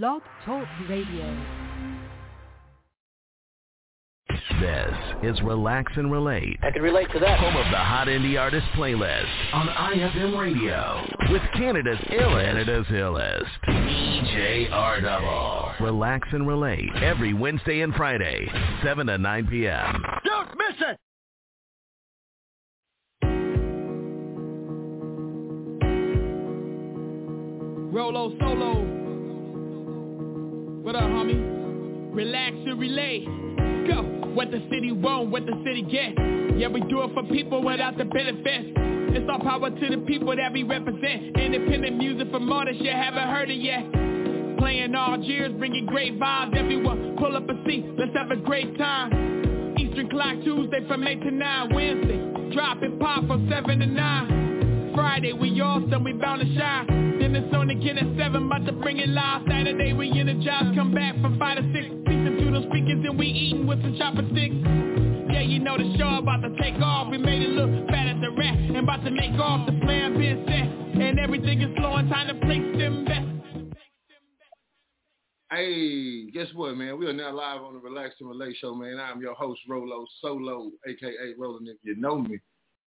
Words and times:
Blog 0.00 0.22
Talk 0.46 0.66
Radio. 0.88 1.36
This 4.58 4.94
is 5.22 5.38
Relax 5.42 5.92
and 5.96 6.10
Relate. 6.10 6.58
I 6.62 6.70
can 6.70 6.80
relate 6.80 7.08
to 7.12 7.18
that. 7.18 7.38
Home 7.38 7.54
of 7.54 7.70
the 7.70 7.76
Hot 7.76 8.06
Indie 8.06 8.40
Artist 8.40 8.64
Playlist 8.74 9.26
on 9.52 9.66
IFM 9.68 10.38
Radio 10.40 11.04
with 11.30 11.42
Canada's 11.52 11.98
illest, 12.08 12.42
Canada's 12.42 12.86
illest, 12.86 13.44
EJ 13.68 15.02
Double. 15.02 15.72
Relax 15.78 16.26
and 16.32 16.48
Relate 16.48 16.88
every 17.02 17.34
Wednesday 17.34 17.82
and 17.82 17.94
Friday, 17.94 18.48
7 18.82 19.08
to 19.08 19.18
9 19.18 19.46
p.m. 19.48 20.02
Don't 20.24 20.48
miss 20.56 20.76
it! 20.80 20.96
Rolo 27.94 28.34
solo. 28.38 29.01
What 30.82 30.96
up, 30.96 31.04
homie? 31.04 32.10
Relax 32.12 32.56
and 32.66 32.76
relay. 32.76 33.24
Go. 33.86 34.02
What 34.34 34.50
the 34.50 34.58
city 34.68 34.90
want, 34.90 35.30
what 35.30 35.46
the 35.46 35.54
city 35.64 35.82
get. 35.82 36.18
Yeah, 36.58 36.66
we 36.66 36.80
do 36.80 37.02
it 37.02 37.14
for 37.14 37.22
people 37.22 37.62
without 37.62 37.96
the 37.96 38.04
benefits. 38.04 38.74
It's 39.14 39.30
all 39.30 39.38
power 39.38 39.70
to 39.70 39.88
the 39.88 39.98
people 40.08 40.34
that 40.34 40.52
we 40.52 40.64
represent. 40.64 41.38
Independent 41.38 41.98
music 41.98 42.32
from 42.32 42.50
artists 42.50 42.82
you 42.82 42.90
haven't 42.90 43.28
heard 43.28 43.48
it 43.48 43.62
yet. 43.62 44.58
Playing 44.58 44.92
all 44.96 45.22
years, 45.22 45.52
bringing 45.56 45.86
great 45.86 46.18
vibes. 46.18 46.56
Everyone 46.56 47.14
pull 47.16 47.36
up 47.36 47.48
a 47.48 47.64
seat, 47.64 47.86
let's 47.96 48.12
have 48.16 48.32
a 48.32 48.42
great 48.42 48.76
time. 48.76 49.76
Eastern 49.78 50.10
Clock 50.10 50.34
Tuesday 50.42 50.84
from 50.88 51.06
8 51.06 51.22
to 51.22 51.30
9. 51.30 51.74
Wednesday, 51.74 52.54
drop 52.56 52.82
it 52.82 52.98
pop 52.98 53.24
from 53.28 53.48
7 53.48 53.78
to 53.78 53.86
9. 53.86 54.92
Friday, 54.96 55.32
we 55.32 55.60
awesome, 55.60 56.02
we 56.02 56.12
bound 56.14 56.40
to 56.40 56.58
shine. 56.58 57.11
Then 57.32 57.44
it's 57.44 57.54
on 57.54 57.70
again 57.70 57.96
at 57.96 58.04
7, 58.18 58.44
about 58.44 58.66
to 58.66 58.72
bring 58.72 58.98
it 58.98 59.08
live. 59.08 59.40
Saturday, 59.48 59.94
we 59.94 60.10
energize, 60.20 60.68
come 60.76 60.92
back 60.92 61.14
from 61.22 61.38
5 61.38 61.56
to 61.56 61.62
6. 61.72 61.72
Season 61.72 62.36
through 62.36 62.52
those 62.52 62.68
speakers 62.68 63.00
and 63.08 63.18
we 63.18 63.26
eating 63.26 63.66
with 63.66 63.80
some 63.80 63.96
chopper 63.96 64.20
sticks. 64.32 64.54
Yeah, 65.32 65.40
you 65.40 65.58
know 65.58 65.78
the 65.78 65.96
show 65.96 66.20
about 66.20 66.42
to 66.42 66.52
take 66.60 66.76
off. 66.82 67.10
We 67.10 67.16
made 67.16 67.40
it 67.40 67.56
look 67.56 67.88
bad 67.88 68.08
at 68.08 68.20
the 68.20 68.36
rap 68.36 68.54
and 68.54 68.76
about 68.76 69.02
to 69.06 69.10
make 69.10 69.32
off. 69.40 69.64
The 69.64 69.72
plan 69.80 70.18
being 70.18 70.44
set 70.44 71.00
and 71.00 71.18
everything 71.18 71.62
is 71.62 71.74
flowing. 71.74 72.10
Time 72.10 72.28
to 72.28 72.34
place 72.44 72.68
them 72.76 73.06
best. 73.06 73.78
Hey, 75.50 76.30
guess 76.32 76.48
what, 76.52 76.76
man? 76.76 76.98
We 76.98 77.06
are 77.06 77.14
now 77.14 77.32
live 77.32 77.62
on 77.62 77.72
the 77.72 77.80
Relax 77.80 78.14
and 78.20 78.28
Relate 78.28 78.56
show, 78.60 78.74
man. 78.74 79.00
I'm 79.00 79.22
your 79.22 79.34
host, 79.34 79.60
Rolo 79.66 80.04
Solo, 80.20 80.70
aka 80.86 81.32
Roland, 81.38 81.68
if 81.68 81.78
you 81.82 81.96
know 81.96 82.18
me. 82.18 82.40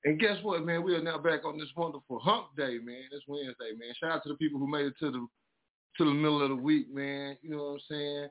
And 0.06 0.18
guess 0.20 0.38
what, 0.44 0.64
man? 0.64 0.84
We 0.84 0.94
are 0.96 1.02
now 1.02 1.18
back 1.18 1.44
on 1.46 1.58
this 1.58 1.74
wonderful 1.76 2.20
hump 2.20 2.56
day, 2.56 2.78
man. 2.78 3.10
It's 3.12 3.26
Wednesday, 3.28 3.72
man. 3.78 3.92
Shout 4.00 4.12
out 4.12 4.22
to 4.24 4.30
the 4.30 4.36
people 4.36 4.60
who 4.60 4.68
made 4.68 4.86
it 4.86 4.94
to 5.00 5.10
the 5.12 5.28
to 5.98 6.06
the 6.06 6.14
middle 6.14 6.44
of 6.44 6.50
the 6.50 6.56
week, 6.56 6.94
man. 6.94 7.38
You 7.42 7.50
know 7.52 7.64
what 7.64 7.74
I'm 7.74 7.80
saying? 7.90 8.28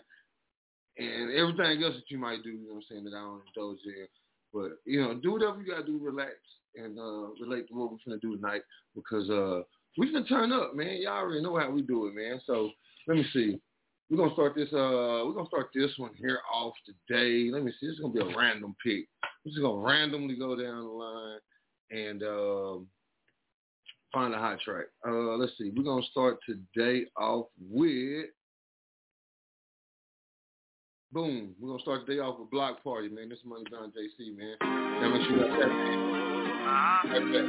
And 0.97 1.33
everything 1.33 1.83
else 1.83 1.95
that 1.95 2.09
you 2.09 2.17
might 2.17 2.43
do, 2.43 2.49
you 2.49 2.67
know 2.67 2.75
what 2.75 2.77
I'm 2.77 2.83
saying, 2.89 3.03
that 3.05 3.13
I 3.13 3.21
don't 3.21 3.41
indulge 3.55 3.79
in. 3.85 4.07
But, 4.53 4.71
you 4.85 5.01
know, 5.01 5.15
do 5.15 5.33
whatever 5.33 5.61
you 5.61 5.69
got 5.69 5.85
to 5.85 5.85
do, 5.85 5.99
relax, 5.99 6.33
and 6.75 6.97
uh, 6.97 7.33
relate 7.41 7.67
to 7.67 7.73
what 7.73 7.91
we're 7.91 7.97
going 8.05 8.19
to 8.19 8.27
do 8.27 8.35
tonight 8.35 8.61
because 8.95 9.29
uh, 9.29 9.63
we're 9.97 10.11
going 10.11 10.23
to 10.23 10.29
turn 10.29 10.51
up, 10.53 10.75
man. 10.75 11.01
Y'all 11.01 11.17
already 11.17 11.41
know 11.41 11.57
how 11.57 11.69
we 11.69 11.81
do 11.81 12.07
it, 12.07 12.15
man. 12.15 12.39
So 12.45 12.71
let 13.07 13.17
me 13.17 13.25
see. 13.33 13.59
We're 14.09 14.17
gonna 14.17 14.33
start 14.33 14.53
this. 14.53 14.71
Uh, 14.71 15.25
we're 15.25 15.33
gonna 15.33 15.47
start 15.47 15.69
this 15.73 15.89
one 15.97 16.11
here 16.15 16.39
off 16.53 16.73
today. 16.85 17.49
Let 17.51 17.63
me 17.63 17.71
see. 17.79 17.87
This 17.87 17.95
is 17.95 17.99
gonna 18.01 18.13
be 18.13 18.19
a 18.19 18.37
random 18.37 18.75
pick. 18.85 19.07
We're 19.43 19.49
just 19.49 19.61
gonna 19.63 19.81
randomly 19.81 20.35
go 20.35 20.55
down 20.55 20.83
the 20.83 20.91
line 20.91 21.39
and 21.89 22.23
um, 22.23 22.87
find 24.15 24.33
a 24.33 24.37
hot 24.39 24.59
track. 24.61 24.85
Uh, 25.05 25.35
let's 25.35 25.51
see. 25.57 25.71
We're 25.75 25.83
gonna 25.83 26.01
start 26.09 26.37
today 26.47 27.05
off 27.17 27.47
with. 27.69 28.27
Boom. 31.11 31.53
We're 31.59 31.69
gonna 31.69 31.81
start 31.81 32.07
today 32.07 32.19
off 32.19 32.39
with 32.39 32.49
Block 32.49 32.81
Party, 32.83 33.09
man. 33.09 33.27
This 33.29 33.39
is 33.39 33.45
Money 33.45 33.65
Bound 33.69 33.91
JC, 33.91 34.35
man. 34.35 34.55
Now 34.61 35.09
make 35.09 35.27
sure 35.27 35.35
you 35.35 35.43
got 35.43 35.59
that. 35.59 35.67
Right 37.11 37.25
back. 37.33 37.45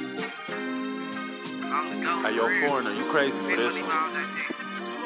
Hey, 2.27 2.35
yo, 2.35 2.43
foreigner, 2.67 2.93
you 2.95 3.11
crazy 3.13 3.31
for 3.31 3.57
this 3.57 3.73
one? 3.73 3.91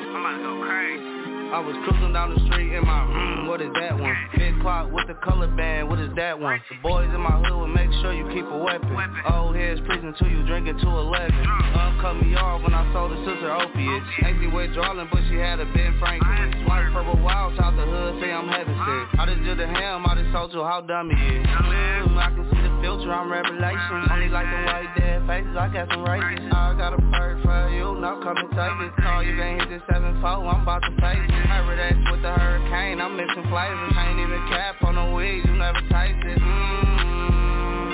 I'm 0.00 0.16
about 0.16 0.36
to 0.36 0.42
go 0.42 0.52
crazy. 0.64 1.29
I 1.50 1.58
was 1.58 1.74
cruising 1.82 2.14
down 2.14 2.30
the 2.30 2.38
street 2.46 2.70
in 2.70 2.86
my, 2.86 3.02
mm, 3.10 3.48
what 3.50 3.60
is 3.60 3.74
that 3.74 3.98
one? 3.98 4.14
Big 4.38 4.54
clock 4.62 4.86
with 4.92 5.08
the 5.10 5.18
color 5.18 5.50
band, 5.50 5.90
what 5.90 5.98
is 5.98 6.14
that 6.14 6.38
one? 6.38 6.62
The 6.70 6.78
boys 6.78 7.10
in 7.10 7.18
my 7.18 7.42
hood 7.42 7.58
will 7.58 7.66
make 7.66 7.90
sure 7.98 8.14
you 8.14 8.22
keep 8.30 8.46
a 8.46 8.58
weapon. 8.58 8.94
Old 9.26 9.56
heads 9.58 9.82
preaching 9.82 10.14
to 10.14 10.24
you, 10.30 10.46
drinking 10.46 10.78
to 10.78 10.86
11. 10.86 11.34
Um, 11.74 11.98
cut 11.98 12.14
me 12.22 12.38
off 12.38 12.62
when 12.62 12.70
I 12.70 12.86
sold 12.94 13.10
the 13.10 13.18
sister 13.26 13.50
opiates. 13.50 14.06
Ain't 14.22 14.38
see 14.38 14.46
withdrawing, 14.46 15.08
but 15.10 15.26
she 15.26 15.42
had 15.42 15.58
a 15.58 15.66
Ben 15.74 15.98
Franklin. 15.98 16.70
White 16.70 16.86
purple 16.94 17.18
wild, 17.18 17.58
out 17.58 17.74
the 17.74 17.82
hood, 17.82 18.22
say 18.22 18.30
I'm 18.30 18.46
heaven 18.46 18.70
sick. 18.70 19.18
I 19.18 19.26
just 19.26 19.42
did 19.42 19.58
the 19.58 19.66
ham, 19.66 20.06
I 20.06 20.14
just 20.14 20.30
told 20.30 20.54
you 20.54 20.62
how 20.62 20.86
dumb 20.86 21.10
he 21.10 21.18
is. 21.18 21.46
I 21.50 22.30
can 22.30 22.46
see 22.46 22.62
the 22.62 22.79
filter, 22.80 23.12
I'm 23.12 23.30
revelation. 23.30 24.08
Only 24.10 24.28
like 24.28 24.48
the 24.48 24.60
white 24.66 24.92
dead 24.96 25.26
faces, 25.26 25.56
I 25.56 25.68
got 25.68 25.88
some 25.92 26.04
races. 26.04 26.48
I 26.50 26.74
got 26.76 26.92
a 26.94 27.00
perk 27.12 27.42
for 27.44 27.70
you, 27.70 28.00
now 28.00 28.20
come 28.22 28.36
and 28.36 28.50
take 28.50 28.76
it. 28.80 28.92
Call 29.02 29.22
you 29.22 29.36
ain't 29.40 29.60
hit 29.68 29.80
this 29.80 29.82
7-4, 29.92 30.24
I'm 30.24 30.62
about 30.62 30.82
to 30.82 30.92
face 31.00 31.20
it. 31.20 31.46
Paradise 31.46 32.00
with 32.10 32.22
the 32.22 32.32
hurricane, 32.32 33.00
I'm 33.00 33.16
mixing 33.16 33.44
flavors. 33.48 33.92
Ain't 33.96 34.18
even 34.18 34.40
cap 34.48 34.82
on 34.82 34.96
the 34.96 35.14
weed, 35.14 35.44
you 35.44 35.54
never 35.54 35.80
taste 35.92 36.24
it. 36.24 36.38
Mmm. 36.40 37.90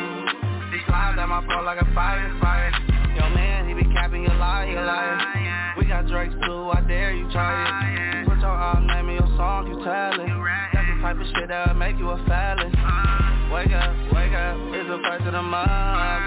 She 0.72 0.78
slides 0.86 1.18
at 1.18 1.28
my 1.28 1.42
phone 1.46 1.64
like 1.64 1.82
a 1.82 1.88
fire, 1.94 2.30
fire. 2.40 2.72
Yo 3.16 3.28
man, 3.34 3.68
he 3.68 3.74
be 3.74 3.84
capping 3.92 4.22
your 4.22 4.34
lie, 4.36 4.66
you 4.66 4.76
liar. 4.76 5.74
We 5.78 5.84
got 5.86 6.06
Drake's 6.06 6.34
too, 6.46 6.70
I 6.70 6.80
dare 6.86 7.12
you 7.12 7.30
try 7.32 8.22
it. 8.22 8.28
Put 8.28 8.38
your 8.38 8.50
arm, 8.50 8.86
name 8.86 9.08
in 9.10 9.14
your 9.16 9.36
song, 9.36 9.66
you 9.68 9.82
tell 9.84 10.20
it. 10.20 10.28
That's 10.72 10.86
the 10.86 11.00
type 11.02 11.18
of 11.20 11.26
shit 11.34 11.48
that'll 11.48 11.74
make 11.74 11.98
you 11.98 12.10
a 12.10 12.16
felon. 12.26 13.25
Wake 13.52 13.72
up, 13.72 13.92
wake 14.12 14.32
up. 14.32 14.56
It's 14.74 14.88
the 14.88 14.98
first 15.04 15.26
of 15.26 15.32
the 15.32 15.42
month. 15.42 15.70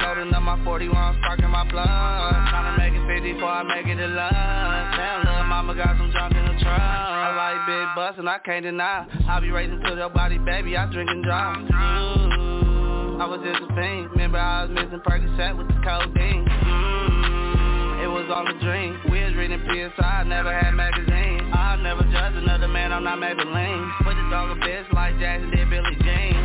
Loading 0.04 0.34
up 0.34 0.44
my 0.44 0.64
41, 0.64 1.20
sparking 1.22 1.50
my 1.50 1.68
blood. 1.70 1.88
Tryna 1.88 2.78
make 2.78 2.94
it 2.94 3.06
50 3.08 3.34
before 3.34 3.50
I 3.50 3.64
make 3.64 3.86
it 3.86 3.96
to 3.96 4.08
lunch. 4.08 4.98
Damn, 4.98 5.26
little 5.26 5.44
mama 5.46 5.76
got 5.76 5.98
some 5.98 6.12
junk 6.12 6.34
in 6.34 6.46
the 6.46 6.56
trunk. 6.64 6.82
I 6.82 7.36
like 7.36 7.68
big 7.68 7.88
butts 7.96 8.18
and 8.18 8.30
I 8.30 8.40
can't 8.40 8.64
deny. 8.64 9.06
I 9.28 9.40
be 9.40 9.52
racing 9.52 9.82
to 9.86 9.96
your 9.96 10.10
body, 10.10 10.38
baby. 10.38 10.78
I 10.78 10.92
drink 10.92 11.10
and 11.10 11.24
drive. 11.24 11.58
Mm, 11.68 13.22
I 13.22 13.26
was 13.28 13.42
just 13.44 13.62
a 13.62 13.68
fiend. 13.76 14.12
Remember 14.12 14.40
I 14.40 14.66
was 14.66 14.72
missing 14.72 15.02
Percocet 15.06 15.58
with 15.58 15.68
the 15.68 15.80
codeine. 15.84 16.46
Mm, 16.48 18.04
it 18.04 18.08
was 18.08 18.26
all 18.34 18.48
a 18.48 18.56
dream. 18.64 19.00
We 19.12 19.24
was 19.24 19.36
reading 19.36 19.60
PSI, 19.68 20.24
never 20.24 20.52
had 20.52 20.72
magazines. 20.72 21.44
I'll 21.54 21.78
never 21.78 22.04
judge 22.04 22.36
another 22.36 22.68
man, 22.68 22.92
I'm 22.92 23.04
not 23.04 23.20
Maybelline. 23.20 23.92
Put 24.04 24.16
the 24.16 24.26
dog 24.32 24.58
a 24.58 24.60
bitch 24.62 24.92
like 24.94 25.20
Jackson 25.20 25.52
did 25.52 25.70
Billy 25.70 25.96
Jean. 26.02 26.39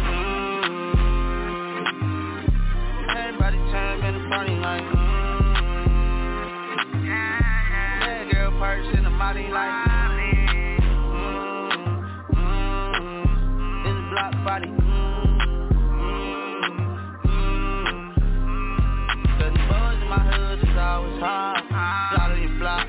Everybody 3.16 3.56
turn 3.70 4.02
in 4.04 4.14
the 4.14 4.20
funny 4.28 4.56
like. 4.56 4.82
Mm, 4.82 4.94
yeah, 7.06 8.24
girl 8.32 8.50
purse 8.58 8.86
in 8.96 9.04
the 9.04 9.10
body 9.10 9.46
like. 9.48 9.70
Mm, 12.34 13.86
it's 13.86 14.10
block 14.10 14.34
body. 14.44 14.66
Mm, 14.66 14.74
my 20.08 20.18
hood 20.30 20.58
is 20.58 20.76
always 20.76 21.22
on 21.22 21.54
your 22.40 22.58
block, 22.58 22.88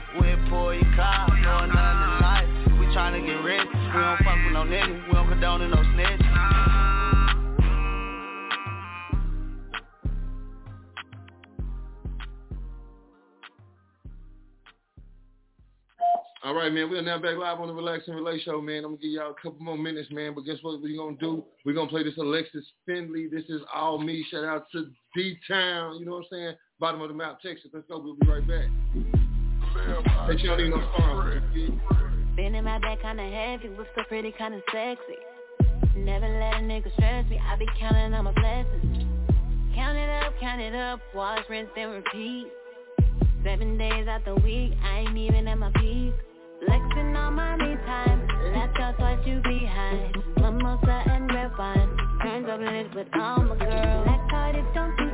your 1.41 1.67
nothing 1.67 2.01
in 2.01 2.19
life. 2.21 2.49
We 2.79 2.85
get 3.25 3.43
rich. 3.43 3.67
We 3.73 3.79
don't 4.01 4.17
fuck 4.23 4.37
with 4.43 4.53
no 4.53 4.63
niggas. 4.63 5.07
We 5.07 5.13
don't 5.13 5.27
condone 5.29 5.61
no 5.69 5.83
All 16.45 16.53
right, 16.53 16.71
man. 16.71 16.91
We 16.91 16.97
are 16.99 17.01
now 17.01 17.17
back 17.17 17.37
live 17.37 17.59
on 17.59 17.69
the 17.69 17.73
Relax 17.73 18.03
and 18.05 18.15
Relay 18.15 18.39
Show, 18.39 18.61
man. 18.61 18.85
I'm 18.85 18.91
gonna 18.91 18.97
give 18.97 19.09
y'all 19.13 19.31
a 19.31 19.33
couple 19.33 19.65
more 19.65 19.79
minutes, 19.79 20.11
man. 20.11 20.35
But 20.35 20.41
guess 20.41 20.57
what 20.61 20.79
we're 20.79 20.95
gonna 20.95 21.17
do? 21.17 21.43
We're 21.65 21.73
gonna 21.73 21.89
play 21.89 22.03
this 22.03 22.15
Alexis 22.19 22.63
Finley. 22.85 23.27
This 23.27 23.45
is 23.49 23.61
all 23.73 23.97
me. 23.97 24.23
Shout 24.29 24.43
out 24.43 24.67
to 24.73 24.91
D 25.15 25.39
Town. 25.47 25.97
You 25.97 26.05
know 26.05 26.11
what 26.11 26.17
I'm 26.19 26.25
saying? 26.29 26.55
Bottom 26.79 27.01
of 27.01 27.07
the 27.07 27.15
map, 27.15 27.39
Texas. 27.41 27.71
Let's 27.73 27.87
go. 27.89 27.97
We'll 27.97 28.15
be 28.17 28.27
right 28.27 28.47
back. 28.47 28.65
Hey, 30.27 30.37
y'all 30.43 30.55
need 30.55 30.69
no 30.69 30.87
sponsors. 30.93 31.41
Been 32.35 32.53
in 32.53 32.63
my 32.63 32.77
back 32.77 33.01
kinda 33.01 33.27
heavy, 33.27 33.69
was 33.69 33.87
so 33.95 34.03
pretty 34.03 34.31
kinda 34.31 34.61
sexy. 34.71 35.17
Never 35.97 36.27
let 36.27 36.61
a 36.61 36.63
nigga 36.63 36.93
stress 36.93 37.27
me, 37.27 37.39
I 37.39 37.55
be 37.55 37.65
counting 37.79 38.13
on 38.13 38.23
my 38.23 38.33
blessings. 38.33 39.03
Count 39.73 39.97
it 39.97 40.09
up, 40.23 40.33
count 40.39 40.61
it 40.61 40.75
up, 40.75 40.99
wash, 41.15 41.43
rinse, 41.49 41.69
then 41.75 41.89
repeat. 41.89 42.51
Seven 43.43 43.79
days 43.79 44.07
out 44.07 44.23
the 44.25 44.35
week, 44.35 44.73
I 44.83 44.99
ain't 44.99 45.17
even 45.17 45.47
at 45.47 45.57
my 45.57 45.71
peak. 45.71 46.13
Flexing 46.65 47.15
on 47.15 47.33
my 47.35 47.55
me 47.57 47.75
time, 47.85 48.27
left 48.53 48.79
you 49.27 49.41
behind. 49.41 50.15
And 51.07 51.31
red 51.33 51.51
wine, 51.57 51.97
turns 52.21 52.47
up 52.49 52.59
lit 52.59 52.95
with 52.95 53.07
all 53.13 53.43
my 53.43 53.57
girls. 53.57 54.05
Black 54.05 54.55
it 54.55 54.65
don't 54.73 55.04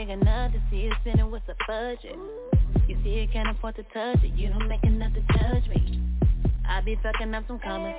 nigga 0.00 0.22
enough 0.22 0.52
to 0.52 0.60
see 0.70 0.88
it 0.88 0.92
sitting 1.04 1.30
with 1.30 1.42
a 1.48 1.54
budget. 1.66 2.16
You 2.88 2.96
see, 3.04 3.10
you 3.10 3.28
can't 3.30 3.54
afford 3.54 3.76
to 3.76 3.82
touch 3.92 4.24
it. 4.24 4.32
You 4.34 4.48
don't 4.48 4.66
make 4.66 4.82
enough 4.82 5.12
to 5.12 5.20
judge 5.20 5.68
me. 5.68 6.00
I 6.66 6.80
be 6.80 6.98
fucking 7.02 7.34
up 7.34 7.44
some 7.46 7.58
commas. 7.58 7.94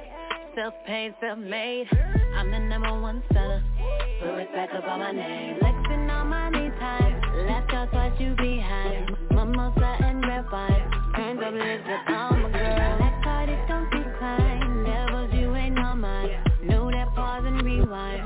Self-paid, 0.56 1.14
self-made. 1.22 1.88
I'm 2.36 2.50
the 2.50 2.58
number 2.58 3.00
one 3.00 3.22
seller. 3.32 3.64
Put 4.20 4.32
respect 4.34 4.74
up 4.74 4.84
on 4.86 5.00
my 5.00 5.12
name. 5.12 5.60
Flexing 5.60 6.10
on 6.10 6.28
my 6.28 6.50
me 6.50 6.70
time. 6.80 7.22
Left 7.48 7.72
out 7.72 7.94
what 7.94 8.20
you 8.20 8.34
behind. 8.36 9.12
Mimosa 9.30 9.98
and 10.04 10.26
red 10.26 10.46
wine. 10.52 10.92
Turns 11.16 11.40
up 11.46 11.54
lit 11.54 11.86
with 11.86 12.16
all 12.16 12.32
my 12.32 12.52
girls. 12.52 13.02
Card, 13.24 13.50
it 13.50 13.60
don't 13.68 13.90
decline. 13.92 14.84
Devils, 14.86 15.30
you 15.36 15.56
ain't 15.56 15.78
on 15.78 16.02
mine. 16.02 16.32
Know 16.64 16.90
that 16.90 17.14
pause 17.14 17.44
and 17.46 17.62
rewind. 17.62 18.21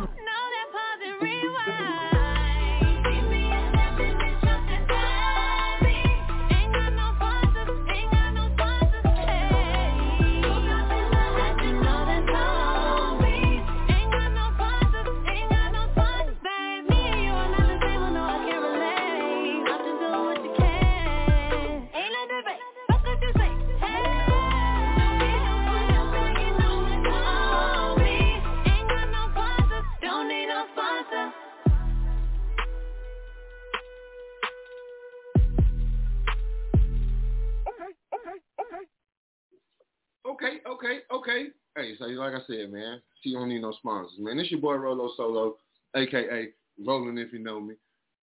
Like 42.16 42.34
I 42.34 42.46
said, 42.48 42.72
man, 42.72 43.02
she 43.22 43.34
don't 43.34 43.50
need 43.50 43.62
no 43.62 43.72
sponsors, 43.74 44.18
man. 44.20 44.38
This 44.38 44.52
your 44.52 44.62
boy 44.62 44.76
Rolo 44.76 45.10
Solo, 45.18 45.58
aka 45.96 46.50
Roland 46.86 47.20
if 47.20 47.34
you 47.34 47.40
know 47.40 47.60
me. 47.60 47.76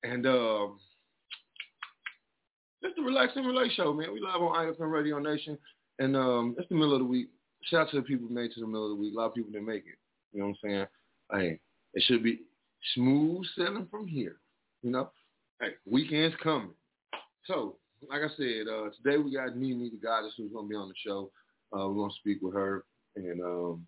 And 0.04 0.26
um 0.26 0.78
it's 2.82 2.96
the 2.96 3.02
Relax 3.02 3.32
and 3.36 3.46
Relay 3.46 3.68
show, 3.74 3.92
man. 3.92 4.12
We 4.12 4.20
live 4.20 4.42
on 4.42 4.66
IFM 4.66 4.92
Radio 4.92 5.18
Nation. 5.18 5.58
And 5.98 6.16
um 6.16 6.54
it's 6.58 6.68
the 6.68 6.74
middle 6.74 6.94
of 6.94 7.00
the 7.00 7.06
week. 7.06 7.28
Shout 7.64 7.82
out 7.82 7.90
to 7.90 7.96
the 7.96 8.02
people 8.02 8.28
who 8.28 8.34
made 8.34 8.50
it 8.50 8.54
to 8.54 8.60
the 8.60 8.66
middle 8.66 8.90
of 8.90 8.96
the 8.96 9.02
week. 9.02 9.14
A 9.14 9.16
lot 9.16 9.26
of 9.26 9.34
people 9.34 9.52
didn't 9.52 9.66
make 9.66 9.84
it. 9.86 9.98
You 10.32 10.40
know 10.40 10.48
what 10.48 10.56
I'm 10.64 10.70
saying? 10.70 10.86
Hey, 11.32 11.60
it 11.94 12.02
should 12.06 12.22
be 12.22 12.40
smooth 12.94 13.44
sailing 13.56 13.86
from 13.90 14.06
here. 14.06 14.36
You 14.82 14.90
know? 14.90 15.10
Hey, 15.60 15.68
weekend's 15.86 16.34
coming. 16.42 16.74
So, 17.44 17.76
like 18.08 18.22
I 18.22 18.28
said, 18.36 18.66
uh, 18.68 18.90
today 18.96 19.22
we 19.22 19.32
got 19.32 19.50
NiNi 19.50 19.90
DaGodess 19.92 20.30
who's 20.36 20.52
gonna 20.52 20.66
be 20.66 20.74
on 20.74 20.88
the 20.88 20.94
show. 21.06 21.30
Uh, 21.72 21.88
we're 21.88 22.02
gonna 22.02 22.12
speak 22.18 22.38
with 22.42 22.54
her 22.54 22.84
and 23.16 23.40
um, 23.42 23.86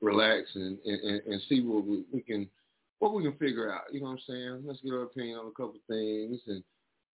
relax 0.00 0.48
and, 0.54 0.78
and, 0.84 1.22
and 1.26 1.42
see 1.48 1.60
what 1.60 1.86
we, 1.86 2.04
we 2.12 2.20
can 2.20 2.48
what 2.98 3.14
we 3.14 3.22
can 3.22 3.32
figure 3.32 3.72
out. 3.72 3.82
You 3.92 4.00
know 4.00 4.06
what 4.06 4.12
I'm 4.12 4.18
saying? 4.28 4.62
Let's 4.64 4.80
get 4.80 4.92
her 4.92 5.02
opinion 5.02 5.38
on 5.38 5.46
a 5.46 5.50
couple 5.50 5.74
things 5.88 6.40
and 6.46 6.62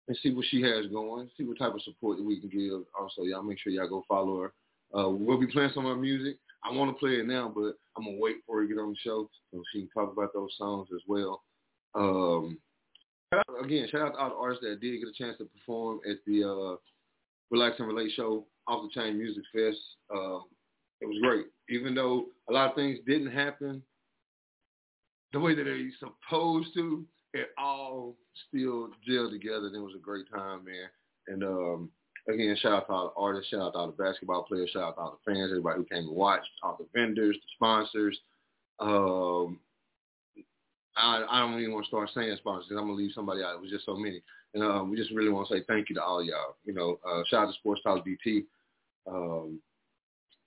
and 0.07 0.17
see 0.23 0.31
what 0.31 0.45
she 0.49 0.61
has 0.61 0.87
going. 0.87 1.29
See 1.37 1.43
what 1.43 1.59
type 1.59 1.73
of 1.73 1.81
support 1.81 2.17
that 2.17 2.23
we 2.23 2.39
can 2.39 2.49
give. 2.49 2.81
Also, 2.97 3.23
y'all 3.23 3.43
make 3.43 3.59
sure 3.59 3.71
y'all 3.71 3.89
go 3.89 4.03
follow 4.07 4.41
her. 4.41 4.53
Uh, 4.97 5.09
we'll 5.09 5.39
be 5.39 5.47
playing 5.47 5.71
some 5.73 5.85
of 5.85 5.95
her 5.95 6.01
music. 6.01 6.37
I 6.63 6.71
want 6.71 6.89
to 6.89 6.99
play 6.99 7.19
it 7.19 7.27
now, 7.27 7.51
but 7.53 7.73
I'm 7.97 8.05
gonna 8.05 8.17
wait 8.19 8.37
for 8.45 8.57
her 8.57 8.61
to 8.63 8.67
get 8.67 8.79
on 8.79 8.91
the 8.91 8.97
show 9.03 9.29
so 9.51 9.63
she 9.71 9.81
can 9.81 9.89
talk 9.89 10.11
about 10.11 10.33
those 10.33 10.49
songs 10.57 10.87
as 10.93 11.01
well. 11.07 11.41
Um, 11.93 12.57
again, 13.63 13.87
shout 13.91 14.01
out 14.01 14.13
to 14.13 14.17
all 14.17 14.29
the 14.29 14.35
artists 14.35 14.63
that 14.63 14.79
did 14.79 14.99
get 14.99 15.09
a 15.09 15.13
chance 15.13 15.37
to 15.39 15.45
perform 15.45 15.99
at 16.09 16.17
the 16.25 16.43
uh, 16.43 16.75
Relax 17.51 17.79
and 17.79 17.87
Relate 17.87 18.11
show 18.15 18.45
off 18.67 18.83
the 18.83 18.99
Chain 18.99 19.17
Music 19.17 19.43
Fest. 19.53 19.79
Um, 20.13 20.43
it 21.01 21.05
was 21.05 21.17
great, 21.21 21.45
even 21.69 21.93
though 21.93 22.25
a 22.49 22.53
lot 22.53 22.69
of 22.69 22.75
things 22.75 22.99
didn't 23.05 23.31
happen 23.31 23.81
the 25.33 25.39
way 25.39 25.55
that 25.55 25.63
they 25.63 25.87
supposed 25.99 26.69
to. 26.75 27.05
It 27.33 27.49
all 27.57 28.15
still 28.47 28.89
gelled 29.07 29.31
together. 29.31 29.67
And 29.67 29.75
it 29.75 29.79
was 29.79 29.93
a 29.95 30.01
great 30.01 30.25
time, 30.33 30.65
man. 30.65 30.89
And 31.27 31.43
um, 31.43 31.89
again, 32.29 32.55
shout 32.59 32.73
out 32.73 32.87
to 32.87 32.93
all 32.93 33.13
the 33.15 33.21
artists, 33.21 33.49
shout 33.51 33.61
out 33.61 33.73
to 33.73 33.79
all 33.79 33.87
the 33.87 34.03
basketball 34.03 34.43
players, 34.43 34.69
shout 34.71 34.83
out 34.83 34.95
to 34.95 35.01
all 35.01 35.19
the 35.25 35.31
fans, 35.31 35.51
everybody 35.51 35.77
who 35.79 35.85
came 35.85 36.07
and 36.07 36.15
watched, 36.15 36.49
all 36.63 36.77
the 36.79 36.87
vendors, 36.97 37.35
the 37.35 37.49
sponsors. 37.55 38.17
Um, 38.79 39.59
I, 40.95 41.23
I 41.29 41.39
don't 41.39 41.59
even 41.59 41.73
want 41.73 41.85
to 41.85 41.89
start 41.89 42.09
saying 42.15 42.35
sponsors 42.37 42.67
because 42.67 42.79
I'm 42.79 42.87
gonna 42.87 42.97
leave 42.97 43.11
somebody 43.13 43.43
out. 43.43 43.55
It 43.55 43.61
was 43.61 43.69
just 43.69 43.85
so 43.85 43.95
many, 43.95 44.21
and 44.53 44.63
um, 44.63 44.89
we 44.89 44.97
just 44.97 45.11
really 45.11 45.29
want 45.29 45.47
to 45.47 45.53
say 45.55 45.63
thank 45.67 45.89
you 45.89 45.95
to 45.95 46.03
all 46.03 46.23
y'all. 46.23 46.55
You 46.65 46.73
know, 46.73 46.99
uh, 47.07 47.21
shout 47.29 47.43
out 47.43 47.51
to 47.51 47.59
Sports 47.59 47.81
Talk 47.83 48.05
DT. 48.05 48.45
Um, 49.05 49.59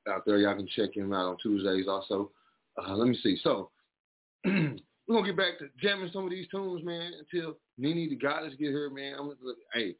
out 0.09 0.25
there, 0.27 0.39
y'all 0.39 0.57
can 0.57 0.69
check 0.75 0.97
him 0.97 1.13
out 1.13 1.29
on 1.29 1.37
Tuesdays 1.43 1.87
also. 1.89 2.31
Uh, 2.77 2.95
let 2.95 3.09
me 3.09 3.19
see. 3.23 3.39
So 3.43 3.71
we're 4.45 4.77
gonna 5.09 5.27
get 5.27 5.37
back 5.37 5.59
to 5.59 5.69
jamming 5.81 6.11
some 6.13 6.25
of 6.25 6.31
these 6.31 6.49
tunes, 6.49 6.85
man, 6.85 7.13
until 7.19 7.57
NiNi 7.81 8.13
DaGodess 8.13 8.59
get 8.59 8.71
here, 8.71 8.91
man. 8.91 9.15
I'm 9.19 9.29
gonna, 9.29 9.55
hey, 9.75 9.97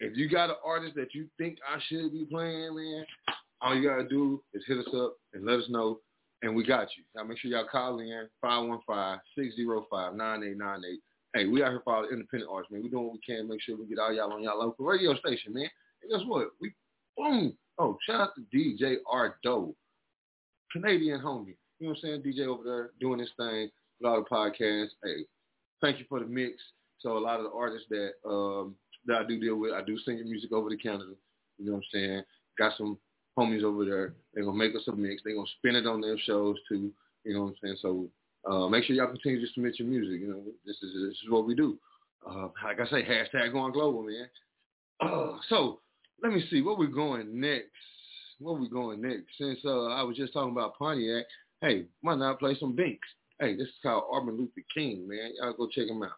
if 0.00 0.16
you 0.16 0.28
got 0.28 0.50
an 0.50 0.56
artist 0.64 0.94
that 0.96 1.14
you 1.14 1.28
think 1.38 1.58
I 1.68 1.78
should 1.88 2.12
be 2.12 2.24
playing, 2.24 2.76
man, 2.76 3.06
all 3.60 3.74
you 3.74 3.88
gotta 3.88 4.08
do 4.08 4.42
is 4.52 4.62
hit 4.66 4.78
us 4.78 4.94
up 4.94 5.16
and 5.32 5.44
let 5.44 5.60
us 5.60 5.68
know, 5.68 6.00
and 6.42 6.54
we 6.54 6.64
got 6.64 6.88
you. 6.96 7.04
Now 7.14 7.24
make 7.24 7.38
sure 7.38 7.50
y'all 7.50 7.66
call 7.70 8.00
in 8.00 8.28
515-605-9898. 8.44 10.98
Hey, 11.34 11.46
we 11.46 11.62
out 11.62 11.70
here 11.70 11.80
for 11.82 11.96
all 11.96 12.02
the 12.02 12.10
independent 12.10 12.50
artists, 12.52 12.70
man. 12.70 12.82
We 12.82 12.90
doing 12.90 13.04
what 13.04 13.14
we 13.14 13.20
can, 13.26 13.48
make 13.48 13.62
sure 13.62 13.78
we 13.78 13.86
get 13.86 13.98
all 13.98 14.12
y'all 14.12 14.30
on 14.32 14.42
y'all 14.42 14.58
local 14.58 14.84
radio 14.84 15.14
station, 15.16 15.54
man. 15.54 15.70
And 16.02 16.10
guess 16.10 16.20
what? 16.26 16.48
We 16.60 16.74
boom. 17.16 17.54
Oh, 17.78 17.98
shout 18.06 18.20
out 18.20 18.30
to 18.36 18.56
DJ 18.56 18.96
R 19.10 19.36
Doe, 19.42 19.74
Canadian 20.72 21.20
homie. 21.20 21.56
You 21.78 21.88
know 21.88 21.94
what 21.94 21.98
I'm 22.04 22.22
saying? 22.22 22.22
DJ 22.22 22.46
over 22.46 22.62
there 22.64 22.90
doing 23.00 23.18
his 23.18 23.30
thing 23.36 23.70
with 24.00 24.10
all 24.10 24.22
the 24.22 24.28
podcasts. 24.28 24.90
Hey, 25.02 25.24
thank 25.80 25.98
you 25.98 26.04
for 26.08 26.20
the 26.20 26.26
mix. 26.26 26.54
So 27.00 27.16
a 27.16 27.18
lot 27.18 27.40
of 27.40 27.44
the 27.44 27.50
artists 27.50 27.88
that 27.90 28.12
um, 28.28 28.76
that 29.06 29.18
I 29.18 29.26
do 29.26 29.40
deal 29.40 29.56
with, 29.56 29.72
I 29.72 29.82
do 29.82 29.98
send 29.98 30.18
your 30.18 30.26
music 30.26 30.52
over 30.52 30.70
to 30.70 30.76
Canada. 30.76 31.12
You 31.58 31.66
know 31.66 31.72
what 31.72 31.78
I'm 31.78 31.84
saying? 31.92 32.22
Got 32.58 32.76
some 32.76 32.98
homies 33.38 33.64
over 33.64 33.84
there. 33.84 34.14
They're 34.34 34.44
gonna 34.44 34.56
make 34.56 34.74
us 34.74 34.86
a 34.88 34.92
mix. 34.92 35.22
They're 35.24 35.34
gonna 35.34 35.46
spin 35.58 35.76
it 35.76 35.86
on 35.86 36.00
their 36.00 36.18
shows 36.18 36.56
too. 36.68 36.92
You 37.24 37.34
know 37.34 37.42
what 37.44 37.48
I'm 37.48 37.56
saying? 37.62 37.76
So 37.80 38.08
uh, 38.48 38.68
make 38.68 38.84
sure 38.84 38.96
y'all 38.96 39.06
continue 39.08 39.40
to 39.40 39.52
submit 39.52 39.78
your 39.78 39.88
music. 39.88 40.20
You 40.20 40.28
know, 40.28 40.42
this 40.64 40.76
is 40.82 40.92
this 41.08 41.18
is 41.24 41.30
what 41.30 41.46
we 41.46 41.54
do. 41.54 41.78
Uh, 42.28 42.48
like 42.64 42.80
I 42.80 42.86
say, 42.86 43.02
hashtag 43.04 43.52
going 43.52 43.72
global, 43.72 44.02
man. 44.02 44.28
Uh, 45.00 45.38
so 45.48 45.80
let 46.22 46.32
me 46.32 46.44
see 46.50 46.62
where 46.62 46.76
we 46.76 46.86
going 46.86 47.40
next. 47.40 47.66
Where 48.38 48.54
we 48.54 48.68
going 48.68 49.02
next? 49.02 49.26
Since 49.38 49.58
uh, 49.64 49.86
I 49.86 50.02
was 50.02 50.16
just 50.16 50.32
talking 50.32 50.52
about 50.52 50.78
Pontiac, 50.78 51.26
hey, 51.60 51.86
why 52.00 52.14
not 52.14 52.38
play 52.38 52.56
some 52.58 52.76
Binx? 52.76 52.98
Hey, 53.40 53.56
this 53.56 53.66
is 53.66 53.74
called 53.82 54.04
Martin 54.10 54.38
Luther 54.38 54.62
King, 54.74 55.08
man. 55.08 55.32
Y'all 55.40 55.52
go 55.52 55.68
check 55.68 55.88
him 55.88 56.02
out. 56.02 56.10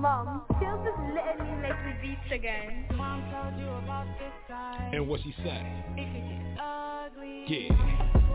Mom, 0.00 0.42
still 0.56 0.84
just 0.84 0.98
letting 1.14 1.44
me 1.44 1.62
make 1.62 1.70
the 1.70 1.94
beats 2.02 2.32
again. 2.32 2.86
Mom 2.96 3.22
told 3.32 3.58
you 3.58 3.68
about 3.68 4.06
this 4.18 4.32
guy. 4.48 4.90
And 4.92 5.08
what 5.08 5.20
she 5.22 5.34
said? 5.44 5.64
It 5.96 6.12
could 6.12 6.28
get 6.28 6.60
ugly. 6.60 7.44
Yeah. 7.48 8.34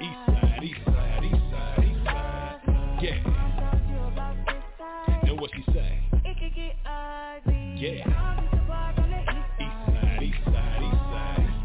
East 0.00 0.10
side, 0.26 0.60
east 0.64 0.80
side, 0.86 1.11
Yeah. 7.82 7.90
East 7.98 8.06
side, 9.90 10.22
east 10.22 10.36
side, 10.44 10.82
east 10.84 11.02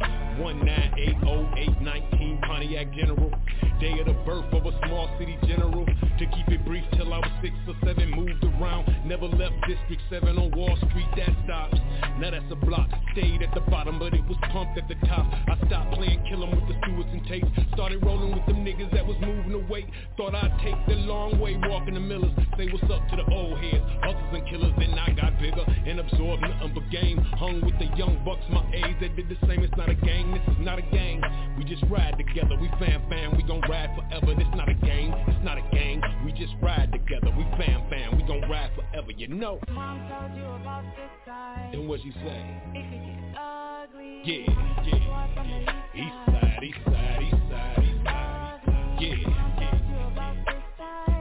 side. 0.01 0.39
One 0.39 0.65
nine 0.65 0.91
eight 0.97 1.15
oh 1.27 1.47
eight 1.55 1.79
nineteen 1.79 2.39
Pontiac 2.41 2.91
General. 2.95 3.31
Day 3.79 3.99
of 3.99 4.07
the 4.07 4.13
birth 4.25 4.51
of 4.51 4.65
a 4.65 4.71
small 4.87 5.15
city 5.19 5.37
general. 5.45 5.85
To 6.17 6.25
keep 6.25 6.47
it 6.49 6.65
brief 6.65 6.83
till 6.97 7.13
I 7.13 7.19
was 7.19 7.29
six 7.43 7.53
or 7.67 7.75
seven, 7.85 8.09
moved 8.09 8.43
around. 8.43 8.89
Never 9.05 9.27
left 9.27 9.53
District 9.67 10.01
7 10.09 10.37
on 10.39 10.49
Wall 10.57 10.75
Street, 10.89 11.05
that 11.15 11.29
stops. 11.45 11.77
Now 12.17 12.31
that's 12.31 12.49
a 12.49 12.55
block. 12.55 12.89
Stayed 13.13 13.43
at 13.43 13.53
the 13.53 13.61
bottom, 13.69 13.99
but 13.99 14.15
it 14.15 14.25
was 14.25 14.37
pumped 14.51 14.79
at 14.79 14.87
the 14.87 14.95
top. 15.05 15.29
I 15.47 15.53
stopped 15.67 15.93
playing 15.93 16.25
kill 16.27 16.41
'em 16.41 16.57
with 16.57 16.67
the 16.67 16.75
stewards 16.81 17.09
and 17.13 17.21
tapes. 17.27 17.47
Started 17.73 18.03
rolling 18.03 18.33
with 18.33 18.43
them 18.47 18.65
niggas 18.65 18.89
that 18.93 19.05
was 19.05 19.15
moving 19.21 19.53
away. 19.53 19.85
Thought 20.17 20.33
I'd 20.33 20.57
take 20.59 20.77
the 20.87 20.95
long 21.05 21.37
way, 21.39 21.55
walking 21.69 21.93
the 21.93 21.99
millers. 21.99 22.33
Say 22.57 22.67
what's 22.71 22.89
up 22.89 23.07
to 23.09 23.15
the 23.15 23.25
old 23.31 23.59
heads. 23.59 23.85
Hustlers 24.01 24.33
and 24.33 24.47
killers, 24.47 24.73
then 24.79 24.97
I 24.97 25.11
got 25.11 25.37
bigger 25.39 25.65
and 25.85 25.99
absorbed 25.99 26.41
nothing 26.41 26.73
but 26.73 26.89
game. 26.89 27.19
Hung 27.37 27.61
with 27.61 27.77
the 27.77 27.95
young 27.95 28.17
bucks 28.25 28.43
my 28.49 28.65
age 28.73 28.97
that 29.01 29.15
did 29.15 29.29
the 29.29 29.37
same. 29.45 29.63
It's 29.63 29.77
not 29.77 29.89
a 29.89 29.93
gang, 29.95 30.33
this 30.33 30.47
is 30.47 30.59
not 30.65 30.79
a 30.79 30.85
gang. 30.89 31.21
We 31.57 31.63
just 31.63 31.83
ride 31.91 32.17
together. 32.17 32.57
We 32.57 32.69
fam 32.79 33.03
fam, 33.07 33.37
we 33.37 33.43
gon' 33.43 33.61
ride 33.69 33.93
forever. 33.95 34.33
This 34.33 34.47
not 34.55 34.67
a 34.67 34.73
game, 34.73 35.13
it's 35.27 35.43
not 35.43 35.59
a 35.59 35.61
gang. 35.71 36.01
We 36.25 36.31
just 36.31 36.53
ride 36.61 36.91
together. 36.91 37.31
We 37.37 37.43
fam 37.57 37.83
fam, 37.89 38.17
we 38.17 38.23
gon' 38.23 38.49
ride 38.49 38.71
forever, 38.75 39.11
you 39.11 39.27
know. 39.27 39.59
Mom 39.71 39.99
told 40.09 40.35
you 40.37 40.45
about 40.45 40.83
this 40.95 41.09
guy. 41.25 41.69
And 41.73 41.87
what 41.87 42.01
she 42.01 42.11
say? 42.11 42.61
It 42.73 42.85
could 42.89 43.03
get 43.05 43.19
ugly. 43.39 44.21
Yeah, 44.23 44.45
yeah, 44.83 44.99
yeah. 45.43 45.73
East 45.95 46.15
side, 46.25 46.63
east 46.63 46.77
side, 46.85 47.21
east 47.23 47.41
side, 47.49 47.83
east 47.83 48.03
side. 48.03 48.59
Yeah, 48.99 49.15
yeah. 49.15 49.47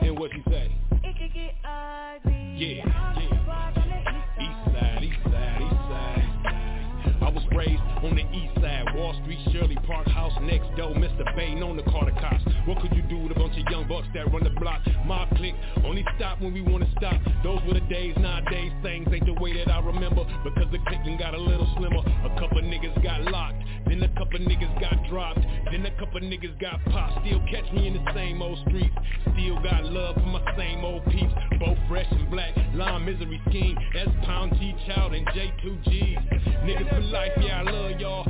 And 0.03 0.19
what 0.19 0.31
she 0.33 0.43
say? 0.51 0.71
It 1.05 1.15
could 1.19 1.33
get 1.35 1.55
ugly. 1.65 2.43
Yeah, 2.57 2.85
yeah. 2.85 3.27
East 4.41 4.61
side, 4.73 5.03
east 5.03 5.23
side, 5.25 5.61
east 5.63 5.83
side. 5.89 6.27
I 7.23 7.29
was 7.31 7.45
raised 7.55 7.83
on 8.03 8.15
the 8.17 8.25
east 8.33 8.55
side, 8.61 8.85
Wall 8.95 9.15
Street, 9.23 9.39
Shirley 9.53 9.79
Park 9.87 10.07
House, 10.09 10.33
next 10.43 10.69
door, 10.77 10.95
Mr. 10.95 11.25
Bay, 11.37 11.55
known 11.55 11.77
to 11.77 11.83
Carter 11.85 12.13
Cops. 12.21 12.56
That 14.17 14.33
run 14.33 14.45
the 14.45 14.51
block? 14.59 14.81
Mob 15.05 15.29
click, 15.37 15.55
only 15.85 16.05
stop 16.17 16.41
when 16.41 16.53
we 16.53 16.63
wanna 16.63 16.89
stop. 16.97 17.21
Those 17.45 17.61
were 17.69 17.75
the 17.75 17.87
days, 17.87 18.17
nowadays 18.19 18.73
things 18.83 19.07
ain't 19.13 19.27
the 19.27 19.35
way 19.35 19.53
that 19.57 19.71
I 19.71 19.79
remember 19.81 20.25
because 20.43 20.73
the 20.73 20.79
clicking 20.89 21.19
got 21.19 21.35
a 21.35 21.39
little 21.39 21.69
slimmer. 21.77 22.01
A 22.01 22.31
couple 22.41 22.61
niggas 22.63 22.97
got 23.05 23.23
locked, 23.31 23.63
then 23.87 24.03
a 24.03 24.09
couple 24.17 24.41
niggas 24.41 24.81
got 24.81 24.97
dropped, 25.09 25.41
then 25.71 25.85
a 25.85 25.91
couple 25.99 26.21
niggas 26.21 26.59
got 26.59 26.83
popped. 26.87 27.27
Still 27.27 27.41
catch 27.53 27.71
me 27.73 27.89
in 27.89 27.95
the 27.95 28.13
same 28.15 28.41
old 28.41 28.59
streets, 28.67 28.97
still 29.37 29.61
got 29.63 29.85
love 29.85 30.15
for 30.17 30.27
my 30.27 30.43
same 30.57 30.85
old 30.85 31.05
peeps. 31.07 31.33
Both 31.61 31.79
fresh 31.89 32.09
and 32.11 32.31
black, 32.31 32.57
Lime 32.75 33.05
Misery 33.05 33.41
Scheme, 33.49 33.77
S 33.95 34.09
Pound 34.25 34.53
T 34.59 34.75
Child 34.87 35.15
and 35.15 35.27
J2Gs. 35.29 36.65
Niggas 36.65 36.89
for 36.89 37.01
life, 37.01 37.33
yeah 37.41 37.61
I 37.61 37.71
love 37.71 38.01
y'all, 38.01 38.27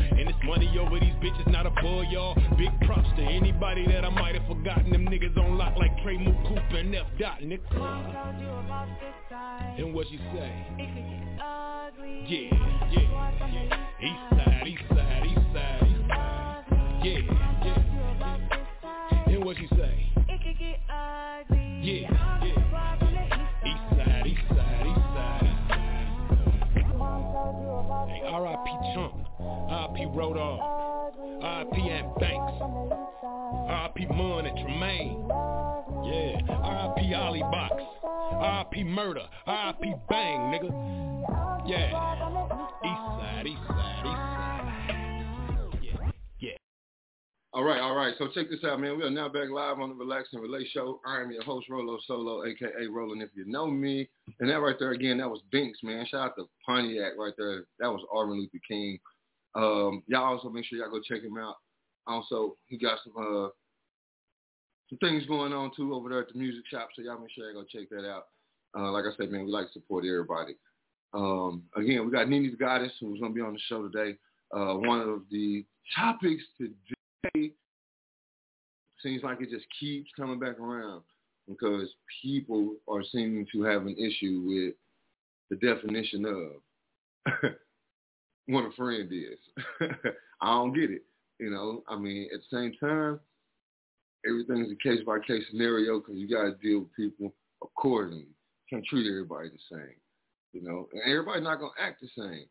money 0.47 0.79
over 0.79 1.01
these 1.01 1.15
bitches, 1.15 1.51
not 1.51 1.67
above 1.67 2.05
y'all. 2.11 2.35
Big 2.57 2.71
props 2.83 3.09
to 3.17 3.23
anybody 3.23 3.85
that 3.87 4.05
I 4.05 4.11
might 4.11 4.37
have 4.37 4.47
forgotten. 4.47 4.91
Them 4.91 5.07
niggas 5.07 5.37
on 5.37 5.59
lock 5.59 5.77
like 5.77 5.91
Trey 6.03 6.17
Mook 6.17 6.37
Cooper 6.47 6.79
and 6.79 6.95
F. 6.95 7.07
Dot, 7.19 7.41
nigga. 7.41 7.61
And 9.79 9.93
what 9.93 10.07
she 10.09 10.19
say? 10.19 10.53
Yeah, 12.29 12.51
yeah, 12.91 13.09
yeah. 13.53 13.77
East 14.01 14.21
side, 14.31 14.67
east 14.67 14.83
side, 14.89 15.27
east 15.27 15.41
side, 15.53 15.83
east. 15.83 15.97
Yeah, 17.05 17.21
yeah. 17.65 17.83
And 19.27 19.45
what 19.45 19.57
she 19.57 19.67
say? 19.69 20.13
It 20.29 20.41
could 20.43 20.59
get 20.59 20.81
ugly. 20.89 21.81
Yeah, 21.83 22.11
yeah. 22.43 22.57
East 23.67 23.85
side, 23.91 24.27
east 24.27 24.47
side, 24.49 24.87
east 24.87 25.07
side. 25.15 25.47
Hey, 28.09 28.23
R.I.P. 28.25 28.67
Chunk. 28.95 29.16
R.I.P. 29.77 30.07
Rodolph. 30.07 30.61
R.I.P. 31.43 31.91
Ant 31.91 32.19
Banks. 32.19 32.53
R.I.P. 32.63 34.07
Mun 34.07 34.47
and 34.47 34.57
Tremaine. 34.57 35.29
Yeah. 36.03 36.41
R.I.P. 36.49 37.15
Ollie 37.15 37.41
Box. 37.41 37.75
R.I.P. 38.03 38.85
Murder. 38.85 39.27
R.I.P. 39.47 39.95
Bang, 40.09 40.41
nigga. 40.51 40.71
Yeah. 41.69 41.93
East 42.85 43.03
side, 43.21 43.47
east 43.47 43.61
side. 43.69 44.13
Yeah. 45.83 46.11
Yeah. 46.39 46.57
All 47.53 47.63
right, 47.63 47.81
all 47.81 47.95
right. 47.95 48.15
So 48.19 48.29
check 48.35 48.49
this 48.49 48.65
out, 48.65 48.81
man. 48.81 48.97
We 48.97 49.05
are 49.05 49.11
now 49.11 49.29
back 49.29 49.51
live 49.51 49.79
on 49.79 49.91
the 49.91 49.95
Relax 49.95 50.29
and 50.33 50.41
Relate 50.41 50.69
Show. 50.73 51.01
I 51.07 51.21
am 51.21 51.31
your 51.31 51.43
host, 51.43 51.69
Rolo 51.69 51.99
Solo, 52.07 52.47
aka 52.47 52.87
Roland. 52.91 53.21
If 53.21 53.31
you 53.35 53.45
know 53.47 53.67
me, 53.67 54.09
and 54.41 54.49
that 54.49 54.61
right 54.61 54.77
there 54.79 54.93
again, 54.93 55.19
that 55.19 55.29
was 55.29 55.43
Binx, 55.53 55.73
man. 55.83 56.07
Shout 56.11 56.31
out 56.31 56.37
to 56.39 56.49
Pontiac 56.65 57.13
right 57.19 57.35
there. 57.37 57.67
That 57.79 57.89
was 57.89 58.01
Auburn 58.11 58.39
Luther 58.39 58.59
King. 58.67 58.99
Um, 59.57 60.03
y'all 60.07 60.25
also 60.25 60.51
make 60.51 60.67
sure 60.67 60.79
y'all 60.79 60.91
go 60.91 61.01
check 61.01 61.23
him 61.23 61.39
out. 61.39 61.57
Also, 62.07 62.57
he 62.67 62.79
got 62.79 62.99
some 63.03 63.15
uh, 63.17 63.49
some 64.89 64.99
things 64.99 65.27
going 65.27 65.53
on 65.53 65.73
too 65.75 65.95
over 65.95 66.09
there 66.09 66.21
at 66.21 66.33
the 66.33 66.39
music 66.39 66.65
shop, 66.71 66.91
so 66.95 67.03
y'all 67.03 67.19
make 67.19 67.31
sure 67.31 67.51
y'all 67.51 67.63
go 67.63 67.67
check 67.69 67.89
that 67.91 68.09
out. 68.09 68.27
Uh, 68.77 68.93
like 68.93 69.05
I 69.05 69.17
said, 69.17 69.31
man, 69.31 69.47
we 69.47 69.51
like 69.51 69.67
to 69.69 69.73
support 69.73 70.05
everybody. 70.05 70.55
Um, 71.15 71.63
again, 71.75 72.05
we 72.05 72.13
got 72.13 72.29
the 72.29 72.57
Goddess 72.59 72.93
who's 73.01 73.19
going 73.19 73.33
to 73.33 73.35
be 73.35 73.41
on 73.41 73.55
the 73.55 73.59
show 73.69 73.89
today. 73.89 74.19
Uh, 74.55 74.75
one 74.75 75.01
of 75.01 75.23
the 75.31 75.65
topics 75.97 76.43
today 76.59 77.53
seems 79.03 79.23
like 79.23 79.41
it 79.41 79.51
just 79.51 79.67
keeps 79.81 80.11
coming 80.17 80.39
back 80.39 80.61
around 80.61 81.03
because 81.49 81.89
people 82.23 82.75
are 82.89 83.03
seeming 83.11 83.47
to 83.53 83.63
have 83.63 83.87
an 83.87 83.97
issue 83.97 84.43
with 84.45 84.75
the 85.49 85.57
definition 85.67 86.27
of 86.27 87.33
what 88.47 88.65
a 88.65 88.71
friend 88.73 89.11
is. 89.13 89.39
I 90.41 90.47
don't 90.47 90.75
get 90.75 90.91
it. 90.91 91.03
You 91.39 91.51
know, 91.51 91.83
I 91.89 91.97
mean, 91.97 92.29
at 92.33 92.41
the 92.41 92.57
same 92.57 92.73
time, 92.81 93.21
everything's 94.27 94.73
a 94.73 94.89
case 94.89 95.01
by 95.07 95.19
case 95.19 95.45
scenario 95.51 96.01
because 96.01 96.17
you 96.17 96.29
got 96.29 96.45
to 96.45 96.55
deal 96.63 96.81
with 96.81 96.97
people 96.97 97.33
accordingly. 97.63 98.27
Can't 98.71 98.85
treat 98.87 99.09
everybody 99.09 99.51
the 99.51 99.77
same. 99.77 99.95
You 100.53 100.63
know, 100.63 100.89
and 100.93 101.03
everybody's 101.03 101.45
not 101.45 101.61
gonna 101.61 101.73
act 101.79 102.01
the 102.01 102.09
same. 102.17 102.47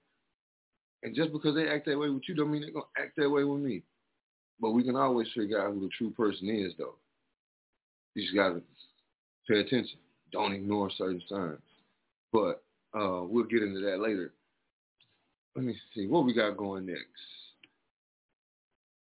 And 1.02 1.16
just 1.16 1.32
because 1.32 1.56
they 1.56 1.68
act 1.68 1.86
that 1.88 1.98
way 1.98 2.10
with 2.10 2.24
you, 2.28 2.36
don't 2.36 2.52
mean 2.52 2.62
they're 2.62 2.72
gonna 2.72 2.86
act 2.98 3.14
that 3.18 3.30
way 3.30 3.44
with 3.44 3.62
me. 3.62 3.82
But 4.60 4.72
we 4.72 4.84
can 4.84 4.96
always 4.96 5.28
figure 5.36 5.60
out 5.60 5.74
who 5.74 5.82
the 5.82 5.90
true 5.98 6.12
person 6.12 6.50
is, 6.50 6.74
though. 6.78 6.96
You 8.14 8.24
just 8.24 8.36
gotta 8.36 8.62
pay 9.50 9.60
attention. 9.60 9.98
don't 10.32 10.54
ignore 10.54 10.92
certain 10.92 11.22
signs. 11.28 11.60
But 12.32 12.64
uh, 12.98 13.24
we'll 13.24 13.46
get 13.46 13.64
into 13.64 13.80
that 13.82 14.00
later. 14.00 14.34
Let 15.56 15.66
me 15.66 15.76
see 15.94 16.08
what 16.08 16.26
we 16.26 16.34
got 16.34 16.58
going 16.58 16.86
next. 16.86 17.06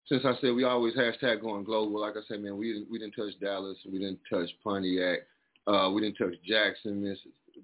Since 0.07 0.25
I 0.25 0.33
said 0.40 0.54
we 0.54 0.64
always 0.64 0.95
hashtag 0.95 1.42
going 1.42 1.62
global, 1.62 2.00
like 2.00 2.14
I 2.16 2.26
said, 2.26 2.40
man, 2.40 2.57
we 2.57 2.73
didn't 2.73 2.90
we 2.90 2.99
didn't 2.99 3.14
touch 3.14 3.38
Dallas, 3.40 3.78
we 3.90 4.00
didn't 4.00 4.19
touch 4.28 4.50
Pontiac, 4.64 5.21
uh, 5.69 5.90
we 5.95 6.00
didn't 6.00 6.16
touch 6.16 6.35
Jackson, 6.45 7.02
Miss 7.02 7.19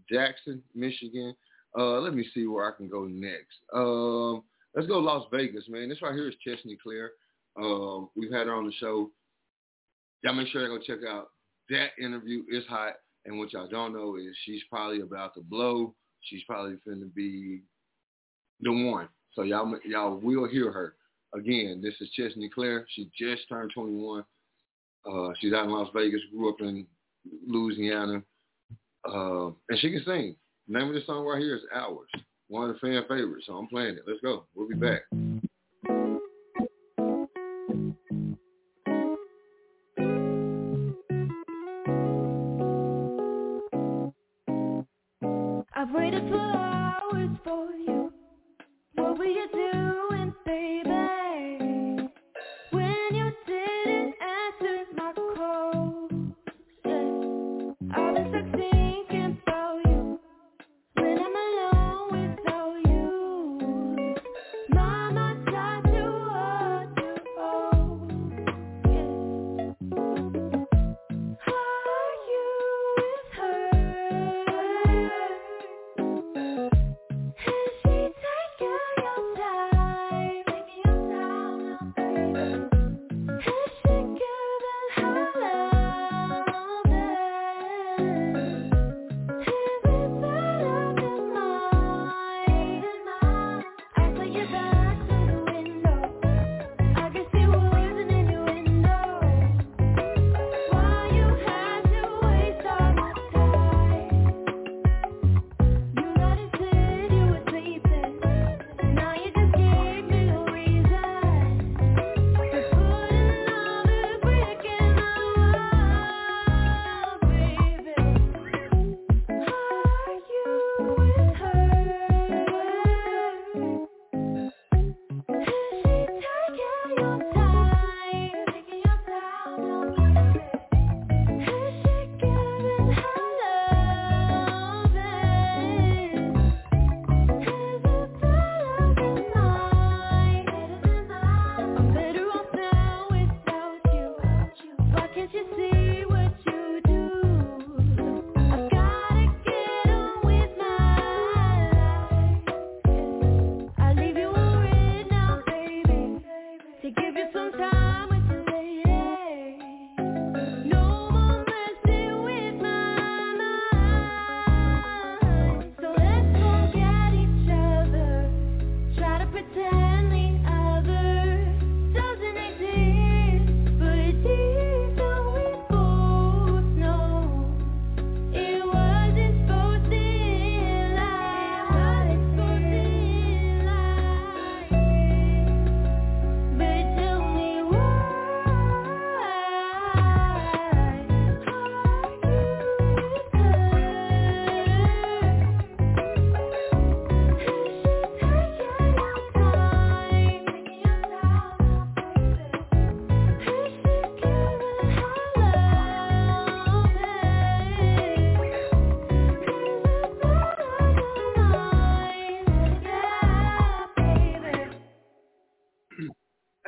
Jackson, 0.09 0.63
Michigan. 0.75 1.35
Uh, 1.77 2.01
let 2.01 2.15
me 2.15 2.27
see 2.33 2.47
where 2.47 2.73
I 2.73 2.77
can 2.77 2.89
go 2.89 3.05
next. 3.05 3.57
Um, 3.75 4.45
let's 4.75 4.87
go 4.87 4.99
Las 4.99 5.27
Vegas, 5.33 5.65
man. 5.69 5.89
This 5.89 6.01
right 6.01 6.15
here 6.15 6.29
is 6.29 6.37
Chesney 6.47 6.79
Claire. 6.81 7.11
Um, 7.61 8.11
we've 8.15 8.33
had 8.33 8.47
her 8.47 8.55
on 8.55 8.67
the 8.67 8.73
show. 8.79 9.11
Y'all 10.23 10.35
make 10.35 10.49
sure 10.49 10.65
y'all 10.65 10.79
go 10.79 10.83
check 10.83 11.05
out 11.09 11.31
that 11.71 11.89
interview. 12.01 12.45
It's 12.49 12.67
hot. 12.69 12.95
And 13.25 13.39
what 13.39 13.53
y'all 13.53 13.69
don't 13.69 13.93
know 13.93 14.17
is 14.17 14.37
she's 14.45 14.63
probably 14.71 15.01
about 15.01 15.35
to 15.35 15.41
blow. 15.41 15.95
She's 16.21 16.45
probably 16.45 16.77
going 16.87 17.01
to 17.01 17.07
be 17.07 17.63
the 18.61 18.71
one. 18.71 19.09
So 19.35 19.43
y'all 19.43 19.73
y'all 19.85 20.17
will 20.17 20.49
hear 20.49 20.73
her. 20.73 20.95
Again, 21.35 21.81
this 21.83 21.95
is 22.01 22.11
Chesney 22.11 22.49
Claire. 22.49 22.87
She 22.95 23.11
just 23.19 23.49
turned 23.49 23.71
21. 23.75 24.25
Uh, 25.05 25.29
she's 25.39 25.53
out 25.53 25.65
in 25.65 25.71
Las 25.71 25.89
Vegas, 25.95 26.21
grew 26.33 26.49
up 26.49 26.61
in 26.61 26.87
Louisiana. 27.47 28.23
Uh, 29.07 29.47
and 29.69 29.79
she 29.79 29.91
can 29.91 30.03
sing. 30.05 30.37
Name 30.69 30.89
of 30.89 30.95
the 30.95 31.03
song 31.07 31.25
right 31.25 31.41
here 31.41 31.57
is 31.57 31.63
Hours. 31.75 32.09
One 32.49 32.69
of 32.69 32.75
the 32.75 32.81
fan 32.81 33.03
favorites. 33.03 33.45
So 33.47 33.55
I'm 33.55 33.69
playing 33.69 33.97
it. 33.97 34.05
Let's 34.07 34.21
go. 34.21 34.47
We'll 34.55 34.69
be 34.69 34.75
back. 34.75 35.03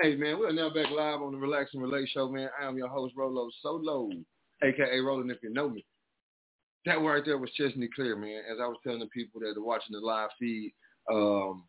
Hey 0.09 0.17
man, 0.17 0.41
we 0.41 0.47
are 0.47 0.53
now 0.55 0.71
back 0.71 0.91
live 0.91 1.21
on 1.21 1.33
the 1.33 1.39
Relax 1.39 1.75
and 1.75 1.83
Relate 1.83 2.09
show, 2.09 2.31
man. 2.31 2.49
I 2.59 2.65
am 2.65 2.79
your 2.79 2.89
host, 2.89 3.13
Rolo 3.15 3.51
Solo, 3.61 4.09
aka 4.63 5.01
Roland 5.01 5.31
if 5.31 5.37
you 5.43 5.53
know 5.53 5.69
me. 5.69 5.85
That 6.87 7.03
right 7.03 7.23
there 7.23 7.37
was 7.37 7.51
Chesney 7.51 7.91
Claire, 7.95 8.17
man. 8.17 8.41
As 8.51 8.57
I 8.59 8.67
was 8.69 8.79
telling 8.83 9.01
the 9.01 9.07
people 9.09 9.43
that 9.43 9.55
are 9.55 9.63
watching 9.63 9.93
the 9.93 9.99
live 10.01 10.31
feed, 10.39 10.73
um, 11.13 11.65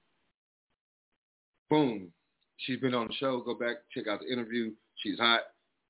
boom, 1.70 2.14
she's 2.56 2.80
been 2.80 2.94
on 2.94 3.08
the 3.08 3.14
show. 3.16 3.42
Go 3.42 3.56
back, 3.56 3.76
check 3.94 4.08
out 4.08 4.22
the 4.22 4.32
interview. 4.32 4.72
She's 5.00 5.20
hot. 5.20 5.42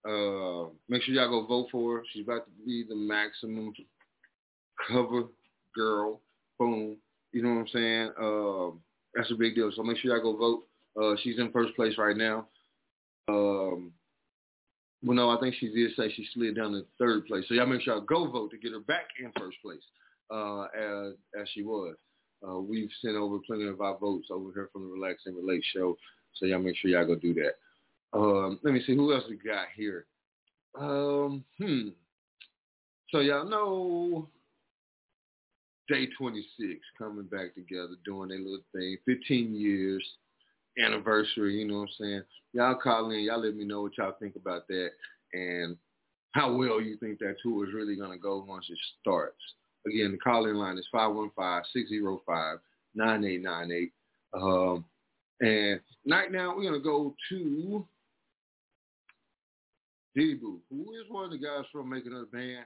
Uh, 0.04 0.72
make 0.90 1.04
sure 1.04 1.14
y'all 1.14 1.30
go 1.30 1.46
vote 1.46 1.68
for 1.72 1.98
her. 1.98 2.04
She's 2.12 2.24
about 2.24 2.46
to 2.46 2.52
be 2.66 2.84
the 2.90 2.96
maximum 2.96 3.74
cover 4.88 5.26
girl. 5.76 6.22
Boom. 6.58 6.98
You 7.32 7.44
know 7.44 7.50
what 7.50 7.60
I'm 7.60 7.68
saying? 7.68 8.10
Uh, 8.20 8.76
that's 9.14 9.30
a 9.30 9.36
big 9.36 9.54
deal. 9.54 9.72
So 9.76 9.84
make 9.84 9.98
sure 9.98 10.16
y'all 10.16 10.24
go 10.24 10.36
vote. 10.36 10.64
Uh, 11.02 11.16
she's 11.24 11.40
in 11.40 11.52
first 11.52 11.76
place 11.76 11.94
right 11.98 12.18
now. 12.18 12.48
Um, 13.28 13.92
well, 15.04 15.16
no, 15.16 15.30
I 15.30 15.40
think 15.40 15.56
she 15.60 15.70
did 15.70 15.92
say 15.96 16.12
she 16.14 16.28
slid 16.34 16.58
down 16.58 16.74
to 16.74 16.86
third 16.98 17.26
place. 17.26 17.46
So 17.48 17.54
y'all 17.54 17.68
make 17.68 17.82
sure 17.82 17.96
y'all 17.96 18.04
go 18.04 18.30
vote 18.30 18.52
to 18.52 18.58
get 18.58 18.74
her 18.74 18.82
back 18.82 19.08
in 19.24 19.32
first 19.38 19.58
place 19.64 19.82
uh, 20.32 20.64
as 20.64 21.14
as 21.40 21.48
she 21.54 21.64
was. 21.64 21.96
Uh, 22.46 22.60
we've 22.60 22.90
sent 23.02 23.16
over 23.16 23.38
plenty 23.46 23.68
of 23.68 23.82
our 23.82 23.98
votes 23.98 24.28
over 24.32 24.52
here 24.54 24.70
from 24.72 24.84
the 24.84 24.94
Relax 24.94 25.24
and 25.26 25.36
Relate 25.36 25.64
show. 25.74 25.98
So 26.36 26.46
y'all 26.46 26.60
make 26.60 26.76
sure 26.78 26.92
y'all 26.92 27.06
go 27.06 27.16
do 27.16 27.34
that. 27.34 27.56
Um, 28.14 28.60
let 28.64 28.74
me 28.74 28.82
see 28.86 28.96
who 28.96 29.14
else 29.14 29.24
we 29.30 29.36
got 29.38 29.68
here. 29.76 30.06
Um, 30.80 31.44
hmm. 31.58 31.90
So 33.12 33.20
y'all 33.20 33.48
know 33.48 34.30
Day 35.88 36.08
26 36.18 36.80
coming 36.98 37.26
back 37.26 37.56
together, 37.56 37.96
doing 38.06 38.30
their 38.30 38.40
little 38.40 38.60
thing. 38.74 38.98
15 39.06 39.56
years 39.56 40.04
anniversary, 40.78 41.60
you 41.60 41.68
know 41.68 41.80
what 41.80 41.84
I'm 41.84 41.90
saying? 42.00 42.24
Y'all 42.54 42.76
call 42.76 43.12
in, 43.12 43.22
y'all 43.22 43.42
let 43.42 43.56
me 43.56 43.66
know 43.66 43.82
what 43.82 43.98
y'all 43.98 44.16
think 44.20 44.36
about 44.36 44.68
that. 44.68 44.90
And 45.34 45.76
how 46.32 46.54
well 46.54 46.80
you 46.82 46.98
think 46.98 47.20
that 47.20 47.38
tour 47.42 47.68
is 47.68 47.74
really 47.74 47.96
going 47.96 48.12
to 48.12 48.18
go 48.18 48.44
once 48.48 48.66
it 48.70 48.78
starts. 49.02 49.42
Again, 49.88 50.12
the 50.12 50.18
call-in 50.18 50.56
line 50.56 50.78
is 50.78 50.86
515-605-9898. 50.94 53.92
Um, 54.34 54.86
and 55.42 55.80
right 56.08 56.32
now 56.32 56.56
we're 56.56 56.64
going 56.64 56.74
to 56.74 56.80
go 56.80 57.16
to 57.30 57.86
Boo, 60.16 60.60
who 60.70 60.82
is 60.94 61.10
one 61.10 61.26
of 61.26 61.32
the 61.32 61.38
guys 61.38 61.66
from 61.72 61.90
Making 61.90 62.14
Us 62.14 62.28
Band. 62.32 62.66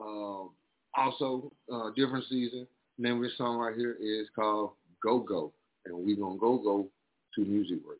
Um, 0.00 0.50
also, 0.96 1.52
uh, 1.72 1.90
different 1.96 2.24
season. 2.28 2.66
The 2.96 3.08
name 3.08 3.16
of 3.16 3.24
this 3.24 3.36
song 3.36 3.58
right 3.58 3.76
here 3.76 3.96
is 4.00 4.28
called 4.36 4.70
Go 5.02 5.18
Go. 5.18 5.52
And 5.84 5.96
we're 5.96 6.16
going 6.16 6.34
to 6.34 6.40
go 6.40 6.58
go 6.58 6.88
to 7.36 7.44
music 7.44 7.84
break. 7.84 7.98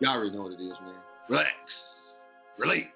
Y'all 0.00 0.12
already 0.12 0.30
know 0.30 0.42
what 0.42 0.52
it 0.52 0.60
is, 0.60 0.76
man. 0.82 0.94
Relax. 1.28 1.48
Relate. 2.58 2.88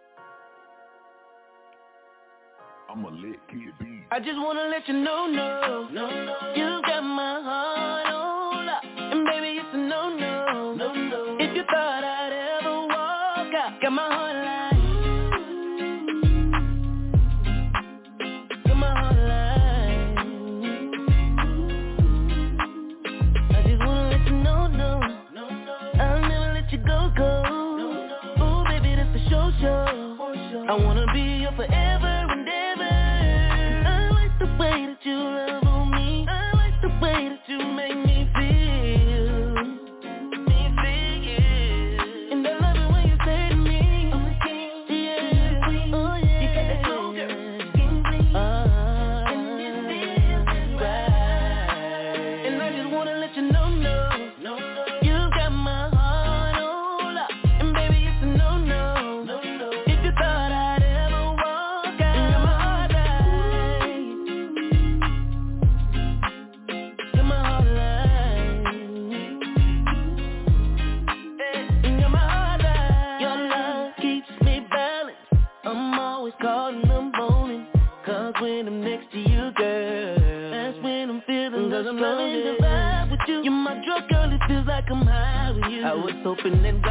I'ma 2.91 3.09
let 3.09 3.49
Kid 3.49 3.73
be. 3.81 4.03
I 4.11 4.19
just 4.19 4.39
wanna 4.39 4.69
let 4.71 4.87
you 4.89 4.95
know, 4.95 5.27
no, 5.27 5.89
no, 5.93 6.09
no. 6.09 6.55
You 6.55 6.81
got 6.87 7.03
my 7.03 7.41
heart 7.43 8.07
on 8.07 8.67
lock, 8.67 8.85
and 8.85 9.25
baby 9.27 9.59
it's 9.59 9.69
a 9.75 9.77
no, 9.77 10.17
no, 10.17 10.75
no, 10.75 10.93
no. 10.95 11.37
If 11.39 11.57
you 11.57 11.65
thought 11.65 12.05
I'd 12.05 12.61
ever 12.63 12.87
walk 12.87 13.55
out, 13.55 13.81
got 13.83 13.93
my 13.93 14.09
heart 14.09 14.37
like, 14.37 14.58
sure. 29.61 30.71
I 30.71 30.75
wanna 30.85 31.07
be 31.14 31.42
your 31.42 31.53
forever 31.53 32.18
you. 86.44 86.51
I 86.85 86.88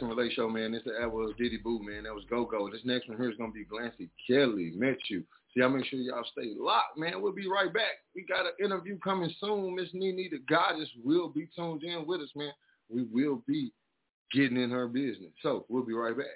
the 0.00 0.06
Relax 0.06 0.34
Show, 0.34 0.48
man. 0.48 0.72
This 0.72 0.82
that 0.84 1.10
was 1.10 1.32
DiDi 1.40 1.62
Boo, 1.62 1.80
man. 1.82 2.04
That 2.04 2.14
was 2.14 2.24
Go 2.28 2.44
Go. 2.44 2.68
This 2.70 2.80
next 2.84 3.08
one 3.08 3.18
here 3.18 3.30
is 3.30 3.36
gonna 3.36 3.52
be 3.52 3.64
Glancy 3.64 4.08
Kelly. 4.26 4.72
Met 4.76 4.98
you. 5.08 5.20
So 5.52 5.60
y'all 5.60 5.70
make 5.70 5.86
sure 5.86 5.98
y'all 5.98 6.24
stay 6.32 6.52
locked, 6.58 6.98
man. 6.98 7.22
We'll 7.22 7.32
be 7.32 7.48
right 7.48 7.72
back. 7.72 8.02
We 8.14 8.24
got 8.24 8.46
an 8.46 8.52
interview 8.64 8.98
coming 8.98 9.32
soon. 9.40 9.74
Miss 9.74 9.88
Nene 9.92 10.28
the 10.30 10.38
Goddess 10.48 10.88
will 11.04 11.28
be 11.28 11.48
tuned 11.56 11.82
in 11.82 12.06
with 12.06 12.20
us, 12.20 12.30
man. 12.36 12.52
We 12.88 13.04
will 13.04 13.42
be 13.46 13.72
getting 14.32 14.56
in 14.56 14.70
her 14.70 14.88
business. 14.88 15.32
So 15.42 15.64
we'll 15.68 15.84
be 15.84 15.94
right 15.94 16.16
back. 16.16 16.26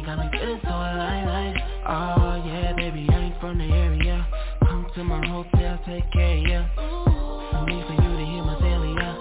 Me 0.02 0.06
got 0.06 0.18
me 0.18 0.28
feeling 0.32 0.58
so 0.64 0.70
alive. 0.70 1.54
Oh 1.86 2.42
yeah, 2.44 2.72
baby, 2.74 3.06
I 3.08 3.18
ain't 3.18 3.40
from 3.40 3.58
the 3.58 3.70
area. 3.70 4.26
Come 4.62 4.84
to 4.96 5.04
my 5.04 5.24
hotel, 5.28 5.78
take 5.86 6.10
care 6.10 6.58
of. 6.58 7.06
No 7.54 7.64
need 7.66 7.86
for 7.86 7.94
you 7.94 8.10
to 8.18 8.24
hear 8.26 8.42
my 8.42 8.58
daily, 8.58 8.94
yeah. 8.98 9.14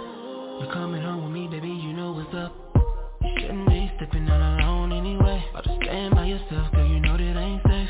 You're 0.57 0.73
coming 0.73 1.03
home 1.03 1.25
with 1.25 1.33
me, 1.33 1.47
baby, 1.47 1.69
you 1.69 1.93
know 1.93 2.13
what's 2.13 2.33
up. 2.33 2.57
You 3.21 3.29
shouldn't 3.41 3.69
be 3.69 3.91
stepping 3.97 4.27
out 4.27 4.41
alone 4.41 4.91
anyway. 4.91 5.43
About 5.51 5.65
to 5.65 5.77
stand 5.85 6.15
by 6.15 6.25
yourself, 6.25 6.73
girl, 6.73 6.87
you 6.87 6.99
know 6.99 7.15
that 7.15 7.37
ain't 7.37 7.61
safe. 7.61 7.89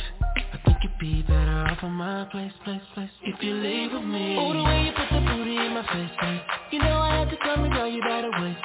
I 0.52 0.60
think 0.66 0.84
you'd 0.84 1.00
be 1.00 1.22
better 1.22 1.64
off 1.72 1.80
on 1.84 1.94
my 1.94 2.28
place, 2.30 2.52
place, 2.66 2.82
place. 2.94 3.10
If 3.24 3.42
you 3.42 3.54
leave 3.54 3.94
with 3.94 4.04
me. 4.04 4.36
Oh, 4.38 4.52
the 4.52 4.64
way 4.64 4.84
you 4.84 4.92
put 4.92 5.08
the 5.16 5.22
booty 5.32 5.56
in 5.56 5.72
my 5.80 5.88
face, 5.88 6.12
face. 6.20 6.42
You 6.72 6.80
know 6.80 7.00
I 7.00 7.20
had 7.20 7.30
to 7.30 7.38
come 7.38 7.64
and 7.64 7.72
girl, 7.72 7.88
you 7.88 8.02
better 8.02 8.32
wait. 8.36 8.58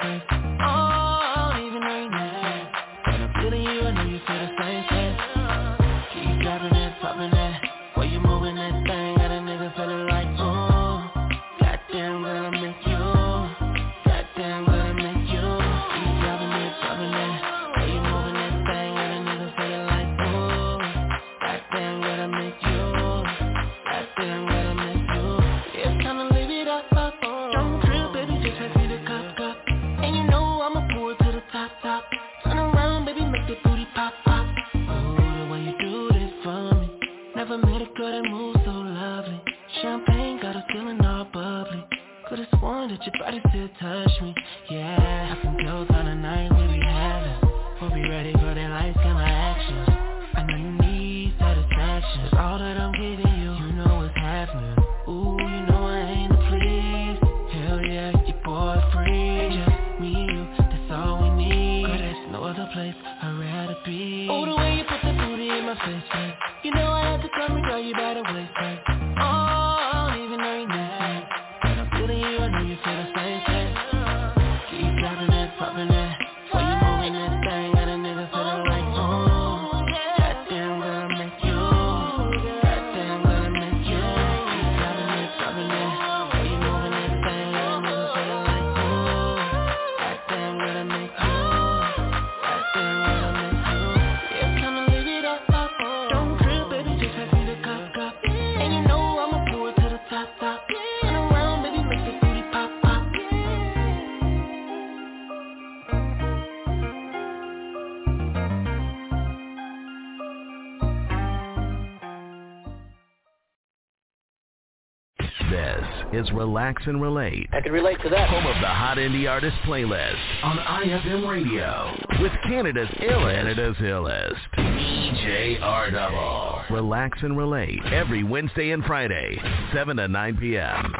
Relax 116.33 116.83
and 116.87 117.01
Relate. 117.01 117.49
I 117.53 117.61
can 117.61 117.73
relate 117.73 117.99
to 118.03 118.09
that. 118.11 118.29
Home 118.29 118.47
of 118.47 118.61
the 118.61 118.67
Hot 118.67 118.99
Indie 118.99 119.31
Artist 119.31 119.57
playlist 119.65 120.17
on 120.43 120.59
IFM 120.59 121.29
Radio 121.29 121.95
with 122.21 122.33
Canada's 122.45 122.89
illest, 123.01 123.35
Canada's 123.35 123.77
illest, 123.77 124.37
DJ 124.57 125.61
R 125.63 126.67
Relax 126.71 127.19
and 127.23 127.37
Relate 127.37 127.81
every 127.93 128.23
Wednesday 128.25 128.71
and 128.73 128.85
Friday, 128.85 129.39
7 129.73 129.97
to 129.97 130.09
9 130.09 130.37
p.m. 130.39 130.93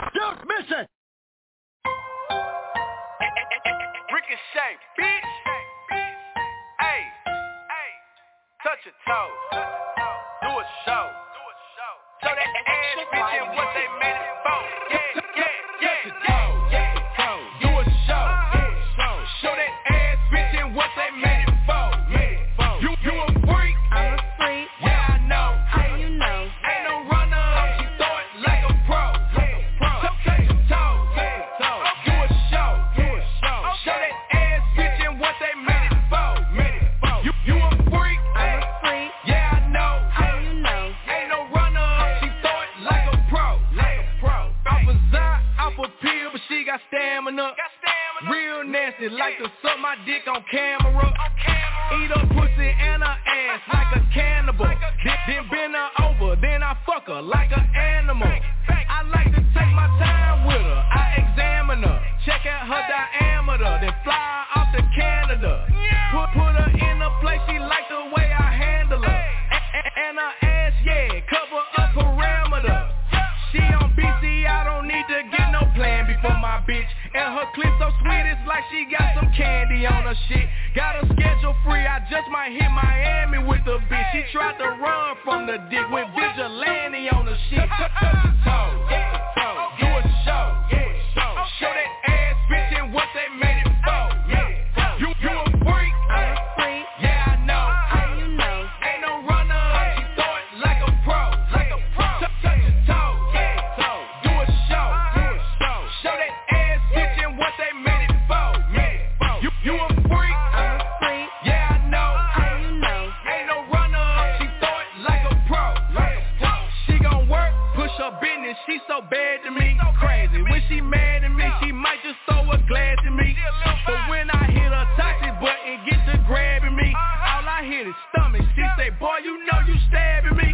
stomach. 128.13 128.43
She 128.55 128.63
say, 128.79 128.91
boy, 128.99 129.19
you 129.25 129.45
know 129.47 129.61
you 129.67 129.77
stabbing 129.89 130.37
me. 130.37 130.51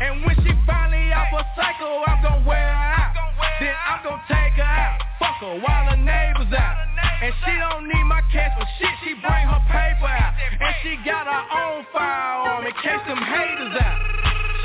And 0.00 0.24
when 0.24 0.36
she 0.44 0.52
finally 0.66 1.12
off 1.12 1.32
a 1.32 1.44
cycle, 1.56 2.04
I'm 2.06 2.22
gonna 2.22 2.48
wear 2.48 2.58
her 2.58 2.90
out. 2.96 3.12
Then 3.60 3.74
I'm 3.74 4.00
gonna 4.04 4.24
take 4.28 4.56
her 4.56 4.64
out. 4.64 4.98
Fuck 5.20 5.40
her 5.44 5.60
while 5.60 5.84
her 5.92 6.00
neighbors 6.00 6.52
out. 6.56 6.76
And 7.20 7.32
she 7.44 7.52
don't 7.52 7.84
need 7.84 8.06
my 8.08 8.24
cash 8.32 8.56
for 8.56 8.64
shit. 8.80 8.94
She 9.04 9.12
bring 9.20 9.44
her 9.44 9.62
paper 9.68 10.08
out. 10.08 10.32
And 10.60 10.74
she 10.82 10.96
got 11.04 11.28
her 11.28 11.44
own 11.52 11.84
firearm 11.92 12.64
in 12.64 12.72
case 12.80 13.04
them 13.04 13.20
haters 13.20 13.76
out. 13.76 13.98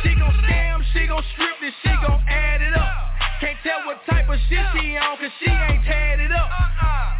She 0.03 0.15
gon' 0.15 0.31
scam, 0.47 0.79
she 0.93 1.07
gon' 1.07 1.23
strip 1.35 1.55
this, 1.59 1.75
she 1.83 1.91
gon' 1.99 2.23
add 2.27 2.61
it 2.61 2.75
up. 2.75 2.95
Can't 3.41 3.59
tell 3.63 3.83
what 3.85 3.99
type 4.07 4.29
of 4.29 4.39
shit 4.47 4.63
she 4.71 4.95
on, 4.95 5.17
cause 5.19 5.35
she 5.43 5.51
ain't 5.51 5.83
tatted 5.83 6.31
up. 6.31 6.47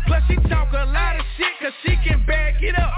Plus 0.07 0.23
she 0.29 0.35
talk 0.47 0.71
a 0.71 0.87
lot 0.87 1.19
of 1.19 1.25
shit, 1.35 1.51
cause 1.59 1.75
she 1.83 1.99
can 2.07 2.23
back 2.25 2.63
it 2.63 2.79
up 2.79 2.94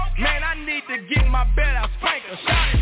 shot 2.36 2.74
it. 2.74 2.77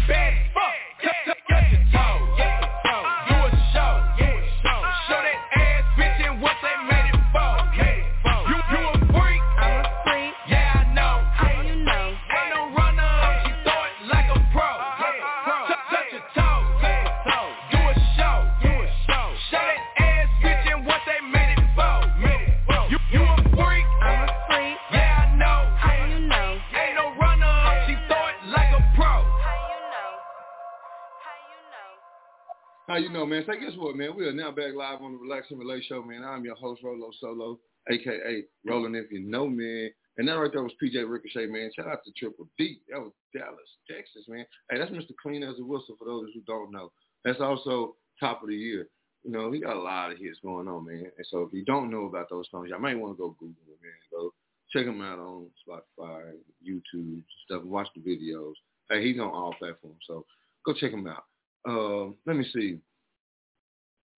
man. 33.36 33.44
Say, 33.46 33.60
guess 33.60 33.76
what, 33.76 33.96
man? 33.96 34.16
We 34.16 34.26
are 34.26 34.32
now 34.32 34.50
back 34.50 34.74
live 34.74 35.02
on 35.02 35.12
the 35.12 35.18
Relax 35.18 35.48
and 35.50 35.58
Relay 35.58 35.82
Show, 35.82 36.02
man. 36.02 36.24
I'm 36.24 36.44
your 36.44 36.54
host, 36.54 36.82
Rolo 36.82 37.10
Solo, 37.20 37.58
a.k.a. 37.90 38.44
Roland 38.64 38.96
If 38.96 39.12
You 39.12 39.20
Know, 39.20 39.46
me, 39.46 39.90
And 40.16 40.26
that 40.26 40.32
right 40.32 40.50
there 40.50 40.62
was 40.62 40.72
PJ 40.82 41.08
Ricochet, 41.08 41.46
man. 41.46 41.70
Shout 41.76 41.86
out 41.86 41.98
to 42.04 42.12
Triple 42.12 42.48
D. 42.56 42.80
That 42.88 43.00
was 43.00 43.12
Dallas, 43.34 43.68
Texas, 43.90 44.24
man. 44.28 44.46
Hey, 44.70 44.78
that's 44.78 44.90
Mr. 44.90 45.12
Clean 45.22 45.42
as 45.42 45.58
a 45.58 45.64
Whistle 45.64 45.96
for 45.98 46.06
those 46.06 46.28
who 46.32 46.40
don't 46.46 46.72
know. 46.72 46.92
That's 47.24 47.40
also 47.40 47.96
top 48.18 48.42
of 48.42 48.48
the 48.48 48.54
year. 48.54 48.88
You 49.22 49.32
know, 49.32 49.52
he 49.52 49.60
got 49.60 49.76
a 49.76 49.80
lot 49.80 50.12
of 50.12 50.18
hits 50.18 50.38
going 50.42 50.68
on, 50.68 50.86
man. 50.86 51.10
And 51.16 51.26
so 51.30 51.42
if 51.42 51.52
you 51.52 51.64
don't 51.64 51.90
know 51.90 52.06
about 52.06 52.30
those 52.30 52.46
songs, 52.50 52.70
y'all 52.70 52.78
might 52.78 52.98
want 52.98 53.14
to 53.14 53.18
go 53.18 53.36
Google 53.38 53.54
them, 53.66 53.76
man. 53.82 53.92
Go 54.10 54.32
check 54.72 54.86
him 54.86 55.02
out 55.02 55.18
on 55.18 55.48
Spotify, 55.68 56.32
YouTube, 56.66 57.22
stuff. 57.44 57.64
Watch 57.64 57.88
the 57.94 58.00
videos. 58.00 58.54
Hey, 58.88 59.06
he's 59.06 59.20
on 59.20 59.28
all 59.28 59.54
platforms, 59.58 59.98
so 60.06 60.24
go 60.64 60.72
check 60.72 60.92
him 60.92 61.06
out. 61.06 61.24
Uh, 61.68 62.12
let 62.24 62.36
me 62.36 62.46
see. 62.54 62.78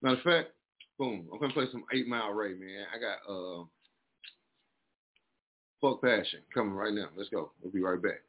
Matter 0.02 0.16
of 0.16 0.22
fact, 0.22 0.50
boom, 0.98 1.28
I'm 1.32 1.40
gonna 1.40 1.52
play 1.54 1.66
some 1.72 1.84
Eight 1.92 2.08
Mile 2.08 2.30
Ray, 2.32 2.54
man. 2.54 2.86
I 2.94 2.98
got 2.98 3.18
uh, 3.32 3.64
Fuck 5.80 6.02
Fashion 6.02 6.40
coming 6.54 6.74
right 6.74 6.94
now. 6.94 7.08
Let's 7.16 7.30
go. 7.30 7.52
We'll 7.62 7.72
be 7.72 7.82
right 7.82 8.02
back. 8.02 8.22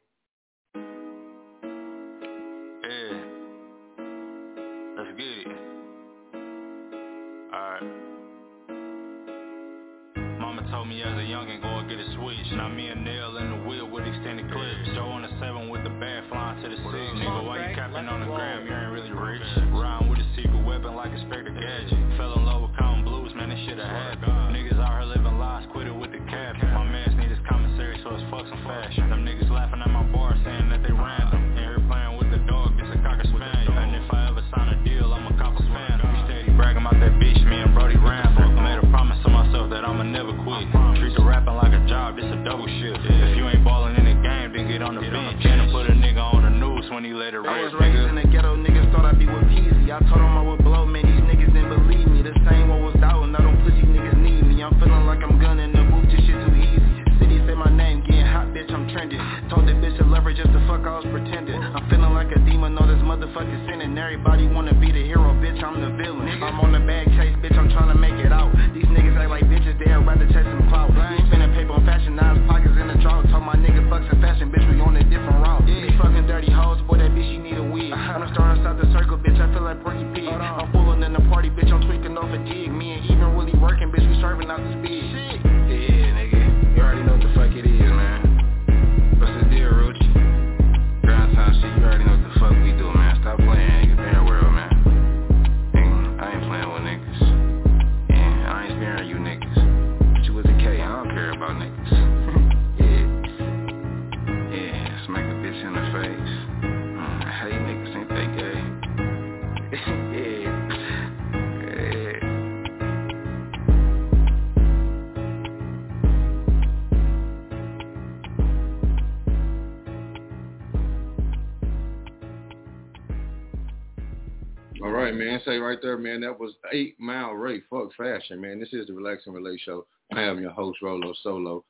Right 125.70 125.78
there, 125.80 125.98
man. 125.98 126.22
That 126.22 126.36
was 126.36 126.54
Eight 126.72 126.98
Mile 126.98 127.30
Ray. 127.30 127.60
Fuck 127.70 127.94
fashion, 127.96 128.40
man. 128.40 128.58
This 128.58 128.72
is 128.72 128.88
the 128.88 128.92
Relax 128.92 129.22
and 129.26 129.36
Relate 129.36 129.60
Show. 129.60 129.86
I 130.12 130.22
am 130.22 130.40
your 130.40 130.50
host, 130.50 130.82
Rolo 130.82 131.14
Solo, 131.22 131.64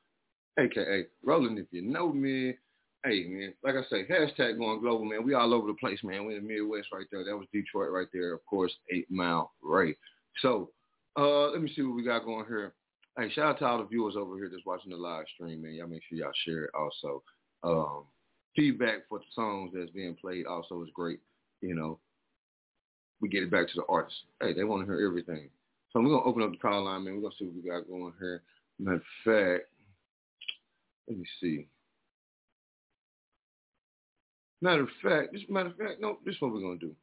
aka 0.59 1.05
Roland. 1.23 1.59
If 1.59 1.67
you 1.69 1.83
know 1.83 2.11
me, 2.11 2.55
hey 3.05 3.27
man, 3.27 3.53
like 3.63 3.75
I 3.75 3.87
say, 3.91 4.07
hashtag 4.07 4.57
going 4.57 4.81
global, 4.81 5.05
man. 5.05 5.23
We 5.23 5.35
all 5.35 5.53
over 5.53 5.67
the 5.67 5.75
place, 5.75 5.99
man. 6.03 6.25
We 6.25 6.35
in 6.35 6.47
the 6.47 6.51
Midwest 6.51 6.87
right 6.91 7.05
there. 7.11 7.23
That 7.23 7.37
was 7.37 7.45
Detroit 7.53 7.91
right 7.91 8.07
there. 8.11 8.33
Of 8.33 8.43
course, 8.47 8.73
Eight 8.91 9.05
Mile 9.11 9.51
Ray. 9.61 9.95
So, 10.41 10.71
uh, 11.15 11.51
let 11.51 11.61
me 11.61 11.71
see 11.75 11.83
what 11.83 11.95
we 11.95 12.03
got 12.03 12.25
going 12.25 12.47
here. 12.47 12.73
Hey, 13.19 13.29
shout 13.29 13.45
out 13.45 13.59
to 13.59 13.65
all 13.67 13.77
the 13.77 13.85
viewers 13.85 14.15
over 14.17 14.35
here 14.35 14.49
that's 14.51 14.65
watching 14.65 14.93
the 14.93 14.97
live 14.97 15.25
stream, 15.35 15.61
man. 15.61 15.75
Y'all 15.75 15.85
make 15.85 16.01
sure 16.09 16.17
y'all 16.17 16.31
share 16.43 16.63
it 16.63 16.71
also. 16.73 17.21
Um, 17.61 18.05
feedback 18.55 19.07
for 19.07 19.19
the 19.19 19.25
songs 19.35 19.73
that's 19.75 19.91
being 19.91 20.15
played 20.19 20.47
also 20.47 20.81
is 20.81 20.89
great. 20.95 21.19
You 21.61 21.75
know, 21.75 21.99
we 23.21 23.29
get 23.29 23.43
it 23.43 23.51
back 23.51 23.67
to 23.67 23.73
the 23.75 23.85
artists. 23.87 24.19
Hey, 24.41 24.53
they 24.53 24.63
want 24.63 24.85
to 24.85 24.91
hear 24.91 25.05
everything. 25.05 25.49
So 25.91 25.99
we're 25.99 26.09
gonna 26.09 26.23
open 26.23 26.43
up 26.43 26.51
the 26.51 26.57
call 26.57 26.85
line, 26.85 27.03
man. 27.03 27.15
We're 27.15 27.21
gonna 27.21 27.35
see 27.37 27.45
what 27.45 27.55
we 27.55 27.69
got 27.69 27.87
going 27.87 28.13
here. 28.19 28.41
Matter 28.79 28.95
of 28.97 29.03
fact, 29.25 29.69
let 31.07 31.17
me 31.17 31.25
see. 31.39 31.67
Matter 34.61 34.83
of 34.83 34.89
fact, 35.03 35.33
this 35.33 35.41
matter 35.49 35.69
of 35.69 35.77
fact, 35.77 35.99
no, 35.99 36.17
this 36.25 36.35
is 36.35 36.41
what 36.41 36.53
we're 36.53 36.61
gonna 36.61 36.77
do. 36.77 36.95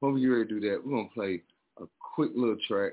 Before 0.00 0.12
we 0.12 0.20
get 0.20 0.26
ready 0.26 0.48
to 0.48 0.60
do 0.60 0.68
that, 0.68 0.84
we're 0.84 0.96
gonna 0.96 1.08
play 1.14 1.42
a 1.80 1.84
quick 2.14 2.30
little 2.34 2.58
track 2.68 2.92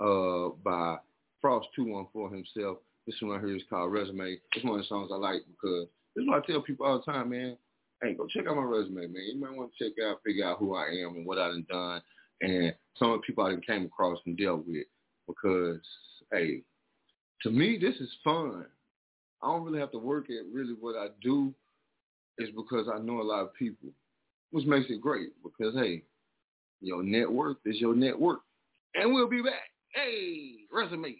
uh 0.00 0.50
by 0.62 0.98
Frost 1.40 1.68
two 1.74 1.84
one 1.84 2.06
four 2.12 2.30
himself. 2.30 2.78
This 3.06 3.16
one 3.20 3.32
right 3.32 3.44
here 3.44 3.56
is 3.56 3.62
called 3.68 3.92
Resume. 3.92 4.38
It's 4.54 4.64
one 4.64 4.74
of 4.74 4.80
the 4.80 4.86
songs 4.86 5.10
I 5.12 5.16
like 5.16 5.42
because 5.50 5.88
this 6.14 6.22
is 6.22 6.28
what 6.28 6.42
I 6.42 6.46
tell 6.46 6.62
people 6.62 6.86
all 6.86 6.98
the 6.98 7.12
time, 7.12 7.30
man. 7.30 7.56
Hey, 8.02 8.14
go 8.14 8.26
check 8.28 8.46
out 8.46 8.56
my 8.56 8.62
resume, 8.62 9.08
man. 9.08 9.22
You 9.32 9.40
might 9.40 9.56
want 9.56 9.72
to 9.76 9.84
check 9.84 9.94
out, 10.04 10.20
figure 10.24 10.46
out 10.46 10.58
who 10.58 10.76
I 10.76 10.86
am 10.86 11.16
and 11.16 11.26
what 11.26 11.38
I 11.38 11.48
done 11.48 11.66
done 11.68 12.00
and 12.40 12.72
some 12.96 13.10
of 13.10 13.20
the 13.20 13.26
people 13.26 13.44
I 13.44 13.50
done 13.50 13.60
came 13.66 13.84
across 13.86 14.18
and 14.24 14.36
dealt 14.38 14.66
with. 14.66 14.86
Because, 15.26 15.80
hey, 16.32 16.62
to 17.42 17.50
me, 17.50 17.76
this 17.80 17.96
is 17.96 18.08
fun. 18.22 18.66
I 19.42 19.46
don't 19.46 19.64
really 19.64 19.80
have 19.80 19.90
to 19.92 19.98
work 19.98 20.26
at 20.30 20.46
really 20.52 20.74
what 20.78 20.96
I 20.96 21.08
do 21.22 21.52
is 22.38 22.50
because 22.54 22.88
I 22.92 22.98
know 22.98 23.20
a 23.20 23.22
lot 23.22 23.42
of 23.42 23.54
people, 23.54 23.88
which 24.52 24.64
makes 24.64 24.88
it 24.90 25.00
great 25.00 25.30
because, 25.42 25.74
hey, 25.74 26.02
your 26.80 27.02
net 27.02 27.30
worth 27.30 27.56
is 27.66 27.80
your 27.80 27.96
net 27.96 28.18
worth. 28.18 28.38
And 28.94 29.12
we'll 29.12 29.28
be 29.28 29.42
back. 29.42 29.54
Hey, 29.92 30.54
resume. 30.72 31.16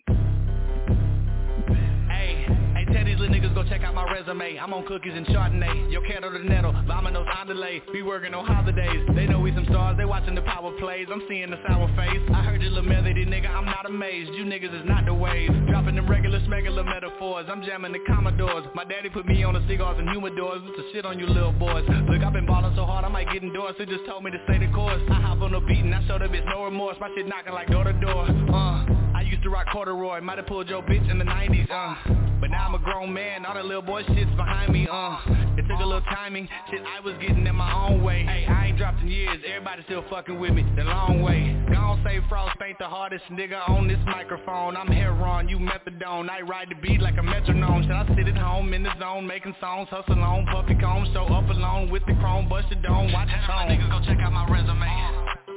Hey, 2.09 2.47
hey, 2.75 2.85
niggas 2.88 3.38
go 3.62 3.68
check 3.68 3.83
out 3.83 3.94
my 3.94 4.07
resume. 4.12 4.57
I'm 4.57 4.73
on 4.73 4.87
cookies 4.87 5.14
and 5.14 5.27
Chardonnay. 5.27 5.90
Yo 5.90 6.01
quiero 6.03 6.31
dinero, 6.31 6.73
vámonos 6.87 7.27
on 7.27 7.47
delay. 7.49 7.83
We 7.92 8.03
working 8.03 8.33
on 8.33 8.47
holidays. 8.47 9.03
They 9.16 9.27
know 9.27 9.40
we 9.40 9.53
some 9.53 9.64
stars. 9.64 9.97
They 9.99 10.05
watching 10.05 10.37
the 10.37 10.42
power 10.42 10.71
plays. 10.79 11.09
I'm 11.11 11.23
seeing 11.29 11.51
the 11.51 11.59
sour 11.66 11.88
face. 11.97 12.23
I 12.33 12.42
heard 12.44 12.62
you 12.62 12.68
little 12.68 12.88
melody, 12.88 13.27
nigga. 13.27 13.51
I'm 13.51 13.64
not 13.64 13.85
amazed. 13.85 14.31
You 14.35 14.44
niggas 14.44 14.73
is 14.81 14.87
not 14.87 15.07
the 15.07 15.14
wave. 15.14 15.51
Dropping 15.66 15.97
them 15.97 16.09
regular, 16.09 16.38
smegular 16.40 16.85
metaphors. 16.85 17.47
I'm 17.49 17.64
jamming 17.64 17.92
the 17.92 18.01
Commodores. 18.07 18.64
My 18.75 18.85
daddy 18.85 19.09
put 19.09 19.27
me 19.27 19.42
on 19.42 19.55
the 19.55 19.64
cigars 19.66 19.99
and 19.99 20.09
humidors. 20.09 20.64
With 20.64 20.77
the 20.77 20.85
shit 20.92 21.05
on 21.05 21.18
you 21.18 21.27
little 21.27 21.53
boys. 21.53 21.85
Look, 22.09 22.23
I've 22.23 22.33
been 22.33 22.47
balling 22.47 22.77
so 22.77 22.85
hard 22.85 23.05
I 23.05 23.09
might 23.09 23.29
get 23.33 23.42
endorsed. 23.42 23.79
They 23.79 23.87
just 23.87 24.07
told 24.07 24.23
me 24.23 24.31
to 24.31 24.38
stay 24.44 24.64
the 24.64 24.73
course. 24.73 25.03
I 25.11 25.21
hop 25.21 25.42
on 25.42 25.51
the 25.51 25.61
beat 25.61 25.83
and 25.83 25.94
I 25.94 26.07
show 26.07 26.18
the 26.18 26.27
bitch 26.27 26.47
no 26.47 26.64
remorse. 26.64 26.97
My 27.01 27.11
shit 27.16 27.26
knocking 27.26 27.55
like 27.55 27.68
door 27.68 27.85
to 27.85 27.93
door. 27.95 28.24
Uh, 28.55 29.07
used 29.29 29.43
to 29.43 29.51
rock 29.51 29.66
corduroy. 29.72 30.20
Might 30.20 30.39
have 30.39 30.47
pulled 30.47 30.68
your 30.68 30.83
bitch 30.83 31.09
in 31.11 31.18
the 31.18 31.24
90s. 31.24 31.70
Uh, 31.70 31.95
but 32.41 32.51
now 32.51 32.66
I'm 32.66 32.74
a 32.74 32.79
grown 32.79 33.12
man. 33.12 33.45
All 33.45 33.55
the 33.55 33.62
little 33.62 33.83
boy 33.83 34.03
shit's 34.05 34.31
behind 34.37 34.72
me. 34.72 34.89
Uh, 34.91 35.18
it 35.57 35.62
took 35.68 35.81
a 35.81 35.85
little 35.85 36.01
timing. 36.03 36.49
Shit, 36.70 36.81
I 36.83 37.01
was 37.01 37.14
getting 37.20 37.47
in 37.47 37.55
my 37.55 37.72
own 37.72 38.03
way. 38.03 38.24
Hey, 38.24 38.47
I 38.47 38.66
ain't 38.66 38.79
dropped 38.79 39.03
in 39.03 39.09
years. 39.09 39.39
Everybody 39.47 39.83
still 39.85 40.05
fucking 40.11 40.39
with 40.39 40.53
me 40.53 40.64
the 40.76 40.85
long 40.85 41.22
way. 41.22 41.55
Gone 41.72 42.01
say 42.05 42.20
Frost 42.29 42.57
ain't 42.64 42.79
the 42.79 42.87
hardest 42.87 43.24
nigga 43.31 43.68
on 43.68 43.89
this 43.89 43.99
microphone. 44.07 44.76
I'm 44.76 44.89
Heron, 44.89 45.49
you 45.49 45.59
methadone. 45.59 46.31
I 46.31 46.41
ride 46.43 46.68
the 46.70 46.76
beat 46.76 47.01
like 47.01 47.18
a 47.18 47.22
metronome. 47.22 47.83
Should 47.83 47.93
I 47.93 48.07
sit 48.16 48.29
at 48.29 48.37
home 48.37 48.72
in 48.72 48.83
the 48.83 48.93
zone 48.99 49.26
making 49.26 49.55
songs, 49.61 49.89
hustle 49.91 50.22
on, 50.22 50.47
puffy 50.47 50.74
combs, 50.76 51.09
show 51.12 51.24
up 51.26 51.49
alone 51.49 51.91
with 51.91 52.05
the 52.07 52.14
chrome, 52.14 52.49
bust 52.49 52.68
the 52.70 52.76
dome, 52.76 53.12
watch 53.12 53.29
the 53.29 53.47
tone. 53.47 53.68
Nigga, 53.68 53.91
go 53.91 54.05
check 54.07 54.18
out 54.22 54.33
my 54.33 54.49
resume. 54.49 55.47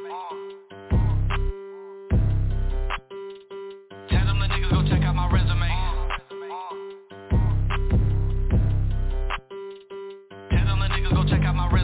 Tell 11.72 11.80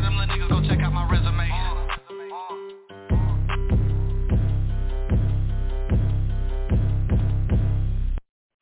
them 0.00 0.16
little 0.16 0.30
niggas 0.30 0.48
go 0.48 0.62
check 0.62 0.78
out 0.84 0.92
my 0.92 1.10
resume. 1.10 1.50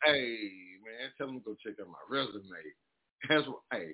Hey 0.03 0.49
man, 0.83 1.13
tell 1.19 1.27
them 1.27 1.43
go 1.45 1.55
check 1.63 1.75
out 1.79 1.89
my 1.89 1.99
resume. 2.11 2.41
That's 3.29 3.47
what 3.47 3.61
hey. 3.71 3.91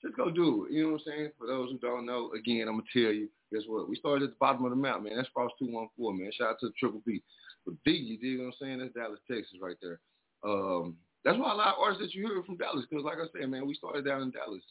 Just 0.00 0.16
go 0.16 0.30
do 0.30 0.66
it. 0.66 0.72
You 0.72 0.84
know 0.84 0.92
what 0.92 1.02
I'm 1.08 1.12
saying? 1.12 1.30
For 1.40 1.48
those 1.48 1.72
who 1.72 1.78
don't 1.78 2.06
know, 2.06 2.30
again, 2.38 2.68
I'm 2.68 2.74
going 2.74 2.84
to 2.92 3.02
tell 3.02 3.12
you, 3.12 3.28
guess 3.52 3.62
what? 3.66 3.88
We 3.88 3.96
started 3.96 4.22
at 4.22 4.30
the 4.30 4.36
bottom 4.38 4.64
of 4.64 4.70
the 4.70 4.76
map, 4.76 5.02
man. 5.02 5.16
That's 5.16 5.28
Frost 5.34 5.54
214, 5.58 6.22
man. 6.22 6.30
Shout 6.38 6.50
out 6.50 6.60
to 6.60 6.70
Triple 6.78 7.02
B. 7.04 7.20
But 7.66 7.74
Biggie, 7.84 8.22
you 8.22 8.38
know 8.38 8.44
what 8.44 8.54
I'm 8.62 8.66
saying? 8.68 8.78
That's 8.78 8.94
Dallas, 8.94 9.18
Texas 9.28 9.58
right 9.60 9.74
there. 9.82 9.98
Um, 10.44 10.94
that's 11.24 11.38
why 11.38 11.52
a 11.52 11.56
lot 11.56 11.74
of 11.74 11.82
artists 11.82 12.02
that 12.02 12.14
you 12.14 12.26
hear 12.26 12.42
from 12.44 12.56
Dallas, 12.56 12.84
because 12.88 13.04
like 13.04 13.18
I 13.18 13.26
said, 13.38 13.50
man, 13.50 13.66
we 13.66 13.74
started 13.74 14.04
down 14.04 14.22
in 14.22 14.30
Dallas. 14.30 14.62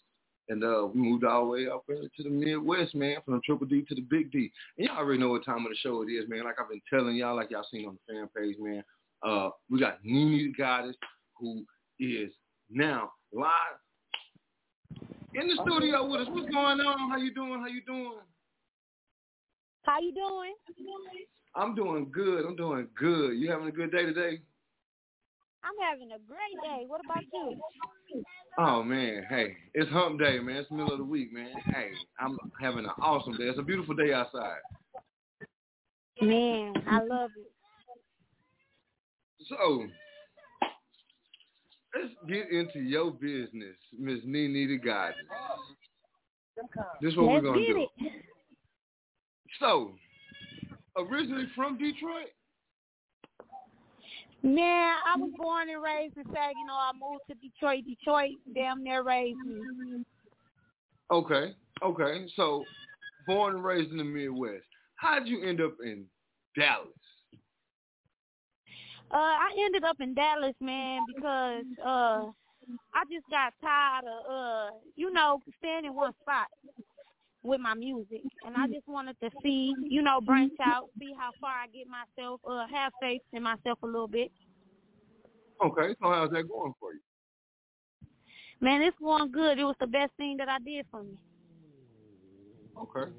And 0.49 0.63
uh, 0.63 0.87
we 0.93 1.01
moved 1.01 1.25
all 1.25 1.43
the 1.43 1.51
way 1.51 1.67
up 1.67 1.85
to 1.87 2.23
the 2.23 2.29
Midwest, 2.29 2.95
man, 2.95 3.17
from 3.25 3.33
the 3.33 3.41
Triple 3.41 3.67
D 3.67 3.83
to 3.89 3.95
the 3.95 4.01
Big 4.01 4.31
D. 4.31 4.49
And 4.77 4.87
y'all 4.87 4.97
already 4.97 5.19
know 5.19 5.29
what 5.29 5.43
time 5.43 5.65
of 5.65 5.71
the 5.71 5.77
show 5.81 6.03
it 6.03 6.05
is, 6.05 6.29
man. 6.29 6.45
Like 6.45 6.55
I've 6.57 6.69
been 6.69 6.81
telling 6.89 7.17
y'all, 7.17 7.35
like 7.35 7.51
y'all 7.51 7.65
seen 7.69 7.85
on 7.85 7.97
the 8.07 8.13
fan 8.13 8.29
page, 8.35 8.55
man. 8.57 8.81
Uh, 9.21 9.49
we 9.69 9.79
got 9.79 10.01
NiNi 10.05 10.55
DaGodess, 10.55 10.93
who 11.37 11.65
is 11.99 12.31
now 12.69 13.11
live 13.33 13.43
in 15.33 15.47
the 15.47 15.59
studio 15.63 16.05
with 16.07 16.21
us. 16.21 16.27
What's 16.29 16.49
going 16.49 16.79
on? 16.79 17.09
How 17.09 17.17
you 17.17 17.33
doing? 17.33 17.59
How 17.59 17.67
you 17.67 17.81
doing? 17.85 18.19
How 19.83 19.99
you 19.99 20.13
doing? 20.13 20.53
I'm 21.55 21.75
doing 21.75 22.09
good. 22.11 22.45
I'm 22.45 22.55
doing 22.55 22.87
good. 22.97 23.37
You 23.37 23.49
having 23.51 23.67
a 23.67 23.71
good 23.71 23.91
day 23.91 24.05
today? 24.05 24.39
I'm 25.67 25.91
having 25.91 26.11
a 26.13 26.19
great 26.19 26.55
day. 26.63 26.85
What 26.87 27.01
about 27.03 27.23
you? 27.33 27.59
Oh 28.57 28.83
man, 28.83 29.25
hey, 29.29 29.55
it's 29.73 29.91
hump 29.91 30.19
day, 30.19 30.39
man. 30.39 30.57
It's 30.57 30.69
the 30.69 30.75
middle 30.75 30.93
of 30.93 30.99
the 30.99 31.03
week, 31.03 31.33
man. 31.33 31.51
Hey, 31.65 31.89
I'm 32.19 32.37
having 32.59 32.85
an 32.85 32.91
awesome 33.01 33.33
day. 33.33 33.43
It's 33.45 33.59
a 33.59 33.63
beautiful 33.63 33.93
day 33.93 34.13
outside. 34.13 34.59
Man, 36.21 36.73
I 36.89 37.03
love 37.03 37.31
it. 37.37 37.51
So, 39.47 39.85
let's 41.95 42.13
get 42.27 42.49
into 42.49 42.79
your 42.79 43.11
business, 43.11 43.75
Miss 43.97 44.19
NiNi 44.25 44.79
DaGodess. 44.79 45.13
This 47.01 47.11
is 47.11 47.17
what 47.17 47.33
Let's 47.33 47.43
we're 47.43 47.51
gonna 47.51 47.65
get 47.65 47.73
do. 47.73 47.87
it. 47.99 48.11
So, 49.59 49.91
originally 50.97 51.45
from 51.55 51.77
Detroit. 51.77 52.29
Man, 54.43 54.95
I 55.05 55.17
was 55.17 55.31
born 55.37 55.69
and 55.69 55.81
raised 55.81 56.17
in 56.17 56.23
Saginaw. 56.25 56.71
I 56.71 56.91
moved 56.93 57.23
to 57.29 57.35
Detroit. 57.35 57.83
Detroit 57.85 58.35
damn 58.53 58.83
near 58.83 59.03
raised 59.03 59.39
me. 59.39 60.03
Okay, 61.11 61.55
okay. 61.83 62.25
So, 62.35 62.63
born 63.25 63.55
and 63.55 63.63
raised 63.63 63.91
in 63.91 63.97
the 63.97 64.03
Midwest. 64.03 64.63
How'd 64.95 65.27
you 65.27 65.43
end 65.43 65.61
up 65.61 65.73
in 65.83 66.05
Dallas? 66.55 66.87
Uh, 69.09 69.15
I 69.15 69.49
ended 69.65 69.83
up 69.83 69.97
in 70.01 70.13
Dallas, 70.13 70.55
man, 70.59 71.01
because 71.15 71.63
uh, 71.81 72.25
I 72.93 73.03
just 73.11 73.25
got 73.29 73.53
tired 73.61 74.03
of 74.05 74.31
uh, 74.31 74.69
you 74.95 75.11
know, 75.13 75.41
staying 75.59 75.85
in 75.85 75.95
one 75.95 76.13
spot 76.21 76.47
with 77.47 77.61
my 77.61 77.73
music, 77.73 78.21
and 78.45 78.55
I 78.55 78.67
just 78.67 78.87
wanted 78.87 79.15
to 79.21 79.29
see, 79.41 79.73
you 79.81 80.01
know, 80.01 80.19
branch 80.21 80.53
out, 80.63 80.89
see 80.99 81.13
how 81.17 81.31
far 81.39 81.51
I 81.51 81.67
get 81.67 81.87
myself, 81.87 82.41
uh, 82.47 82.67
have 82.67 82.91
faith 83.01 83.21
in 83.33 83.41
myself 83.43 83.79
a 83.83 83.85
little 83.85 84.07
bit. 84.07 84.31
Okay, 85.63 85.95
so 86.01 86.09
how's 86.09 86.29
that 86.31 86.47
going 86.47 86.73
for 86.79 86.93
you? 86.93 86.99
Man, 88.59 88.81
it's 88.81 88.97
going 88.99 89.31
good. 89.31 89.57
It 89.59 89.63
was 89.63 89.75
the 89.79 89.87
best 89.87 90.11
thing 90.17 90.37
that 90.37 90.49
I 90.49 90.59
did 90.59 90.85
for 90.91 91.03
me. 91.03 91.17
Okay. 92.77 93.11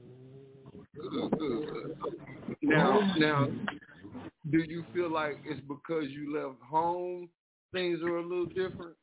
Good, 0.94 1.30
good, 1.30 1.38
good. 1.38 1.96
Now, 2.62 3.14
now, 3.16 3.48
do 4.50 4.58
you 4.58 4.84
feel 4.92 5.10
like 5.10 5.38
it's 5.44 5.60
because 5.66 6.10
you 6.10 6.34
left 6.36 6.60
home, 6.62 7.28
things 7.72 8.00
are 8.02 8.18
a 8.18 8.22
little 8.22 8.46
different? 8.46 8.96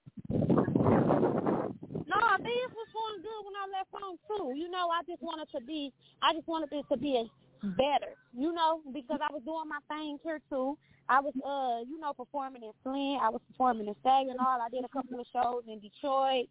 No, 2.15 2.37
things 2.39 2.71
was 2.71 2.89
going 2.95 3.19
good 3.21 3.41
when 3.43 3.55
I 3.59 3.65
left 3.75 3.91
home 3.91 4.17
too. 4.27 4.57
You 4.57 4.71
know, 4.71 4.87
I 4.87 5.03
just 5.03 5.21
wanted 5.21 5.51
to 5.51 5.59
be, 5.65 5.91
I 6.21 6.33
just 6.33 6.47
wanted 6.47 6.71
it 6.71 6.85
to 6.91 6.97
be 6.97 7.29
better. 7.75 8.15
You 8.31 8.53
know, 8.53 8.81
because 8.93 9.19
I 9.21 9.31
was 9.31 9.43
doing 9.43 9.67
my 9.67 9.83
thing 9.91 10.17
here 10.23 10.39
too. 10.49 10.77
I 11.07 11.19
was, 11.21 11.33
uh, 11.43 11.85
you 11.85 11.99
know, 11.99 12.13
performing 12.13 12.63
in 12.63 12.71
Flint. 12.81 13.21
I 13.21 13.29
was 13.29 13.41
performing 13.51 13.87
in 13.87 13.95
Saginaw. 14.01 14.63
I 14.63 14.69
did 14.71 14.83
a 14.83 14.89
couple 14.89 15.19
of 15.19 15.27
shows 15.31 15.63
in 15.67 15.79
Detroit. 15.79 16.47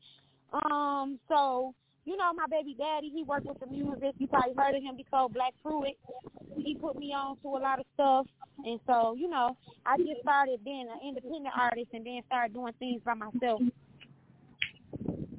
Um, 0.53 1.19
so 1.29 1.75
you 2.05 2.17
know, 2.17 2.33
my 2.35 2.47
baby 2.51 2.77
daddy, 2.79 3.11
he 3.13 3.23
worked 3.23 3.47
with 3.47 3.59
the 3.61 3.67
music. 3.67 4.15
You 4.19 4.27
probably 4.27 4.55
heard 4.57 4.75
of 4.75 4.83
him 4.83 4.97
before, 4.97 5.29
Black 5.31 5.55
Pruitt. 5.63 5.97
He 6.57 6.75
put 6.75 6.97
me 6.99 7.13
on 7.13 7.37
to 7.43 7.49
a 7.49 7.61
lot 7.61 7.81
of 7.81 7.87
stuff. 7.95 8.27
And 8.65 8.79
so, 8.87 9.15
you 9.19 9.29
know, 9.29 9.57
I 9.87 9.97
just 9.97 10.21
started 10.23 10.63
being 10.65 10.87
an 10.91 11.01
independent 11.07 11.55
artist 11.57 11.89
and 11.93 12.05
then 12.05 12.21
started 12.27 12.55
doing 12.55 12.75
things 12.79 13.01
by 13.05 13.15
myself. 13.15 13.61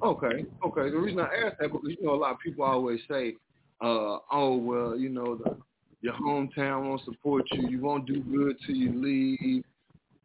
Okay, 0.02 0.44
okay. 0.64 0.90
The 0.90 0.98
reason 0.98 1.20
I 1.20 1.46
asked 1.46 1.56
that 1.60 1.72
because 1.72 1.88
you 1.98 2.04
know 2.06 2.14
a 2.14 2.16
lot 2.20 2.32
of 2.32 2.38
people 2.40 2.64
always 2.64 3.00
say, 3.10 3.34
uh, 3.80 4.18
"Oh 4.30 4.56
well, 4.56 4.96
you 4.96 5.08
know 5.08 5.36
the 5.36 5.56
your 6.02 6.14
hometown 6.14 6.88
won't 6.88 7.02
support 7.04 7.44
you. 7.52 7.68
You 7.68 7.80
won't 7.80 8.06
do 8.06 8.20
good 8.22 8.56
till 8.66 8.76
you 8.76 8.92
leave. 9.00 9.64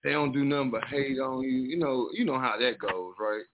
They 0.04 0.12
don't 0.12 0.34
do 0.34 0.46
nothing 0.46 0.72
but 0.72 0.86
hate 0.86 1.20
on 1.20 1.44
you. 1.44 1.52
You 1.52 1.78
know, 1.78 2.10
you 2.14 2.26
know 2.26 2.40
how 2.40 2.58
that 2.60 2.80
goes, 2.80 3.16
right?" 3.20 3.46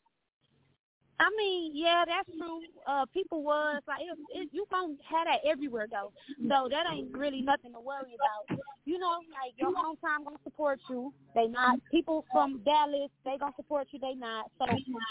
I 1.19 1.29
mean, 1.35 1.71
yeah, 1.73 2.03
that's 2.05 2.29
true. 2.37 2.61
Uh, 2.85 3.05
people 3.11 3.41
was 3.41 3.81
like, 3.87 4.01
it, 4.01 4.39
it, 4.39 4.49
you 4.51 4.67
gonna 4.69 4.93
have 5.09 5.25
that 5.25 5.39
everywhere 5.49 5.87
though. 5.89 6.11
So 6.47 6.69
that 6.69 6.85
ain't 6.91 7.11
really 7.17 7.41
nothing 7.41 7.73
to 7.73 7.79
worry 7.79 8.13
about. 8.13 8.59
You 8.85 8.99
know, 8.99 9.19
like 9.33 9.53
your 9.57 9.71
hometown 9.71 10.25
gonna 10.25 10.37
support 10.43 10.79
you. 10.89 11.11
They 11.33 11.47
not. 11.47 11.79
People 11.89 12.23
from 12.31 12.61
Dallas, 12.63 13.09
they 13.25 13.37
gonna 13.39 13.53
support 13.55 13.87
you. 13.91 13.99
They 13.99 14.13
not. 14.13 14.51
So 14.59 14.65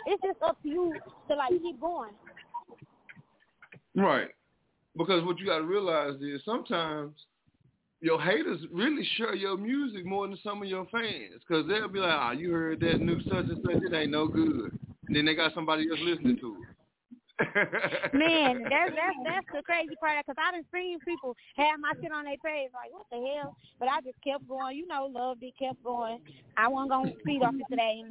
it's 0.07 0.23
just 0.23 0.43
up 0.43 0.63
to 0.63 0.69
you 0.69 0.95
to 1.29 1.35
like 1.35 1.51
keep 1.51 1.81
going. 1.81 2.13
Right. 3.97 4.29
Because 4.97 5.25
what 5.25 5.39
you 5.39 5.47
got 5.47 5.59
to 5.59 5.65
realize 5.65 6.21
is 6.21 6.41
sometimes 6.45 7.13
your 8.01 8.21
haters 8.21 8.61
really 8.73 9.07
share 9.17 9.35
your 9.35 9.57
music 9.57 10.07
more 10.07 10.27
than 10.29 10.39
some 10.45 10.63
of 10.63 10.69
your 10.69 10.87
fans. 10.93 11.43
Because 11.47 11.67
they'll 11.67 11.89
be 11.89 11.99
like, 11.99 12.13
ah, 12.13 12.33
you 12.33 12.53
heard 12.53 12.81
that 12.81 13.01
new 13.01 13.21
such 13.23 13.47
and 13.49 13.59
such, 13.65 13.83
it 13.83 13.95
ain't 13.95 14.13
no 14.13 14.29
good. 14.29 14.79
And 15.07 15.17
then 15.17 15.25
they 15.25 15.35
got 15.35 15.55
somebody 15.55 15.89
else 15.89 16.01
listening 16.03 16.39
to 16.39 16.57
it. 16.63 16.77
Man, 18.15 18.63
that's 18.63 18.93
that's 18.97 19.17
that's 19.23 19.47
the 19.53 19.63
crazy 19.63 19.95
part 20.01 20.25
because 20.25 20.37
I 20.39 20.53
done 20.53 20.65
seen 20.73 20.99
people 21.01 21.37
have 21.57 21.79
my 21.79 21.93
shit 22.01 22.11
on 22.11 22.25
their 22.25 22.39
page 22.43 22.71
like 22.73 22.91
what 22.91 23.05
the 23.11 23.17
hell, 23.17 23.55
but 23.79 23.89
I 23.89 24.01
just 24.01 24.17
kept 24.25 24.49
going. 24.49 24.75
You 24.79 24.87
know, 24.87 25.05
loved 25.13 25.43
it, 25.43 25.53
kept 25.59 25.83
going. 25.85 26.21
I 26.57 26.67
wasn't 26.69 26.91
gonna 26.91 27.13
speed 27.21 27.43
off 27.43 27.55
it 27.55 27.67
today. 27.69 28.05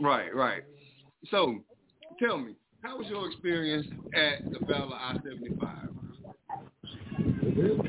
Right, 0.00 0.34
right. 0.34 0.62
So, 1.30 1.56
tell 2.18 2.38
me, 2.38 2.54
how 2.82 2.96
was 2.96 3.06
your 3.08 3.26
experience 3.26 3.86
at 4.14 4.50
the 4.50 4.64
Battle 4.64 4.92
of 4.92 4.92
I-75? 4.92 5.88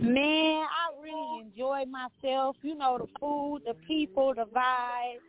Man, 0.01 0.65
I 0.65 1.01
really 1.01 1.41
enjoyed 1.41 1.87
myself. 1.87 2.57
You 2.63 2.75
know, 2.75 2.97
the 2.97 3.07
food, 3.19 3.61
the 3.65 3.75
people, 3.87 4.33
the 4.35 4.45
vibe. 4.45 5.19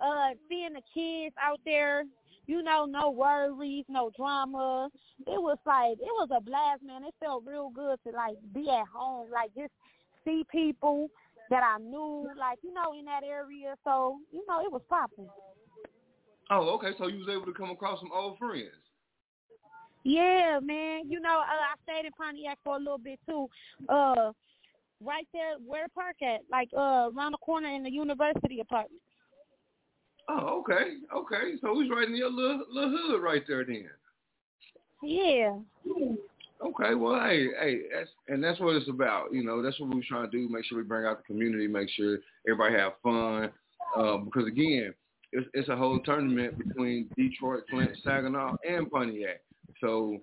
Uh, 0.00 0.30
seeing 0.48 0.72
the 0.72 0.82
kids 0.92 1.34
out 1.40 1.60
there, 1.64 2.04
you 2.46 2.62
know, 2.62 2.84
no 2.84 3.10
worries, 3.10 3.84
no 3.88 4.10
drama. 4.16 4.88
It 5.20 5.40
was 5.40 5.58
like 5.64 5.92
it 5.92 6.00
was 6.00 6.28
a 6.34 6.40
blast, 6.40 6.82
man. 6.82 7.04
It 7.04 7.14
felt 7.20 7.44
real 7.46 7.70
good 7.70 7.98
to 8.06 8.16
like 8.16 8.36
be 8.52 8.68
at 8.68 8.86
home, 8.92 9.30
like 9.32 9.54
just 9.54 9.72
see 10.24 10.44
people 10.50 11.08
that 11.50 11.62
I 11.62 11.78
knew, 11.78 12.28
like 12.38 12.58
you 12.62 12.74
know, 12.74 12.94
in 12.98 13.04
that 13.04 13.22
area. 13.24 13.76
So 13.84 14.18
you 14.32 14.44
know, 14.48 14.60
it 14.60 14.72
was 14.72 14.82
popping. 14.88 15.28
Oh, 16.50 16.68
okay. 16.74 16.90
So 16.98 17.06
you 17.06 17.20
was 17.20 17.28
able 17.28 17.46
to 17.46 17.52
come 17.52 17.70
across 17.70 18.00
some 18.00 18.10
old 18.12 18.38
friends. 18.38 18.68
Yeah, 20.04 20.58
man. 20.62 21.02
You 21.08 21.20
know, 21.20 21.40
uh, 21.40 21.44
I 21.44 21.74
stayed 21.84 22.06
in 22.06 22.12
Pontiac 22.12 22.58
for 22.64 22.76
a 22.76 22.78
little 22.78 22.98
bit 22.98 23.20
too. 23.28 23.48
Uh, 23.88 24.32
right 25.00 25.26
there, 25.32 25.54
where 25.64 25.86
park 25.94 26.16
at? 26.22 26.40
Like 26.50 26.68
uh, 26.76 27.10
around 27.16 27.32
the 27.32 27.38
corner 27.38 27.68
in 27.68 27.84
the 27.84 27.90
university 27.90 28.60
apartment. 28.60 29.00
Oh, 30.34 30.60
okay, 30.60 30.96
okay. 31.14 31.56
So 31.60 31.78
he's 31.78 31.90
right 31.90 32.08
in 32.08 32.16
your 32.16 32.30
little 32.30 32.64
little 32.70 32.90
hood 32.90 33.22
right 33.22 33.42
there 33.46 33.64
then. 33.64 33.88
Yeah. 35.02 35.56
Okay, 36.64 36.94
well, 36.94 37.20
hey, 37.20 37.48
hey, 37.60 37.80
that's 37.92 38.10
and 38.28 38.42
that's 38.42 38.58
what 38.60 38.76
it's 38.76 38.88
about. 38.88 39.32
You 39.32 39.44
know, 39.44 39.62
that's 39.62 39.78
what 39.78 39.94
we're 39.94 40.02
trying 40.08 40.30
to 40.30 40.30
do. 40.30 40.48
Make 40.48 40.64
sure 40.64 40.78
we 40.78 40.84
bring 40.84 41.06
out 41.06 41.18
the 41.18 41.24
community. 41.24 41.66
Make 41.66 41.90
sure 41.90 42.18
everybody 42.48 42.76
have 42.76 42.92
fun. 43.02 43.50
Uh, 43.96 44.18
because 44.18 44.46
again, 44.46 44.94
it's 45.32 45.46
it's 45.52 45.68
a 45.68 45.76
whole 45.76 46.00
tournament 46.00 46.56
between 46.56 47.10
Detroit, 47.16 47.64
Flint, 47.70 47.92
Saginaw, 48.02 48.56
and 48.66 48.90
Pontiac. 48.90 49.42
So, 49.80 50.18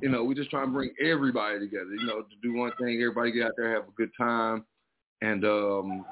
you 0.00 0.08
know, 0.08 0.24
we 0.24 0.34
just 0.34 0.50
trying 0.50 0.66
to 0.66 0.72
bring 0.72 0.92
everybody 1.04 1.60
together. 1.60 1.94
You 1.94 2.06
know, 2.06 2.22
to 2.22 2.36
do 2.42 2.54
one 2.54 2.72
thing, 2.80 3.00
everybody 3.00 3.30
get 3.30 3.46
out 3.46 3.52
there, 3.56 3.74
have 3.74 3.84
a 3.84 3.92
good 3.96 4.10
time, 4.18 4.64
and 5.20 5.44
um, 5.44 6.04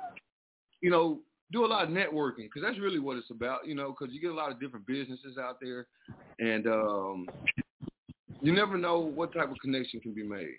you 0.82 0.90
know, 0.90 1.20
do 1.52 1.64
a 1.64 1.66
lot 1.66 1.84
of 1.84 1.90
networking 1.90 2.44
because 2.44 2.62
that's 2.62 2.78
really 2.78 2.98
what 2.98 3.16
it's 3.16 3.30
about. 3.30 3.66
You 3.66 3.74
know, 3.74 3.94
because 3.98 4.14
you 4.14 4.20
get 4.20 4.30
a 4.30 4.34
lot 4.34 4.50
of 4.50 4.60
different 4.60 4.86
businesses 4.86 5.36
out 5.38 5.58
there, 5.60 5.86
and 6.38 6.66
um, 6.66 7.26
you 8.40 8.52
never 8.52 8.78
know 8.78 9.00
what 9.00 9.32
type 9.32 9.50
of 9.50 9.58
connection 9.60 10.00
can 10.00 10.14
be 10.14 10.22
made. 10.22 10.58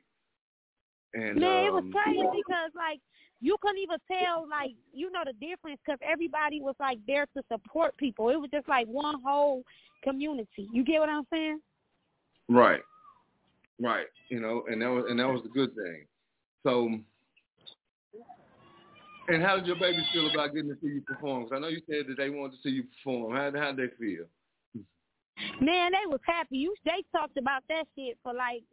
And 1.14 1.40
Man, 1.40 1.66
it 1.66 1.74
was 1.74 1.84
um, 1.84 1.92
crazy 1.92 2.22
because 2.22 2.72
like 2.76 3.00
you 3.42 3.58
couldn't 3.62 3.80
even 3.80 3.98
tell 4.08 4.48
like 4.50 4.72
you 4.94 5.12
know 5.12 5.24
the 5.26 5.34
difference 5.34 5.80
because 5.86 6.00
everybody 6.02 6.62
was 6.62 6.76
like 6.80 7.00
there 7.08 7.26
to 7.36 7.44
support 7.52 7.96
people. 7.98 8.30
It 8.30 8.40
was 8.40 8.50
just 8.54 8.68
like 8.68 8.88
one 8.88 9.16
whole 9.26 9.64
community. 10.04 10.70
You 10.72 10.84
get 10.84 11.00
what 11.00 11.10
I'm 11.10 11.26
saying? 11.32 11.60
Right. 12.48 12.82
Right. 13.80 14.08
You 14.30 14.40
know, 14.40 14.64
and 14.70 14.82
that 14.82 14.90
was 14.90 15.06
and 15.10 15.20
that 15.20 15.28
was 15.28 15.42
the 15.44 15.50
good 15.50 15.74
thing. 15.76 16.06
So 16.64 17.00
and 19.28 19.42
how 19.44 19.56
did 19.58 19.68
your 19.68 19.76
babies 19.78 20.06
feel 20.14 20.30
about 20.30 20.54
getting 20.54 20.70
to 20.70 20.78
see 20.82 20.88
you 20.88 21.02
perform? 21.02 21.44
'Cause 21.44 21.54
I 21.54 21.60
know 21.60 21.68
you 21.68 21.82
said 21.90 22.08
that 22.08 22.18
they 22.18 22.30
wanted 22.30 22.58
to 22.58 22.62
see 22.64 22.70
you 22.70 22.84
perform. 22.84 23.34
How 23.36 23.52
how 23.52 23.72
did 23.72 23.92
they 23.92 23.96
feel? 23.96 24.26
Man, 25.60 25.92
they 25.92 26.06
was 26.08 26.22
happy. 26.26 26.58
You 26.58 26.76
they 26.86 27.04
talked 27.12 27.38
about 27.38 27.64
that 27.70 27.88
shit 27.96 28.18
for 28.24 28.34
like 28.34 28.64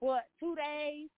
what 0.00 0.24
two 0.40 0.54
days. 0.56 1.08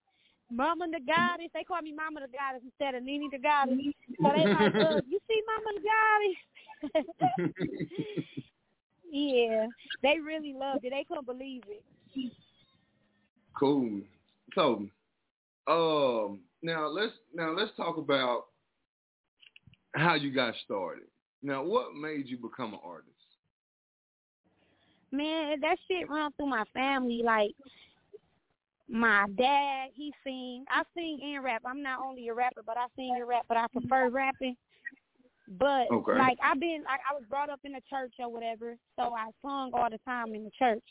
Mama 0.51 0.87
the 0.89 1.01
goddess. 1.01 1.49
They 1.55 1.65
call 1.65 1.81
me 1.83 1.93
Mama 1.93 2.21
the 2.21 2.29
goddess 2.29 2.63
instead 2.65 2.95
of 2.95 3.03
NiNi 3.03 3.31
DaGodess. 3.33 3.95
So 4.23 4.31
they 4.33 4.47
like, 4.47 4.75
uh, 4.81 5.01
you 5.09 5.19
see 5.27 5.43
Mama 5.47 5.71
the 5.75 6.93
goddess? 6.93 7.39
yeah, 9.11 9.67
they 10.03 10.21
really 10.21 10.53
loved 10.53 10.85
it. 10.85 10.91
They 10.91 11.05
couldn't 11.09 11.27
believe 11.27 11.63
it. 11.69 11.83
Cool. 13.59 14.03
So, 14.55 14.87
um, 15.67 16.41
now 16.63 16.87
let's 16.89 17.13
now 17.33 17.53
let's 17.53 17.75
talk 17.77 17.97
about 17.97 18.47
how 19.95 20.15
you 20.15 20.33
got 20.33 20.55
started. 20.65 21.05
Now, 21.43 21.63
what 21.63 21.95
made 21.95 22.27
you 22.27 22.37
become 22.37 22.75
an 22.75 22.81
artist? 22.85 23.11
Man, 25.13 25.61
that 25.61 25.77
shit 25.87 26.09
run 26.09 26.33
through 26.33 26.49
my 26.49 26.65
family. 26.73 27.23
Like 27.25 27.53
my 28.89 29.27
dad, 29.37 29.91
he 29.95 30.13
sing. 30.25 30.65
I 30.69 30.83
sing 30.95 31.21
and 31.23 31.45
rap. 31.45 31.63
I'm 31.65 31.83
not 31.83 32.01
only 32.05 32.29
a 32.29 32.35
rapper, 32.35 32.63
but 32.67 32.77
I 32.77 32.87
sing 32.97 33.15
and 33.17 33.29
rap. 33.29 33.45
But 33.49 33.57
I 33.57 33.67
prefer 33.69 34.11
rapping. 34.11 34.57
But 35.47 35.91
Okay. 35.91 36.17
like 36.17 36.39
I've 36.43 36.59
been, 36.59 36.83
like 36.85 37.01
I 37.09 37.15
was 37.15 37.25
brought 37.29 37.51
up 37.51 37.61
in 37.65 37.73
the 37.73 37.83
church 37.91 38.15
or 38.19 38.31
whatever, 38.31 38.77
so 38.97 39.15
I 39.15 39.29
sung 39.43 39.73
all 39.75 39.91
the 39.91 39.99
time 40.05 40.35
in 40.35 40.45
the 40.45 40.51
church. 40.59 40.83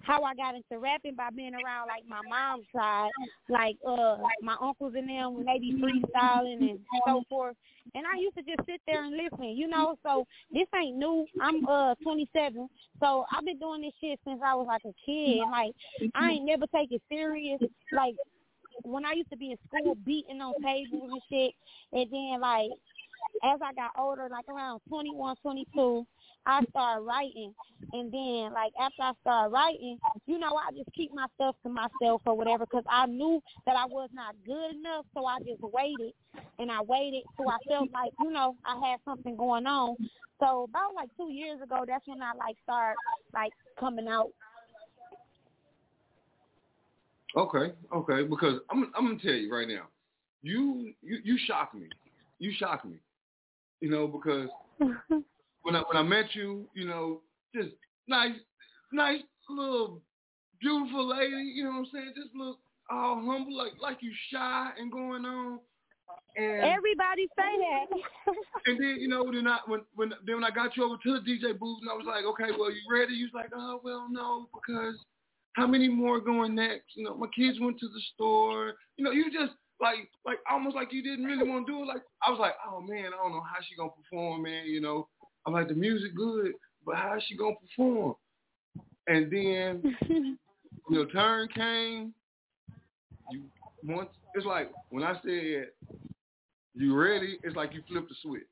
How 0.00 0.22
I 0.22 0.34
got 0.34 0.54
into 0.54 0.78
rapping 0.78 1.14
by 1.14 1.28
being 1.30 1.54
around 1.54 1.88
like 1.88 2.04
my 2.08 2.22
mom's 2.28 2.64
side, 2.74 3.10
like 3.50 3.76
uh 3.86 4.16
my 4.40 4.56
uncles 4.60 4.94
and 4.96 5.08
them 5.08 5.34
when 5.34 5.44
they 5.46 5.58
be 5.58 5.72
freestyling 5.72 6.70
and 6.70 6.80
so 7.06 7.22
forth. 7.28 7.56
And 7.94 8.06
I 8.06 8.18
used 8.18 8.36
to 8.36 8.42
just 8.42 8.66
sit 8.66 8.80
there 8.86 9.04
and 9.04 9.16
listen, 9.16 9.50
you 9.50 9.68
know. 9.68 9.96
So 10.02 10.26
this 10.50 10.66
ain't 10.74 10.96
new. 10.96 11.26
I'm 11.38 11.66
uh 11.66 11.94
27, 12.02 12.68
so 13.00 13.26
I've 13.30 13.44
been 13.44 13.58
doing 13.58 13.82
this 13.82 13.92
shit 14.00 14.18
since 14.24 14.40
I 14.44 14.54
was 14.54 14.66
like 14.66 14.82
a 14.86 14.94
kid. 15.04 15.44
Like 15.50 15.72
I 16.14 16.32
ain't 16.32 16.46
never 16.46 16.66
take 16.74 16.90
it 16.92 17.02
serious. 17.10 17.60
Like 17.92 18.14
when 18.82 19.04
I 19.04 19.12
used 19.12 19.30
to 19.30 19.36
be 19.36 19.50
in 19.50 19.58
school 19.68 19.94
beating 20.06 20.40
on 20.40 20.54
tables 20.64 21.10
and 21.12 21.22
shit, 21.30 21.54
and 21.92 22.10
then 22.10 22.40
like 22.40 22.70
as 23.44 23.60
I 23.62 23.72
got 23.74 23.92
older, 23.98 24.28
like 24.30 24.48
around 24.48 24.80
21, 24.88 25.36
22, 25.42 26.06
I 26.46 26.64
started 26.70 27.02
writing. 27.02 27.54
And 27.92 28.12
then, 28.12 28.52
like, 28.52 28.72
after 28.80 29.02
I 29.02 29.12
started 29.20 29.52
writing, 29.52 29.98
you 30.26 30.38
know, 30.38 30.54
I 30.56 30.72
just 30.76 30.92
keep 30.94 31.12
my 31.14 31.26
stuff 31.34 31.56
to 31.64 31.68
myself 31.68 32.22
or 32.26 32.36
whatever 32.36 32.66
because 32.66 32.84
I 32.88 33.06
knew 33.06 33.40
that 33.66 33.76
I 33.76 33.86
was 33.86 34.08
not 34.12 34.34
good 34.46 34.76
enough. 34.76 35.06
So 35.14 35.24
I 35.26 35.38
just 35.40 35.60
waited 35.62 36.12
and 36.58 36.70
I 36.70 36.80
waited. 36.82 37.22
So 37.36 37.48
I 37.48 37.56
felt 37.68 37.90
like, 37.92 38.12
you 38.20 38.30
know, 38.30 38.56
I 38.64 38.88
had 38.88 39.00
something 39.04 39.36
going 39.36 39.66
on. 39.66 39.96
So 40.38 40.66
about 40.68 40.94
like 40.94 41.10
two 41.16 41.30
years 41.30 41.60
ago, 41.60 41.84
that's 41.86 42.06
when 42.06 42.22
I, 42.22 42.32
like, 42.38 42.56
started, 42.64 42.96
like, 43.34 43.52
coming 43.78 44.08
out. 44.08 44.30
Okay, 47.36 47.72
okay, 47.94 48.24
because 48.24 48.60
I'm 48.70 48.90
I'm 48.96 49.06
gonna 49.06 49.18
tell 49.22 49.32
you 49.32 49.52
right 49.52 49.68
now, 49.68 49.84
you 50.42 50.92
you 51.00 51.18
you 51.22 51.38
shocked 51.46 51.76
me, 51.76 51.86
you 52.40 52.52
shocked 52.58 52.84
me, 52.84 52.96
you 53.80 53.90
know, 53.90 54.06
because 54.06 54.48
when 55.62 55.76
I 55.76 55.80
when 55.80 55.96
I 55.96 56.02
met 56.02 56.34
you, 56.34 56.68
you 56.74 56.86
know, 56.86 57.20
just 57.54 57.70
nice, 58.08 58.34
nice 58.92 59.22
little 59.48 60.00
beautiful 60.60 61.08
lady, 61.08 61.52
you 61.54 61.64
know 61.64 61.70
what 61.70 61.78
I'm 61.78 61.86
saying, 61.92 62.12
just 62.16 62.34
look 62.34 62.58
all 62.90 63.16
humble, 63.16 63.56
like 63.56 63.72
like 63.80 63.98
you 64.00 64.12
shy 64.30 64.70
and 64.78 64.92
going 64.92 65.24
on, 65.24 65.60
and 66.36 66.62
Everybody 66.62 67.26
say 67.36 67.52
that. 67.58 67.86
and 68.66 68.78
then 68.78 68.96
you 69.00 69.08
know 69.08 69.24
then 69.32 69.46
I 69.46 69.58
when 69.66 69.80
when 69.94 70.12
then 70.26 70.36
when 70.36 70.44
I 70.44 70.50
got 70.50 70.76
you 70.76 70.84
over 70.84 70.96
to 71.02 71.12
the 71.12 71.20
DJ 71.20 71.58
booth 71.58 71.78
and 71.82 71.90
I 71.90 71.94
was 71.94 72.06
like, 72.06 72.24
okay, 72.24 72.56
well 72.56 72.70
you 72.70 72.80
ready? 72.90 73.14
You 73.14 73.26
was 73.26 73.34
like, 73.34 73.50
oh 73.54 73.80
well 73.82 74.06
no 74.10 74.48
because 74.54 74.96
how 75.54 75.66
many 75.66 75.88
more 75.88 76.20
going 76.20 76.54
next? 76.54 76.94
You 76.94 77.04
know, 77.04 77.16
my 77.16 77.26
kids 77.34 77.58
went 77.60 77.80
to 77.80 77.88
the 77.88 78.00
store. 78.14 78.74
You 78.96 79.04
know, 79.04 79.10
you 79.10 79.30
just 79.32 79.52
like 79.80 80.10
like 80.26 80.38
almost 80.50 80.76
like 80.76 80.92
you 80.92 81.02
didn't 81.02 81.24
really 81.24 81.48
want 81.48 81.66
to 81.66 81.72
do 81.72 81.82
it. 81.82 81.86
Like 81.86 82.02
I 82.26 82.30
was 82.30 82.38
like, 82.38 82.54
oh 82.68 82.80
man, 82.80 83.06
I 83.06 83.22
don't 83.22 83.32
know 83.32 83.42
how 83.42 83.60
she 83.68 83.76
gonna 83.76 83.90
perform, 83.90 84.42
man. 84.42 84.66
You 84.66 84.80
know, 84.80 85.08
I'm 85.46 85.52
like 85.52 85.68
the 85.68 85.74
music 85.74 86.14
good, 86.14 86.52
but 86.84 86.96
how 86.96 87.16
is 87.16 87.24
she 87.26 87.36
gonna 87.36 87.56
perform? 87.56 88.14
And 89.06 89.30
then 89.30 90.38
your 90.90 91.06
turn 91.06 91.48
came. 91.48 92.14
You 93.30 93.42
once 93.84 94.10
it's 94.34 94.46
like 94.46 94.70
when 94.90 95.02
I 95.02 95.14
said 95.24 95.68
you 96.74 96.94
ready, 96.94 97.38
it's 97.42 97.56
like 97.56 97.74
you 97.74 97.82
flipped 97.88 98.08
the 98.08 98.14
switch. 98.22 98.42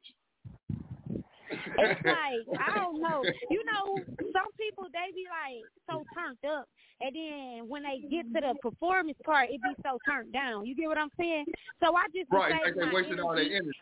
It's 1.76 2.04
like 2.04 2.44
I 2.60 2.78
don't 2.78 3.00
know. 3.00 3.22
You 3.50 3.62
know, 3.64 4.00
some 4.32 4.50
people 4.58 4.84
they 4.92 5.12
be 5.14 5.26
like 5.28 5.64
so 5.90 6.04
turned 6.14 6.38
up, 6.46 6.68
and 7.00 7.14
then 7.14 7.68
when 7.68 7.82
they 7.82 8.00
get 8.08 8.26
to 8.34 8.40
the 8.40 8.54
performance 8.62 9.18
part, 9.24 9.50
it 9.50 9.60
be 9.62 9.74
so 9.84 9.98
turned 10.08 10.32
down. 10.32 10.66
You 10.66 10.74
get 10.74 10.88
what 10.88 10.98
I'm 10.98 11.12
saying? 11.18 11.46
So 11.82 11.94
I 11.96 12.06
just 12.14 12.30
right, 12.30 12.52
like 12.52 12.74
they 12.74 12.94
wasted 12.94 13.20
all 13.20 13.34
their 13.34 13.44
energy. 13.44 13.72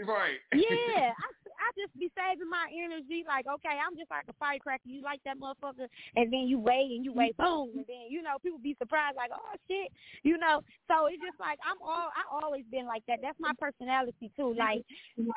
Right. 0.00 0.36
Yeah, 0.52 1.10
I, 1.16 1.45
I 1.58 1.68
just 1.76 1.92
be 1.98 2.10
saving 2.14 2.48
my 2.48 2.68
energy. 2.70 3.24
Like, 3.26 3.46
okay, 3.46 3.76
I'm 3.80 3.96
just 3.96 4.10
like 4.10 4.28
a 4.28 4.36
firecracker. 4.38 4.86
You 4.86 5.02
like 5.02 5.20
that 5.24 5.40
motherfucker, 5.40 5.88
and 6.16 6.32
then 6.32 6.46
you 6.46 6.58
wait 6.58 6.92
and 6.92 7.04
you 7.04 7.12
wait, 7.12 7.36
mm-hmm. 7.36 7.72
boom, 7.72 7.82
and 7.82 7.86
then 7.88 8.08
you 8.08 8.22
know 8.22 8.38
people 8.42 8.58
be 8.58 8.76
surprised, 8.78 9.16
like, 9.16 9.30
oh 9.32 9.56
shit, 9.68 9.90
you 10.22 10.38
know. 10.38 10.62
So 10.88 11.06
it's 11.06 11.22
just 11.22 11.38
like 11.40 11.58
I'm 11.64 11.80
all 11.82 12.10
I 12.12 12.24
always 12.30 12.64
been 12.70 12.86
like 12.86 13.02
that. 13.08 13.20
That's 13.22 13.38
my 13.40 13.52
personality 13.58 14.30
too. 14.36 14.54
Like, 14.56 14.84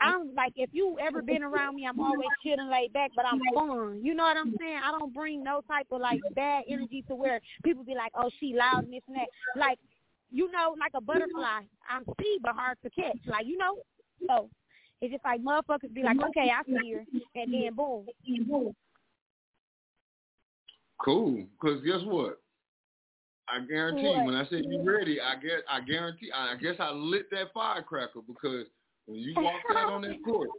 I'm 0.01 0.35
like 0.35 0.53
if 0.55 0.69
you 0.73 0.97
ever 0.99 1.21
been 1.21 1.43
around 1.43 1.75
me, 1.75 1.87
I'm 1.87 1.99
always 1.99 2.29
chill 2.43 2.59
and 2.59 2.69
laid 2.69 2.93
back, 2.93 3.11
but 3.15 3.25
I'm 3.25 3.39
fun. 3.53 4.01
You 4.03 4.13
know 4.13 4.23
what 4.23 4.37
I'm 4.37 4.55
saying? 4.59 4.79
I 4.83 4.91
don't 4.91 5.13
bring 5.13 5.43
no 5.43 5.61
type 5.67 5.87
of 5.91 6.01
like 6.01 6.21
bad 6.35 6.63
energy 6.69 7.03
to 7.07 7.15
where 7.15 7.39
people 7.63 7.83
be 7.83 7.95
like, 7.95 8.11
oh, 8.15 8.29
she 8.39 8.55
loud 8.57 8.83
and 8.85 8.93
this 8.93 9.03
and 9.07 9.17
that. 9.17 9.27
Like, 9.59 9.79
you 10.31 10.51
know, 10.51 10.75
like 10.79 10.91
a 10.95 11.01
butterfly. 11.01 11.65
I'm 11.89 12.03
see 12.19 12.37
but 12.41 12.53
hard 12.55 12.77
to 12.83 12.89
catch. 12.89 13.19
Like, 13.25 13.45
you 13.45 13.57
know. 13.57 13.77
So 14.27 14.49
it's 15.01 15.13
just 15.13 15.23
like 15.23 15.41
motherfuckers 15.41 15.93
be 15.93 16.03
like, 16.03 16.17
okay, 16.29 16.51
I 16.51 16.63
see 16.65 16.93
her, 16.93 17.05
and 17.35 17.53
then 17.53 17.73
boom. 17.73 18.05
Cool. 21.03 21.45
Because 21.59 21.81
guess 21.83 22.01
what? 22.03 22.41
I 23.47 23.65
guarantee 23.65 24.01
you, 24.01 24.09
What? 24.09 24.25
when 24.25 24.35
I 24.35 24.45
said 24.49 24.63
you 24.65 24.83
ready, 24.83 25.19
I 25.19 25.35
guess 25.35 25.61
I 25.69 25.81
guarantee 25.81 26.29
I 26.33 26.55
guess 26.61 26.75
I 26.79 26.91
lit 26.91 27.31
that 27.31 27.53
firecracker 27.53 28.21
because 28.27 28.67
when 29.05 29.19
you 29.19 29.33
walked 29.37 29.65
out 29.75 29.91
on 29.91 30.01
that 30.03 30.23
court 30.23 30.49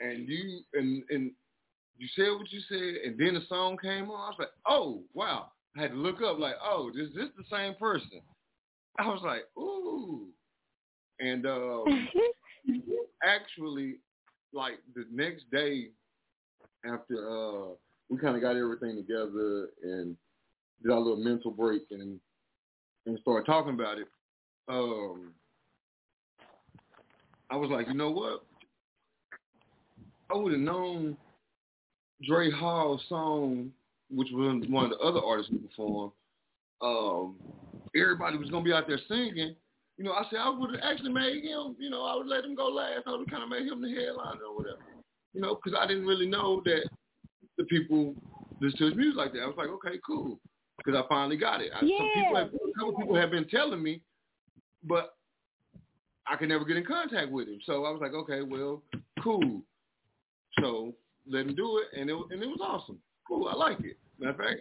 and 0.00 0.26
you 0.28 0.60
and 0.72 1.02
and 1.10 1.32
you 1.98 2.08
said 2.14 2.30
what 2.30 2.50
you 2.50 2.60
said 2.68 3.02
and 3.04 3.18
then 3.18 3.34
the 3.34 3.42
song 3.48 3.76
came 3.82 4.10
on, 4.10 4.20
I 4.20 4.28
was 4.28 4.36
like, 4.38 4.48
Oh, 4.66 5.02
wow. 5.12 5.50
I 5.76 5.82
had 5.82 5.90
to 5.90 5.96
look 5.98 6.22
up 6.22 6.38
like, 6.38 6.54
oh, 6.64 6.90
is 6.94 7.14
this 7.14 7.28
the 7.36 7.44
same 7.54 7.74
person? 7.74 8.22
I 8.98 9.08
was 9.08 9.20
like, 9.22 9.42
ooh. 9.58 10.28
And 11.20 11.44
um 11.46 11.84
actually 13.22 13.96
like 14.52 14.78
the 14.94 15.04
next 15.12 15.50
day 15.50 15.88
after 16.84 17.28
uh 17.28 17.74
we 18.08 18.18
kind 18.18 18.36
of 18.36 18.42
got 18.42 18.56
everything 18.56 18.96
together 18.96 19.68
and 19.82 20.16
did 20.82 20.92
our 20.92 20.98
little 20.98 21.16
mental 21.16 21.50
break 21.50 21.82
and 21.90 22.20
and 23.06 23.18
started 23.20 23.46
talking 23.46 23.74
about 23.74 23.98
it. 23.98 24.08
Um, 24.68 25.32
I 27.50 27.56
was 27.56 27.70
like, 27.70 27.86
you 27.86 27.94
know 27.94 28.10
what? 28.10 28.44
I 30.30 30.36
would 30.36 30.52
have 30.52 30.60
known 30.60 31.16
Dre 32.26 32.50
Hall's 32.50 33.00
song, 33.08 33.70
which 34.10 34.28
was 34.32 34.64
one 34.68 34.84
of 34.84 34.90
the 34.90 34.98
other 34.98 35.20
artists 35.24 35.52
who 35.52 35.58
performed. 35.58 36.12
Um, 36.82 37.36
everybody 37.94 38.36
was 38.36 38.50
gonna 38.50 38.64
be 38.64 38.72
out 38.72 38.88
there 38.88 39.00
singing. 39.08 39.54
You 39.98 40.04
know, 40.04 40.12
I 40.12 40.24
said 40.30 40.40
I 40.40 40.50
would 40.50 40.74
have 40.74 40.80
actually 40.82 41.12
made 41.12 41.42
him. 41.44 41.76
You 41.78 41.90
know, 41.90 42.04
I 42.04 42.16
would 42.16 42.26
let 42.26 42.44
him 42.44 42.54
go 42.54 42.66
last. 42.66 43.04
I 43.06 43.12
would 43.12 43.20
have 43.20 43.30
kind 43.30 43.42
of 43.42 43.48
made 43.48 43.66
him 43.66 43.80
the 43.80 43.88
headliner 43.88 44.44
or 44.48 44.56
whatever. 44.56 44.78
You 45.32 45.40
know, 45.40 45.54
because 45.54 45.78
I 45.78 45.86
didn't 45.86 46.06
really 46.06 46.26
know 46.28 46.62
that 46.64 46.88
the 47.56 47.64
people 47.64 48.14
listen 48.60 48.78
to 48.78 48.84
his 48.86 48.96
music 48.96 49.16
like 49.16 49.32
that. 49.32 49.40
I 49.42 49.46
was 49.46 49.56
like, 49.56 49.68
okay, 49.68 49.98
cool, 50.06 50.38
because 50.78 51.02
I 51.02 51.08
finally 51.08 51.36
got 51.36 51.60
it. 51.60 51.70
I, 51.74 51.80
Some 51.80 52.10
people, 52.14 52.36
have, 52.36 52.48
a 52.48 52.78
couple 52.78 52.96
people 52.98 53.16
have 53.16 53.30
been 53.30 53.48
telling 53.48 53.82
me, 53.82 54.02
but 54.84 55.14
I 56.28 56.36
could 56.36 56.48
never 56.48 56.64
get 56.64 56.76
in 56.76 56.84
contact 56.84 57.30
with 57.30 57.48
him. 57.48 57.58
So 57.64 57.84
I 57.84 57.90
was 57.90 58.00
like, 58.00 58.12
okay, 58.12 58.42
well, 58.42 58.82
cool. 59.22 59.62
So 60.60 60.94
let 61.28 61.46
him 61.46 61.54
do 61.54 61.78
it, 61.78 61.98
and 61.98 62.08
it 62.10 62.16
and 62.30 62.42
it 62.42 62.46
was 62.46 62.60
awesome. 62.62 62.98
Cool, 63.26 63.48
I 63.48 63.54
like 63.54 63.80
it. 63.80 63.96
Matter 64.18 64.30
of 64.30 64.36
fact, 64.38 64.60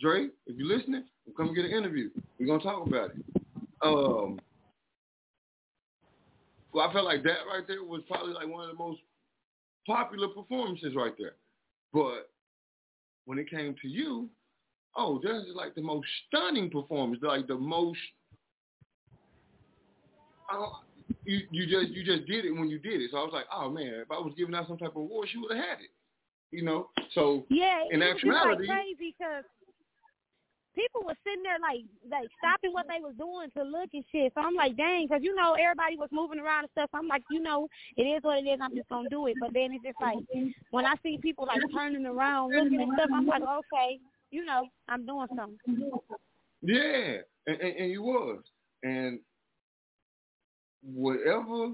Dre, 0.00 0.28
if 0.46 0.56
you're 0.56 0.76
listening, 0.76 1.04
come 1.36 1.54
get 1.54 1.64
an 1.64 1.70
interview. 1.70 2.10
We're 2.38 2.46
gonna 2.46 2.62
talk 2.62 2.86
about 2.86 3.10
it. 3.10 3.42
Um, 3.82 4.40
well, 6.76 6.90
I 6.90 6.92
felt 6.92 7.06
like 7.06 7.22
that 7.22 7.48
right 7.50 7.66
there 7.66 7.82
was 7.82 8.02
probably 8.06 8.34
like 8.34 8.46
one 8.46 8.68
of 8.68 8.76
the 8.76 8.82
most 8.82 9.00
popular 9.86 10.28
performances 10.28 10.94
right 10.94 11.14
there. 11.18 11.36
But 11.90 12.28
when 13.24 13.38
it 13.38 13.48
came 13.48 13.74
to 13.80 13.88
you, 13.88 14.28
oh, 14.94 15.18
this 15.22 15.32
is 15.48 15.56
like 15.56 15.74
the 15.74 15.80
most 15.80 16.06
stunning 16.28 16.70
performance, 16.70 17.20
like 17.22 17.46
the 17.46 17.56
most. 17.56 17.98
Uh, 20.52 20.66
you 21.24 21.40
you 21.50 21.66
just 21.66 21.96
you 21.96 22.04
just 22.04 22.28
did 22.28 22.44
it 22.44 22.52
when 22.52 22.68
you 22.68 22.78
did 22.78 23.00
it. 23.00 23.10
So 23.10 23.16
I 23.16 23.22
was 23.22 23.32
like, 23.32 23.46
oh 23.50 23.70
man, 23.70 23.94
if 24.04 24.10
I 24.10 24.18
was 24.18 24.34
giving 24.36 24.54
out 24.54 24.68
some 24.68 24.76
type 24.76 24.90
of 24.90 24.96
award, 24.96 25.28
she 25.32 25.38
would 25.38 25.56
have 25.56 25.64
had 25.64 25.78
it. 25.80 25.90
You 26.50 26.62
know. 26.62 26.90
So 27.14 27.46
Yeah, 27.48 27.84
in 27.90 28.02
it 28.02 28.04
was 28.04 28.22
like 28.22 28.32
actuality, 28.32 28.66
crazy 28.66 29.14
because 29.18 29.44
people 30.76 31.02
were 31.04 31.16
sitting 31.24 31.42
there 31.42 31.58
like 31.58 31.82
like 32.08 32.28
stopping 32.38 32.72
what 32.72 32.86
they 32.86 33.00
was 33.00 33.16
doing 33.18 33.48
to 33.56 33.64
look 33.64 33.88
and 33.94 34.04
shit. 34.12 34.30
So 34.36 34.42
I'm 34.44 34.54
like, 34.54 34.76
dang, 34.76 35.08
because 35.08 35.24
you 35.24 35.34
know 35.34 35.54
everybody 35.54 35.96
was 35.96 36.10
moving 36.12 36.38
around 36.38 36.68
and 36.68 36.72
stuff. 36.72 36.90
So 36.92 36.98
I'm 36.98 37.08
like, 37.08 37.24
you 37.30 37.40
know, 37.40 37.66
it 37.96 38.04
is 38.04 38.22
what 38.22 38.38
it 38.38 38.46
is. 38.46 38.60
I'm 38.62 38.76
just 38.76 38.88
gonna 38.88 39.08
do 39.08 39.26
it. 39.26 39.34
But 39.40 39.52
then 39.54 39.72
it's 39.72 39.82
just 39.82 40.00
like 40.00 40.18
when 40.70 40.84
I 40.84 40.94
see 41.02 41.18
people 41.18 41.46
like 41.46 41.60
turning 41.74 42.06
around, 42.06 42.52
looking 42.52 42.80
and 42.80 42.92
stuff, 42.94 43.10
I'm 43.12 43.26
like, 43.26 43.42
okay, 43.42 43.98
you 44.30 44.44
know, 44.44 44.68
I'm 44.88 45.06
doing 45.06 45.26
something. 45.34 45.90
Yeah, 46.62 47.24
and, 47.46 47.60
and, 47.60 47.76
and 47.76 47.90
you 47.90 48.02
was. 48.02 48.42
And 48.82 49.18
whatever 50.82 51.72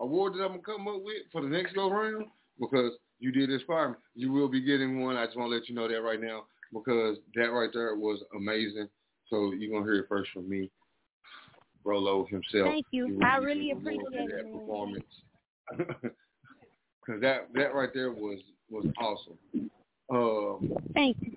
award 0.00 0.34
that 0.34 0.44
I'm 0.44 0.60
gonna 0.60 0.62
come 0.62 0.86
up 0.86 1.02
with 1.02 1.24
for 1.32 1.40
the 1.40 1.48
next 1.48 1.74
go 1.74 1.90
round, 1.90 2.26
because 2.60 2.92
you 3.18 3.32
did 3.32 3.50
inspire 3.50 3.90
me, 3.90 3.94
you 4.14 4.30
will 4.32 4.48
be 4.48 4.60
getting 4.60 5.00
one. 5.00 5.16
I 5.16 5.24
just 5.24 5.38
want 5.38 5.50
to 5.50 5.56
let 5.56 5.68
you 5.68 5.74
know 5.74 5.88
that 5.88 6.02
right 6.02 6.20
now 6.20 6.44
because 6.74 7.18
that 7.36 7.52
right 7.52 7.70
there 7.72 7.94
was 7.96 8.22
amazing. 8.36 8.88
So 9.30 9.52
you're 9.52 9.72
gonna 9.72 9.90
hear 9.90 10.02
it 10.02 10.08
first 10.08 10.30
from 10.32 10.48
me, 10.48 10.70
Brolo 11.84 12.28
himself. 12.28 12.66
Thank 12.66 12.86
you. 12.90 13.16
Will 13.16 13.24
I 13.24 13.36
really 13.36 13.70
appreciate 13.70 14.04
it, 14.12 14.28
that 14.28 14.44
man. 14.44 14.60
performance. 14.60 15.04
Because 17.04 17.20
that 17.20 17.48
that 17.54 17.74
right 17.74 17.90
there 17.92 18.12
was 18.12 18.38
was 18.70 18.86
awesome. 18.98 19.70
Um, 20.10 20.72
Thank 20.94 21.16
you. 21.20 21.32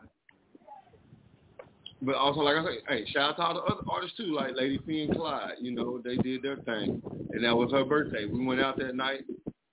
But 2.01 2.15
also, 2.15 2.41
like 2.41 2.57
I 2.57 2.63
say, 2.63 2.77
hey, 2.87 3.05
shout 3.11 3.31
out 3.31 3.35
to 3.37 3.41
all 3.41 3.53
the 3.55 3.61
other 3.61 3.81
artists 3.89 4.17
too, 4.17 4.33
like 4.33 4.55
Lady 4.55 4.77
P 4.77 5.03
and 5.03 5.15
Clyde. 5.15 5.55
You 5.59 5.71
know, 5.71 5.99
they 6.03 6.15
did 6.17 6.43
their 6.43 6.57
thing, 6.57 7.01
and 7.31 7.43
that 7.43 7.55
was 7.55 7.71
her 7.71 7.83
birthday. 7.83 8.25
We 8.25 8.45
went 8.45 8.61
out 8.61 8.77
that 8.77 8.95
night 8.95 9.25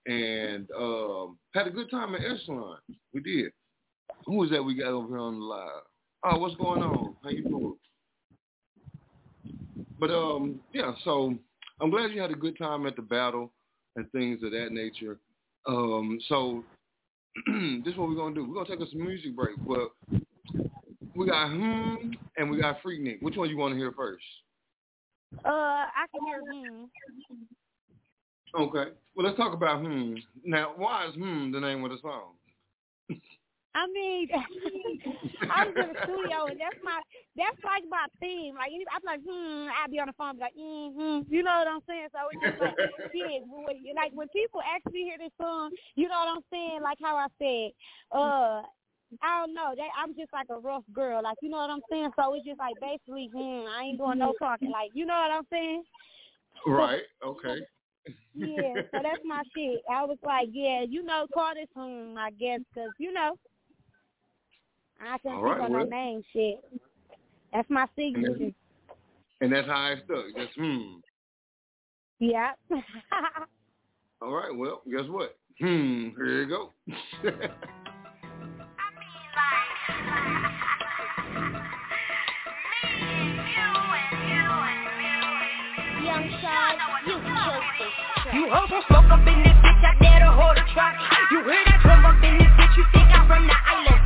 and 0.07 0.69
um, 0.77 1.39
had 1.55 1.67
a 1.67 1.71
good 1.71 1.91
time 1.91 2.15
at 2.15 2.23
Echelon. 2.23 2.79
We 3.13 3.21
did. 3.21 3.53
Who 4.27 4.37
was 4.37 4.51
that 4.51 4.63
we 4.63 4.75
got 4.75 4.89
over 4.89 5.09
here 5.09 5.19
on 5.19 5.39
the 5.39 5.45
live? 5.45 5.83
Oh, 6.25 6.39
what's 6.39 6.57
going 6.57 6.83
on? 6.83 7.15
How 7.23 7.31
you 7.31 7.43
doing? 7.43 7.77
But 9.99 10.11
um, 10.11 10.61
yeah. 10.73 10.93
So 11.05 11.35
I'm 11.81 11.91
glad 11.91 12.11
you 12.13 12.21
had 12.21 12.31
a 12.31 12.35
good 12.37 12.57
time 12.59 12.87
at 12.87 12.97
the 12.97 13.03
battle 13.03 13.53
and 13.97 14.11
things 14.13 14.43
of 14.43 14.51
that 14.53 14.73
nature. 14.73 15.19
Um, 15.67 16.19
so 16.29 16.65
this 17.47 17.93
is 17.93 17.99
what 17.99 18.09
we're 18.09 18.17
gonna 18.17 18.35
do. 18.35 18.49
We're 18.49 18.55
gonna 18.55 18.69
take 18.69 18.87
us 18.87 18.93
a 18.95 18.97
music 18.97 19.37
break, 19.37 19.57
but 19.67 19.91
we 21.15 21.27
got 21.27 21.51
hmm 21.51 22.13
and 22.37 22.51
we 22.51 22.59
got 22.59 22.83
Freaknik. 22.83 23.23
Which 23.23 23.37
one 23.37 23.49
you 23.49 23.57
want 23.57 23.73
to 23.73 23.79
hear 23.79 23.93
first? 23.93 24.25
Uh, 25.45 25.49
I 25.49 26.07
can 26.13 26.27
hear 26.27 26.41
hmm. 26.41 26.85
Okay. 28.57 28.93
Well, 29.15 29.27
let's 29.27 29.37
talk 29.37 29.53
about 29.53 29.81
hmm. 29.81 30.15
Now, 30.45 30.73
why 30.77 31.07
is 31.09 31.15
hmm 31.15 31.51
the 31.53 31.61
name 31.61 31.85
of 31.85 31.91
the 31.91 31.99
song? 32.03 32.35
I 33.75 33.87
mean, 33.89 34.29
I 35.51 35.67
was 35.67 35.75
in 35.75 35.89
the 35.91 35.99
studio 36.07 36.47
and 36.47 36.61
that's 36.61 36.79
my 36.83 37.03
that's 37.37 37.59
like 37.67 37.83
my 37.91 38.07
theme. 38.21 38.55
Like 38.55 38.71
I'm 38.71 39.03
like, 39.03 39.21
hmm, 39.27 39.67
I'll 39.75 39.91
be 39.91 39.99
on 39.99 40.07
the 40.07 40.15
phone, 40.15 40.37
be 40.39 40.47
like, 40.47 40.55
mm-hmm. 40.55 41.27
You 41.27 41.43
know 41.43 41.59
what 41.59 41.69
I'm 41.69 41.83
saying? 41.87 42.09
So 42.15 42.31
it's 42.31 42.43
just 42.43 42.63
like, 42.63 42.79
shit. 43.13 43.43
When, 43.51 43.95
like 43.99 44.13
when 44.15 44.29
people 44.29 44.61
actually 44.63 45.11
hear 45.11 45.19
this 45.19 45.35
song, 45.41 45.71
you 45.97 46.09
know 46.09 46.19
what 46.23 46.39
I'm 46.39 46.47
saying? 46.51 46.81
Like 46.83 46.99
how 47.03 47.17
I 47.17 47.29
said, 47.39 47.71
uh. 48.13 48.63
I 49.23 49.47
don't 49.47 49.55
know. 49.55 49.75
They, 49.77 49.87
I'm 49.95 50.13
just 50.17 50.33
like 50.33 50.49
a 50.51 50.59
rough 50.59 50.83
girl, 50.93 51.23
like 51.23 51.37
you 51.41 51.49
know 51.49 51.59
what 51.59 51.71
I'm 51.71 51.87
saying. 51.89 52.11
So 52.19 52.35
it's 52.35 52.45
just 52.45 52.59
like 52.59 52.75
basically, 52.81 53.31
hmm, 53.33 53.63
I 53.69 53.85
ain't 53.85 53.99
doing 53.99 54.19
no 54.19 54.33
talking, 54.41 54.73
like 54.73 54.91
you 54.93 55.07
know 55.07 55.15
what 55.15 55.31
I'm 55.31 55.47
saying. 55.53 55.85
Right. 56.67 57.03
Okay. 57.25 57.61
Yeah, 58.35 58.75
so 58.91 58.99
that's 59.03 59.23
my 59.25 59.43
shit. 59.55 59.83
I 59.89 60.05
was 60.05 60.19
like, 60.25 60.49
yeah, 60.51 60.83
you 60.89 61.05
know, 61.05 61.27
call 61.33 61.55
this 61.55 61.69
hmm, 61.77 62.19
I 62.19 62.31
guess, 62.33 62.61
because 62.75 62.91
you 62.99 63.13
know, 63.13 63.37
I 65.09 65.19
couldn't 65.19 65.37
All 65.39 65.43
think 65.45 65.59
right, 65.59 65.61
on 65.61 65.73
well. 65.73 65.85
that 65.85 65.91
name 65.91 66.23
shit. 66.33 66.65
That's 67.53 67.69
my 67.71 67.87
signature. 67.97 68.53
And 69.41 69.53
that's 69.53 69.67
how 69.67 69.75
I 69.75 69.95
stuck. 70.05 70.25
Just 70.37 70.55
hmm. 70.57 70.99
Yeah. 72.19 72.53
All 74.23 74.33
right. 74.33 74.55
Well, 74.55 74.83
guess 74.91 75.09
what? 75.09 75.37
Hmm. 75.61 76.09
Here 76.17 76.43
you 76.43 76.49
go. 76.49 76.71
Young 86.03 86.27
side, 86.43 86.79
you 87.07 87.15
killed 87.15 87.63
this 87.79 87.95
track. 88.25 88.35
You 88.35 88.51
also 88.51 88.83
smoke 88.89 89.07
up 89.11 89.21
in 89.27 89.43
this 89.47 89.55
bitch, 89.63 89.83
I 89.85 89.95
dare 90.03 90.21
to 90.27 90.33
hold 90.33 90.59
a 90.59 90.65
track. 90.75 90.99
You 91.31 91.39
hear 91.45 91.63
that 91.67 91.79
drum 91.83 92.05
up 92.05 92.19
in 92.25 92.39
this 92.39 92.51
bitch, 92.59 92.77
you 92.77 92.85
think 92.93 93.07
I'm 93.15 93.29
from 93.29 93.47
the 93.47 93.55
island. 93.55 94.03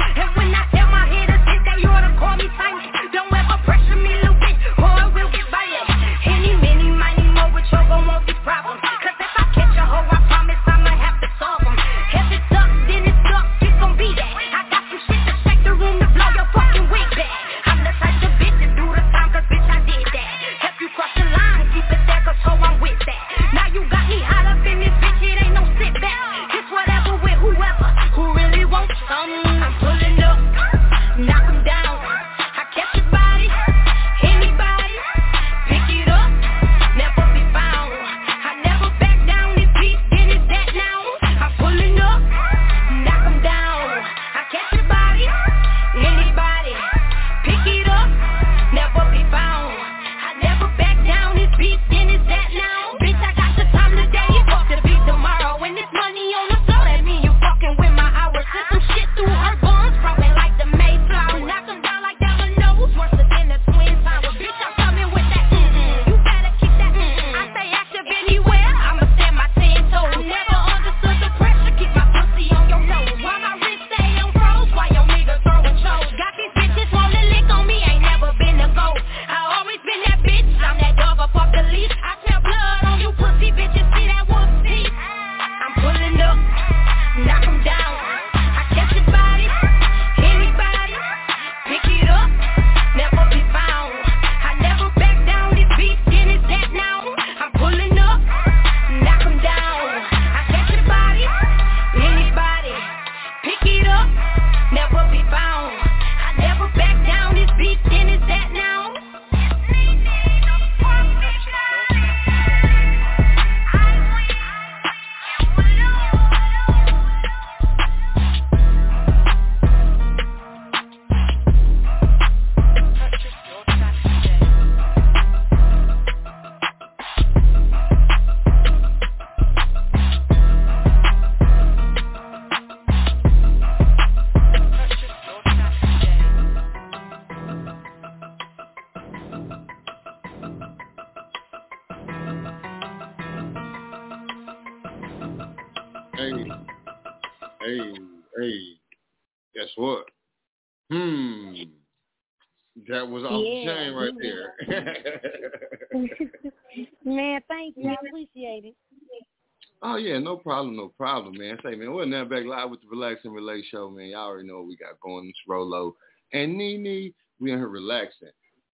Yeah, 159.98 160.18
no 160.18 160.36
problem, 160.36 160.76
no 160.76 160.88
problem, 160.88 161.36
man. 161.38 161.58
Say 161.62 161.74
man, 161.74 161.92
we're 161.92 162.04
now 162.06 162.24
back 162.24 162.44
live 162.44 162.70
with 162.70 162.80
the 162.80 162.88
Relax 162.88 163.20
and 163.24 163.34
Relate 163.34 163.64
show, 163.70 163.90
man. 163.90 164.08
Y'all 164.08 164.26
already 164.26 164.46
know 164.46 164.58
what 164.58 164.68
we 164.68 164.76
got 164.76 165.00
going. 165.00 165.28
It's 165.28 165.38
Rolo 165.46 165.96
and 166.32 166.58
NiNi. 166.58 167.12
We 167.40 167.52
in 167.52 167.58
here 167.58 167.68
relaxing. 167.68 168.28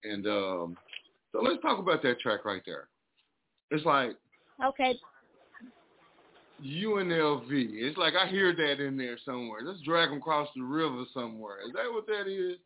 And 0.05 0.27
um 0.27 0.77
so 1.33 1.41
let's 1.43 1.61
talk 1.63 1.79
about 1.79 2.03
that 2.03 2.21
track 2.21 2.45
right 2.45 2.63
there. 2.67 2.89
It's 3.71 3.85
like 3.85 4.17
Okay. 4.65 4.95
UNLV. 6.65 7.51
It's 7.51 7.99
like 7.99 8.15
I 8.15 8.29
hear 8.29 8.55
that 8.55 8.81
in 8.85 8.97
there 8.97 9.19
somewhere. 9.25 9.61
Let's 9.65 9.81
drag 9.83 10.11
them 10.11 10.19
across 10.19 10.49
the 10.55 10.63
river 10.63 11.05
somewhere. 11.13 11.59
Is 11.67 11.73
that 11.75 11.93
what 11.93 12.07
that 12.07 12.29
is? 12.29 12.59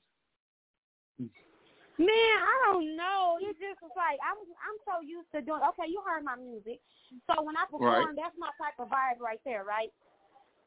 Man, 1.98 2.08
I 2.38 2.54
don't 2.70 2.96
know. 2.96 3.38
It 3.42 3.58
just 3.58 3.82
was 3.82 3.90
like 3.98 4.18
I'm 4.22 4.38
I'm 4.62 4.78
so 4.86 5.02
used 5.02 5.30
to 5.34 5.42
doing 5.42 5.62
okay, 5.74 5.90
you 5.90 5.98
heard 6.06 6.22
my 6.22 6.36
music. 6.36 6.78
So 7.26 7.42
when 7.42 7.56
I 7.56 7.66
perform, 7.66 8.14
Right. 8.14 8.14
that's 8.14 8.38
my 8.38 8.50
type 8.58 8.78
of 8.78 8.88
vibe 8.88 9.18
right 9.20 9.40
there, 9.44 9.64
right? 9.64 9.90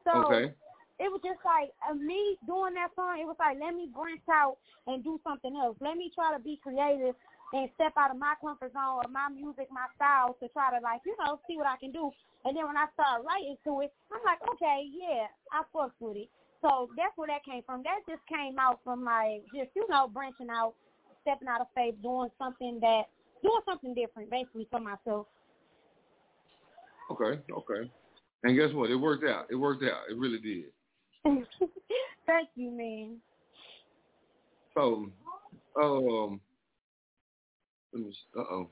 So 0.03 0.11
Okay. 0.27 0.51
it 0.99 1.09
was 1.09 1.21
just 1.23 1.39
like 1.47 1.71
uh, 1.87 1.95
me 1.95 2.37
doing 2.45 2.75
that 2.75 2.91
song, 2.95 3.17
it 3.19 3.25
was 3.25 3.39
like 3.39 3.57
let 3.59 3.73
me 3.75 3.87
branch 3.87 4.27
out 4.29 4.57
and 4.87 5.03
do 5.03 5.19
something 5.23 5.55
else. 5.55 5.77
Let 5.79 5.95
me 5.95 6.11
try 6.13 6.35
to 6.35 6.41
be 6.43 6.59
creative 6.61 7.15
and 7.53 7.69
step 7.75 7.93
out 7.97 8.11
of 8.11 8.17
my 8.19 8.35
comfort 8.39 8.73
zone 8.73 9.03
of 9.03 9.11
my 9.11 9.27
music, 9.29 9.67
my 9.71 9.87
style 9.95 10.35
to 10.39 10.47
try 10.49 10.71
to 10.71 10.79
like, 10.83 11.01
you 11.05 11.15
know, 11.19 11.39
see 11.47 11.57
what 11.57 11.67
I 11.67 11.77
can 11.77 11.91
do. 11.91 12.11
And 12.45 12.55
then 12.57 12.65
when 12.67 12.77
I 12.77 12.87
started 12.95 13.23
writing 13.27 13.57
to 13.65 13.81
it, 13.81 13.91
I'm 14.11 14.23
like, 14.23 14.39
okay, 14.55 14.87
yeah, 14.87 15.27
I 15.51 15.63
fucks 15.75 15.95
with 15.99 16.17
it. 16.17 16.29
So 16.61 16.89
that's 16.95 17.13
where 17.15 17.27
that 17.27 17.43
came 17.45 17.63
from. 17.65 17.83
That 17.83 18.03
just 18.07 18.23
came 18.27 18.57
out 18.59 18.79
from 18.83 19.03
like 19.03 19.43
just, 19.53 19.71
you 19.75 19.85
know, 19.89 20.07
branching 20.07 20.49
out, 20.49 20.73
stepping 21.21 21.47
out 21.47 21.61
of 21.61 21.67
faith, 21.75 21.95
doing 22.01 22.29
something 22.37 22.79
that 22.81 23.03
doing 23.43 23.61
something 23.65 23.93
different 23.93 24.29
basically 24.29 24.67
for 24.69 24.79
myself. 24.79 25.27
Okay, 27.11 27.41
okay. 27.51 27.91
And 28.43 28.57
guess 28.57 28.73
what? 28.73 28.89
It 28.89 28.95
worked 28.95 29.25
out. 29.25 29.45
It 29.49 29.55
worked 29.55 29.83
out. 29.83 30.03
It 30.09 30.17
really 30.17 30.39
did. 30.39 30.65
Thank 32.25 32.49
you, 32.55 32.71
man. 32.71 33.17
So, 34.73 35.11
um, 35.81 36.39
let 37.93 38.03
me. 38.03 38.15
Uh 38.37 38.41
oh. 38.41 38.69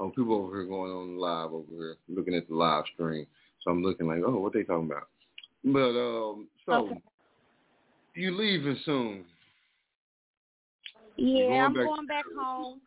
Oh, 0.00 0.10
people 0.10 0.34
over 0.34 0.56
here 0.56 0.66
going 0.66 0.90
on 0.90 1.16
live 1.16 1.52
over 1.52 1.66
here, 1.70 1.96
looking 2.08 2.34
at 2.34 2.48
the 2.48 2.54
live 2.54 2.84
stream. 2.94 3.26
So 3.62 3.70
I'm 3.70 3.82
looking 3.82 4.08
like, 4.08 4.20
oh, 4.26 4.38
what 4.38 4.52
they 4.52 4.64
talking 4.64 4.90
about? 4.90 5.08
But 5.64 5.98
um, 5.98 6.48
so 6.66 6.72
Okay. 6.72 7.00
you 8.14 8.36
leaving 8.36 8.76
soon? 8.84 9.24
Yeah, 11.16 11.46
going 11.46 11.60
I'm 11.60 11.74
back- 11.74 11.84
going 11.84 12.06
back 12.06 12.24
home. 12.36 12.80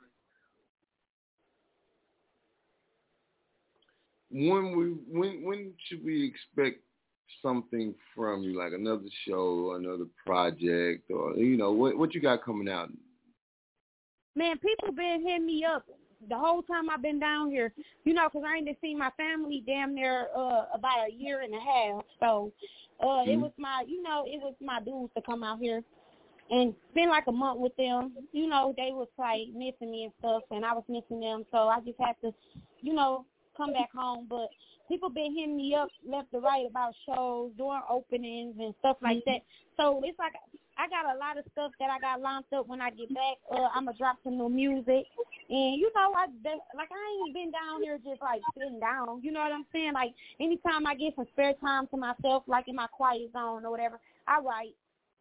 When 4.30 4.76
we 4.78 4.86
when 5.20 5.44
when 5.46 5.74
should 5.88 6.04
we 6.04 6.26
expect 6.26 6.82
something 7.42 7.96
from 8.14 8.44
you, 8.44 8.58
like 8.58 8.74
another 8.74 9.08
show, 9.26 9.74
another 9.76 10.06
project, 10.26 11.10
or 11.10 11.36
you 11.38 11.56
know 11.58 11.72
what 11.72 11.98
what 11.98 12.14
you 12.14 12.20
got 12.22 12.44
coming 12.44 12.68
out? 12.68 12.90
Man, 14.36 14.58
people 14.58 14.92
been 14.92 15.22
hitting 15.26 15.46
me 15.46 15.64
up 15.64 15.86
the 16.30 16.38
whole 16.38 16.62
time 16.62 16.90
I've 16.90 17.02
been 17.02 17.20
down 17.20 17.50
here. 17.52 17.74
You 18.04 18.14
know, 18.14 18.28
'cause 18.30 18.44
I 18.46 18.58
ain't 18.58 18.66
been 18.66 18.78
seeing 18.82 18.98
my 18.98 19.12
family 19.12 19.64
damn 19.66 19.96
near 19.96 20.28
uh, 20.36 20.66
about 20.74 21.08
a 21.08 21.12
year 21.12 21.42
and 21.42 21.54
a 21.56 21.60
half. 21.60 22.04
So 22.20 22.52
uh, 23.00 23.24
it 23.26 23.38
Mhm. 23.38 23.42
was 23.42 23.52
my, 23.58 23.86
you 23.88 24.02
know, 24.04 24.26
it 24.28 24.42
was 24.42 24.56
my 24.60 24.82
dudes 24.82 25.14
to 25.16 25.22
come 25.22 25.44
out 25.44 25.60
here 25.60 25.84
and 26.50 26.74
spend 26.92 27.10
like 27.10 27.26
a 27.28 27.32
month 27.32 27.60
with 27.60 27.76
them. 27.76 28.14
You 28.32 28.48
know, 28.48 28.74
they 28.78 28.92
was 28.92 29.08
like 29.18 29.48
missing 29.54 29.92
me 29.92 30.06
and 30.06 30.14
stuff, 30.20 30.44
and 30.52 30.66
I 30.66 30.74
was 30.74 30.84
missing 30.88 31.20
them. 31.20 31.46
So 31.52 31.68
I 31.68 31.80
just 31.82 32.00
had 32.00 32.16
to, 32.22 32.34
you 32.82 32.94
know, 32.94 33.26
come 33.56 33.74
back 33.74 33.90
home. 33.94 34.28
But 34.30 34.50
people 34.88 35.10
been 35.10 35.36
hitting 35.36 35.58
me 35.58 35.76
up 35.76 35.90
left 36.08 36.32
to 36.32 36.40
right 36.40 36.66
about 36.70 36.94
shows, 37.06 37.52
doing 37.58 37.82
openings 37.90 38.56
and 38.60 38.74
stuff 38.80 38.98
like 39.02 39.24
that. 39.26 39.42
So 39.76 40.02
it's 40.04 40.18
like 40.20 40.34
I 40.78 40.88
got 40.88 41.16
a 41.16 41.18
lot 41.18 41.38
of 41.38 41.46
stuff 41.52 41.72
that 41.80 41.90
I 41.90 42.00
got 42.00 42.22
lined 42.22 42.46
up 42.56 42.68
when 42.68 42.82
I 42.82 42.92
get 42.92 43.14
back. 43.14 43.38
Uh, 43.52 43.68
I'm 43.74 43.86
gonna 43.86 43.98
drop 43.98 44.18
some 44.24 44.38
new 44.38 44.50
music, 44.50 45.06
and 45.50 45.76
you 45.80 45.92
know, 45.96 46.14
I 46.16 46.28
been, 46.44 46.60
like 46.76 46.90
I 46.92 47.26
ain't 47.26 47.34
been 47.34 47.52
down 47.52 47.82
here 47.82 47.98
just 47.98 48.22
like 48.22 48.42
sitting 48.54 48.80
down. 48.80 49.22
You 49.24 49.32
know 49.32 49.42
what 49.42 49.52
I'm 49.52 49.66
saying? 49.74 49.94
Like 49.94 50.14
anytime 50.40 50.86
I 50.86 50.96
get 50.96 51.16
some 51.16 51.26
spare 51.34 51.54
time 51.60 51.88
to 51.88 51.98
myself, 51.98 52.44
like 52.48 52.68
in 52.68 52.76
my 52.76 52.88
quiet 52.88 53.32
zone 53.34 53.66
or 53.66 53.72
whatever, 53.72 54.00
I 54.28 54.40
write. 54.40 54.76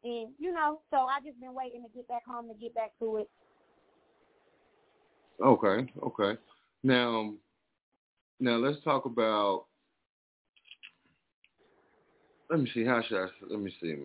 And 0.07 0.29
you 0.39 0.53
know, 0.53 0.79
so 0.89 0.99
I 0.99 1.19
just 1.25 1.41
been 1.41 1.53
waiting 1.53 1.83
to 1.83 1.89
get 1.93 2.07
back 2.07 2.25
home 2.25 2.47
to 2.47 2.55
get 2.55 2.73
back 2.77 2.93
to 3.01 3.17
it. 3.17 3.29
Okay, 5.45 5.93
okay. 6.01 6.41
Now, 6.85 7.35
now 8.39 8.57
let's 8.57 8.83
talk 8.85 9.05
about. 9.07 9.65
Let 12.49 12.61
me 12.61 12.71
see. 12.73 12.85
How 12.85 13.03
should 13.03 13.21
I? 13.21 13.27
Let 13.51 13.59
me 13.59 13.75
see. 13.81 13.97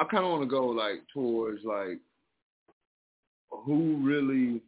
I 0.00 0.04
kind 0.04 0.24
of 0.24 0.32
want 0.32 0.42
to 0.42 0.48
go 0.48 0.66
like 0.66 1.02
towards 1.14 1.62
like 1.64 2.00
who 3.48 4.00
really 4.02 4.60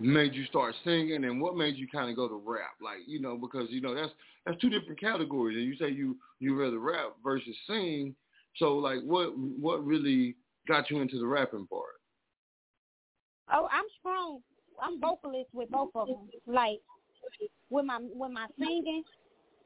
made 0.00 0.34
you 0.34 0.44
start 0.46 0.74
singing 0.84 1.24
and 1.24 1.40
what 1.40 1.56
made 1.56 1.76
you 1.76 1.86
kind 1.88 2.10
of 2.10 2.16
go 2.16 2.28
to 2.28 2.42
rap 2.44 2.74
like 2.82 2.98
you 3.06 3.20
know 3.20 3.36
because 3.36 3.68
you 3.70 3.80
know 3.80 3.94
that's 3.94 4.12
that's 4.46 4.60
two 4.60 4.70
different 4.70 4.98
categories 4.98 5.56
and 5.56 5.66
you 5.66 5.76
say 5.76 5.90
you 5.90 6.16
you 6.38 6.58
rather 6.58 6.78
rap 6.78 7.14
versus 7.22 7.54
sing 7.66 8.14
so 8.56 8.74
like 8.76 9.00
what 9.02 9.36
what 9.36 9.84
really 9.84 10.34
got 10.66 10.90
you 10.90 11.00
into 11.00 11.18
the 11.18 11.26
rapping 11.26 11.66
part 11.66 12.00
Oh, 13.52 13.68
I'm 13.72 13.84
strong. 13.98 14.40
I'm 14.82 15.00
vocalist 15.00 15.48
with 15.52 15.70
both 15.70 15.90
of 15.94 16.08
them. 16.08 16.28
Like 16.46 16.80
with 17.68 17.84
my 17.84 17.98
with 18.00 18.32
my 18.32 18.46
singing, 18.58 19.02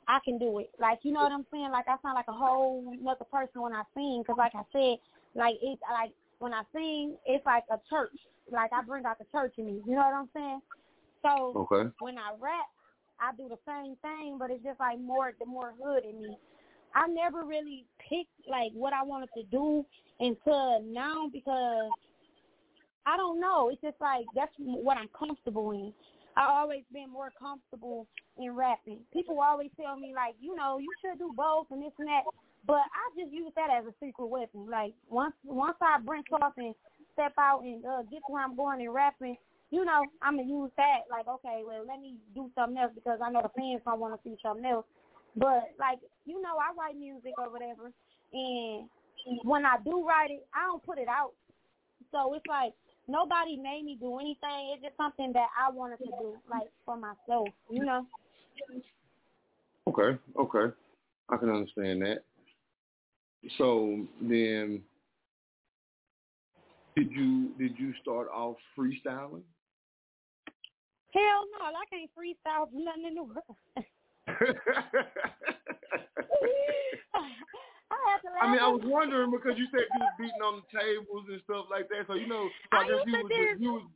I 0.08 0.18
can 0.24 0.38
do 0.38 0.58
it. 0.58 0.70
Like 0.80 1.00
you 1.02 1.12
know 1.12 1.20
what 1.20 1.32
I'm 1.32 1.46
saying? 1.52 1.70
Like 1.70 1.86
I 1.86 1.96
sound 2.02 2.14
like 2.14 2.28
a 2.28 2.32
whole 2.32 2.92
another 2.98 3.24
person 3.30 3.62
when 3.62 3.72
I 3.72 3.82
sing. 3.94 4.22
Because 4.22 4.38
like 4.38 4.54
I 4.54 4.62
said, 4.72 4.96
like 5.34 5.56
it 5.62 5.78
like 5.92 6.12
when 6.38 6.52
I 6.52 6.62
sing, 6.72 7.16
it's 7.26 7.44
like 7.46 7.64
a 7.70 7.78
church. 7.88 8.16
Like 8.50 8.72
I 8.72 8.82
bring 8.82 9.04
out 9.04 9.18
the 9.18 9.24
church 9.32 9.54
in 9.58 9.66
me. 9.66 9.82
You 9.86 9.94
know 9.94 10.02
what 10.02 10.14
I'm 10.14 10.28
saying? 10.34 10.60
So 11.22 11.52
Okay. 11.56 11.90
when 11.98 12.18
I 12.18 12.32
rap, 12.38 12.66
I 13.20 13.30
do 13.36 13.48
the 13.48 13.58
same 13.66 13.96
thing, 14.02 14.36
but 14.38 14.50
it's 14.50 14.62
just 14.62 14.80
like 14.80 15.00
more 15.00 15.32
the 15.38 15.46
more 15.46 15.72
hood 15.82 16.04
in 16.04 16.20
me. 16.20 16.36
I 16.94 17.06
never 17.08 17.44
really 17.44 17.86
picked 17.98 18.48
like 18.48 18.72
what 18.72 18.92
I 18.92 19.02
wanted 19.02 19.30
to 19.34 19.42
do 19.44 19.84
until 20.20 20.82
now 20.82 21.28
because 21.32 21.92
I 23.06 23.16
don't 23.16 23.40
know. 23.40 23.70
It's 23.70 23.80
just 23.82 24.00
like 24.00 24.26
that's 24.34 24.52
what 24.58 24.96
I'm 24.96 25.08
comfortable 25.16 25.72
in. 25.72 25.92
I 26.36 26.46
always 26.46 26.82
been 26.92 27.10
more 27.10 27.32
comfortable 27.38 28.06
in 28.38 28.54
rapping. 28.54 29.00
People 29.12 29.40
always 29.40 29.70
tell 29.80 29.96
me 29.96 30.12
like, 30.14 30.34
you 30.40 30.56
know, 30.56 30.78
you 30.78 30.92
should 31.00 31.18
do 31.18 31.32
both 31.36 31.66
and 31.70 31.82
this 31.82 31.92
and 31.98 32.08
that. 32.08 32.22
But 32.66 32.76
I 32.80 33.20
just 33.20 33.32
use 33.32 33.52
that 33.56 33.68
as 33.70 33.84
a 33.84 33.94
secret 34.04 34.26
weapon. 34.26 34.66
Like 34.70 34.94
once 35.08 35.34
once 35.44 35.76
I 35.80 36.00
branch 36.00 36.26
off 36.40 36.54
and 36.56 36.74
step 37.14 37.32
out 37.38 37.62
and 37.62 37.84
uh, 37.84 38.02
get 38.10 38.20
where 38.28 38.44
I'm 38.44 38.56
going 38.56 38.80
in 38.80 38.90
rapping, 38.90 39.36
you 39.70 39.84
know, 39.84 40.04
I'm 40.22 40.36
gonna 40.36 40.48
use 40.48 40.70
that. 40.76 41.08
Like, 41.10 41.26
okay, 41.26 41.62
well, 41.66 41.84
let 41.86 42.00
me 42.00 42.16
do 42.34 42.50
something 42.54 42.78
else 42.78 42.92
because 42.94 43.20
I 43.24 43.30
know 43.30 43.42
the 43.42 43.50
fans 43.56 43.82
don't 43.84 43.98
want 43.98 44.14
to 44.14 44.20
see 44.22 44.36
something 44.42 44.64
else. 44.64 44.86
But 45.36 45.74
like, 45.80 45.98
you 46.26 46.40
know, 46.42 46.58
I 46.58 46.74
write 46.78 46.96
music 46.96 47.32
or 47.38 47.50
whatever, 47.50 47.90
and 48.32 48.88
when 49.42 49.64
I 49.64 49.76
do 49.84 50.06
write 50.06 50.30
it, 50.30 50.46
I 50.54 50.66
don't 50.66 50.84
put 50.84 50.98
it 50.98 51.08
out. 51.08 51.32
So 52.12 52.34
it's 52.34 52.46
like 52.46 52.72
nobody 53.08 53.56
made 53.56 53.84
me 53.84 53.96
do 53.98 54.18
anything. 54.18 54.74
It's 54.74 54.82
just 54.82 54.96
something 54.96 55.32
that 55.32 55.48
I 55.58 55.70
wanted 55.70 55.98
to 55.98 56.10
do, 56.20 56.36
like 56.50 56.68
for 56.84 56.96
myself, 56.96 57.48
you 57.70 57.84
know. 57.84 58.06
Okay, 59.88 60.18
okay. 60.38 60.74
I 61.28 61.36
can 61.36 61.50
understand 61.50 62.02
that. 62.02 62.18
So 63.58 64.06
then 64.20 64.82
did 66.96 67.10
you 67.10 67.50
did 67.58 67.78
you 67.78 67.92
start 68.00 68.28
off 68.34 68.56
freestyling? 68.78 69.42
Hell 71.12 71.46
no, 71.58 71.66
I 71.66 71.84
can't 71.90 72.10
freestyle 72.10 72.70
for 72.70 72.78
nothing 72.78 73.06
in 73.06 73.14
the 73.14 73.22
world. 73.22 73.56
I 77.90 78.10
had 78.10 78.18
to 78.22 78.30
laugh. 78.34 78.42
I 78.42 78.50
mean, 78.50 78.60
I 78.60 78.68
was 78.68 78.82
wondering 78.84 79.30
because 79.30 79.58
you 79.58 79.66
said 79.70 79.86
you 79.94 80.00
was 80.00 80.14
beating 80.18 80.42
on 80.42 80.62
the 80.62 80.66
tables 80.74 81.24
and 81.28 81.40
stuff 81.44 81.66
like 81.70 81.88
that. 81.88 82.06
So 82.06 82.14
you 82.14 82.26
know, 82.26 82.48
I, 82.72 82.78
I 82.78 82.88
guess 82.88 83.06
you 83.06 83.12
to 83.12 83.22
was 83.22 83.30
you 83.58 83.72
was 83.72 83.86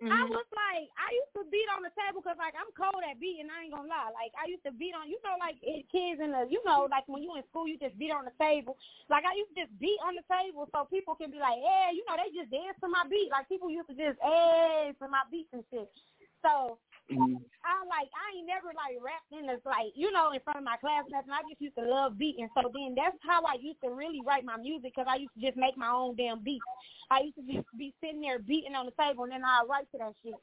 I 0.00 0.08
mm-hmm. 0.08 0.32
was 0.32 0.48
like, 0.56 0.88
I 0.96 1.12
used 1.12 1.34
to 1.36 1.44
beat 1.52 1.68
on 1.76 1.84
the 1.84 1.92
table 1.92 2.24
because 2.24 2.40
like 2.40 2.56
I'm 2.56 2.72
cold 2.72 3.04
at 3.04 3.20
beating. 3.20 3.52
I 3.52 3.68
ain't 3.68 3.76
gonna 3.76 3.84
lie. 3.84 4.08
Like 4.16 4.32
I 4.32 4.48
used 4.48 4.64
to 4.64 4.72
beat 4.72 4.96
on, 4.96 5.12
you 5.12 5.20
know, 5.20 5.36
like 5.36 5.60
it, 5.60 5.84
kids 5.92 6.24
in 6.24 6.32
the, 6.32 6.48
you 6.48 6.64
know, 6.64 6.88
like 6.88 7.04
when 7.04 7.20
you 7.20 7.36
in 7.36 7.44
school, 7.52 7.68
you 7.68 7.76
just 7.76 8.00
beat 8.00 8.08
on 8.08 8.24
the 8.24 8.32
table. 8.40 8.80
Like 9.12 9.28
I 9.28 9.36
used 9.36 9.52
to 9.52 9.68
just 9.68 9.74
beat 9.76 10.00
on 10.00 10.16
the 10.16 10.24
table 10.24 10.64
so 10.72 10.88
people 10.88 11.12
can 11.20 11.28
be 11.28 11.36
like, 11.36 11.60
hey, 11.60 11.92
you 11.92 12.00
know, 12.08 12.16
they 12.16 12.32
just 12.32 12.48
dance 12.48 12.80
to 12.80 12.88
my 12.88 13.04
beat. 13.12 13.28
Like 13.28 13.52
people 13.52 13.68
used 13.68 13.92
to 13.92 13.96
just 13.96 14.16
hey 14.24 14.96
to 14.96 15.04
my 15.04 15.28
beats 15.28 15.52
and 15.52 15.68
shit. 15.68 15.92
So 16.40 16.80
Mm-hmm. 17.10 17.42
I 17.66 17.74
like 17.90 18.08
I 18.14 18.38
ain't 18.38 18.46
never 18.46 18.70
like 18.70 18.94
rapped 19.02 19.34
in 19.34 19.46
this 19.46 19.60
like 19.66 19.90
you 19.94 20.12
know 20.12 20.30
in 20.30 20.40
front 20.40 20.58
of 20.58 20.64
my 20.64 20.76
class 20.78 21.04
and 21.04 21.12
nothing. 21.12 21.34
I 21.34 21.42
just 21.50 21.60
used 21.60 21.74
to 21.76 21.82
love 21.82 22.18
beating. 22.18 22.48
So 22.54 22.70
then 22.70 22.94
that's 22.94 23.18
how 23.26 23.42
I 23.42 23.58
used 23.60 23.82
to 23.82 23.90
really 23.90 24.22
write 24.24 24.44
my 24.44 24.56
music 24.56 24.94
because 24.94 25.10
I 25.10 25.16
used 25.16 25.34
to 25.34 25.42
just 25.42 25.58
make 25.58 25.76
my 25.76 25.90
own 25.90 26.14
damn 26.14 26.42
beats. 26.42 26.64
I 27.10 27.26
used 27.26 27.36
to 27.36 27.46
just 27.50 27.66
be 27.76 27.92
sitting 28.00 28.20
there 28.20 28.38
beating 28.38 28.74
on 28.74 28.86
the 28.86 28.94
table 28.94 29.24
and 29.24 29.32
then 29.32 29.44
I 29.44 29.66
write 29.68 29.90
to 29.92 29.98
that 29.98 30.14
shit. 30.22 30.38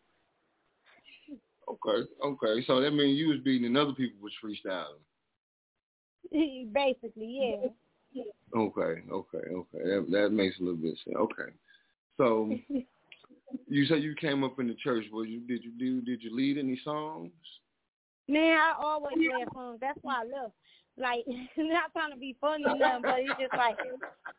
Okay, 1.68 2.07
okay. 2.24 2.63
So 2.65 2.82
that 2.82 2.91
means 2.91 3.18
you 3.18 3.30
was 3.30 3.39
beating 3.39 3.68
and 3.68 3.78
other 3.78 3.93
people 3.93 4.20
was 4.22 4.36
freestyling. 4.43 5.03
Basically, 6.74 7.72
yeah. 8.13 8.24
Okay, 8.55 9.03
okay, 9.11 9.45
okay. 9.51 9.84
That 9.84 10.07
that 10.11 10.30
makes 10.32 10.59
a 10.59 10.63
little 10.63 10.78
bit 10.78 10.97
sense. 11.03 11.15
Okay. 11.15 11.51
So 12.18 12.51
you 13.67 13.85
said 13.85 14.01
you 14.03 14.15
came 14.15 14.43
up 14.43 14.59
in 14.59 14.67
the 14.67 14.75
church. 14.75 15.05
Well, 15.11 15.25
you 15.25 15.39
did 15.41 15.63
you 15.63 15.71
do 15.77 16.01
did 16.01 16.21
you 16.21 16.35
lead 16.35 16.57
any 16.57 16.79
songs? 16.83 17.31
Man, 18.27 18.57
I 18.57 18.73
always 18.79 19.15
led 19.17 19.47
songs. 19.53 19.79
That's 19.79 19.99
why 20.01 20.21
I 20.21 20.23
love. 20.23 20.51
Like, 20.97 21.25
not 21.57 21.91
trying 21.93 22.11
to 22.11 22.17
be 22.17 22.35
funny 22.41 22.65
or 22.65 22.77
nothing, 22.77 23.01
but 23.03 23.19
it's 23.19 23.39
just 23.39 23.53
like. 23.53 23.77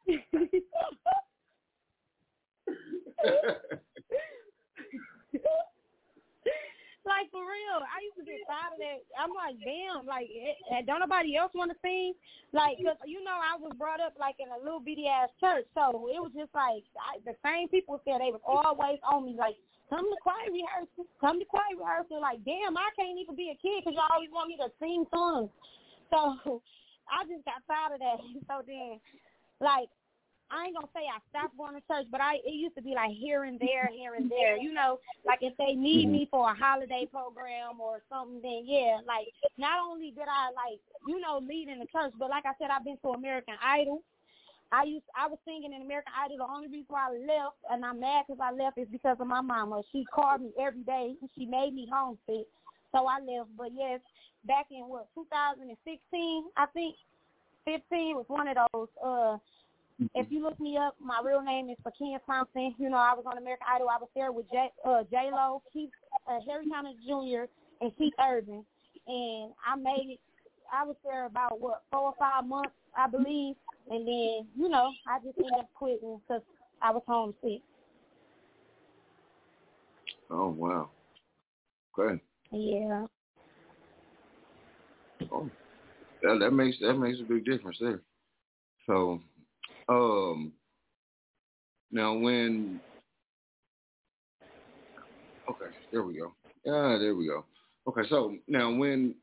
like 7.09 7.32
for 7.32 7.40
real, 7.42 7.80
I 7.82 8.04
used 8.04 8.20
to 8.20 8.24
get 8.28 8.44
tired 8.46 8.76
of 8.76 8.80
that. 8.84 9.00
I'm 9.16 9.32
like, 9.32 9.56
damn, 9.64 10.04
like, 10.04 10.28
it, 10.28 10.84
don't 10.86 11.00
nobody 11.00 11.34
else 11.34 11.50
want 11.56 11.72
to 11.72 11.78
sing? 11.80 12.12
Like, 12.52 12.76
'cause, 12.84 13.00
you 13.09 13.24
know, 13.24 13.40
I 13.40 13.56
was 13.56 13.72
brought 13.80 13.98
up 14.00 14.14
like 14.20 14.36
in 14.38 14.48
a 14.52 14.59
little 14.61 14.80
bitty 14.80 15.09
ass 15.09 15.32
church, 15.40 15.66
so 15.74 16.09
it 16.12 16.20
was 16.20 16.32
just 16.36 16.52
like 16.54 16.84
I, 17.00 17.18
the 17.24 17.34
same 17.42 17.68
people 17.68 18.00
said 18.04 18.20
they 18.20 18.30
was 18.30 18.44
always 18.44 19.00
on 19.02 19.24
me, 19.26 19.34
like, 19.34 19.56
come 19.88 20.04
to 20.04 20.16
choir 20.22 20.52
rehearsal, 20.52 21.09
come 21.20 21.40
to 21.40 21.48
choir 21.48 21.72
rehearsal. 21.76 22.20
Like, 22.20 22.44
damn, 22.44 22.76
I 22.76 22.92
can't 22.94 23.18
even 23.18 23.34
be 23.34 23.50
a 23.50 23.59
kid 23.59 23.82
'cause 23.84 23.96
y'all 23.96 24.12
always 24.12 24.30
want 24.30 24.48
me 24.52 24.56
to 24.61 24.68
sing 24.78 25.04
songs. 25.11 25.50
So 26.12 26.18
I 27.11 27.24
just 27.24 27.44
got 27.48 27.64
tired 27.66 27.96
of 27.96 28.00
that. 28.04 28.20
So 28.48 28.62
then, 28.68 29.00
like, 29.61 29.88
I 30.51 30.66
ain't 30.66 30.74
gonna 30.74 30.88
say 30.94 31.05
I 31.05 31.20
stopped 31.28 31.57
going 31.57 31.74
to 31.74 31.84
church, 31.84 32.07
but 32.11 32.20
I 32.20 32.40
it 32.44 32.55
used 32.57 32.76
to 32.76 32.82
be 32.82 32.94
like 32.94 33.12
here 33.12 33.44
and 33.44 33.61
there, 33.61 33.90
here 33.92 34.14
and 34.14 34.30
there. 34.30 34.57
You 34.57 34.72
know, 34.72 34.99
like 35.26 35.40
if 35.42 35.57
they 35.59 35.74
need 35.74 36.09
me 36.09 36.28
for 36.30 36.51
a 36.51 36.55
holiday 36.55 37.07
program 37.11 37.80
or 37.80 38.01
something, 38.09 38.40
then 38.42 38.64
yeah. 38.64 38.99
Like 39.07 39.28
not 39.59 39.80
only 39.84 40.11
did 40.11 40.28
I 40.28 40.49
like 40.57 40.80
you 41.07 41.20
know 41.20 41.40
lead 41.44 41.68
in 41.68 41.78
the 41.78 41.86
church, 41.86 42.12
but 42.18 42.30
like 42.30 42.46
I 42.46 42.53
said, 42.59 42.70
I've 42.70 42.84
been 42.84 42.99
to 43.03 43.11
American 43.11 43.55
Idol. 43.62 44.03
I 44.72 44.84
used 44.84 45.05
I 45.16 45.28
was 45.28 45.38
singing 45.44 45.72
in 45.72 45.82
American 45.82 46.12
Idol. 46.16 46.38
The 46.38 46.53
only 46.53 46.68
reason 46.68 46.88
why 46.88 47.09
I 47.09 47.12
left, 47.12 47.57
and 47.70 47.84
I'm 47.84 48.01
mad 48.01 48.24
because 48.26 48.40
I 48.40 48.53
left, 48.53 48.78
is 48.78 48.88
because 48.90 49.16
of 49.20 49.26
my 49.26 49.40
mama. 49.40 49.82
She 49.92 50.05
called 50.12 50.40
me 50.42 50.53
every 50.61 50.82
day. 50.82 51.14
and 51.20 51.30
She 51.36 51.44
made 51.44 51.74
me 51.74 51.88
homesick, 51.90 52.49
so 52.92 53.07
I 53.07 53.20
left. 53.20 53.51
But 53.57 53.72
yes, 53.76 54.01
back 54.46 54.66
in 54.70 54.88
what 54.88 55.09
2016, 55.14 56.44
I 56.57 56.66
think 56.72 56.96
15 57.64 58.16
was 58.16 58.24
one 58.28 58.49
of 58.49 58.57
those. 58.72 58.88
Uh, 59.03 59.36
if 60.14 60.26
you 60.30 60.42
look 60.42 60.59
me 60.61 60.76
up, 60.76 60.94
my 61.01 61.20
real 61.24 61.42
name 61.42 61.68
is 61.70 61.76
Fakia 61.84 62.18
Thompson. 62.26 62.74
You 62.78 62.88
know, 62.90 62.96
I 62.96 63.14
was 63.14 63.24
on 63.26 63.38
American 63.38 63.66
Idol. 63.68 63.88
I 63.88 63.99
was 63.99 64.09
there 64.14 64.32
with 64.32 64.51
J 64.51 64.68
uh, 64.84 65.03
J 65.11 65.30
Lo, 65.32 65.62
Keith, 65.72 65.90
uh, 66.28 66.38
Harry 66.46 66.66
Connick 66.66 66.96
Jr. 67.05 67.51
and 67.80 67.96
Keith 67.96 68.14
Urban, 68.20 68.64
and 69.07 69.53
I 69.66 69.76
made 69.76 70.14
it. 70.14 70.20
I 70.72 70.84
was 70.84 70.96
there 71.05 71.26
about 71.26 71.61
what 71.61 71.82
four 71.90 72.01
or 72.01 72.14
five 72.18 72.46
months, 72.46 72.72
I 72.96 73.09
believe, 73.09 73.57
and 73.90 74.07
then 74.07 74.46
you 74.57 74.68
know 74.68 74.92
I 75.07 75.18
just 75.24 75.38
ended 75.38 75.53
up 75.59 75.70
quitting 75.74 76.20
because 76.26 76.42
I 76.82 76.90
was 76.90 77.03
homesick. 77.07 77.62
Oh 80.30 80.49
wow. 80.51 80.90
Okay. 81.99 82.20
Yeah. 82.53 83.07
Oh, 85.32 85.51
that 86.22 86.38
that 86.40 86.53
makes 86.53 86.78
that 86.80 86.94
makes 86.94 87.18
a 87.20 87.24
big 87.24 87.44
difference 87.44 87.78
there. 87.80 88.01
So, 88.86 89.20
um, 89.89 90.53
now 91.91 92.14
when, 92.14 92.80
okay, 95.51 95.74
there 95.93 96.03
we 96.03 96.18
go. 96.18 96.34
Ah, 96.66 96.99
there 96.99 97.14
we 97.14 97.26
go. 97.26 97.45
Okay, 97.89 98.03
so 98.11 98.36
now 98.47 98.74
when 98.74 99.14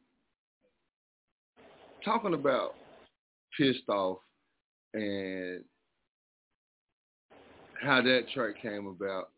talking 2.03 2.34
about 2.34 2.76
pissed 3.57 3.88
off 3.89 4.18
and 4.93 5.63
how 7.82 8.01
that 8.01 8.26
track 8.34 8.61
came 8.61 8.88
about, 8.88 9.30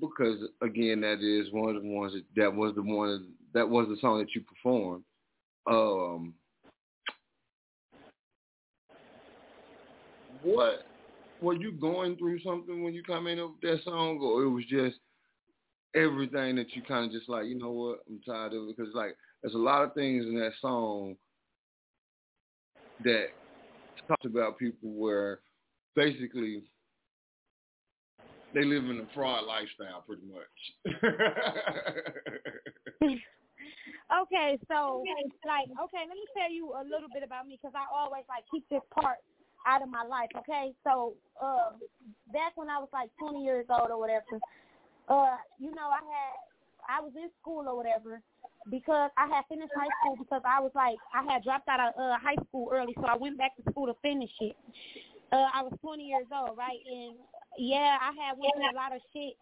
because 0.00 0.38
again, 0.62 1.00
that 1.00 1.20
is 1.22 1.52
one 1.52 1.74
of 1.76 1.82
the 1.82 1.88
ones 1.88 2.12
that, 2.12 2.24
that 2.36 2.54
was 2.54 2.74
the 2.74 2.82
one 2.82 3.28
that 3.54 3.68
was 3.68 3.86
the 3.88 3.96
song 4.00 4.18
that 4.18 4.34
you 4.34 4.42
performed. 4.42 5.04
Um, 5.70 6.34
what 10.44 10.86
were 11.40 11.54
you 11.54 11.72
going 11.72 12.16
through 12.16 12.40
something 12.40 12.84
when 12.84 12.94
you 12.94 13.02
come 13.02 13.26
in 13.26 13.38
with 13.38 13.60
that 13.62 13.82
song, 13.84 14.18
or 14.20 14.42
it 14.42 14.50
was 14.50 14.64
just 14.68 14.96
everything 15.94 16.56
that 16.56 16.74
you 16.74 16.82
kind 16.82 17.06
of 17.06 17.12
just 17.12 17.28
like, 17.28 17.46
you 17.46 17.58
know 17.58 17.70
what, 17.70 17.98
I'm 18.08 18.20
tired 18.26 18.52
of 18.52 18.68
it 18.68 18.76
because 18.76 18.94
like 18.94 19.16
there's 19.42 19.54
a 19.54 19.58
lot 19.58 19.82
of 19.82 19.94
things 19.94 20.24
in 20.24 20.38
that 20.38 20.52
song 20.60 21.16
that 23.04 23.26
talks 24.06 24.24
about 24.24 24.58
people 24.58 24.90
where 24.92 25.40
basically 25.96 26.62
they 28.54 28.64
live 28.64 28.84
in 28.84 29.00
a 29.00 29.14
fraud 29.14 29.44
lifestyle 29.46 30.04
pretty 30.06 30.22
much. 30.30 30.94
Okay, 34.12 34.60
so 34.68 35.02
like, 35.48 35.66
okay, 35.80 36.04
let 36.04 36.14
me 36.14 36.28
tell 36.36 36.52
you 36.52 36.76
a 36.76 36.84
little 36.84 37.08
bit 37.08 37.24
about 37.24 37.48
me 37.48 37.56
because 37.56 37.72
I 37.74 37.88
always 37.88 38.22
like 38.28 38.44
keep 38.52 38.62
this 38.68 38.84
part 38.92 39.18
out 39.66 39.82
of 39.82 39.88
my 39.88 40.04
life. 40.04 40.28
Okay, 40.36 40.72
so 40.84 41.14
uh, 41.40 41.76
back 42.32 42.56
when 42.56 42.68
I 42.68 42.78
was 42.78 42.88
like 42.92 43.10
20 43.18 43.44
years 43.44 43.66
old 43.68 43.90
or 43.90 43.98
whatever, 43.98 44.40
uh, 45.08 45.36
you 45.58 45.74
know, 45.74 45.88
I 45.88 46.00
had 46.04 46.32
I 46.88 47.00
was 47.00 47.12
in 47.16 47.30
school 47.40 47.64
or 47.66 47.76
whatever 47.76 48.20
because 48.70 49.10
I 49.16 49.26
had 49.26 49.44
finished 49.48 49.72
high 49.76 49.88
school 50.00 50.16
because 50.16 50.42
I 50.44 50.60
was 50.60 50.72
like 50.74 50.96
I 51.14 51.24
had 51.30 51.44
dropped 51.44 51.68
out 51.68 51.80
of 51.80 52.00
uh, 52.00 52.18
high 52.20 52.36
school 52.48 52.68
early, 52.72 52.94
so 52.96 53.04
I 53.04 53.16
went 53.16 53.38
back 53.38 53.56
to 53.56 53.70
school 53.70 53.86
to 53.86 53.94
finish 54.02 54.30
it. 54.40 54.56
Uh, 55.32 55.48
I 55.52 55.62
was 55.62 55.72
20 55.80 56.04
years 56.04 56.26
old, 56.32 56.56
right? 56.56 56.78
And 56.86 57.16
yeah, 57.58 57.96
I 58.00 58.12
had 58.14 58.38
went 58.38 58.52
through 58.54 58.70
a 58.70 58.76
lot 58.76 58.94
of 58.94 59.00
shit 59.12 59.34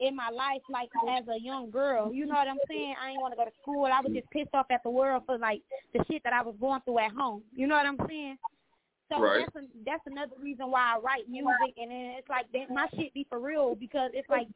in 0.00 0.14
my 0.14 0.30
life, 0.30 0.62
like 0.70 0.88
as 1.08 1.24
a 1.28 1.40
young 1.40 1.70
girl. 1.70 2.12
You 2.12 2.26
know 2.26 2.34
what 2.34 2.48
I'm 2.48 2.58
saying? 2.68 2.94
I 3.00 3.08
didn't 3.08 3.20
want 3.20 3.32
to 3.32 3.36
go 3.36 3.44
to 3.44 3.52
school. 3.62 3.84
I 3.86 4.00
was 4.00 4.12
just 4.12 4.30
pissed 4.30 4.54
off 4.54 4.66
at 4.70 4.82
the 4.82 4.90
world 4.90 5.24
for 5.26 5.38
like 5.38 5.62
the 5.92 6.04
shit 6.10 6.22
that 6.24 6.32
I 6.32 6.42
was 6.42 6.54
going 6.60 6.80
through 6.82 7.00
at 7.00 7.12
home. 7.12 7.42
You 7.54 7.66
know 7.66 7.76
what 7.76 7.86
I'm 7.86 7.98
saying? 8.08 8.38
So 9.10 9.20
Right. 9.20 9.46
that's 9.54 9.64
a, 9.64 9.68
that's 9.84 10.06
another 10.06 10.36
reason 10.40 10.70
why 10.70 10.94
I 10.96 10.98
write 10.98 11.28
music, 11.28 11.74
and 11.76 11.90
then 11.90 12.14
it's 12.18 12.28
like 12.28 12.50
that 12.52 12.70
my 12.70 12.88
shit 12.94 13.14
be 13.14 13.26
for 13.28 13.38
real 13.38 13.74
because 13.74 14.10
it's 14.12 14.28
like 14.28 14.48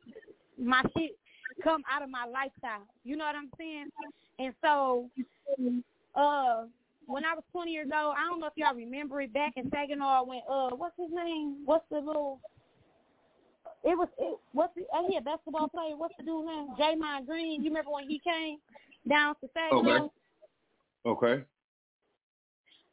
my 0.59 0.83
shit 0.97 1.19
come 1.63 1.83
out 1.91 2.03
of 2.03 2.11
my 2.11 2.27
lifestyle. 2.27 2.87
You 3.05 3.17
know 3.17 3.25
what 3.25 3.35
I'm 3.35 3.51
saying? 3.59 3.89
And 4.39 4.55
so, 4.63 5.09
uh, 6.15 6.65
when 7.07 7.25
I 7.25 7.35
was 7.35 7.45
20 7.53 7.71
years 7.71 7.89
old, 7.95 8.15
I 8.19 8.29
don't 8.29 8.41
know 8.41 8.47
if 8.47 8.53
y'all 8.57 8.75
remember 8.75 9.21
it 9.21 9.33
back 9.33 9.53
in 9.57 9.71
Saginaw 9.71 10.25
when 10.25 10.41
uh, 10.49 10.71
what's 10.77 10.97
his 10.99 11.11
name? 11.13 11.63
What's 11.65 11.85
the 11.91 11.99
little? 11.99 12.41
It 13.85 13.97
was 13.97 14.09
it, 14.19 14.39
what's 14.53 14.75
the? 14.75 14.83
Ain't 14.97 15.11
he 15.11 15.17
a 15.17 15.21
basketball 15.21 15.69
player? 15.69 15.97
What's 15.97 16.15
the 16.19 16.25
dude's 16.25 16.47
name? 16.47 16.69
Draymond 16.79 17.27
Green. 17.27 17.63
You 17.63 17.71
remember 17.71 17.91
when 17.91 18.07
he 18.07 18.21
came 18.21 18.59
down 19.09 19.35
to 19.41 19.49
Saginaw? 19.55 20.09
Okay. 21.05 21.35
Okay. 21.35 21.45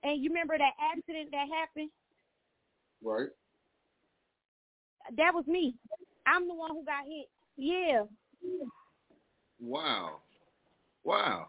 And 0.04 0.24
you 0.24 0.30
remember 0.30 0.58
that 0.58 0.74
accident 0.80 1.30
that 1.32 1.48
happened? 1.54 1.90
Right. 3.04 3.30
That 5.18 5.34
was 5.34 5.46
me. 5.48 5.76
I'm 6.28 6.48
the 6.48 6.54
one 6.54 6.72
who 6.72 6.86
got 6.86 7.06
hit. 7.06 7.28
Yeah. 7.58 8.04
Wow. 9.60 10.20
Wow. 11.04 11.48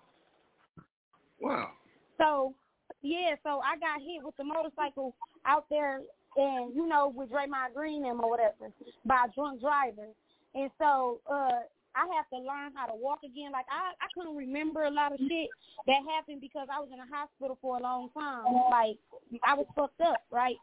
Wow. 1.41 1.71
So 2.19 2.55
yeah, 3.03 3.35
so 3.43 3.61
I 3.61 3.79
got 3.79 4.01
hit 4.01 4.23
with 4.25 4.37
the 4.37 4.45
motorcycle 4.45 5.15
out 5.47 5.65
there, 5.71 6.01
and 6.37 6.75
you 6.75 6.87
know, 6.87 7.13
with 7.15 7.31
Draymond 7.31 7.75
Green 7.75 8.05
and 8.05 8.21
or 8.21 8.31
whatever 8.31 8.73
by 9.07 9.27
a 9.27 9.35
drunk 9.35 9.61
driver, 9.61 10.09
and 10.55 10.71
so 10.79 11.21
uh 11.31 11.61
I 11.95 12.07
have 12.15 12.29
to 12.31 12.39
learn 12.39 12.73
how 12.75 12.87
to 12.87 12.95
walk 12.95 13.21
again. 13.25 13.53
Like 13.53 13.67
I, 13.71 13.93
I 13.99 14.09
couldn't 14.15 14.37
remember 14.37 14.85
a 14.85 14.91
lot 14.91 15.13
of 15.13 15.19
shit 15.19 15.49
that 15.87 16.01
happened 16.09 16.41
because 16.41 16.69
I 16.71 16.79
was 16.81 16.89
in 16.93 17.01
a 17.01 17.09
hospital 17.11 17.59
for 17.61 17.79
a 17.79 17.83
long 17.83 18.11
time. 18.15 18.45
Like 18.71 18.97
I 19.45 19.55
was 19.55 19.67
fucked 19.75 20.01
up, 20.01 20.23
right? 20.31 20.57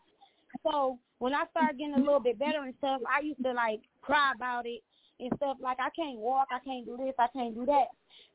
So 0.63 0.99
when 1.19 1.33
I 1.33 1.43
started 1.51 1.77
getting 1.77 1.95
a 1.95 1.99
little 1.99 2.19
bit 2.19 2.39
better 2.39 2.63
and 2.63 2.73
stuff, 2.79 3.01
I 3.07 3.21
used 3.21 3.43
to 3.43 3.51
like 3.51 3.81
cry 4.01 4.31
about 4.35 4.65
it 4.65 4.81
and 5.19 5.31
stuff. 5.37 5.57
Like 5.61 5.77
I 5.79 5.89
can't 5.95 6.19
walk, 6.19 6.47
I 6.51 6.59
can't 6.63 6.85
do 6.85 6.97
this, 6.97 7.15
I 7.19 7.27
can't 7.33 7.55
do 7.55 7.65
that. 7.65 7.87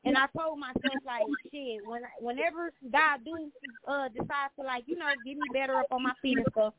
And 0.05 0.17
I 0.17 0.27
told 0.37 0.59
myself 0.59 0.99
like, 1.05 1.23
shit, 1.51 1.79
when 1.87 2.01
whenever 2.19 2.71
God 2.91 3.23
do 3.23 3.49
uh 3.87 4.09
decide 4.09 4.51
to 4.59 4.65
like, 4.65 4.83
you 4.85 4.97
know, 4.97 5.07
get 5.25 5.37
me 5.37 5.47
better 5.53 5.75
up 5.75 5.87
on 5.91 6.03
my 6.03 6.13
feet 6.21 6.37
and 6.37 6.47
stuff, 6.51 6.73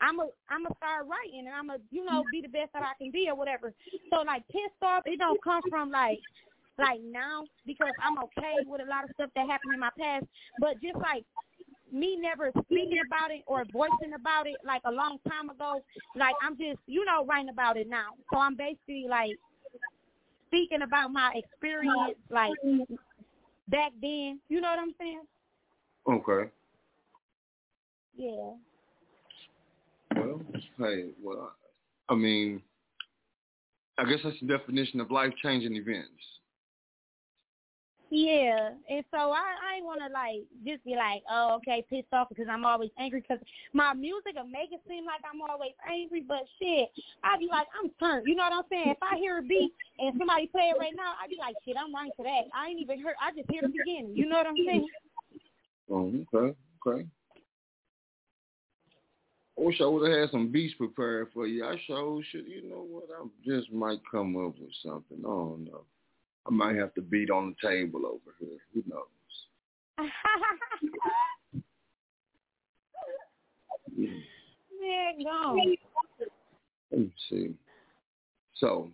I'm 0.00 0.20
a 0.20 0.28
I'm 0.50 0.66
a 0.66 0.74
start 0.76 1.06
writing 1.08 1.46
and 1.46 1.54
I'm 1.54 1.70
a 1.70 1.78
you 1.90 2.04
know 2.04 2.22
be 2.30 2.42
the 2.42 2.48
best 2.48 2.72
that 2.74 2.82
I 2.82 2.92
can 3.02 3.10
be 3.10 3.28
or 3.28 3.34
whatever. 3.34 3.72
So 4.12 4.22
like 4.22 4.46
pissed 4.48 4.82
off, 4.82 5.02
it 5.06 5.18
don't 5.18 5.42
come 5.42 5.62
from 5.70 5.90
like 5.90 6.20
like 6.78 7.00
now 7.00 7.44
because 7.66 7.92
I'm 8.02 8.18
okay 8.18 8.60
with 8.66 8.82
a 8.82 8.88
lot 8.88 9.04
of 9.04 9.10
stuff 9.14 9.30
that 9.34 9.48
happened 9.48 9.72
in 9.72 9.80
my 9.80 9.90
past, 9.98 10.26
but 10.60 10.80
just 10.82 10.96
like 10.96 11.24
me 11.92 12.16
never 12.20 12.50
speaking 12.64 13.00
about 13.06 13.30
it 13.30 13.42
or 13.46 13.64
voicing 13.72 14.14
about 14.14 14.46
it 14.46 14.56
like 14.64 14.82
a 14.84 14.90
long 14.90 15.18
time 15.28 15.48
ago, 15.50 15.80
like 16.14 16.34
I'm 16.42 16.56
just, 16.58 16.78
you 16.86 17.04
know, 17.04 17.24
writing 17.24 17.48
about 17.48 17.76
it 17.76 17.88
now. 17.88 18.08
So 18.32 18.38
I'm 18.38 18.56
basically 18.56 19.06
like 19.08 19.38
speaking 20.46 20.82
about 20.82 21.12
my 21.12 21.32
experience 21.34 22.16
like 22.30 22.52
back 23.68 23.92
then. 24.00 24.40
You 24.48 24.60
know 24.60 24.70
what 24.70 24.78
I'm 24.78 24.94
saying? 24.98 25.22
Okay. 26.08 26.50
Yeah. 28.16 28.52
Well, 30.14 30.40
hey, 30.78 31.10
well, 31.22 31.52
I 32.08 32.14
mean, 32.14 32.62
I 33.98 34.04
guess 34.04 34.20
that's 34.24 34.36
the 34.40 34.46
definition 34.46 35.00
of 35.00 35.10
life-changing 35.10 35.74
events. 35.74 36.35
Yeah, 38.10 38.70
and 38.88 39.04
so 39.10 39.34
I 39.34 39.58
I 39.58 39.76
ain't 39.76 39.84
want 39.84 40.00
to 40.00 40.12
like 40.12 40.46
just 40.64 40.84
be 40.84 40.94
like, 40.94 41.22
oh, 41.28 41.56
okay, 41.56 41.84
pissed 41.90 42.12
off 42.12 42.28
because 42.28 42.46
I'm 42.48 42.64
always 42.64 42.90
angry 42.98 43.20
because 43.20 43.42
my 43.72 43.94
music 43.94 44.34
will 44.36 44.46
make 44.46 44.70
it 44.70 44.80
seem 44.88 45.04
like 45.04 45.20
I'm 45.28 45.42
always 45.42 45.74
angry, 45.90 46.22
but 46.22 46.46
shit, 46.62 46.88
I 47.24 47.36
be 47.36 47.48
like, 47.50 47.66
I'm 47.74 47.90
turned. 47.98 48.28
You 48.28 48.36
know 48.36 48.44
what 48.44 48.52
I'm 48.52 48.70
saying? 48.70 48.90
If 48.90 49.02
I 49.02 49.16
hear 49.18 49.38
a 49.38 49.42
beat 49.42 49.72
and 49.98 50.14
somebody 50.18 50.46
play 50.46 50.70
it 50.70 50.78
right 50.78 50.94
now, 50.94 51.14
I 51.20 51.26
be 51.26 51.36
like, 51.40 51.56
shit, 51.64 51.76
I'm 51.76 51.92
right 51.92 52.12
to 52.16 52.22
that. 52.22 52.46
I 52.54 52.68
ain't 52.68 52.80
even 52.80 53.02
heard. 53.02 53.16
I 53.20 53.32
just 53.34 53.50
hear 53.50 53.62
the 53.62 53.68
beginning. 53.68 54.14
You 54.14 54.26
know 54.28 54.36
what 54.36 54.46
I'm 54.46 54.62
saying? 54.64 54.88
Oh, 55.90 56.12
okay, 56.34 56.54
okay. 56.86 57.06
I 59.58 59.62
wish 59.62 59.80
I 59.80 59.86
would 59.86 60.08
have 60.08 60.20
had 60.20 60.30
some 60.30 60.52
beats 60.52 60.74
prepared 60.74 61.28
for 61.34 61.46
you. 61.46 61.64
I 61.64 61.74
sure 61.86 62.22
should. 62.30 62.46
You 62.46 62.70
know 62.70 62.86
what? 62.88 63.08
I 63.10 63.26
just 63.44 63.72
might 63.72 63.98
come 64.08 64.36
up 64.36 64.54
with 64.60 64.70
something. 64.84 65.18
I 65.18 65.28
don't 65.28 65.64
know. 65.64 65.84
I 66.46 66.50
might 66.50 66.76
have 66.76 66.94
to 66.94 67.02
beat 67.02 67.30
on 67.30 67.54
the 67.62 67.68
table 67.68 68.06
over 68.06 68.34
here. 68.38 68.58
Who 68.74 68.84
knows? 68.88 69.02
Go. 75.24 75.56
Let 76.90 77.00
me 77.00 77.12
see. 77.30 77.54
So, 78.56 78.90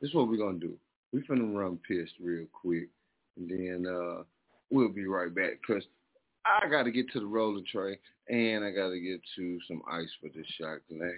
this 0.00 0.10
is 0.10 0.14
what 0.14 0.28
we're 0.28 0.36
gonna 0.36 0.58
do. 0.58 0.74
We 1.12 1.22
finna 1.22 1.56
run 1.56 1.78
pissed 1.88 2.14
real 2.20 2.46
quick, 2.52 2.88
and 3.36 3.48
then 3.50 3.86
uh 3.90 4.22
we'll 4.70 4.90
be 4.90 5.06
right 5.06 5.34
back 5.34 5.60
because 5.66 5.84
I 6.44 6.68
got 6.68 6.82
to 6.82 6.90
get 6.90 7.10
to 7.12 7.20
the 7.20 7.26
roller 7.26 7.62
tray 7.70 7.98
and 8.28 8.64
I 8.64 8.70
got 8.70 8.90
to 8.90 9.00
get 9.00 9.20
to 9.36 9.58
some 9.66 9.82
ice 9.90 10.10
for 10.20 10.28
this 10.34 10.46
shot 10.58 10.78
glass, 10.88 11.10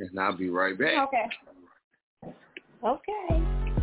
and 0.00 0.18
I'll 0.18 0.36
be 0.36 0.50
right 0.50 0.76
back. 0.78 1.08
Okay. 1.08 2.34
Okay. 2.84 3.77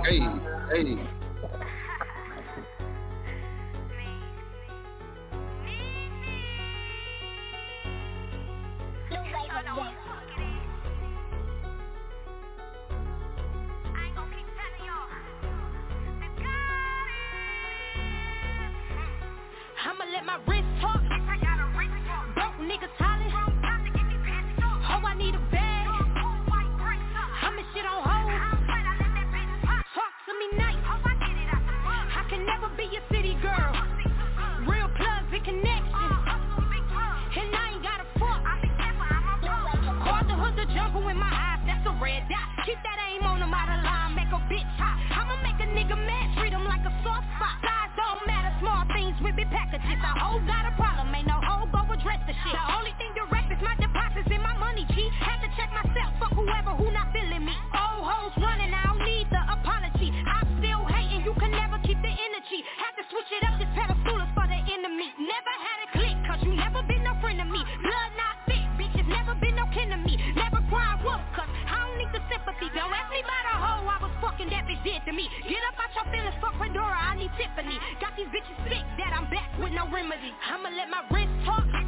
Hey, 0.00 0.18
hey. 0.18 0.96
I'ma 19.84 20.04
let 20.12 20.24
my 20.24 20.38
wrist 20.46 20.61
never 32.46 32.68
be 32.76 32.86
a 32.90 33.02
city 33.14 33.34
girl. 33.42 33.72
Real 34.66 34.88
plugs 34.98 35.30
and 35.32 35.44
connections. 35.44 36.22
And 37.32 37.48
I 37.54 37.64
ain't 37.72 37.82
got 37.82 38.02
a 38.02 38.06
fuck. 38.18 38.42
Call 40.02 40.22
the 40.26 40.34
hood 40.34 40.54
the 40.58 40.66
jungle 40.74 41.08
in 41.08 41.16
my 41.16 41.30
eyes. 41.30 41.62
That's 41.66 41.86
a 41.86 41.94
red 42.02 42.26
dot. 42.28 42.46
Keep 42.66 42.78
that 42.82 42.98
aim 43.10 43.22
on 43.26 43.40
them 43.40 43.54
out 43.54 43.70
of 43.70 43.84
line. 43.84 44.14
Make 44.14 44.30
a 44.34 44.40
bitch 44.50 44.72
hot. 44.78 44.98
I'ma 45.14 45.38
make 45.42 45.58
a 45.62 45.68
nigga 45.70 45.96
mad. 45.96 46.26
Treat 46.38 46.52
him 46.52 46.64
like 46.64 46.82
a 46.82 46.92
soft 47.02 47.26
spot. 47.38 47.56
Size 47.62 47.92
don't 47.96 48.26
matter. 48.26 48.52
Small 48.60 48.84
things 48.94 49.16
with 49.22 49.36
big 49.36 49.50
packages. 49.50 49.98
A 50.02 50.10
hoe 50.18 50.42
got 50.46 50.66
a 50.66 50.74
problem. 50.76 50.91
Tiffany. 77.62 77.78
Got 78.00 78.16
these 78.16 78.26
bitches 78.26 78.58
sick 78.68 78.84
that 78.98 79.12
I'm 79.14 79.30
back 79.30 79.50
with 79.58 79.72
no 79.72 79.86
remedy. 79.92 80.32
I'ma 80.50 80.68
let 80.70 80.88
my 80.90 81.02
wrist 81.10 81.30
talk. 81.46 81.81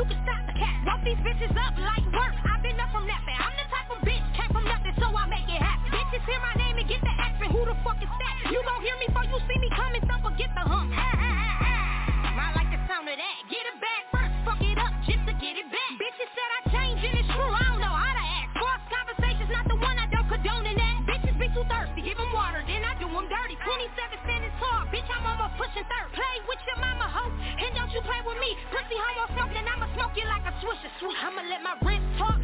You 0.00 0.06
can 0.06 0.24
stop 0.24 0.46
the 0.48 0.56
cat. 0.56 0.80
Walk 0.86 1.04
these 1.04 1.20
bitches 1.20 1.52
up 1.60 1.76
like 1.76 2.09
push 30.70 30.84
it. 30.84 30.92
I'ma 31.24 31.42
let 31.48 31.62
my 31.62 31.74
wrist 31.82 32.06
talk. 32.18 32.39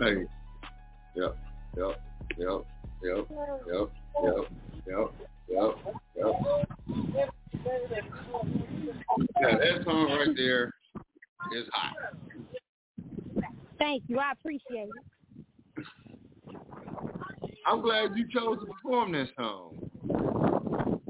Hey. 0.00 0.24
Yep. 1.14 1.36
Yep. 1.76 2.00
Yep. 2.38 2.66
Yep. 3.02 3.26
Yep. 3.66 3.90
Yep. 4.22 4.46
Yep. 4.86 5.12
Yep. 5.50 5.76
Yep. 6.16 6.34
Yeah, 9.40 9.58
that 9.58 9.84
song 9.84 10.06
right 10.06 10.34
there 10.36 10.72
is 11.54 11.66
hot. 11.72 11.96
Thank 13.78 14.04
you. 14.08 14.18
I 14.18 14.32
appreciate 14.32 14.88
it. 14.88 15.84
I'm 17.66 17.82
glad 17.82 18.16
you 18.16 18.26
chose 18.32 18.58
to 18.60 18.66
perform 18.66 19.12
this 19.12 19.28
song. 19.36 19.76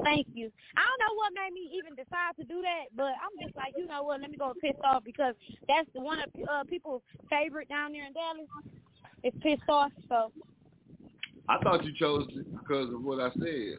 Thank 0.03 0.27
you. 0.35 0.51
I 0.77 0.83
don't 0.83 0.99
know 1.01 1.15
what 1.17 1.33
made 1.35 1.53
me 1.55 1.71
even 1.77 1.95
decide 1.95 2.35
to 2.39 2.45
do 2.45 2.61
that, 2.63 2.87
but 2.97 3.13
I'm 3.21 3.39
just 3.43 3.55
like, 3.57 3.75
you 3.77 3.87
know 3.87 4.03
what? 4.03 4.21
Let 4.21 4.31
me 4.31 4.37
go 4.37 4.53
pissed 4.61 4.81
off 4.85 5.03
because 5.05 5.35
that's 5.69 5.89
the 5.95 6.01
one 6.01 6.19
of 6.21 6.29
uh, 6.49 6.65
people's 6.65 7.03
favorite 7.29 7.69
down 7.69 7.93
there 7.93 8.07
in 8.07 8.13
Dallas. 8.13 8.49
It's 9.23 9.37
pissed 9.43 9.69
off. 9.69 9.93
So 10.09 10.33
I 11.49 11.59
thought 11.59 11.85
you 11.85 11.93
chose 11.93 12.27
it 12.31 12.51
because 12.59 12.93
of 12.93 13.03
what 13.03 13.21
I 13.21 13.31
said. 13.35 13.79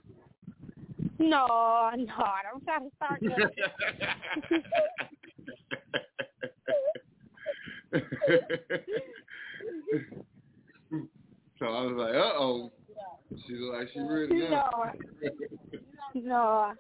no, 1.20 1.92
no, 1.96 2.14
I 2.18 2.42
don't 2.50 2.64
try 2.64 2.80
to 2.80 2.90
start 2.96 3.20
that. 3.22 3.52
so 11.60 11.66
I 11.66 11.84
was 11.84 11.94
like, 11.98 12.16
uh 12.16 12.34
oh. 12.38 12.72
She's 13.48 13.60
like, 13.62 13.88
she 13.94 14.00
really. 14.00 14.48
no. 16.16 16.74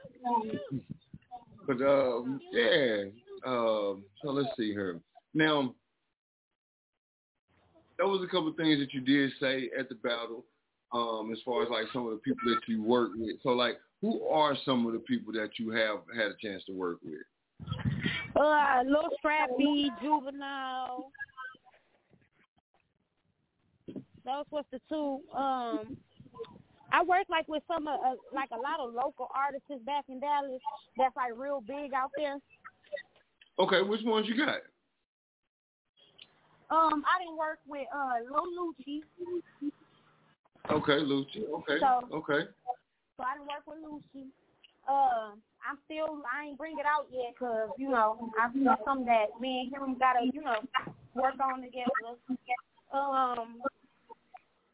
But 1.68 1.82
um, 1.82 2.40
yeah. 2.52 3.04
Um, 3.46 4.04
so 4.24 4.32
let's 4.32 4.50
see 4.58 4.72
here. 4.72 5.00
Now, 5.34 5.74
there 7.98 8.08
was 8.08 8.24
a 8.24 8.28
couple 8.28 8.50
of 8.50 8.56
things 8.56 8.80
that 8.80 8.94
you 8.94 9.02
did 9.02 9.32
say 9.40 9.70
at 9.78 9.90
the 9.90 9.96
battle, 9.96 10.46
um, 10.94 11.32
as 11.32 11.40
far 11.46 11.64
as 11.64 11.70
like 11.70 11.86
some 11.94 12.06
of 12.06 12.12
the 12.12 12.18
people 12.18 12.54
that 12.54 12.62
you 12.68 12.84
work 12.84 13.12
with. 13.16 13.38
So 13.44 13.50
like, 13.50 13.78
who 14.02 14.28
are 14.28 14.56
some 14.66 14.86
of 14.86 14.94
the 14.94 15.00
people 15.00 15.32
that 15.34 15.52
you 15.58 15.72
have 15.72 16.00
had 16.16 16.32
a 16.32 16.36
chance 16.42 16.64
to 16.66 16.74
work 16.74 16.98
with? 17.04 17.22
Uh, 18.36 18.82
Lil 18.86 19.10
Scrappy, 19.20 19.92
Juvenile. 20.02 21.12
Those 24.26 24.46
was 24.52 24.66
the 24.72 24.80
two. 24.90 25.20
Um, 25.36 25.98
I 26.92 27.04
work 27.04 27.26
like 27.30 27.48
with 27.48 27.64
some 27.68 27.88
of 27.88 28.00
uh, 28.00 28.16
like 28.34 28.50
a 28.52 28.60
lot 28.60 28.80
of 28.80 28.94
local 28.94 29.28
artists 29.34 29.68
back 29.86 30.06
in 30.10 30.20
Dallas. 30.20 30.62
That's 30.98 31.16
like 31.16 31.32
real 31.38 31.62
big 31.62 31.94
out 31.94 32.12
there. 32.18 32.38
Okay, 33.60 33.82
which 33.82 34.02
ones 34.04 34.28
you 34.28 34.36
got? 34.38 34.60
Um, 36.70 37.04
I 37.06 37.20
didn't 37.20 37.38
work 37.38 37.60
with 37.68 37.88
uh 37.94 38.24
Lil 38.32 38.74
Lucci. 38.74 39.02
Okay, 40.70 41.00
Lucci. 41.04 41.44
Okay, 41.50 41.80
So- 41.80 42.08
okay. 42.18 42.48
So 43.18 43.24
I 43.24 43.34
didn't 43.36 43.48
work 43.48 43.66
with 43.68 43.78
Lucci. 43.84 44.28
Uh, 44.89 45.36
I'm 45.68 45.78
still, 45.86 46.24
I 46.26 46.46
ain't 46.48 46.58
bring 46.58 46.80
it 46.80 46.86
out 46.86 47.06
yet 47.12 47.38
'cause 47.38 47.70
you 47.78 47.89
know, 47.89 48.32
I 48.39 48.50
that's 48.64 48.84
something 48.84 49.06
that 49.06 49.39
me 49.39 49.70
and 49.74 49.89
him 49.89 49.98
gotta, 50.00 50.26
you 50.34 50.42
know, 50.42 50.60
work 51.14 51.36
on 51.39 51.62
together. 51.62 52.18
Um, 52.92 53.62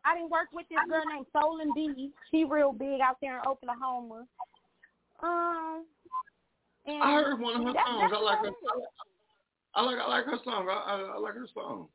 I 0.08 0.16
didn't 0.16 0.32
work 0.32 0.48
with 0.54 0.66
this 0.70 0.80
girl 0.88 1.04
named 1.12 1.26
Souln 1.36 1.74
B. 1.76 2.12
She 2.32 2.46
real 2.46 2.72
big 2.72 3.02
out 3.02 3.18
there 3.22 3.40
in 3.40 3.46
Oklahoma. 3.46 4.24
Um, 5.22 5.84
and 6.86 7.04
I 7.04 7.12
heard 7.12 7.40
one 7.42 7.60
of 7.60 7.64
her 7.68 7.74
that- 7.74 7.86
songs. 7.86 8.14
I 8.16 8.22
like 8.22 8.40
her. 8.40 8.48
about. 8.48 8.88
I 9.76 9.82
like 9.84 9.98
I 10.00 10.08
like 10.08 10.26
her 10.26 10.40
song. 10.46 10.68
I, 10.70 10.74
I, 10.74 10.96
I 11.16 11.18
like 11.20 11.34
her 11.34 11.48
song. 11.54 11.88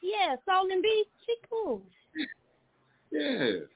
Yeah, 0.00 0.36
Souln 0.46 0.80
B. 0.80 1.04
She 1.26 1.34
cool. 1.50 1.82
Yeah. 3.10 3.66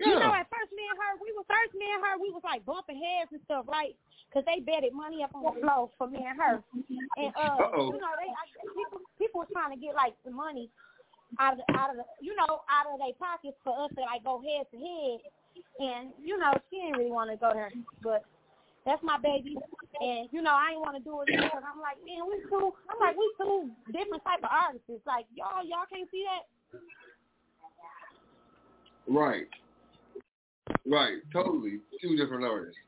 You 0.00 0.16
know, 0.16 0.32
at 0.32 0.48
first 0.48 0.72
me 0.72 0.88
and 0.88 0.96
her, 0.96 1.20
we 1.20 1.28
was 1.36 1.44
first 1.44 1.76
me 1.76 1.84
and 1.92 2.00
her, 2.00 2.16
we 2.16 2.30
was 2.32 2.40
like 2.40 2.64
bumping 2.64 2.96
heads 2.96 3.28
and 3.36 3.40
stuff, 3.44 3.68
right? 3.68 3.92
Because 4.30 4.48
they 4.48 4.64
betted 4.64 4.94
money 4.94 5.22
up 5.22 5.34
on 5.34 5.44
the 5.44 5.60
floor 5.60 5.90
for 5.98 6.08
me 6.08 6.24
and 6.24 6.40
her, 6.40 6.62
and 7.20 7.32
uh, 7.36 7.60
Uh-oh. 7.60 7.92
you 7.92 8.00
know, 8.00 8.14
they 8.16 8.30
I, 8.32 8.48
people 8.72 9.04
people 9.18 9.40
was 9.44 9.50
trying 9.52 9.76
to 9.76 9.80
get 9.80 9.92
like 9.94 10.14
the 10.24 10.30
money 10.30 10.70
out 11.38 11.54
of 11.54 11.60
the, 11.60 11.66
out 11.78 11.90
of 11.90 11.96
the, 11.96 12.04
you 12.20 12.34
know 12.34 12.66
out 12.66 12.90
of 12.92 12.98
their 12.98 13.14
pockets 13.18 13.56
for 13.62 13.84
us 13.84 13.90
to 13.94 14.02
like 14.02 14.24
go 14.24 14.42
head 14.42 14.66
to 14.72 14.78
head, 14.78 15.18
and 15.78 16.10
you 16.22 16.38
know 16.38 16.52
she 16.70 16.80
didn't 16.80 16.98
really 16.98 17.12
want 17.12 17.30
to 17.30 17.36
go 17.36 17.50
there, 17.52 17.70
but 18.02 18.24
that's 18.86 19.02
my 19.02 19.18
baby, 19.18 19.56
and 20.00 20.28
you 20.32 20.42
know 20.42 20.52
I 20.52 20.72
ain't 20.72 20.80
want 20.80 20.96
to 20.96 21.04
do 21.04 21.20
it 21.22 21.28
because 21.28 21.62
I'm 21.62 21.80
like, 21.80 22.00
man, 22.02 22.26
we 22.26 22.40
two, 22.48 22.72
I'm 22.88 22.98
like 22.98 23.16
we 23.16 23.26
two 23.38 23.70
different 23.92 24.24
type 24.24 24.40
of 24.42 24.50
artists. 24.50 24.88
It's 24.88 25.06
like 25.06 25.26
y'all 25.34 25.62
y'all 25.62 25.86
can't 25.92 26.08
see 26.10 26.24
that. 26.26 26.48
Right. 29.06 29.48
Right. 30.86 31.18
Totally. 31.32 31.80
Two 32.00 32.16
different 32.16 32.44
artists. 32.44 32.78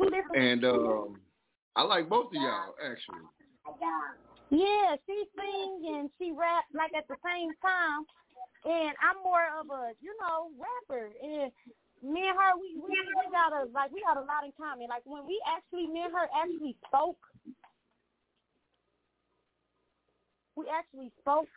Two 0.00 0.10
different. 0.10 0.36
And 0.36 0.64
um, 0.64 1.20
I 1.76 1.82
like 1.82 2.08
both 2.08 2.28
of 2.28 2.34
y'all 2.34 2.74
actually. 2.80 3.26
Yeah, 4.50 4.96
she 5.06 5.24
sing 5.38 5.94
and 5.94 6.10
she 6.18 6.32
rap 6.32 6.64
like 6.74 6.90
at 6.94 7.06
the 7.06 7.14
same 7.22 7.54
time, 7.62 8.02
and 8.66 8.94
I'm 8.98 9.22
more 9.22 9.46
of 9.54 9.70
a 9.70 9.94
you 10.02 10.10
know 10.18 10.50
rapper. 10.58 11.10
And 11.22 11.52
me 12.02 12.26
and 12.26 12.34
her, 12.34 12.58
we 12.58 12.74
we, 12.74 12.90
we 12.90 13.30
got 13.30 13.54
a 13.54 13.70
like 13.70 13.92
we 13.92 14.02
got 14.02 14.18
a 14.18 14.26
lot 14.26 14.42
in 14.44 14.50
common. 14.58 14.88
Like 14.88 15.02
when 15.04 15.22
we 15.26 15.40
actually, 15.46 15.86
me 15.86 16.02
and 16.02 16.12
her 16.12 16.26
actually 16.34 16.76
spoke. 16.86 17.18
We 20.56 20.66
actually 20.66 21.12
spoke, 21.22 21.48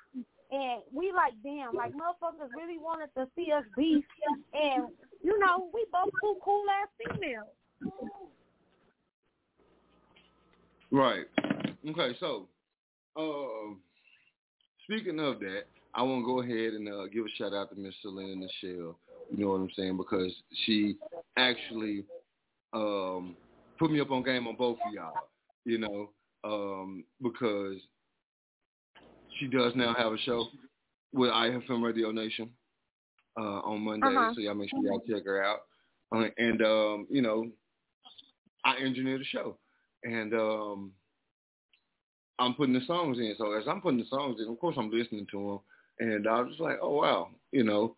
and 0.51 0.81
we 0.93 1.11
like 1.11 1.33
damn, 1.41 1.73
like 1.73 1.93
motherfuckers 1.93 2.53
really 2.55 2.77
wanted 2.77 3.09
to 3.17 3.27
see 3.35 3.51
us 3.51 3.65
beef, 3.75 4.05
and 4.53 4.85
you 5.23 5.39
know 5.39 5.67
we 5.73 5.83
both 5.91 6.13
two 6.21 6.37
cool 6.45 6.63
ass 6.69 6.89
females. 7.01 7.49
Right. 10.91 11.25
Okay. 11.89 12.15
So, 12.19 12.47
um, 13.17 13.79
speaking 14.83 15.19
of 15.19 15.39
that, 15.39 15.63
I 15.95 16.01
want 16.01 16.21
to 16.21 16.25
go 16.25 16.41
ahead 16.41 16.73
and 16.73 16.87
uh, 16.89 17.07
give 17.07 17.25
a 17.25 17.29
shout 17.37 17.53
out 17.53 17.69
to 17.69 17.79
Miss 17.79 17.93
Selena 18.01 18.35
Michelle. 18.35 18.97
You 19.31 19.37
know 19.37 19.49
what 19.49 19.55
I'm 19.55 19.69
saying? 19.75 19.97
Because 19.97 20.33
she 20.65 20.97
actually 21.37 22.05
um, 22.73 23.35
put 23.77 23.91
me 23.91 23.99
up 23.99 24.11
on 24.11 24.23
game 24.23 24.47
on 24.47 24.55
both 24.55 24.77
of 24.85 24.93
y'all. 24.93 25.13
You 25.65 25.77
know, 25.77 26.09
um, 26.43 27.03
because 27.21 27.77
she 29.39 29.47
does 29.47 29.73
now 29.75 29.93
have 29.97 30.13
a 30.13 30.17
show 30.17 30.47
with 31.13 31.29
IFM 31.29 31.83
Radio 31.83 32.11
Nation 32.11 32.49
uh, 33.37 33.59
on 33.61 33.81
Monday. 33.81 34.07
Uh-huh. 34.07 34.31
So 34.35 34.41
y'all 34.41 34.55
make 34.55 34.69
sure 34.69 34.83
y'all 34.83 35.03
check 35.07 35.25
her 35.25 35.43
out. 35.43 35.59
Uh, 36.13 36.27
and 36.37 36.61
um, 36.61 37.07
you 37.09 37.21
know, 37.21 37.47
I 38.65 38.77
engineer 38.77 39.17
the 39.17 39.25
show, 39.25 39.57
and 40.03 40.33
um, 40.33 40.91
I'm 42.39 42.53
putting 42.55 42.73
the 42.73 42.81
songs 42.87 43.17
in. 43.19 43.35
So 43.37 43.53
as 43.53 43.63
I'm 43.67 43.81
putting 43.81 43.99
the 43.99 44.05
songs 44.09 44.39
in, 44.39 44.51
of 44.51 44.59
course 44.59 44.75
I'm 44.77 44.91
listening 44.91 45.27
to 45.31 45.61
them, 45.99 46.07
and 46.09 46.27
I 46.27 46.41
was 46.41 46.49
just 46.49 46.61
like, 46.61 46.77
oh 46.81 47.01
wow, 47.01 47.29
you 47.51 47.63
know, 47.63 47.95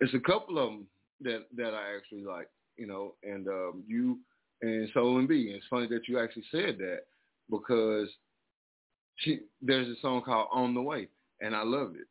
it's 0.00 0.14
a 0.14 0.20
couple 0.20 0.58
of 0.58 0.70
them 0.70 0.86
that 1.22 1.46
that 1.56 1.74
I 1.74 1.96
actually 1.96 2.22
like, 2.24 2.48
you 2.76 2.86
know, 2.86 3.14
and 3.22 3.48
um, 3.48 3.82
you 3.86 4.18
and 4.62 4.88
Souln 4.94 5.26
B. 5.26 5.52
It's 5.54 5.66
funny 5.70 5.86
that 5.88 6.08
you 6.08 6.18
actually 6.18 6.44
said 6.50 6.78
that 6.78 7.00
because 7.50 8.08
she 9.16 9.40
there's 9.60 9.88
a 9.88 10.00
song 10.00 10.22
called 10.22 10.48
On 10.52 10.74
the 10.74 10.82
Way, 10.82 11.08
and 11.40 11.54
I 11.54 11.62
love 11.62 11.94
it. 11.94 12.06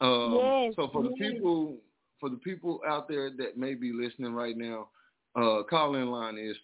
Um, 0.00 0.34
Yes, 0.34 0.72
so 0.76 0.88
for 0.92 1.02
the 1.02 1.10
people 1.10 1.76
for 2.18 2.30
the 2.30 2.36
people 2.36 2.80
out 2.86 3.08
there 3.08 3.30
that 3.30 3.56
may 3.56 3.74
be 3.74 3.92
listening 3.92 4.32
right 4.32 4.56
now, 4.56 4.88
uh, 5.36 5.62
call 5.62 5.94
in 5.96 6.10
line 6.10 6.38
is 6.38 6.56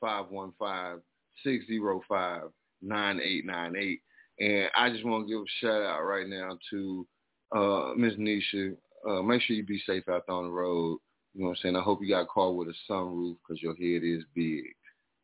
515-605-9898. 2.85 4.01
And 4.39 4.69
I 4.77 4.91
just 4.91 5.05
want 5.05 5.27
to 5.27 5.33
give 5.33 5.41
a 5.41 5.45
shout 5.61 5.83
out 5.83 6.03
right 6.03 6.29
now 6.29 6.59
to 6.71 7.07
uh, 7.55 7.93
Miss 7.97 8.15
Nisha. 8.15 8.77
Uh, 9.09 9.23
make 9.23 9.41
sure 9.43 9.57
you 9.57 9.65
be 9.65 9.83
safe 9.87 10.09
out 10.09 10.25
there 10.27 10.37
on 10.37 10.45
the 10.45 10.51
road. 10.51 10.99
You 11.35 11.43
know 11.43 11.49
what 11.49 11.59
I'm 11.59 11.63
saying? 11.63 11.77
I 11.77 11.83
hope 11.83 12.01
you 12.03 12.09
got 12.09 12.23
a 12.23 12.27
car 12.27 12.53
with 12.53 12.69
a 12.69 12.75
sunroof 12.91 13.37
because 13.47 13.63
your 13.63 13.77
head 13.77 14.03
is 14.05 14.25
big. 14.35 14.65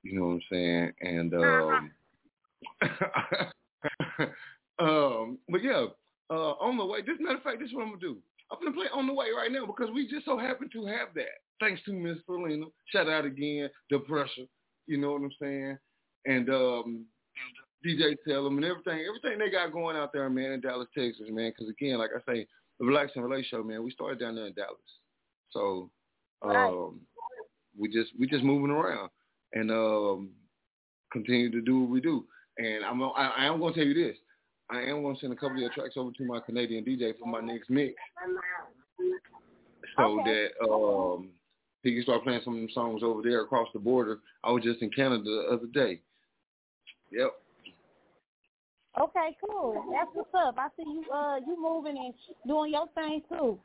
You 0.02 0.18
know 0.18 0.26
what 0.26 0.32
I'm 0.34 0.42
saying? 0.50 0.92
And 1.00 1.34
um, 1.34 1.90
um, 4.78 5.38
but 5.48 5.62
yeah, 5.62 5.86
uh, 6.30 6.52
on 6.60 6.76
the 6.76 6.84
way. 6.84 7.00
This 7.02 7.16
matter 7.20 7.36
of 7.36 7.42
fact, 7.42 7.60
this 7.60 7.68
is 7.68 7.74
what 7.74 7.82
I'm 7.82 7.90
gonna 7.90 8.00
do. 8.00 8.18
I'm 8.50 8.58
gonna 8.58 8.72
play 8.72 8.86
on 8.92 9.06
the 9.06 9.14
way 9.14 9.26
right 9.36 9.50
now 9.50 9.66
because 9.66 9.90
we 9.94 10.08
just 10.08 10.24
so 10.24 10.38
happen 10.38 10.68
to 10.72 10.86
have 10.86 11.08
that. 11.14 11.40
Thanks 11.60 11.82
to 11.84 11.92
Miss 11.92 12.18
Selena. 12.26 12.66
Shout 12.86 13.08
out 13.08 13.24
again, 13.24 13.70
the 13.90 14.00
pressure. 14.00 14.46
You 14.86 14.98
know 14.98 15.12
what 15.12 15.22
I'm 15.22 15.30
saying? 15.40 15.78
And 16.26 16.50
um, 16.50 17.06
DJ 17.84 18.16
Tell 18.26 18.44
them 18.44 18.56
and 18.56 18.64
everything, 18.64 19.04
everything 19.06 19.38
they 19.38 19.50
got 19.50 19.72
going 19.72 19.96
out 19.96 20.12
there, 20.12 20.28
man, 20.30 20.52
in 20.52 20.60
Dallas, 20.60 20.88
Texas, 20.96 21.26
man. 21.30 21.50
Because 21.50 21.68
again, 21.68 21.98
like 21.98 22.10
I 22.14 22.32
say, 22.32 22.46
the 22.78 22.86
Relax 22.86 23.12
and 23.14 23.24
Relate 23.24 23.46
Show, 23.50 23.62
man, 23.62 23.82
we 23.82 23.90
started 23.90 24.20
down 24.20 24.36
there 24.36 24.46
in 24.46 24.54
Dallas, 24.54 24.78
so 25.50 25.90
um, 26.42 27.00
we 27.78 27.88
just 27.88 28.10
we 28.18 28.26
just 28.26 28.44
moving 28.44 28.70
around 28.70 29.10
and 29.52 29.70
um, 29.70 30.30
continue 31.12 31.50
to 31.50 31.60
do 31.60 31.80
what 31.80 31.90
we 31.90 32.00
do. 32.00 32.24
And 32.58 32.84
I'm 32.84 33.02
I, 33.02 33.32
I 33.38 33.44
am 33.46 33.60
gonna 33.60 33.74
tell 33.74 33.84
you 33.84 33.94
this. 33.94 34.16
I 34.70 34.82
am 34.82 35.02
gonna 35.02 35.18
send 35.20 35.32
a 35.32 35.36
couple 35.36 35.64
of 35.64 35.72
tracks 35.72 35.94
over 35.96 36.12
to 36.12 36.24
my 36.24 36.40
Canadian 36.40 36.84
DJ 36.84 37.12
for 37.18 37.26
my 37.26 37.40
next 37.40 37.68
mix, 37.68 37.94
so 39.96 40.22
that 40.24 40.48
um, 40.64 41.30
he 41.82 41.94
can 41.94 42.02
start 42.02 42.22
playing 42.24 42.40
some 42.44 42.54
of 42.54 42.60
them 42.60 42.70
songs 42.72 43.02
over 43.02 43.22
there 43.22 43.42
across 43.42 43.68
the 43.72 43.80
border. 43.80 44.18
I 44.44 44.50
was 44.50 44.62
just 44.62 44.82
in 44.82 44.90
Canada 44.90 45.24
the 45.24 45.54
other 45.54 45.66
day. 45.66 46.00
Yep. 47.12 47.30
Okay, 49.00 49.36
cool. 49.46 49.84
That's 49.92 50.10
what's 50.12 50.28
up. 50.34 50.56
I 50.58 50.68
see 50.76 50.84
you 50.84 51.04
uh 51.12 51.36
you 51.36 51.56
moving 51.60 51.96
and 51.96 52.14
doing 52.46 52.72
your 52.72 52.88
thing 52.94 53.22
too. 53.28 53.58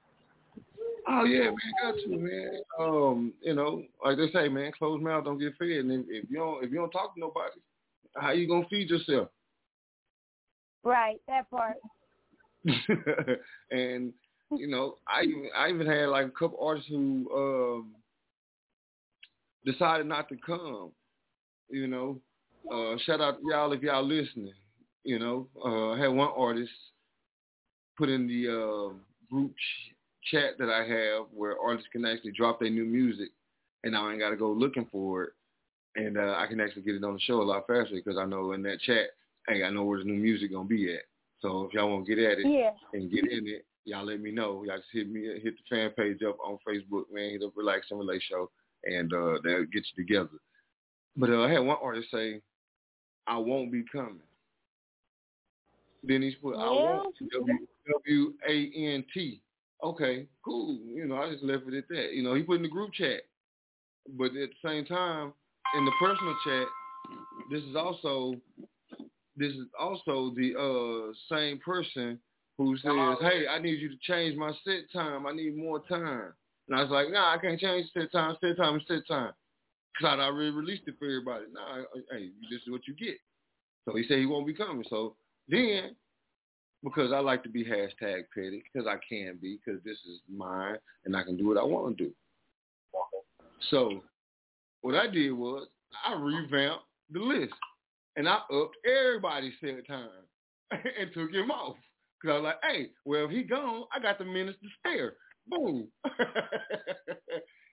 Oh 1.08 1.24
yeah, 1.26 1.46
man, 1.46 1.58
got 1.82 1.96
to 2.04 2.18
man. 2.18 2.60
Um, 2.80 3.34
you 3.42 3.54
know, 3.54 3.84
like 4.04 4.18
they 4.18 4.30
say, 4.32 4.48
man, 4.50 4.72
closed 4.78 5.04
mouth 5.04 5.26
don't 5.26 5.38
get 5.38 5.58
fed. 5.58 5.70
And 5.70 5.92
if, 5.92 6.06
if 6.10 6.30
you 6.30 6.38
don't 6.38 6.64
if 6.64 6.72
you 6.72 6.78
don't 6.78 6.92
talk 6.92 7.14
to 7.14 7.20
nobody, 7.20 7.60
how 8.16 8.32
you 8.32 8.48
gonna 8.48 8.68
feed 8.70 8.90
yourself? 8.90 9.30
Right, 10.84 11.20
that 11.28 11.50
part. 11.50 11.76
and 13.72 14.14
you 14.52 14.68
know, 14.68 14.96
I 15.08 15.24
even 15.24 15.50
I 15.56 15.70
even 15.70 15.88
had 15.88 16.08
like 16.08 16.28
a 16.28 16.32
couple 16.32 16.60
artists 16.62 16.90
who 16.90 17.30
um 17.36 17.96
decided 19.66 20.08
not 20.08 20.30
to 20.30 20.38
come. 20.38 20.92
You 21.70 21.88
know, 21.88 22.22
uh, 22.72 22.98
shout 23.06 23.22
out 23.22 23.40
to 23.40 23.44
y'all 23.50 23.72
if 23.74 23.82
y'all 23.82 24.04
listening. 24.06 24.54
You 25.04 25.20
know, 25.20 25.48
uh, 25.64 25.92
I 25.92 26.00
had 26.00 26.08
one 26.08 26.30
artist 26.36 26.72
put 27.98 28.10
in 28.10 28.28
the 28.28 28.48
uh, 28.50 28.94
group 29.32 29.54
ch- 29.56 29.94
chat 30.32 30.58
that 30.60 30.70
I 30.70 30.86
have 30.86 31.28
where 31.34 31.58
artists 31.60 31.90
can 31.92 32.06
actually 32.06 32.32
drop 32.32 32.60
their 32.60 32.70
new 32.70 32.86
music, 32.86 33.30
and 33.84 33.94
now 33.94 34.08
I 34.08 34.12
ain't 34.12 34.20
got 34.20 34.32
to 34.32 34.36
go 34.36 34.52
looking 34.52 34.88
for 34.92 35.24
it, 35.24 35.30
and 35.96 36.18
uh, 36.18 36.36
I 36.38 36.48
can 36.48 36.60
actually 36.60 36.82
get 36.84 36.96
it 36.96 37.04
on 37.04 37.14
the 37.14 37.20
show 37.22 37.42
a 37.42 37.44
lot 37.44 37.68
faster 37.68 37.96
because 37.96 38.18
I 38.18 38.26
know 38.26 38.52
in 38.52 38.62
that 38.64 38.82
chat, 38.82 39.12
hey, 39.48 39.64
I 39.64 39.70
know 39.70 39.84
where 39.84 40.00
the 40.00 40.06
new 40.06 40.22
music 40.22 40.52
gonna 40.52 40.68
be 40.68 40.94
at. 40.94 41.04
So 41.40 41.64
if 41.64 41.74
y'all 41.74 41.90
want 41.90 42.06
to 42.06 42.16
get 42.16 42.24
at 42.24 42.40
it 42.40 42.48
Yeah. 42.48 42.72
and 42.94 43.12
get 43.12 43.32
in 43.32 43.48
it, 43.48 43.66
y'all 43.86 44.06
let 44.06 44.20
me 44.20 44.32
know. 44.32 44.64
Y'all 44.66 44.78
just 44.78 44.90
hit 44.92 45.10
me, 45.10 45.22
hit 45.42 45.56
the 45.58 45.64
fan 45.76 45.92
page 45.92 46.22
up 46.28 46.38
on 46.46 46.58
Facebook, 46.68 47.04
man. 47.14 47.32
Hit 47.32 47.44
up 47.44 47.54
Relax 47.56 47.88
and 47.92 48.00
Relate 48.00 48.24
Show, 48.28 48.50
and 48.84 49.14
uh, 49.14 49.38
they'll 49.44 49.66
get 49.66 49.86
you 49.96 50.04
together. 50.04 50.38
But 51.16 51.30
uh, 51.30 51.44
I 51.44 51.52
had 51.52 51.60
one 51.60 51.78
artist 51.82 52.10
say, 52.12 52.42
"I 53.28 53.38
won't 53.38 53.72
be 53.72 53.84
coming." 53.92 54.22
Then 56.04 56.22
he's 56.22 56.36
put, 56.36 56.56
"I 56.56 56.70
won't." 56.70 57.16
W 57.32 57.68
W 57.94 58.34
A 58.48 58.72
N 58.76 59.06
T. 59.14 59.42
Okay, 59.84 60.28
cool. 60.44 60.80
You 60.86 61.06
know, 61.06 61.18
I 61.18 61.32
just 61.32 61.44
left 61.44 61.68
it 61.68 61.74
at 61.76 61.88
that. 61.90 62.14
You 62.14 62.24
know, 62.24 62.34
he 62.34 62.44
put 62.44 62.58
in 62.58 62.64
the 62.64 62.68
group 62.68 62.94
chat, 62.94 63.22
but 64.18 64.36
at 64.36 64.50
the 64.50 64.56
same 64.66 64.86
time, 64.86 65.34
in 65.76 65.86
the 65.86 65.92
personal 66.00 66.36
chat, 66.44 66.68
this 67.52 67.64
is 67.64 67.76
also 67.76 68.36
this 69.36 69.54
is 69.54 69.68
also 69.80 70.32
the 70.36 70.56
uh 70.58 71.14
same 71.30 71.60
person 71.60 72.20
who 72.58 72.76
says, 72.78 72.92
"Hey, 73.22 73.48
I 73.48 73.60
need 73.60 73.80
you 73.80 73.90
to 73.90 73.98
change 74.02 74.36
my 74.36 74.52
set 74.64 74.92
time. 74.92 75.28
I 75.28 75.32
need 75.32 75.56
more 75.56 75.80
time." 75.82 76.34
And 76.68 76.78
I 76.78 76.82
was 76.82 76.90
like, 76.90 77.10
"Nah, 77.10 77.34
I 77.34 77.38
can't 77.38 77.60
change 77.60 77.92
set 77.94 78.12
time. 78.12 78.36
Set 78.42 78.58
time 78.58 78.82
set 78.88 79.08
time." 79.08 79.34
Cause 80.00 80.18
I 80.20 80.24
already 80.24 80.52
released 80.52 80.84
it 80.88 80.96
for 81.00 81.06
everybody. 81.06 81.46
Nah, 81.52 81.84
hey, 82.12 82.30
this 82.52 82.62
is 82.62 82.70
what 82.70 82.88
you 82.88 82.94
get. 82.94 83.18
So 83.86 83.96
he 83.96 84.06
said 84.08 84.20
he 84.20 84.26
won't 84.26 84.46
be 84.46 84.54
coming. 84.54 84.86
So 84.90 85.16
then, 85.48 85.96
because 86.84 87.12
I 87.12 87.20
like 87.20 87.42
to 87.44 87.50
be 87.50 87.64
hashtag 87.64 88.26
petty, 88.34 88.64
because 88.72 88.88
I 88.88 88.98
can 89.10 89.40
be, 89.42 89.60
because 89.64 89.82
this 89.84 89.98
is 89.98 90.20
mine 90.32 90.78
and 91.06 91.16
I 91.16 91.24
can 91.24 91.38
do 91.38 91.48
what 91.48 91.58
I 91.58 91.64
want 91.64 91.98
to 91.98 92.04
do. 92.06 92.12
So 93.72 94.04
what 94.82 94.96
I 94.96 95.08
did 95.08 95.32
was 95.32 95.68
I 96.06 96.14
revamped 96.14 96.84
the 97.12 97.20
list 97.20 97.54
and 98.16 98.28
I 98.28 98.40
upped 98.54 98.78
everybody's 98.86 99.54
set 99.62 99.88
time 99.88 100.10
and 100.72 101.12
took 101.14 101.32
him 101.32 101.50
off. 101.50 101.78
Because 102.22 102.34
I 102.34 102.40
was 102.40 102.44
like, 102.44 102.72
hey, 102.72 102.90
well, 103.06 103.26
if 103.26 103.32
he 103.32 103.44
gone, 103.44 103.86
I 103.96 104.00
got 104.00 104.18
the 104.18 104.26
minutes 104.26 104.58
to 104.62 104.68
spare. 104.80 105.14
Boom. 105.48 105.88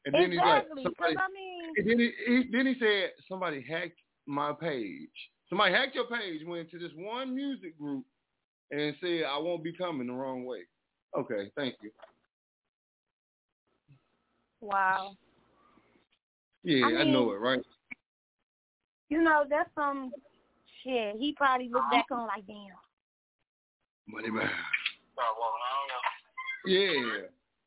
and 0.05 0.15
then 0.15 0.31
he's 0.31 0.41
like, 0.41 0.65
exactly. 0.65 0.83
somebody, 0.83 1.15
Because 1.15 1.17
I 1.19 1.33
mean, 1.33 1.73
and 1.77 1.91
then 1.91 1.99
he, 1.99 2.13
he 2.27 2.49
then 2.53 2.67
he 2.67 2.75
said 2.79 3.11
somebody 3.29 3.65
hacked 3.69 3.99
my 4.27 4.53
page. 4.53 5.09
Somebody 5.49 5.73
hacked 5.73 5.95
your 5.95 6.07
page, 6.07 6.43
went 6.47 6.71
to 6.71 6.79
this 6.79 6.91
one 6.97 7.35
music 7.35 7.79
group, 7.79 8.05
and 8.71 8.95
said 9.01 9.25
I 9.31 9.39
won't 9.39 9.65
be 9.65 9.73
coming 9.73 10.07
the 10.07 10.13
wrong 10.13 10.45
way. 10.45 10.61
Okay, 11.17 11.51
thank 11.57 11.75
you. 11.83 11.91
wow. 14.61 15.13
Yeah, 16.65 16.87
I 16.87 17.01
I, 17.01 17.05
know 17.05 17.31
it, 17.33 17.37
right? 17.37 17.61
You 19.11 19.23
know, 19.23 19.45
that's 19.49 19.69
some 19.75 20.11
shit. 20.83 21.17
He 21.17 21.35
probably 21.37 21.69
looked 21.69 21.91
back 21.91 22.07
on 22.11 22.27
like, 22.27 22.47
damn. 22.47 22.57
Money 24.09 24.31
man. 24.31 24.51
Yeah. 26.67 26.93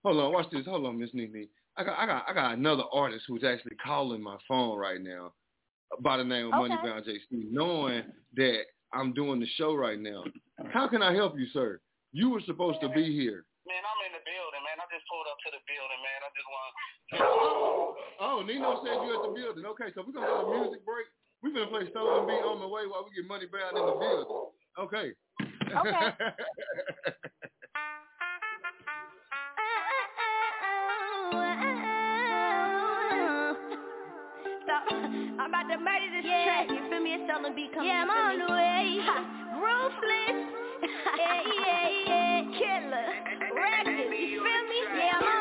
Hold 0.03 0.17
on, 0.17 0.33
watch 0.33 0.47
this. 0.51 0.65
Hold 0.65 0.85
on, 0.85 0.99
Miss 0.99 1.11
NiNi. 1.11 1.47
I 1.77 1.83
got 1.83 1.99
I 1.99 2.05
got 2.05 2.25
I 2.27 2.33
got 2.33 2.53
another 2.53 2.83
artist 2.91 3.25
who's 3.27 3.43
actually 3.43 3.75
calling 3.83 4.21
my 4.21 4.37
phone 4.47 4.77
right 4.77 4.99
now 5.01 5.33
by 6.01 6.17
the 6.17 6.23
name 6.23 6.47
of 6.47 6.53
Okay. 6.53 6.73
Moneybound 6.73 7.05
JC, 7.05 7.47
knowing 7.51 8.03
that 8.35 8.61
I'm 8.93 9.13
doing 9.13 9.39
the 9.39 9.47
show 9.57 9.75
right 9.75 9.99
now. 9.99 10.23
How 10.73 10.87
can 10.87 11.01
I 11.01 11.13
help 11.13 11.37
you, 11.37 11.45
sir? 11.53 11.79
You 12.13 12.29
were 12.29 12.41
supposed 12.45 12.81
to 12.81 12.89
be 12.89 13.13
here. 13.13 13.45
Man, 13.67 13.83
I'm 13.83 13.99
in 14.07 14.13
the 14.15 14.23
building, 14.23 14.63
man. 14.63 14.79
I 14.79 14.87
just 14.89 15.05
pulled 15.11 15.27
up 15.27 15.37
to 15.43 15.49
the 15.53 15.61
building, 15.67 16.01
man. 16.01 16.19
I 16.23 16.29
just 16.33 16.49
want 16.49 16.71
Oh, 18.19 18.41
Nino 18.41 18.81
said 18.83 18.97
you 19.05 19.11
at 19.13 19.21
the 19.27 19.33
building. 19.35 19.65
Okay, 19.65 19.91
so 19.93 20.03
we're 20.07 20.13
gonna 20.13 20.27
go 20.27 20.49
to 20.49 20.59
music 20.59 20.85
break. 20.85 21.05
We're 21.43 21.53
gonna 21.53 21.67
play 21.67 21.85
Souln 21.93 22.25
B 22.25 22.33
on 22.33 22.59
the 22.59 22.67
way 22.67 22.87
while 22.87 23.05
we 23.05 23.13
get 23.13 23.27
Moneybound 23.27 23.77
in 23.77 23.85
the 23.85 23.97
building. 24.01 24.27
Okay. 24.79 25.13
Okay. 25.67 26.07
I'm 35.39 35.49
about 35.51 35.67
to 35.69 35.77
murder 35.77 36.09
this 36.15 36.23
track. 36.23 36.67
You 36.69 36.81
feel 36.89 37.01
me? 37.01 37.13
It's 37.13 37.23
selling 37.27 37.55
beat 37.55 37.73
coming. 37.73 37.89
Yeah, 37.89 38.03
I'm 38.03 38.11
on 38.11 38.39
the 38.39 38.49
way. 38.51 38.99
Ruthless. 39.63 40.39
yeah, 41.19 41.39
yeah, 41.43 41.87
yeah. 42.07 42.37
Killer. 42.55 43.09
Reckless. 43.51 44.11
You 44.15 44.39
feel 44.39 44.63
me? 44.71 44.79
Yeah, 44.95 45.19
I'm 45.19 45.27
on 45.27 45.36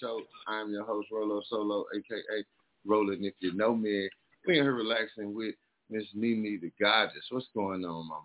Show. 0.00 0.20
I'm 0.46 0.70
your 0.70 0.84
host, 0.84 1.08
Rolo 1.12 1.42
Solo, 1.48 1.84
aka 1.94 2.44
Roland. 2.86 3.24
If 3.24 3.34
you 3.40 3.52
know 3.54 3.74
me, 3.74 4.08
we 4.46 4.54
here 4.54 4.72
relaxing 4.72 5.34
with 5.34 5.54
Miss 5.90 6.04
Nene 6.14 6.60
the 6.60 6.70
Goddess. 6.80 7.24
What's 7.30 7.46
going 7.54 7.84
on, 7.84 8.08
Mama? 8.08 8.22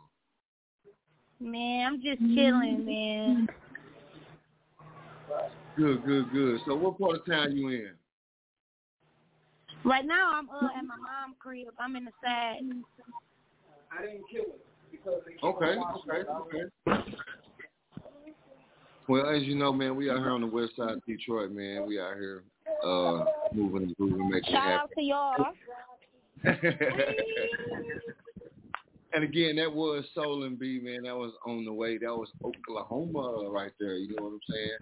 Man, 1.40 1.88
I'm 1.88 2.02
just 2.02 2.20
chilling, 2.20 2.86
man. 2.86 3.48
Good, 5.76 6.06
good, 6.06 6.32
good. 6.32 6.62
So, 6.66 6.76
what 6.76 7.00
part 7.00 7.16
of 7.16 7.26
town 7.26 7.58
you 7.58 7.70
in? 7.70 7.92
Right 9.84 10.06
now, 10.06 10.32
I'm 10.34 10.50
uh, 10.50 10.68
at 10.78 10.86
my 10.86 10.96
mom's 10.96 11.36
crib. 11.40 11.68
I'm 11.80 11.96
in 11.96 12.06
the 12.06 12.12
side. 12.24 12.60
I 13.92 14.06
didn't 14.06 14.24
kill 14.32 14.44
it 14.44 14.66
because 14.92 15.22
they 15.26 15.46
Okay, 15.46 15.76
okay, 16.10 16.70
okay. 16.88 17.14
Well, 19.14 19.30
as 19.30 19.44
you 19.44 19.54
know, 19.54 19.72
man, 19.72 19.96
we 19.96 20.10
out 20.10 20.18
here 20.18 20.32
on 20.32 20.42
the 20.42 20.48
west 20.48 20.76
side 20.76 20.90
of 20.90 21.06
Detroit, 21.06 21.52
man. 21.52 21.86
We 21.86 22.00
out 22.00 22.16
here 22.16 22.42
uh 22.84 23.26
moving 23.54 23.84
and 23.84 23.96
grooving, 23.96 24.28
making 24.28 24.56
it 24.56 24.58
happen. 24.58 24.68
Shout 24.68 24.82
out 24.82 24.90
to 24.96 25.04
y'all. 25.04 25.54
and 29.14 29.24
again, 29.24 29.58
that 29.58 29.72
was 29.72 30.04
Souln 30.16 30.56
B, 30.56 30.80
man. 30.82 31.04
That 31.04 31.16
was 31.16 31.32
on 31.46 31.64
the 31.64 31.72
way. 31.72 32.00
That 32.00 32.08
was 32.08 32.32
Oklahoma 32.44 33.52
right 33.52 33.72
there. 33.80 33.98
You 33.98 34.16
know 34.16 34.24
what 34.24 34.32
I'm 34.32 34.40
saying? 34.50 34.78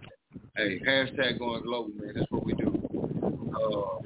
Hey, 0.56 0.80
hashtag 0.80 1.38
going 1.38 1.64
global, 1.64 1.90
man. 1.98 2.14
That's 2.14 2.30
what 2.30 2.46
we 2.46 2.54
do. 2.54 2.72
Uh, 3.54 3.98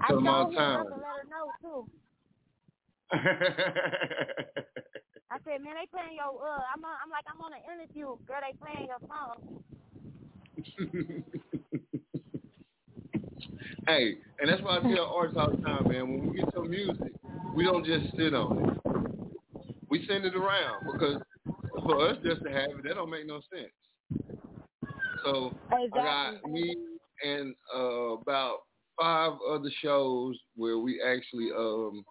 I 0.00 0.06
tell 0.06 0.16
them 0.16 0.28
all 0.28 0.44
told 0.44 0.54
the 0.54 0.56
him 0.56 0.62
I 0.62 0.76
time. 0.76 0.86
let 0.86 1.02
her 1.02 1.26
know 1.28 1.50
too. 3.20 4.80
I 5.30 5.38
said, 5.44 5.62
man, 5.62 5.74
they 5.78 5.86
playing 5.90 6.16
your 6.16 6.34
uh. 6.34 6.62
I'm 6.74 6.84
on, 6.84 6.96
I'm 7.04 7.10
like 7.10 7.24
I'm 7.30 7.40
on 7.40 7.52
an 7.52 7.60
interview, 7.70 8.16
girl. 8.26 8.40
They 8.42 8.52
playing 8.58 8.88
your 8.88 8.98
song. 9.06 9.62
hey, 13.86 14.18
and 14.40 14.50
that's 14.50 14.60
why 14.62 14.78
I 14.78 14.80
tell 14.82 15.06
artists 15.06 15.38
all 15.38 15.50
the 15.50 15.62
time, 15.62 15.86
man. 15.88 16.08
When 16.08 16.26
we 16.28 16.38
get 16.38 16.52
some 16.54 16.68
music, 16.68 17.12
we 17.54 17.62
don't 17.64 17.86
just 17.86 18.16
sit 18.16 18.34
on 18.34 18.58
it. 18.58 18.76
We 19.88 20.04
send 20.08 20.24
it 20.24 20.34
around 20.34 20.86
because 20.90 21.22
for 21.84 22.08
us 22.08 22.16
just 22.24 22.42
to 22.42 22.50
have 22.50 22.70
it, 22.70 22.82
that 22.84 22.94
don't 22.94 23.10
make 23.10 23.26
no 23.26 23.40
sense. 23.52 23.70
So 25.24 25.54
I 25.70 25.86
got 25.94 26.42
me 26.50 26.74
and 27.24 27.54
uh, 27.74 28.16
about 28.18 28.58
five 29.00 29.32
other 29.48 29.70
shows 29.82 30.36
where 30.56 30.78
we 30.78 31.00
actually 31.02 31.50
um, 31.56 32.04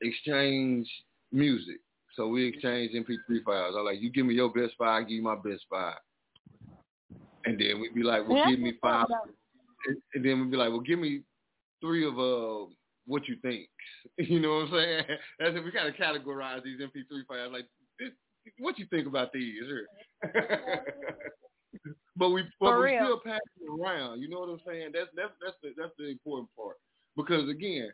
exchange 0.00 0.88
music. 1.32 1.78
So 2.16 2.28
we 2.28 2.46
exchange 2.46 2.92
MP3 2.92 3.44
files. 3.44 3.74
I'm 3.78 3.84
like 3.84 4.00
you 4.00 4.10
give 4.10 4.26
me 4.26 4.34
your 4.34 4.52
best 4.52 4.74
file, 4.78 4.98
I 4.98 5.00
give 5.02 5.10
you 5.10 5.22
my 5.22 5.36
best 5.36 5.64
file, 5.68 5.98
and 7.44 7.58
then 7.58 7.80
we'd 7.80 7.94
be 7.94 8.02
like, 8.02 8.26
well, 8.26 8.38
Yeah, 8.38 8.50
give 8.50 8.60
me 8.60 8.74
five, 8.80 9.06
and, 10.14 10.24
then 10.24 10.40
we'd 10.40 10.50
be 10.50 10.56
like, 10.56 10.70
well, 10.70 10.80
give 10.80 10.98
me 10.98 11.22
three 11.80 12.06
of 12.06 12.18
uh 12.18 12.66
what 13.06 13.28
you 13.28 13.36
think. 13.42 13.68
You 14.18 14.40
know 14.40 14.56
what 14.56 14.68
I'm 14.68 14.72
saying? 14.72 15.04
That's 15.38 15.56
if 15.56 15.64
we 15.64 15.70
gotta 15.70 15.92
categorize 15.92 16.62
these 16.62 16.80
MP3 16.80 17.26
files. 17.26 17.52
Like, 17.52 17.66
this, 17.98 18.10
what 18.58 18.78
you 18.78 18.86
think 18.90 19.06
about 19.06 19.32
these? 19.32 19.62
But 22.16 22.30
we 22.30 22.44
but 22.60 22.78
we 22.80 22.96
still 22.96 23.20
pass 23.20 23.40
it 23.60 23.68
around. 23.68 24.20
You 24.20 24.28
know 24.28 24.40
what 24.40 24.48
I'm 24.48 24.60
saying? 24.66 24.90
That's 24.94 25.08
that's 25.16 25.32
that's 25.42 25.56
the 25.62 25.70
that's 25.76 25.92
the 25.98 26.10
important 26.10 26.48
part. 26.56 26.76
Because 27.16 27.48
again, 27.48 27.90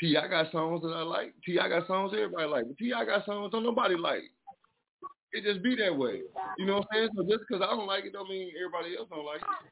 T 0.00 0.16
I 0.16 0.28
got 0.28 0.52
songs 0.52 0.82
that 0.82 0.94
I 0.94 1.02
like. 1.02 1.34
T 1.44 1.58
I 1.58 1.68
got 1.68 1.86
songs 1.86 2.12
everybody 2.14 2.46
like. 2.46 2.64
But 2.66 2.78
T 2.78 2.92
I 2.92 3.04
got 3.04 3.26
songs 3.26 3.50
don't 3.50 3.64
nobody 3.64 3.96
like. 3.96 4.22
It 5.32 5.44
just 5.44 5.62
be 5.62 5.76
that 5.76 5.92
way. 5.92 6.22
You 6.56 6.66
know 6.66 6.80
what 6.80 6.88
I'm 6.92 7.10
saying? 7.10 7.10
So 7.16 7.22
just 7.28 7.44
because 7.44 7.60
I 7.60 7.74
don't 7.74 7.86
like 7.86 8.04
it 8.04 8.12
don't 8.12 8.30
mean 8.30 8.50
everybody 8.56 8.96
else 8.96 9.08
don't 9.10 9.26
like 9.26 9.42
it. 9.42 9.68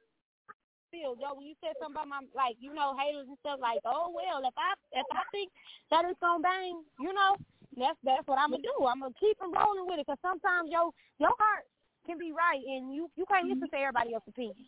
Feel 0.91 1.17
yo, 1.17 1.35
when 1.35 1.47
you 1.47 1.55
said 1.63 1.75
something 1.81 1.97
about 1.97 2.09
my 2.09 2.21
like, 2.35 2.57
you 2.61 2.75
know, 2.75 2.95
haters 2.99 3.27
and 3.27 3.39
stuff 3.41 3.59
like, 3.63 3.81
oh 3.87 4.13
well, 4.13 4.43
if 4.45 4.55
I 4.59 4.75
if 4.93 5.07
I 5.13 5.23
think 5.33 5.51
that 5.91 6.05
it's 6.05 6.21
gonna 6.21 6.43
bang, 6.43 6.83
you 7.01 7.13
know, 7.15 7.39
that's 7.79 7.99
that's 8.05 8.27
what 8.27 8.39
I'm 8.39 8.51
gonna 8.51 8.63
do. 8.63 8.87
I'm 8.87 9.01
gonna 9.01 9.15
keep 9.19 9.41
on 9.41 9.55
rolling 9.55 9.87
with 9.87 10.01
it 10.01 10.07
because 10.07 10.21
sometimes 10.21 10.69
your 10.71 10.91
your 11.19 11.33
heart 11.39 11.65
can 12.05 12.19
be 12.19 12.33
right 12.33 12.61
and 12.61 12.95
you 12.95 13.11
you 13.17 13.25
can't 13.27 13.49
listen 13.49 13.69
to 13.71 13.77
everybody 13.77 14.15
else's 14.15 14.35
opinion. 14.35 14.59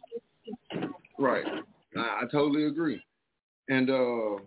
Right. 1.19 1.45
I, 1.97 2.23
I 2.23 2.25
totally 2.31 2.65
agree. 2.67 3.03
And 3.69 3.91
uh 3.91 4.41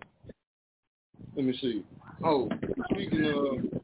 let 1.35 1.45
me 1.45 1.57
see. 1.61 1.83
Oh, 2.23 2.49
speaking 2.91 3.25
of 3.25 3.81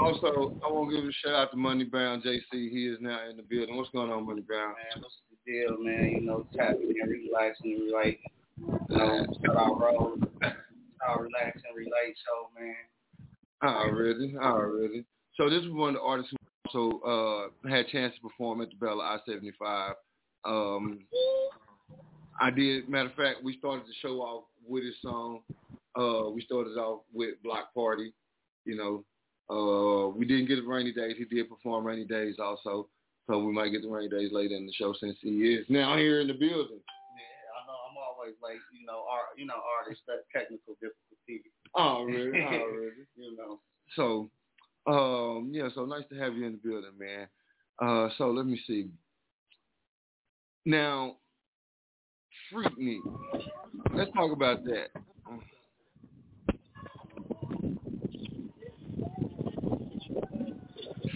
also 0.00 0.56
I 0.64 0.70
want 0.70 0.90
to 0.90 0.96
give 0.96 1.08
a 1.08 1.12
shout 1.12 1.34
out 1.34 1.50
to 1.52 1.56
Moneybound 1.56 2.22
JC. 2.22 2.42
He 2.50 2.88
is 2.88 2.98
now 3.00 3.28
in 3.28 3.36
the 3.36 3.42
building. 3.42 3.76
What's 3.76 3.90
going 3.90 4.10
on, 4.10 4.26
Moneybound? 4.26 4.74
Man, 4.74 5.02
what's 5.02 5.14
the 5.30 5.52
deal, 5.52 5.76
man? 5.78 6.10
You 6.10 6.20
know, 6.22 6.46
tapping 6.56 6.94
and 7.00 7.10
relaxing, 7.10 7.80
relate. 7.86 8.20
You 8.58 8.96
know, 8.96 9.26
shout 9.44 9.56
out 9.56 9.80
Roll. 9.80 10.16
Our 11.06 11.22
relax 11.22 11.60
and 11.68 11.76
relate 11.76 12.16
show, 12.24 12.48
man. 12.58 12.74
Already, 13.62 14.36
already. 14.40 15.04
So 15.36 15.48
this 15.48 15.62
is 15.62 15.70
one 15.70 15.90
of 15.90 15.94
the 15.94 16.00
artists 16.00 16.32
who 16.72 16.80
also 16.82 17.50
uh, 17.64 17.68
had 17.68 17.86
a 17.86 17.90
chance 17.90 18.14
to 18.14 18.20
perform 18.20 18.60
at 18.60 18.70
the 18.70 18.76
Bella 18.76 19.20
I-75. 19.28 19.94
Um, 20.44 21.00
I 22.40 22.50
did. 22.50 22.88
Matter 22.88 23.08
of 23.08 23.14
fact, 23.14 23.42
we 23.42 23.58
started 23.58 23.86
the 23.86 23.94
show 24.02 24.20
off 24.20 24.44
with 24.66 24.84
his 24.84 24.94
song. 25.02 25.40
Uh, 25.96 26.30
we 26.30 26.42
started 26.42 26.76
off 26.76 27.02
with 27.12 27.42
Block 27.42 27.72
Party. 27.74 28.12
You 28.64 28.76
know, 28.76 29.04
uh, 29.50 30.08
we 30.08 30.26
didn't 30.26 30.46
get 30.46 30.66
Rainy 30.66 30.92
Days. 30.92 31.16
He 31.18 31.24
did 31.24 31.48
perform 31.48 31.86
Rainy 31.86 32.04
Days 32.04 32.36
also. 32.40 32.88
So 33.26 33.38
we 33.38 33.52
might 33.52 33.70
get 33.70 33.82
the 33.82 33.88
Rainy 33.88 34.08
Days 34.08 34.30
later 34.32 34.54
in 34.54 34.66
the 34.66 34.72
show 34.72 34.94
since 35.00 35.16
he 35.20 35.54
is 35.54 35.66
now 35.68 35.96
here 35.96 36.20
in 36.20 36.28
the 36.28 36.34
building. 36.34 36.80
Yeah, 36.80 37.50
I 37.54 37.66
know. 37.66 37.78
I'm 37.90 37.96
always 37.96 38.34
like, 38.42 38.58
you 38.72 38.86
know, 38.86 39.04
art, 39.10 39.36
you 39.36 39.46
know, 39.46 39.60
artists 39.78 40.02
that 40.06 40.24
technical 40.32 40.74
difficulty. 40.74 41.50
Already, 41.74 42.42
already. 42.42 42.90
You 43.16 43.36
know. 43.36 43.60
So, 43.96 44.30
um, 44.86 45.50
yeah, 45.52 45.68
so 45.74 45.84
nice 45.84 46.04
to 46.10 46.18
have 46.18 46.34
you 46.34 46.46
in 46.46 46.52
the 46.52 46.58
building, 46.58 46.98
man. 46.98 47.28
Uh, 47.80 48.08
so 48.18 48.30
let 48.30 48.46
me 48.46 48.60
see. 48.66 48.88
Now, 50.66 51.16
Freaknik. 52.52 52.98
Let's 53.94 54.12
talk 54.12 54.32
about 54.32 54.64
that. 54.64 54.88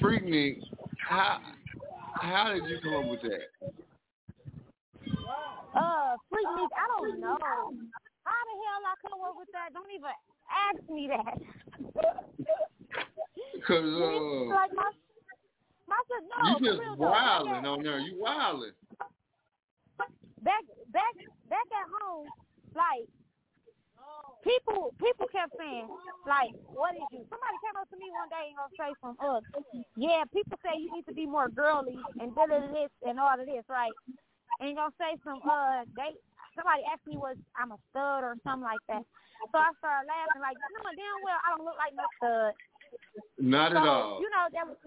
Freaknik, 0.00 0.60
how 1.08 1.40
how 2.20 2.52
did 2.52 2.64
you 2.68 2.78
come 2.82 3.04
up 3.04 3.10
with 3.10 3.22
that? 3.22 3.48
Uh, 5.74 6.16
freak 6.30 6.48
me, 6.56 6.64
I 6.74 6.84
don't 6.98 7.20
know. 7.20 7.36
How 8.24 8.40
the 8.44 8.54
hell 8.64 8.82
I 8.84 8.94
come 9.02 9.20
up 9.24 9.34
with 9.36 9.48
that? 9.52 9.72
Don't 9.72 9.90
even 9.94 10.10
ask 10.50 10.90
me 10.90 11.08
that. 11.08 11.38
Because 13.54 13.84
uh, 13.84 14.54
like 14.54 14.72
my 14.72 14.90
my 15.88 16.00
sis- 16.08 16.24
no, 16.30 16.58
you 16.58 16.64
just 16.64 16.98
wilding 16.98 17.66
on 17.66 17.82
there. 17.82 17.98
You 17.98 18.16
wilding. 18.18 18.72
back 20.42 20.62
back 20.92 21.14
back 21.50 21.66
at 21.68 21.88
home, 22.00 22.28
like 22.74 23.08
people 24.44 24.94
people 24.98 25.26
kept 25.30 25.54
saying, 25.58 25.88
like, 26.26 26.52
what 26.70 26.94
is 26.94 27.06
you? 27.10 27.24
Somebody 27.30 27.56
came 27.64 27.76
up 27.78 27.88
to 27.90 27.96
me 27.96 28.08
one 28.12 28.30
day 28.30 28.52
and 28.52 28.56
gonna 28.58 28.76
say 28.78 28.90
some 29.02 29.16
uh 29.18 29.40
yeah, 29.96 30.22
people 30.30 30.58
say 30.62 30.78
you 30.78 30.90
need 30.94 31.06
to 31.06 31.14
be 31.14 31.26
more 31.26 31.48
girly 31.48 31.98
and 32.20 32.34
da 32.34 32.46
this 32.46 32.92
and 33.06 33.18
all 33.18 33.34
of 33.34 33.46
this, 33.46 33.64
right? 33.68 33.94
And 34.60 34.76
gonna 34.76 34.94
say 34.98 35.18
some 35.24 35.40
uh 35.42 35.84
they 35.96 36.14
somebody 36.54 36.82
asked 36.90 37.06
me 37.06 37.16
was 37.16 37.36
I'm 37.58 37.72
a 37.72 37.78
stud 37.90 38.22
or 38.24 38.34
something 38.44 38.66
like 38.66 38.82
that. 38.88 39.04
So 39.50 39.56
I 39.58 39.70
started 39.78 40.10
laughing 40.10 40.42
like, 40.42 40.58
you 40.58 40.78
know 40.82 40.90
damn 40.94 41.18
well 41.22 41.40
I 41.42 41.48
don't 41.54 41.64
look 41.66 41.78
like 41.78 41.94
no 41.94 42.06
stud. 42.18 42.52
Not 43.38 43.72
so, 43.72 43.78
at 43.78 43.86
all. 43.86 44.18
You 44.20 44.30
know, 44.30 44.44
that 44.50 44.66
was 44.66 44.78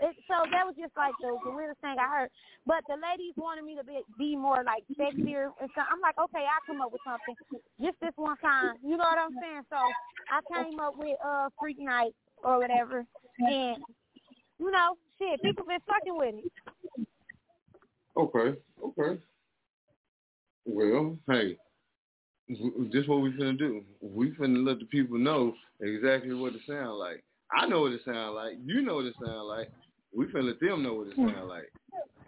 it, 0.00 0.16
so 0.26 0.42
that 0.50 0.66
was 0.66 0.74
just 0.78 0.96
like 0.96 1.14
the, 1.20 1.36
the 1.44 1.50
weirdest 1.54 1.80
thing 1.80 1.96
I 1.98 2.08
heard. 2.08 2.30
But 2.66 2.82
the 2.88 2.98
ladies 2.98 3.34
wanted 3.36 3.64
me 3.64 3.76
to 3.76 3.84
be 3.84 4.00
be 4.18 4.36
more 4.36 4.64
like 4.64 4.82
sexier 4.98 5.54
and 5.60 5.70
so 5.74 5.80
I'm 5.86 6.00
like, 6.00 6.18
okay, 6.18 6.42
I'll 6.42 6.66
come 6.66 6.82
up 6.82 6.92
with 6.92 7.02
something. 7.06 7.36
Just 7.80 8.00
this 8.00 8.14
one 8.16 8.36
time. 8.38 8.76
You 8.82 8.96
know 8.96 9.04
what 9.04 9.18
I'm 9.18 9.36
saying? 9.40 9.62
So 9.70 9.78
I 10.30 10.40
came 10.50 10.80
up 10.80 10.94
with 10.96 11.16
uh 11.24 11.48
Freaknik 11.60 12.12
or 12.42 12.58
whatever. 12.58 13.04
And 13.38 13.78
you 14.58 14.70
know, 14.70 14.96
shit, 15.18 15.42
people 15.42 15.64
been 15.66 15.80
fucking 15.86 16.16
with 16.16 16.34
it. 16.36 16.50
Okay, 18.16 18.58
okay. 18.82 19.20
Well, 20.66 21.18
hey, 21.28 21.56
just 22.92 23.08
what 23.08 23.20
we 23.20 23.32
finna 23.32 23.58
do. 23.58 23.82
We 24.00 24.30
finna 24.32 24.64
let 24.66 24.78
the 24.78 24.86
people 24.86 25.18
know 25.18 25.54
exactly 25.80 26.34
what 26.34 26.54
it 26.54 26.60
sound 26.66 26.98
like. 26.98 27.22
I 27.52 27.66
know 27.66 27.82
what 27.82 27.92
it 27.92 28.00
sound 28.04 28.34
like. 28.34 28.54
You 28.64 28.82
know 28.82 28.96
what 28.96 29.06
it 29.06 29.14
sound 29.22 29.48
like. 29.48 29.70
We 30.16 30.26
finna 30.26 30.44
let 30.44 30.60
them 30.60 30.82
know 30.82 30.94
what 30.94 31.08
it 31.08 31.16
sound 31.16 31.48
like. 31.48 31.72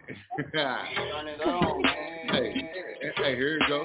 Turn 0.53 1.29
it 1.29 1.41
on, 1.41 1.83
man. 1.83 1.95
hey, 2.33 2.53
Hey, 3.17 3.37
here 3.37 3.59
you 3.59 3.69
go. 3.69 3.85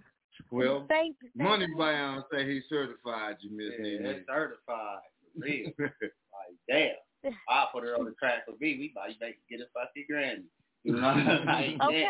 well, 0.51 0.87
Thank 0.89 1.17
you. 1.23 1.31
thank 1.37 1.49
Money 1.49 1.67
you. 1.69 1.77
Bound 1.77 2.25
say 2.33 2.45
he 2.47 2.61
certified 2.69 3.37
you, 3.41 3.51
Miss 3.57 3.73
Yeah, 3.79 3.85
NiNi. 3.85 4.03
that's 4.05 4.27
certified. 4.27 4.99
Real. 5.39 5.71
like 5.79 6.57
damn. 6.69 7.33
I 7.49 7.67
put 7.73 7.85
her 7.85 7.97
on 7.97 8.05
the 8.05 8.13
track 8.19 8.45
for 8.47 8.53
me. 8.61 8.77
We 8.79 8.93
might 8.95 9.17
make 9.21 9.37
get 9.49 9.61
a 9.61 9.67
fucking 9.73 10.05
grand. 10.11 10.45
You 10.85 10.95
know, 11.01 11.43
like 11.47 11.81
Okay. 11.83 12.03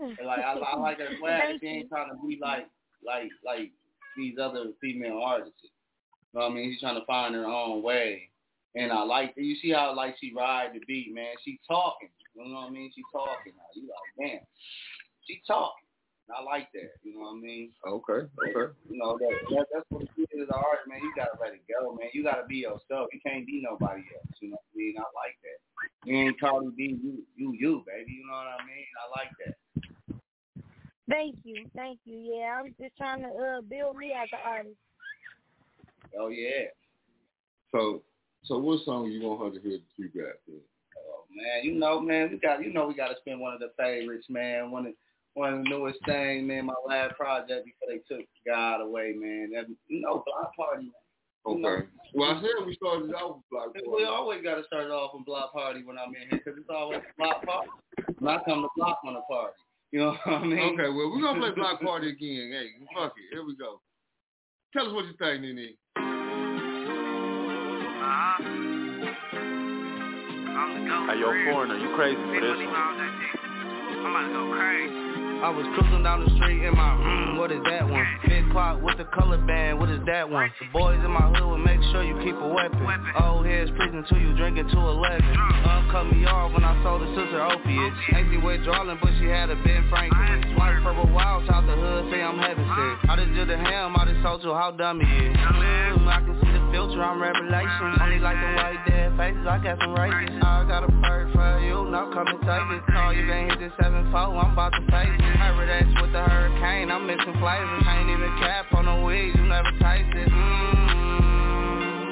damn. 0.00 0.08
And, 0.18 0.26
Like 0.26 0.38
I, 0.40 0.52
I 0.54 0.76
like 0.78 0.98
her 0.98 1.08
swag. 1.18 1.40
Thank 1.42 1.60
She 1.60 1.66
ain't 1.68 1.82
you. 1.84 1.88
trying 1.88 2.10
to 2.10 2.16
be 2.26 2.38
like 2.40 2.66
like 3.04 3.30
like 3.44 3.70
these 4.16 4.36
other 4.40 4.66
female 4.80 5.18
artists. 5.18 5.54
You 5.62 6.40
know 6.40 6.46
what 6.46 6.52
I 6.52 6.54
mean? 6.54 6.72
She's 6.72 6.80
trying 6.80 6.98
to 6.98 7.04
find 7.06 7.34
her 7.34 7.44
own 7.44 7.82
way. 7.82 8.28
And 8.74 8.90
I 8.90 9.02
like 9.02 9.34
you 9.36 9.54
see 9.56 9.70
how 9.70 9.94
like 9.94 10.16
she 10.20 10.32
ride 10.34 10.70
the 10.74 10.80
beat, 10.86 11.12
man. 11.14 11.34
She 11.44 11.60
talking. 11.68 12.08
You 12.34 12.48
know 12.48 12.64
what 12.64 12.68
I 12.68 12.70
mean? 12.70 12.90
She 12.94 13.02
talking 13.12 13.52
now. 13.56 13.70
You 13.74 13.88
like, 13.88 14.12
damn. 14.16 14.44
She 15.28 15.42
talking. 15.46 15.86
And 16.28 16.36
I 16.38 16.42
like 16.42 16.70
that. 16.72 16.96
You 17.02 17.18
know 17.18 17.34
what 17.34 17.38
I 17.38 17.40
mean? 17.40 17.72
Okay, 17.82 18.26
okay. 18.30 18.72
You 18.88 18.96
know, 18.98 19.18
that, 19.18 19.34
that 19.50 19.66
that's 19.74 19.86
what 19.90 20.02
it 20.02 20.30
is 20.30 20.46
as 20.46 20.48
an 20.48 20.54
artist, 20.54 20.86
man. 20.86 21.02
You 21.02 21.12
gotta 21.16 21.34
let 21.40 21.52
it 21.52 21.66
go, 21.66 21.94
man. 21.98 22.14
You 22.14 22.22
gotta 22.22 22.46
be 22.46 22.62
yourself. 22.62 23.10
You 23.12 23.20
can't 23.26 23.46
be 23.46 23.60
nobody 23.62 24.02
else. 24.14 24.30
You 24.40 24.50
know 24.50 24.58
what 24.62 24.74
I 24.74 24.78
mean? 24.78 24.94
I 24.98 25.08
like 25.18 25.36
that. 25.42 25.58
You 26.04 26.16
ain't 26.16 26.40
Cardi 26.40 26.68
B, 26.76 26.98
you 27.02 27.22
you 27.36 27.52
you, 27.58 27.84
baby. 27.86 28.12
You 28.12 28.26
know 28.26 28.38
what 28.38 28.54
I 28.54 28.66
mean? 28.66 28.86
I 28.98 29.04
like 29.18 29.32
that. 29.44 29.54
Thank 31.10 31.36
you, 31.44 31.66
thank 31.74 31.98
you. 32.04 32.18
Yeah, 32.18 32.60
I'm 32.60 32.74
just 32.80 32.96
trying 32.96 33.22
to 33.22 33.28
uh 33.28 33.60
build 33.62 33.96
me 33.96 34.12
as 34.12 34.28
an 34.32 34.38
artist. 34.46 34.76
Oh 36.18 36.28
yeah. 36.28 36.70
So, 37.72 38.02
so 38.44 38.58
what 38.58 38.84
song 38.84 39.10
you 39.10 39.26
want 39.26 39.54
her 39.54 39.58
to 39.58 39.68
hear 39.68 39.78
that 39.78 39.96
you 39.96 40.08
got? 40.08 40.34
Then? 40.46 40.60
Oh 41.08 41.24
man, 41.34 41.64
you 41.64 41.78
know, 41.78 42.00
man, 42.00 42.30
we 42.30 42.38
got 42.38 42.62
you 42.62 42.72
know 42.72 42.86
we 42.86 42.94
gotta 42.94 43.16
spend 43.20 43.40
one 43.40 43.54
of 43.54 43.60
the 43.60 43.70
favorites, 43.78 44.26
man. 44.28 44.70
One 44.70 44.86
of 44.86 44.92
one 45.34 45.54
of 45.54 45.64
the 45.64 45.70
newest 45.70 45.98
things, 46.04 46.46
man, 46.46 46.66
my 46.66 46.74
last 46.86 47.16
project 47.16 47.64
before 47.64 47.88
they 47.88 48.02
took 48.14 48.26
God 48.46 48.82
away, 48.82 49.14
man. 49.16 49.50
That, 49.54 49.64
you 49.88 50.00
know, 50.00 50.22
Block 50.26 50.54
Party, 50.54 50.82
man. 50.82 50.92
You 51.46 51.58
know, 51.58 51.68
Okay. 51.68 51.86
Well, 52.14 52.30
I 52.30 52.40
said 52.40 52.66
we 52.66 52.74
started 52.76 53.12
out 53.18 53.36
with 53.36 53.44
Black 53.50 53.68
We 53.74 54.04
always 54.04 54.44
got 54.44 54.56
to 54.56 54.64
start 54.64 54.84
it 54.84 54.90
off 54.90 55.14
on 55.14 55.24
block 55.24 55.52
party 55.52 55.82
when 55.82 55.98
I'm 55.98 56.14
in 56.14 56.28
here 56.30 56.40
because 56.44 56.56
it's 56.56 56.68
always 56.70 57.00
block 57.18 57.44
party. 57.44 57.70
When 58.18 58.32
I 58.32 58.38
come 58.44 58.62
to 58.62 58.68
block 58.76 59.00
on 59.04 59.16
a 59.16 59.22
party, 59.22 59.56
you 59.92 60.00
know 60.00 60.16
what 60.24 60.34
I 60.34 60.44
mean? 60.44 60.58
Okay, 60.58 60.88
well, 60.88 61.10
we're 61.10 61.20
going 61.20 61.34
to 61.34 61.40
play 61.40 61.50
Block 61.54 61.80
Party 61.82 62.08
again. 62.10 62.50
Hey, 62.52 62.68
fuck 62.94 63.12
it. 63.16 63.34
Here 63.34 63.44
we 63.44 63.54
go. 63.56 63.80
Tell 64.72 64.86
us 64.86 64.92
what 64.92 65.04
you 65.04 65.14
think, 65.18 65.42
NiNi. 65.42 65.76
Uh-huh. 68.04 68.71
Hey, 70.62 71.18
yo, 71.18 71.34
foreigner, 71.50 71.74
you 71.74 71.90
crazy 71.96 72.14
for 72.14 72.40
this 72.40 72.54
one. 72.54 72.74
I'm. 72.74 73.22
I 75.42 75.50
was 75.50 75.66
cruising 75.74 76.06
down 76.06 76.22
the 76.22 76.30
street 76.38 76.62
in 76.62 76.70
my, 76.78 76.94
mm, 77.02 77.34
what 77.34 77.50
is 77.50 77.58
that 77.66 77.82
one? 77.82 78.06
Big 78.30 78.46
clock 78.54 78.78
with 78.78 78.94
the 78.94 79.02
color 79.10 79.42
band, 79.42 79.80
what 79.80 79.90
is 79.90 79.98
that 80.06 80.30
one? 80.30 80.46
The 80.62 80.70
boys 80.70 81.02
in 81.02 81.10
my 81.10 81.34
hood 81.34 81.50
will 81.50 81.58
make 81.58 81.82
sure 81.90 82.06
you 82.06 82.14
keep 82.22 82.38
a 82.38 82.46
weapon. 82.46 82.78
Old 83.18 83.42
heads 83.42 83.74
preaching 83.74 84.06
to 84.06 84.14
you, 84.22 84.38
drinking 84.38 84.70
to 84.70 84.78
11. 84.78 85.18
Um, 85.66 85.90
cut 85.90 86.06
me 86.14 86.22
off 86.30 86.54
when 86.54 86.62
I 86.62 86.78
sold 86.86 87.02
the 87.02 87.10
sister 87.18 87.42
opiates. 87.42 87.96
Ain't 88.14 88.30
see 88.30 88.38
withdrawing, 88.38 88.94
but 89.02 89.10
she 89.18 89.26
had 89.26 89.50
a 89.50 89.58
Ben 89.66 89.82
Franklin. 89.90 90.54
White 90.54 90.78
purple 90.86 91.10
wild, 91.10 91.50
out 91.50 91.66
the 91.66 91.74
hood, 91.74 92.06
ham, 93.58 93.98
I 93.98 94.06
just 94.06 94.22
told 94.22 94.46
you 94.46 94.54
how 94.54 94.70
dumb 94.70 95.02
he 95.02 95.10
is. 95.10 95.34
I 96.06 96.22
can 96.22 96.38
see 96.38 96.51
I'm 97.00 97.20
revelation. 97.20 97.96
Only 98.00 98.18
like 98.18 98.36
the 98.36 98.52
white 98.58 98.82
dead 98.86 99.16
faces, 99.16 99.46
I 99.48 99.58
got 99.62 99.78
some 99.80 99.94
races. 99.94 100.36
I 100.42 100.64
got 100.68 100.84
a 100.84 100.92
bird 101.00 101.32
for 101.32 101.60
you, 101.64 101.88
now 101.88 102.12
come 102.12 102.28
and 102.28 102.40
take 102.44 102.68
it. 102.68 102.82
No, 102.92 103.10
you 103.10 103.24
can't 103.24 103.50
hit 103.50 103.60
this 103.60 103.72
7 103.80 104.10
4 104.10 104.20
I'm 104.20 104.52
about 104.52 104.72
to 104.76 104.82
face 104.92 105.08
it. 105.08 105.36
Heard 105.40 105.68
X 105.68 105.88
with 106.00 106.12
the 106.12 106.20
hurricane, 106.20 106.90
I'm 106.90 107.06
mixing 107.06 107.32
flavors. 107.40 107.84
Ain't 107.88 108.10
even 108.10 108.28
cap 108.40 108.68
on 108.74 108.84
the 108.86 109.06
weed, 109.06 109.32
you 109.34 109.44
never 109.48 109.72
taste 109.80 110.12
it. 110.12 110.28
Mm, 110.28 112.06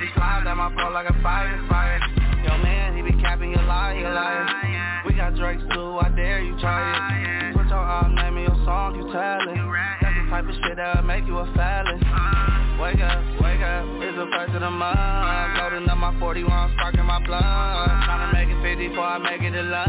these 0.00 0.12
clouds 0.12 0.46
at 0.46 0.56
my 0.56 0.68
flow 0.74 0.90
like 0.92 1.08
a 1.08 1.16
fire, 1.22 1.56
fire. 1.68 2.00
Yo 2.44 2.58
man, 2.60 2.96
he 2.96 3.02
be 3.02 3.16
capping 3.22 3.50
your 3.50 3.64
lie, 3.64 3.94
you 3.94 4.04
liar. 4.04 5.02
We 5.06 5.14
got 5.14 5.34
Drake's 5.36 5.62
too, 5.72 5.98
I 5.98 6.10
dare 6.10 6.42
you 6.42 6.58
try 6.60 7.50
it. 7.50 7.56
Put 7.56 7.68
your 7.68 7.78
arm, 7.78 8.14
name 8.14 8.36
of 8.36 8.42
your 8.42 8.64
song, 8.66 8.96
you 8.96 9.08
tell 9.12 9.48
it. 9.48 9.58
That's 10.02 10.14
the 10.18 10.28
type 10.28 10.44
of 10.44 10.54
shit 10.66 10.76
that'll 10.76 11.02
make 11.02 11.24
you 11.26 11.38
a 11.38 11.46
felon. 11.54 12.55
Wake 12.76 13.00
up, 13.00 13.24
wake 13.40 13.60
up, 13.64 13.84
it's 14.04 14.16
the 14.20 14.28
first 14.36 14.52
of 14.52 14.60
the 14.60 14.70
month. 14.70 15.00
Loading 15.56 15.88
up 15.88 15.96
my 15.96 16.12
41, 16.20 16.76
sparking 16.76 17.06
my 17.06 17.24
blood. 17.24 17.40
Trying 17.40 18.28
to 18.28 18.36
make 18.36 18.48
it 18.52 18.60
50 18.60 18.88
before 18.88 19.04
I 19.04 19.18
make 19.18 19.40
it 19.40 19.50
to 19.56 19.62
lunch. 19.62 19.88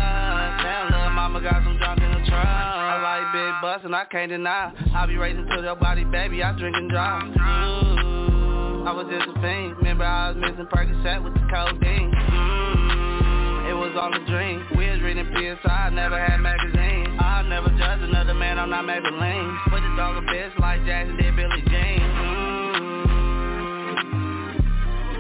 Damn, 0.64 0.92
little 0.96 1.12
mama 1.12 1.42
got 1.42 1.64
some 1.68 1.78
junk 1.84 2.00
in 2.00 2.10
the 2.16 2.24
trunk. 2.32 2.48
I 2.48 2.96
like 3.04 3.34
big 3.36 3.62
butts 3.62 3.84
and 3.84 3.94
I 3.94 4.06
can't 4.06 4.32
deny. 4.32 4.72
I 4.96 5.06
be 5.06 5.18
racing 5.18 5.48
to 5.52 5.62
your 5.62 5.76
body, 5.76 6.06
baby, 6.06 6.42
I 6.42 6.58
drink 6.58 6.76
and 6.78 6.90
drive. 6.90 7.28
Ooh, 7.28 8.88
I 8.88 8.96
was 8.96 9.06
just 9.12 9.28
a 9.28 9.34
fiend. 9.42 9.76
Remember 9.84 10.06
I 10.06 10.32
was 10.32 10.38
missing 10.40 10.66
Percocet 10.72 11.22
with 11.22 11.34
the 11.36 11.44
codeine. 11.52 12.16
Mm, 12.16 13.70
it 13.70 13.76
was 13.76 13.92
all 14.00 14.16
a 14.16 14.24
dream. 14.32 14.64
We 14.80 14.88
was 14.90 15.02
reading 15.04 15.28
PSI, 15.36 15.92
never 15.92 16.18
had 16.18 16.40
magazines. 16.40 17.20
I'll 17.20 17.44
never 17.44 17.68
judge 17.76 18.00
another 18.00 18.34
man, 18.34 18.58
I'm 18.58 18.70
not 18.70 18.86
Maybelline. 18.86 19.60
Put 19.68 19.84
the 19.84 19.92
dog 20.00 20.24
a 20.24 20.26
bitch 20.32 20.58
like 20.60 20.86
Jackson 20.88 21.18
did 21.18 21.36
Billie 21.36 21.68
Jean. 21.68 22.07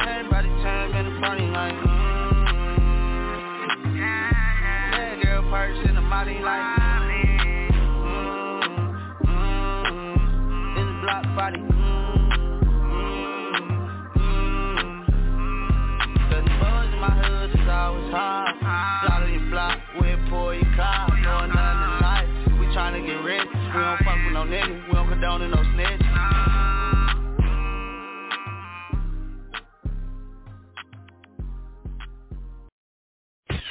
Everybody 0.07 0.49
turn 0.63 0.89
up 0.89 0.95
in 0.95 1.05
the 1.13 1.19
party 1.19 1.45
like, 1.45 1.73
mm, 1.73 2.97
yeah, 3.97 5.15
girl, 5.23 5.43
purse 5.49 5.77
in 5.87 5.95
the 5.95 6.01
body 6.01 6.39
like, 6.39 6.61
mm, 6.79 7.69
mm, 9.25 10.77
a 10.77 10.83
block 11.01 11.25
body. 11.35 11.61
Cause 16.29 16.43
the 16.43 16.55
boys 16.59 16.91
in 16.93 16.99
my 16.99 17.11
hood 17.21 17.51
is 17.51 17.67
always 17.67 18.07
block, 19.49 19.79
where 19.99 20.17
pour 20.29 20.53
your 20.53 20.75
car. 20.75 21.07
Knowing 21.21 21.49
nothing 21.49 21.81
in 21.83 21.99
life. 22.01 22.29
We 22.59 22.65
tryna 22.75 23.05
get 23.05 23.23
rich. 23.23 23.47
We 23.47 23.79
don't 23.81 23.97
fuck 24.03 24.17
with 24.23 24.33
no 24.33 24.43
niggas. 24.43 24.87
We 24.87 24.93
don't 24.93 25.09
condone 25.09 25.49
no 25.51 25.63
snitch. 25.73 26.06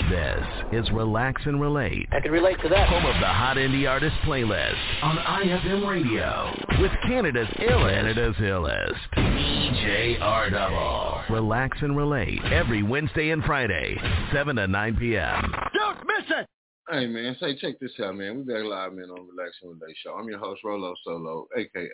This 0.09 0.47
is 0.71 0.91
Relax 0.93 1.43
and 1.47 1.61
Relate. 1.61 2.09
I 2.13 2.21
can 2.21 2.31
relate 2.31 2.61
to 2.63 2.69
that. 2.69 2.89
Home 2.89 3.05
of 3.07 3.21
the 3.21 3.27
Hot 3.27 3.57
Indie 3.57 3.91
Artist 3.91 4.15
Playlist 4.25 5.03
on 5.03 5.17
IFM 5.17 5.89
Radio 5.89 6.55
with 6.81 6.93
Canada's 7.03 7.49
illest 7.59 8.41
illest. 8.41 8.95
EJR 9.17 10.53
Double. 10.53 11.23
Relax 11.29 11.79
and 11.83 11.97
Relate 11.97 12.39
every 12.53 12.85
Wednesday 12.85 13.31
and 13.31 13.43
Friday, 13.43 13.97
7 14.33 14.55
to 14.55 14.69
9 14.69 14.97
p.m. 14.97 15.53
Don't 15.75 15.99
miss 16.07 16.27
it! 16.31 16.47
Hey 16.89 17.09
man, 17.09 17.37
say 17.41 17.57
check 17.57 17.75
this 17.81 17.91
out, 18.01 18.15
man. 18.15 18.37
We 18.37 18.45
back 18.45 18.63
live, 18.63 18.93
man, 18.93 19.11
on 19.11 19.27
Relax 19.37 19.57
and 19.63 19.73
Relate 19.81 19.97
Show. 20.05 20.15
I'm 20.15 20.29
your 20.29 20.39
host, 20.39 20.63
Rolo 20.63 20.95
Solo, 21.03 21.49
aka 21.57 21.89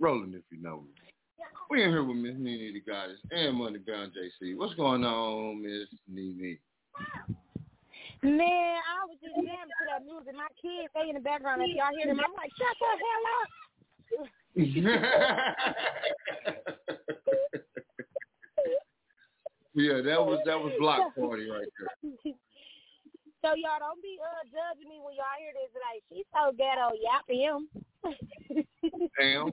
Roland, 0.00 0.34
if 0.34 0.42
you 0.50 0.60
know 0.60 0.80
me. 0.80 0.88
We 1.70 1.84
in 1.84 1.90
here 1.90 2.02
with 2.02 2.16
Miss 2.16 2.34
NiNi 2.34 2.72
DaGodess 2.72 3.18
and 3.30 3.56
Moneybound 3.56 4.12
JC. 4.12 4.56
What's 4.56 4.74
going 4.74 5.04
on, 5.04 5.62
Miss 5.62 5.86
NiNi? 6.12 6.58
Man, 8.22 8.82
I 8.82 9.06
was 9.06 9.16
just 9.22 9.34
jamming 9.36 9.46
to 9.46 9.84
that 9.86 10.04
music. 10.04 10.34
My 10.34 10.48
kids, 10.60 10.90
they 10.94 11.08
in 11.08 11.14
the 11.14 11.20
background. 11.20 11.62
If 11.62 11.76
y'all 11.76 11.94
hear 11.96 12.08
them, 12.08 12.18
I'm 12.18 12.34
like, 12.34 12.50
shut 12.58 12.76
the 12.80 12.86
hell 12.98 13.24
up. 13.38 13.48
yeah, 19.74 20.02
that 20.02 20.18
was 20.18 20.40
that 20.46 20.58
was 20.58 20.72
block 20.80 21.14
party 21.14 21.48
right 21.48 21.68
there. 21.78 22.34
So 23.40 23.54
y'all 23.54 23.78
don't 23.78 24.02
be 24.02 24.18
uh 24.20 24.42
judging 24.50 24.88
me 24.88 24.98
when 25.00 25.14
y'all 25.14 25.38
hear 25.38 25.52
this. 25.54 25.70
Like 25.78 26.02
she's 26.10 26.26
so 26.34 26.50
ghetto, 26.58 26.90
yap 26.98 27.22
him. 27.30 27.68
Damn. 29.16 29.52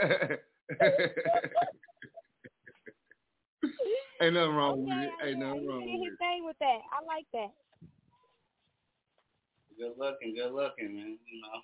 Ain't 4.20 4.34
nothing 4.34 4.54
wrong 4.54 4.84
with 4.84 4.92
it. 4.98 5.10
Ain't 5.28 5.38
nothing 5.38 5.66
wrong 5.66 5.80
with 5.86 6.02
his 6.02 6.12
it. 6.12 6.18
thing 6.18 6.44
with 6.44 6.56
that. 6.58 6.80
I 6.90 7.04
like 7.06 7.26
that. 7.34 7.50
Good 9.78 9.94
looking, 9.96 10.34
good 10.34 10.52
looking, 10.52 10.94
man. 10.96 11.18
You 11.26 11.40
know. 11.40 11.60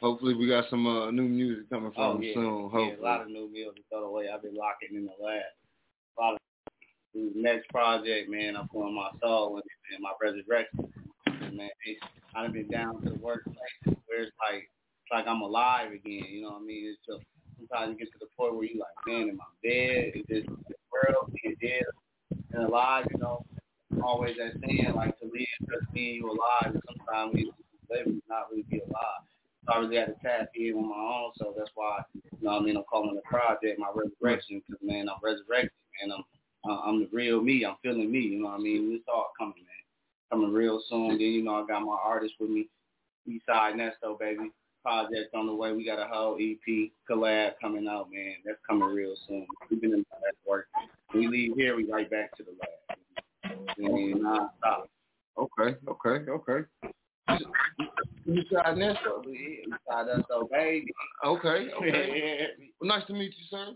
Hopefully 0.00 0.34
we 0.34 0.46
got 0.46 0.68
some 0.70 0.86
uh, 0.86 1.10
new 1.10 1.26
music 1.26 1.68
coming 1.70 1.90
from 1.92 2.02
Oh 2.02 2.16
him 2.16 2.22
yeah, 2.22 2.34
soon. 2.34 2.44
yeah, 2.44 2.68
Hopefully. 2.70 2.96
a 3.00 3.02
lot 3.02 3.22
of 3.22 3.28
new 3.28 3.48
music 3.50 3.82
thrown 3.90 4.04
away. 4.04 4.28
I've 4.32 4.42
been 4.42 4.54
locking 4.54 4.94
in 4.96 5.06
the 5.06 5.12
lab. 5.24 5.42
A 6.18 6.20
lot 6.20 6.34
of 6.34 6.38
the 7.14 7.32
next 7.34 7.68
project, 7.70 8.28
man. 8.30 8.54
I'm 8.56 8.68
pouring 8.68 8.94
my 8.94 9.08
soul 9.22 9.56
in 9.56 9.62
it, 9.62 9.78
man. 9.90 10.00
My 10.02 10.12
resurrection, 10.20 10.92
and 11.26 11.56
man. 11.56 11.70
It's, 11.86 12.00
I've 12.36 12.52
been 12.52 12.68
down 12.68 13.02
to 13.02 13.10
the 13.10 13.16
workplace 13.16 13.56
where 14.06 14.22
it's 14.22 14.36
like, 14.50 14.64
it's 14.68 15.10
like 15.10 15.26
I'm 15.26 15.40
alive 15.40 15.90
again. 15.92 16.24
You 16.28 16.42
know 16.42 16.50
what 16.50 16.62
I 16.62 16.66
mean? 16.66 16.94
It's 16.94 17.00
just 17.08 17.24
sometimes 17.56 17.92
you 17.98 18.04
get 18.04 18.12
to 18.12 18.18
the 18.20 18.28
point 18.36 18.54
where 18.56 18.64
you 18.66 18.78
like, 18.78 19.06
man, 19.06 19.30
am 19.30 19.40
I 19.40 19.66
dead? 19.66 20.12
Is 20.14 20.24
this 20.28 20.44
world 20.92 21.32
being 21.42 21.56
dead 21.60 21.84
and 22.52 22.64
alive? 22.64 23.06
You 23.10 23.18
know, 23.18 23.44
always 24.02 24.36
that 24.36 24.52
saying 24.66 24.92
like 24.94 25.18
to 25.20 25.26
live 25.26 25.70
just 25.70 25.92
mean 25.92 26.16
you 26.16 26.30
alive. 26.30 26.74
And 26.74 26.82
sometimes 26.86 27.34
we 27.34 27.52
live 27.90 28.06
not 28.28 28.50
really 28.50 28.64
be 28.70 28.80
alive. 28.80 29.22
So 29.66 29.74
I 29.74 29.78
really 29.78 29.96
had 29.96 30.06
to 30.06 30.16
tap 30.22 30.48
in 30.54 30.74
on 30.74 30.88
my 30.88 30.96
own. 30.96 31.32
So 31.36 31.54
that's 31.56 31.70
why, 31.74 32.00
you 32.14 32.22
know 32.40 32.52
what 32.52 32.62
I 32.62 32.64
mean, 32.64 32.76
I'm 32.76 32.84
calling 32.90 33.14
the 33.14 33.22
project 33.22 33.78
my 33.78 33.88
resurrection 33.94 34.62
because, 34.66 34.82
man, 34.82 35.08
I'm 35.08 35.20
resurrected, 35.22 35.72
man. 36.00 36.12
I'm 36.16 36.24
uh, 36.68 36.80
I'm 36.84 37.00
the 37.00 37.08
real 37.12 37.40
me. 37.40 37.64
I'm 37.64 37.76
feeling 37.82 38.10
me, 38.10 38.18
you 38.18 38.40
know 38.40 38.48
what 38.48 38.60
I 38.60 38.62
mean? 38.62 38.92
It's 38.92 39.04
all 39.08 39.30
coming, 39.38 39.54
man. 39.54 40.30
Coming 40.30 40.52
real 40.52 40.82
soon. 40.88 41.10
Then, 41.10 41.20
you 41.20 41.42
know, 41.42 41.62
I 41.62 41.66
got 41.66 41.82
my 41.82 41.96
artist 42.02 42.34
with 42.40 42.50
me, 42.50 42.68
Eastside 43.28 43.74
Nesto, 43.74 44.18
baby. 44.18 44.50
Project 44.82 45.34
on 45.34 45.46
the 45.46 45.54
way. 45.54 45.72
We 45.72 45.84
got 45.84 45.98
a 45.98 46.08
whole 46.10 46.36
EP 46.40 46.90
collab 47.08 47.52
coming 47.60 47.88
out, 47.88 48.10
man. 48.12 48.34
That's 48.44 48.58
coming 48.68 48.88
real 48.88 49.14
soon. 49.26 49.46
We've 49.70 49.80
been 49.80 49.92
in 49.92 50.04
that 50.10 50.34
work. 50.46 50.66
When 51.12 51.20
we 51.22 51.28
leave 51.28 51.56
here, 51.56 51.76
we 51.76 51.90
right 51.90 52.10
back 52.10 52.36
to 52.36 52.42
the 52.42 52.50
lab. 52.50 53.68
And 53.78 54.22
non-stop. 54.22 54.88
Okay, 55.38 55.76
okay, 55.88 56.30
okay. 56.30 56.66
You 58.24 58.42
tried 58.44 58.76
Nesto? 58.76 59.24
Eastside 59.24 60.08
Nesto, 60.08 60.50
baby. 60.50 60.92
Okay, 61.24 61.68
okay. 61.78 62.48
well, 62.80 62.88
nice 62.98 63.06
to 63.06 63.12
meet 63.12 63.32
you, 63.38 63.44
sir. 63.50 63.74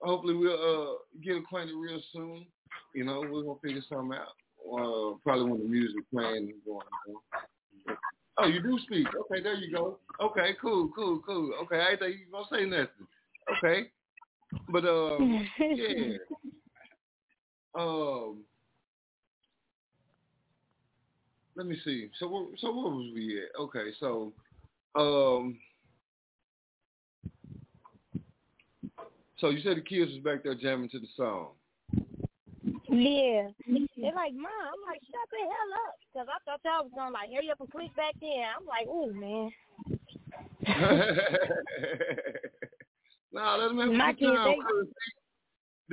Hopefully 0.00 0.34
we'll 0.34 0.54
uh, 0.54 0.94
get 1.22 1.36
acquainted 1.36 1.74
real 1.76 2.00
soon. 2.12 2.46
You 2.94 3.04
know, 3.04 3.20
we're 3.20 3.42
gonna 3.42 3.58
figure 3.62 3.82
something 3.88 4.18
out. 4.18 4.34
Uh, 4.66 5.16
probably 5.22 5.50
when 5.50 5.60
the 5.60 5.68
music 5.68 6.02
playing 6.12 6.48
is 6.48 6.54
going 6.64 6.86
on. 7.08 7.96
Oh, 8.38 8.46
you 8.46 8.62
do 8.62 8.78
speak. 8.80 9.06
Okay, 9.06 9.42
there 9.42 9.54
you 9.54 9.72
go. 9.72 9.98
Okay, 10.20 10.56
cool, 10.60 10.90
cool, 10.94 11.20
cool. 11.24 11.52
Okay, 11.62 11.80
I 11.80 11.96
think 11.96 12.16
you 12.16 12.26
gonna 12.32 12.46
say 12.50 12.64
nothing. 12.64 13.06
Okay, 13.58 13.90
but 14.70 14.84
um, 14.84 15.46
yeah. 15.60 16.16
Um, 17.74 18.38
let 21.56 21.66
me 21.66 21.76
see. 21.84 22.08
So, 22.18 22.28
where, 22.28 22.44
so 22.58 22.72
where 22.72 22.92
was 22.92 23.10
we 23.14 23.40
at? 23.42 23.54
Okay, 23.60 23.90
so, 23.98 24.32
um, 24.96 25.58
so 29.38 29.50
you 29.50 29.60
said 29.62 29.76
the 29.76 29.80
kids 29.82 30.12
was 30.12 30.20
back 30.22 30.44
there 30.44 30.54
jamming 30.54 30.88
to 30.90 31.00
the 31.00 31.08
song. 31.16 31.48
Yeah. 32.88 33.48
They're 33.96 34.12
like, 34.14 34.34
Mom, 34.34 34.52
I'm 34.52 34.80
like, 34.86 35.00
shut 35.02 35.28
the 35.30 35.38
hell 35.40 35.72
up. 35.86 35.94
Because 36.12 36.28
I 36.28 36.38
thought 36.44 36.60
y'all 36.64 36.84
was 36.84 36.92
going 36.94 37.08
to, 37.08 37.12
like, 37.12 37.30
hurry 37.32 37.50
up 37.50 37.60
and 37.60 37.70
click 37.70 37.94
back 37.96 38.14
in. 38.22 38.44
I'm 38.44 38.66
like, 38.66 38.86
ooh, 38.86 39.12
man. 39.12 39.52
nah, 43.32 43.56
let 43.56 43.68
them 43.68 43.78
have 43.78 43.92
My 43.92 44.12
kids, 44.12 44.32
time. 44.32 44.44
they- 44.44 44.58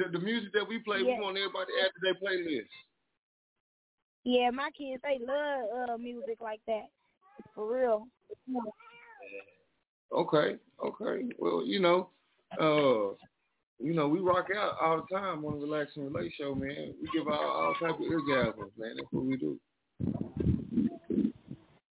The, 0.02 0.18
the 0.18 0.24
music 0.24 0.54
that 0.54 0.68
we 0.68 0.80
play, 0.80 1.00
Yeah. 1.00 1.18
we 1.18 1.22
want 1.22 1.38
everybody 1.38 1.72
to 1.72 1.86
add 1.86 1.92
to 1.94 2.00
their 2.02 2.16
playlist. 2.16 2.68
Yeah, 4.24 4.50
my 4.52 4.70
kids, 4.78 5.02
they 5.04 5.20
love 5.26 5.90
uh, 5.90 5.98
music 5.98 6.38
like 6.42 6.62
that. 6.68 6.86
For 7.56 7.74
real. 7.74 8.08
Okay, 10.12 10.58
okay. 10.86 11.30
Well, 11.40 11.64
you 11.66 11.80
know, 11.80 12.10
uh, 12.60 13.16
you 13.80 13.94
know, 13.94 14.08
we 14.08 14.20
rock 14.20 14.48
out 14.56 14.76
all 14.82 14.98
the 14.98 15.16
time 15.16 15.44
on 15.46 15.60
the 15.60 15.66
Relax 15.66 15.92
and 15.96 16.14
Relate 16.14 16.34
show, 16.38 16.54
man. 16.54 16.94
We 17.02 17.10
give 17.14 17.28
out 17.28 17.40
all 17.40 17.74
type 17.80 17.96
of 17.96 18.00
orgasms, 18.00 18.72
man. 18.78 18.96
That's 18.96 19.08
what 19.12 19.26
we 19.26 19.38
do. 19.38 19.60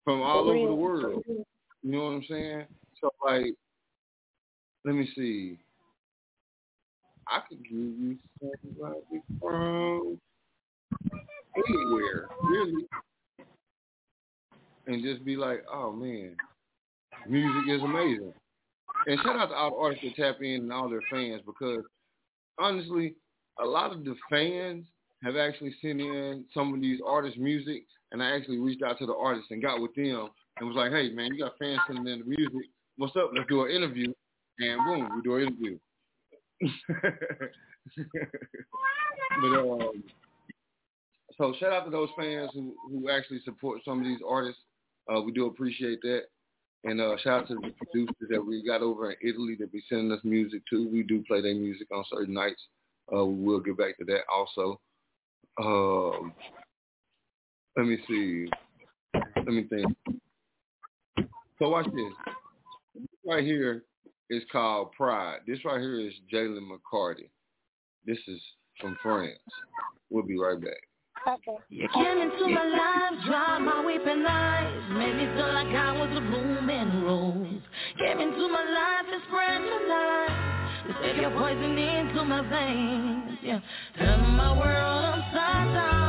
From 0.05 0.23
all 0.23 0.49
over 0.51 0.67
the 0.69 0.75
world. 0.75 1.23
You 1.27 1.45
know 1.83 2.05
what 2.05 2.11
I'm 2.11 2.25
saying? 2.29 2.65
So 3.01 3.11
like, 3.25 3.55
let 4.85 4.95
me 4.95 5.09
see. 5.15 5.59
I 7.29 7.41
could 7.49 7.63
give 7.65 7.73
you 7.73 8.17
somebody 8.41 9.23
from 9.41 10.19
anywhere, 11.57 12.29
really, 12.45 12.87
and 14.87 15.03
just 15.03 15.25
be 15.25 15.37
like, 15.37 15.65
oh 15.73 15.93
man, 15.93 16.37
music 17.29 17.75
is 17.75 17.83
amazing. 17.83 18.33
And 19.07 19.21
shout 19.23 19.37
out 19.37 19.49
to 19.49 19.55
all 19.55 19.71
the 19.71 19.77
artists 19.77 20.05
that 20.05 20.17
tap 20.17 20.43
in 20.43 20.63
and 20.63 20.73
all 20.73 20.89
their 20.89 21.03
fans 21.11 21.43
because 21.45 21.83
honestly, 22.59 23.15
a 23.61 23.65
lot 23.65 23.93
of 23.93 24.05
the 24.05 24.15
fans 24.31 24.85
have 25.23 25.37
actually 25.37 25.75
sent 25.81 26.01
in 26.01 26.45
some 26.53 26.75
of 26.75 26.81
these 26.81 27.01
artists' 27.07 27.39
music, 27.39 27.85
and 28.13 28.23
I 28.23 28.37
actually 28.37 28.59
reached 28.59 28.83
out 28.83 28.99
to 28.99 29.07
the 29.07 29.15
artists 29.15 29.51
and 29.51 29.63
got 29.63 29.81
with 29.81 29.95
them 29.95 30.29
and 30.59 30.69
was 30.69 30.77
like, 30.77 30.93
hey 30.93 31.11
man, 31.11 31.35
you 31.35 31.45
got 31.45 31.59
fans 31.59 31.81
sending 31.87 32.07
in 32.07 32.21
the 32.21 32.25
music. 32.25 32.71
What's 32.97 33.17
up? 33.17 33.31
Let's 33.35 33.49
do 33.49 33.65
an 33.65 33.71
interview. 33.71 34.13
And 34.59 34.85
boom, 34.85 35.09
we 35.15 35.23
do 35.23 35.37
an 35.37 35.43
interview. 35.43 35.79
but 39.41 39.59
um, 39.59 40.03
so 41.37 41.55
shout 41.59 41.73
out 41.73 41.85
to 41.85 41.91
those 41.91 42.09
fans 42.17 42.51
who 42.55 42.75
who 42.89 43.11
actually 43.11 43.41
support 43.45 43.81
some 43.85 44.01
of 44.01 44.05
these 44.05 44.21
artists. 44.27 44.61
Uh, 45.13 45.21
we 45.21 45.33
do 45.33 45.47
appreciate 45.47 46.01
that. 46.03 46.23
And 46.85 47.01
uh, 47.01 47.17
shout 47.23 47.43
out 47.43 47.49
to 47.49 47.55
the 47.55 47.73
producers 47.79 48.29
that 48.31 48.45
we 48.45 48.65
got 48.65 48.81
over 48.81 49.11
in 49.11 49.17
Italy 49.21 49.57
that 49.59 49.73
be 49.73 49.83
sending 49.89 50.13
us 50.13 50.21
music 50.23 50.63
too. 50.71 50.89
We 50.93 51.03
do 51.03 51.25
play 51.27 51.41
their 51.41 51.55
music 51.55 51.89
on 51.93 52.05
certain 52.11 52.35
nights. 52.35 52.63
Uh, 53.13 53.25
we 53.25 53.45
will 53.45 53.61
get 53.61 53.77
back 53.77 53.99
to 53.99 54.05
that 54.05 54.21
also. 54.33 54.81
Um, 55.61 56.33
let 57.77 57.87
me 57.87 57.99
see. 58.09 58.49
Let 59.15 59.47
me 59.47 59.65
think. 59.65 59.87
So 61.59 61.71
watch 61.71 61.87
this. 61.87 62.13
This 62.95 63.05
right 63.27 63.45
here 63.45 63.85
is 64.31 64.43
called 64.51 64.93
Pride. 64.93 65.39
This 65.47 65.65
right 65.65 65.81
here 65.81 66.01
is 66.01 66.13
Jayleen 66.33 66.69
McCarty. 66.69 67.29
This 68.05 68.19
is 68.29 68.41
from 68.81 68.97
France. 69.03 69.39
We'll 70.11 70.25
be 70.25 70.39
right 70.39 70.61
back. 70.61 70.81
Okay. 71.27 71.59
You 71.71 71.89
came 71.93 72.19
into 72.19 72.49
my 72.49 72.65
life, 72.65 73.25
dried 73.27 73.59
my 73.63 73.85
weeping 73.85 74.25
eyes, 74.27 74.83
made 74.91 75.17
me 75.17 75.27
feel 75.35 75.53
like 75.53 75.67
I 75.75 75.93
was 75.93 76.11
a 76.17 76.21
blooming 76.21 77.03
rose. 77.03 77.63
Came 77.99 78.21
into 78.21 78.49
my 78.49 78.65
life 78.65 79.07
and 79.13 79.23
spread 79.27 79.63
your 79.63 79.89
light. 79.89 80.47
You 80.87 80.95
said 81.03 81.17
your 81.17 81.31
poison 81.31 81.77
into 81.79 82.25
my 82.25 82.43
veins, 82.49 83.39
yeah. 83.43 83.61
Turn 83.99 84.21
my 84.37 84.57
world 84.57 85.05
upside 85.05 85.75
down. 85.75 86.06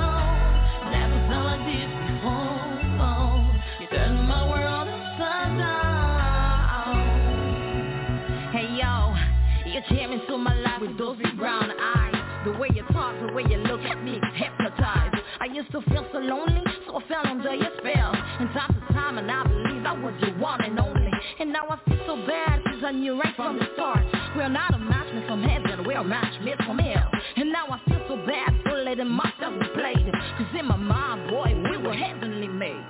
Came 9.89 10.11
into 10.11 10.37
my 10.37 10.53
life 10.61 10.81
with 10.81 10.97
those 10.97 11.17
big 11.17 11.37
brown 11.37 11.71
eyes. 11.71 12.15
The 12.45 12.51
way 12.57 12.69
you 12.73 12.83
talk, 12.93 13.15
the 13.19 13.33
way 13.33 13.43
you 13.49 13.57
look 13.57 13.81
at 13.81 14.03
me, 14.03 14.19
hypnotized. 14.35 15.15
I 15.39 15.45
used 15.45 15.71
to 15.71 15.81
feel 15.81 16.05
so 16.11 16.19
lonely, 16.19 16.61
so 16.85 16.97
I 16.97 17.07
fell 17.07 17.27
under 17.27 17.53
your 17.53 17.71
spell. 17.77 18.11
And 18.39 18.49
time 18.51 18.73
to 18.73 18.93
time, 18.93 19.17
and 19.17 19.29
I 19.29 19.43
believe 19.43 19.85
I 19.85 19.93
was 19.93 20.13
your 20.21 20.37
one 20.37 20.63
and 20.63 20.79
only. 20.79 21.11
And 21.39 21.51
now 21.51 21.67
I 21.69 21.77
feel 21.89 21.99
so 22.05 22.15
bad, 22.27 22.63
cause 22.63 22.83
I 22.85 22.91
knew 22.91 23.19
right 23.19 23.35
from 23.35 23.59
the 23.59 23.65
start. 23.73 24.03
We're 24.35 24.49
not 24.49 24.73
a 24.73 24.77
match 24.77 25.13
made 25.13 25.27
from 25.27 25.43
heaven, 25.43 25.85
we're 25.85 25.97
a 25.97 26.03
match 26.03 26.41
made 26.43 26.57
from 26.65 26.79
hell. 26.79 27.09
And 27.35 27.51
now 27.51 27.67
I 27.67 27.79
feel 27.89 28.01
so 28.07 28.17
bad 28.25 28.53
for 28.63 28.77
letting 28.83 29.09
myself 29.09 29.59
be 29.59 29.67
played. 29.73 30.11
Cause 30.37 30.59
in 30.59 30.65
my 30.65 30.77
mind, 30.77 31.29
boy, 31.29 31.53
we 31.69 31.77
were 31.77 31.93
heavenly 31.93 32.47
made. 32.47 32.85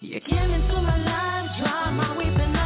You 0.00 0.20
came 0.20 0.50
into 0.50 0.80
my 0.80 0.96
life, 0.96 1.58
dry 1.58 1.90
my 1.90 2.16
weeping 2.16 2.57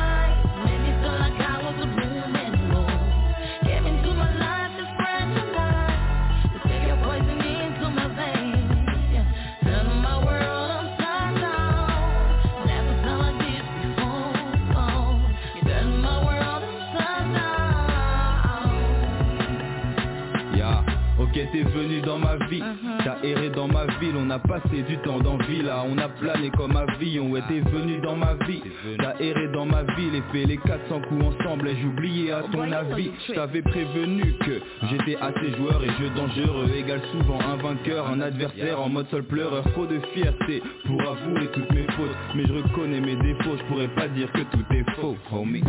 dans 22.13 22.19
ma 22.19 22.37
vie. 22.47 22.63
T'as 23.05 23.27
erré 23.27 23.49
dans 23.51 23.69
ma 23.69 23.87
ville, 23.99 24.15
on 24.17 24.29
a 24.31 24.39
passé 24.39 24.83
du 24.87 24.99
temps 24.99 25.19
dans 25.21 25.39
Villa. 25.39 25.85
On 25.89 25.97
a 25.99 26.09
plané 26.09 26.51
comme 26.51 26.77
avion, 26.77 27.31
ouais 27.31 27.43
t'es 27.49 27.61
venu 27.61 28.01
dans 28.01 28.17
ma 28.17 28.35
vie. 28.47 28.63
T'as 28.99 29.15
erré 29.19 29.49
dans 29.53 29.65
ma 29.65 29.83
ville 29.95 30.15
et 30.15 30.23
fait 30.33 30.45
les 30.45 30.59
400 30.59 31.01
coups 31.09 31.25
ensemble 31.25 31.69
Et 31.69 31.77
j'oubliais 31.81 32.33
à 32.33 32.43
ton 32.53 32.71
avis, 32.71 33.11
je 33.27 33.33
t'avais 33.33 33.63
prévenu 33.63 34.35
que 34.41 34.61
J'étais 34.91 35.17
assez 35.17 35.57
joueur 35.57 35.83
et 35.83 35.89
jeu 35.99 36.11
dangereux. 36.15 36.69
Égale 36.77 37.03
souvent 37.13 37.39
un 37.41 37.57
vainqueur, 37.57 38.09
un 38.09 38.21
adversaire 38.21 38.81
en 38.81 38.89
mode 38.89 39.07
seul 39.11 39.25
pleureur. 39.25 39.65
Trop 39.73 39.87
de 39.87 39.99
fierté 40.13 40.63
pour 40.87 41.01
avouer 41.01 41.47
toutes 41.53 41.71
mes 41.73 41.87
fautes. 41.93 42.17
Mais 42.35 42.45
je 42.47 42.53
reconnais 42.53 43.01
mes 43.01 43.17
défauts, 43.17 43.57
je 43.57 43.65
pourrais 43.65 43.89
pas 43.89 44.09
dire 44.09 44.31
que 44.33 44.43
tout 44.53 44.65
est 44.71 44.91
faux, 45.01 45.17
homie 45.33 45.63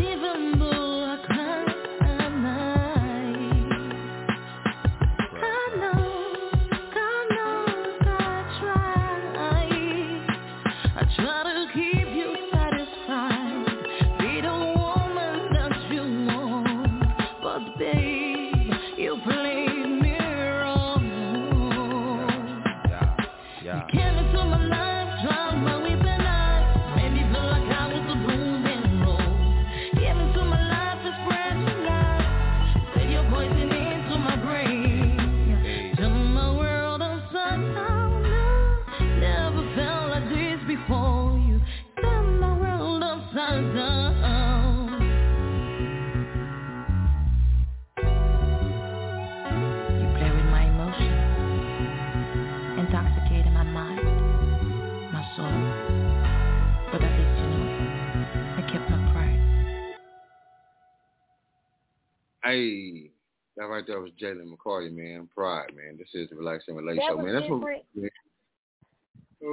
right 63.84 63.88
there 63.88 64.02
was 64.02 64.12
Jayleen 64.22 64.52
McCarty, 64.52 64.92
man. 64.92 65.28
Pride, 65.36 65.76
man. 65.76 65.98
This 65.98 66.08
is 66.14 66.30
the 66.30 66.36
Relaxing 66.36 66.76
That 66.76 66.96
Show, 67.08 67.18
man. 67.18 67.36
That's 67.36 67.50
what. 67.50 67.60
different. 67.60 67.84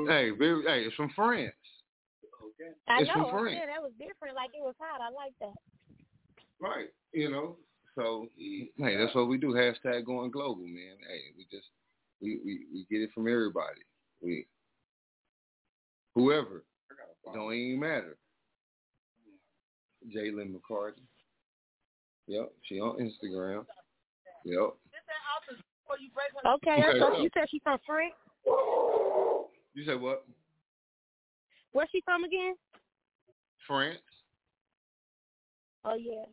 Hey, 0.08 0.30
hey, 0.38 0.84
it's 0.86 0.94
from 0.94 1.10
France. 1.16 1.52
I 2.88 3.00
It's 3.00 3.08
know. 3.08 3.24
from 3.24 3.30
France. 3.30 3.56
Yeah, 3.58 3.66
that 3.66 3.82
was 3.82 3.92
different. 3.98 4.36
Like 4.36 4.50
it 4.54 4.62
was 4.62 4.74
hot. 4.78 5.00
I 5.00 5.10
like 5.12 5.32
that. 5.40 5.56
Right. 6.60 6.88
You 7.12 7.30
know. 7.30 7.56
So 7.96 8.28
hey, 8.38 8.96
that's 8.96 9.14
what 9.14 9.28
we 9.28 9.36
do. 9.36 9.48
Hashtag 9.48 10.06
going 10.06 10.30
global, 10.30 10.62
man. 10.62 10.96
Hey, 11.08 11.34
we 11.36 11.46
just 11.50 11.66
we, 12.20 12.38
we, 12.44 12.60
we 12.72 12.86
get 12.90 13.02
it 13.02 13.10
from 13.12 13.26
everybody. 13.26 13.80
We 14.22 14.46
whoever. 16.14 16.64
Don't 17.34 17.52
even 17.52 17.80
matter. 17.80 18.16
Jayleen 20.14 20.54
McCarty. 20.54 21.02
Yep, 22.26 22.52
she 22.62 22.80
on 22.80 22.98
Instagram. 22.98 23.66
Yep. 24.44 24.74
Okay, 26.46 26.70
Okay, 26.82 26.98
so 26.98 27.12
so- 27.14 27.20
you 27.22 27.30
said 27.34 27.44
she's 27.50 27.60
from 27.62 27.78
France. 27.86 28.14
You 29.74 29.84
said 29.86 30.00
what? 30.00 30.24
Where's 31.72 31.88
she 31.92 32.00
from 32.02 32.24
again? 32.24 32.54
France? 33.66 33.98
Oh 35.84 35.94
yeah. 35.94 36.24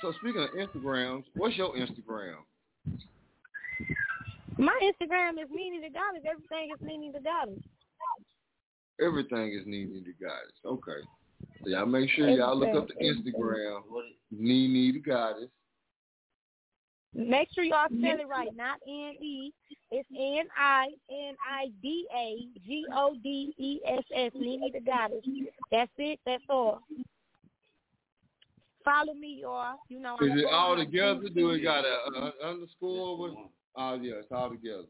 So 0.00 0.12
speaking 0.20 0.42
of 0.42 0.50
Instagrams, 0.50 1.24
what's 1.34 1.56
your 1.56 1.74
Instagram? 1.74 2.36
My 4.58 4.78
Instagram 4.82 5.32
is 5.42 5.48
Nene 5.52 5.80
the 5.80 5.90
Goddess. 5.90 6.24
Everything 6.28 6.70
is 6.74 6.80
NiNi 6.82 7.12
DaGodess. 7.14 7.62
Everything 9.00 9.52
is 9.52 9.66
NiNi 9.66 10.02
DaGodess. 10.02 10.64
Okay. 10.64 11.00
So 11.62 11.70
y'all 11.70 11.86
make 11.86 12.10
sure 12.10 12.28
y'all 12.28 12.56
look 12.56 12.74
up 12.74 12.88
the 12.88 12.94
Everything, 12.94 13.32
Instagram. 13.34 13.80
NiNi 14.34 15.02
DaGodess. 15.02 15.48
Make 17.14 17.48
sure 17.54 17.64
y'all 17.64 17.86
spell 17.86 18.20
it 18.20 18.28
right. 18.28 18.54
Not 18.54 18.78
N 18.86 19.14
E. 19.20 19.52
It's 19.90 20.08
N 20.14 20.46
I 20.56 20.88
N 21.10 21.34
I 21.50 21.66
D 21.82 22.06
A 22.14 22.46
G 22.66 22.84
O 22.94 23.16
D 23.22 23.54
E 23.58 23.80
S 23.86 24.04
S. 24.14 24.32
NiNi 24.36 24.74
DaGodess. 24.74 25.46
That's 25.72 25.90
it. 25.98 26.20
That's 26.26 26.42
all. 26.48 26.82
Follow 28.84 29.14
me, 29.14 29.38
y'all. 29.42 29.78
You 29.88 30.00
know. 30.00 30.16
Is 30.20 30.30
I'm 30.30 30.38
it 30.38 30.46
all 30.52 30.76
together? 30.76 31.20
TV. 31.28 31.34
Do 31.34 31.50
it 31.50 31.62
got 31.62 31.84
a, 31.84 32.32
a 32.44 32.50
underscore 32.50 33.18
with? 33.18 33.32
Oh 33.76 33.94
yeah, 33.94 34.14
it's 34.20 34.28
all 34.30 34.50
together. 34.50 34.84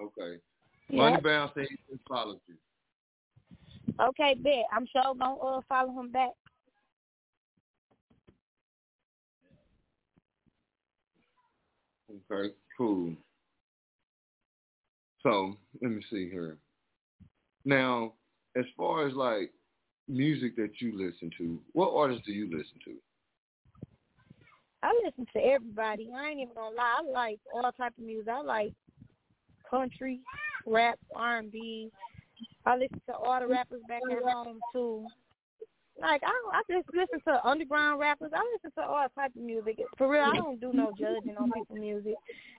Okay. 0.00 0.40
Yeah. 0.88 0.96
Moneybound 0.96 1.50
said 1.54 1.66
he 1.70 1.76
just 1.90 2.06
followed 2.08 2.40
you. 2.46 2.54
Okay, 4.00 4.34
bet. 4.34 4.64
I'm 4.72 4.86
sure 4.86 5.14
gonna 5.14 5.36
uh, 5.36 5.60
follow 5.68 5.98
him 6.00 6.10
back. 6.10 6.30
Okay, 12.30 12.54
cool. 12.76 13.14
So 15.22 15.56
let 15.82 15.90
me 15.90 16.02
see 16.10 16.28
here. 16.30 16.58
Now, 17.64 18.12
as 18.56 18.64
far 18.76 19.06
as 19.08 19.14
like 19.14 19.50
music 20.08 20.56
that 20.56 20.80
you 20.80 20.92
listen 20.96 21.30
to, 21.38 21.58
what 21.72 21.94
artists 21.94 22.24
do 22.26 22.32
you 22.32 22.44
listen 22.46 22.78
to? 22.84 22.94
I 24.82 24.92
listen 25.04 25.26
to 25.34 25.40
everybody. 25.40 26.10
I 26.14 26.28
ain't 26.28 26.40
even 26.40 26.54
gonna 26.54 26.76
lie. 26.76 27.00
I 27.00 27.10
like 27.10 27.40
all 27.52 27.72
type 27.72 27.94
of 27.98 28.04
music. 28.04 28.28
I 28.28 28.42
like 28.42 28.72
country, 29.68 30.20
rap, 30.66 30.98
R 31.14 31.38
and 31.38 31.50
B. 31.50 31.90
I 32.64 32.76
listen 32.76 33.00
to 33.06 33.14
all 33.14 33.40
the 33.40 33.46
rappers 33.46 33.80
back 33.88 34.02
at 34.10 34.22
home 34.22 34.60
too. 34.72 35.06
Like 36.00 36.22
I, 36.24 36.58
I 36.58 36.62
just 36.70 36.88
listen 36.92 37.20
to 37.26 37.46
underground 37.46 38.00
rappers. 38.00 38.30
I 38.34 38.42
listen 38.54 38.70
to 38.78 38.84
all 38.84 39.06
type 39.14 39.30
of 39.34 39.42
music. 39.42 39.78
For 39.96 40.08
real, 40.08 40.22
I 40.22 40.36
don't 40.36 40.60
do 40.60 40.72
no 40.72 40.92
judging 40.98 41.36
on 41.38 41.50
people's 41.52 41.78
music. 41.78 42.14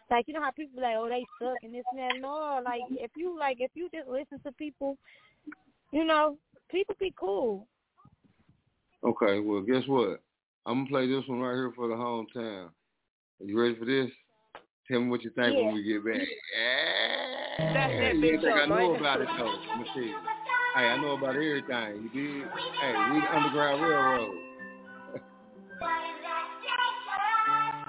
Like 0.09 0.27
you 0.27 0.33
know 0.33 0.41
how 0.41 0.51
people 0.51 0.81
like, 0.81 0.95
oh 0.97 1.07
they 1.07 1.23
suck 1.39 1.57
and 1.61 1.73
this 1.73 1.83
and 1.91 1.99
that. 1.99 2.19
No, 2.19 2.61
like 2.65 2.81
if 2.89 3.11
you 3.15 3.37
like 3.37 3.57
if 3.59 3.71
you 3.75 3.89
just 3.93 4.07
listen 4.07 4.39
to 4.43 4.51
people, 4.53 4.97
you 5.91 6.03
know, 6.03 6.37
people 6.71 6.95
be 6.99 7.13
cool. 7.19 7.67
Okay, 9.03 9.39
well 9.39 9.61
guess 9.61 9.83
what? 9.87 10.21
I'm 10.65 10.85
gonna 10.85 10.89
play 10.89 11.07
this 11.07 11.27
one 11.27 11.39
right 11.39 11.53
here 11.53 11.71
for 11.75 11.87
the 11.87 11.93
hometown. 11.93 12.69
Are 13.39 13.45
you 13.45 13.59
ready 13.61 13.75
for 13.75 13.85
this? 13.85 14.09
Tell 14.89 15.01
me 15.01 15.09
what 15.09 15.23
you 15.23 15.31
think 15.31 15.53
Yeah. 15.53 15.65
when 15.65 15.73
we 15.75 15.83
get 15.83 16.05
back. 16.05 16.21
That's 17.57 17.73
that 17.73 18.15
you 18.15 18.21
bitch 18.21 18.41
think 18.41 18.55
I 18.55 18.61
up, 18.63 18.69
know 18.69 18.91
man. 18.93 18.99
about 19.01 19.21
it 19.21 19.27
though? 19.37 19.45
Let 19.69 19.79
me 19.79 19.85
see. 19.93 20.13
Hey, 20.75 20.85
I 20.87 20.97
know 21.01 21.11
about 21.17 21.35
everything. 21.35 22.09
You 22.13 22.41
did? 22.41 22.47
Hey, 22.79 22.93
we 23.11 23.19
the 23.19 23.35
Underground 23.35 23.81
Railroad. 23.81 24.35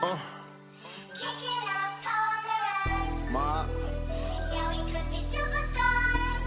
Uh. 0.01 0.17
Ma. 3.33 3.67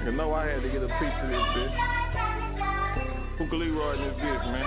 You 0.05 0.11
know 0.13 0.33
I 0.33 0.45
had 0.47 0.61
to 0.63 0.69
get 0.69 0.81
a 0.81 0.87
piece 0.87 1.19
of 1.21 1.29
this 1.29 1.45
bitch. 1.51 1.75
Pooca 3.37 3.59
Leroy 3.59 3.93
in 3.95 3.99
this 4.07 4.17
bitch, 4.21 4.45
man. 4.51 4.65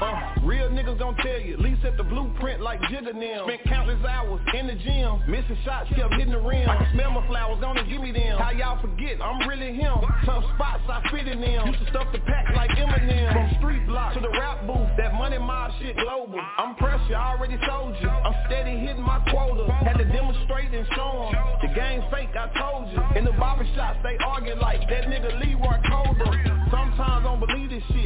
Uh, 0.00 0.44
real 0.44 0.68
niggas 0.68 0.98
gon' 0.98 1.16
tell 1.16 1.40
you, 1.40 1.54
at 1.54 1.60
least 1.60 1.84
at 1.84 1.96
the 1.96 2.04
blueprint 2.04 2.60
like 2.60 2.80
Jigga 2.92 3.14
Nim. 3.14 3.48
Spent 3.48 3.64
countless 3.64 4.04
hours 4.04 4.40
in 4.52 4.66
the 4.66 4.74
gym, 4.74 5.22
missing 5.26 5.56
shots, 5.64 5.88
kept 5.96 6.12
hitting 6.14 6.32
the 6.32 6.38
rim. 6.38 6.68
I 6.68 6.76
can 6.76 6.92
smell 6.92 7.12
my 7.12 7.26
flowers, 7.26 7.58
gonna 7.60 7.84
give 7.88 8.02
me 8.02 8.12
them. 8.12 8.38
How 8.38 8.50
y'all 8.50 8.80
forget, 8.80 9.16
I'm 9.22 9.48
really 9.48 9.72
him. 9.72 9.96
Tough 10.26 10.44
spots, 10.54 10.84
I 10.88 11.00
fit 11.10 11.26
in 11.28 11.40
them. 11.40 11.68
Used 11.72 11.80
to 11.80 11.88
stuff 11.90 12.12
the 12.12 12.20
pack 12.28 12.44
like 12.54 12.70
Eminem. 12.76 13.32
From 13.32 13.56
street 13.56 13.86
block 13.86 14.12
to 14.14 14.20
the 14.20 14.28
rap 14.36 14.66
booth, 14.66 14.88
that 14.98 15.14
money 15.14 15.38
mob 15.38 15.72
shit 15.80 15.96
global. 15.96 16.40
I'm 16.58 16.74
pressure, 16.76 17.16
I 17.16 17.32
already 17.32 17.56
told 17.66 17.96
you. 17.96 18.08
I'm 18.08 18.36
steady 18.52 18.76
hitting 18.76 19.02
my 19.02 19.24
quota. 19.32 19.72
Had 19.80 19.96
to 19.96 20.04
demonstrate 20.04 20.74
and 20.76 20.86
show 20.92 21.32
'em. 21.32 21.34
The 21.62 21.72
game 21.72 22.04
fake, 22.12 22.36
I 22.36 22.52
told 22.58 22.92
you. 22.92 23.00
In 23.16 23.24
the 23.24 23.32
barber 23.32 23.64
shops, 23.74 23.98
they 24.02 24.18
arguing 24.18 24.60
like 24.60 24.84
that 24.90 25.08
nigga 25.08 25.40
Leroy 25.40 25.80
Colder. 25.88 26.52
Sometimes 26.68 27.00
I 27.00 27.22
don't 27.22 27.40
believe 27.40 27.55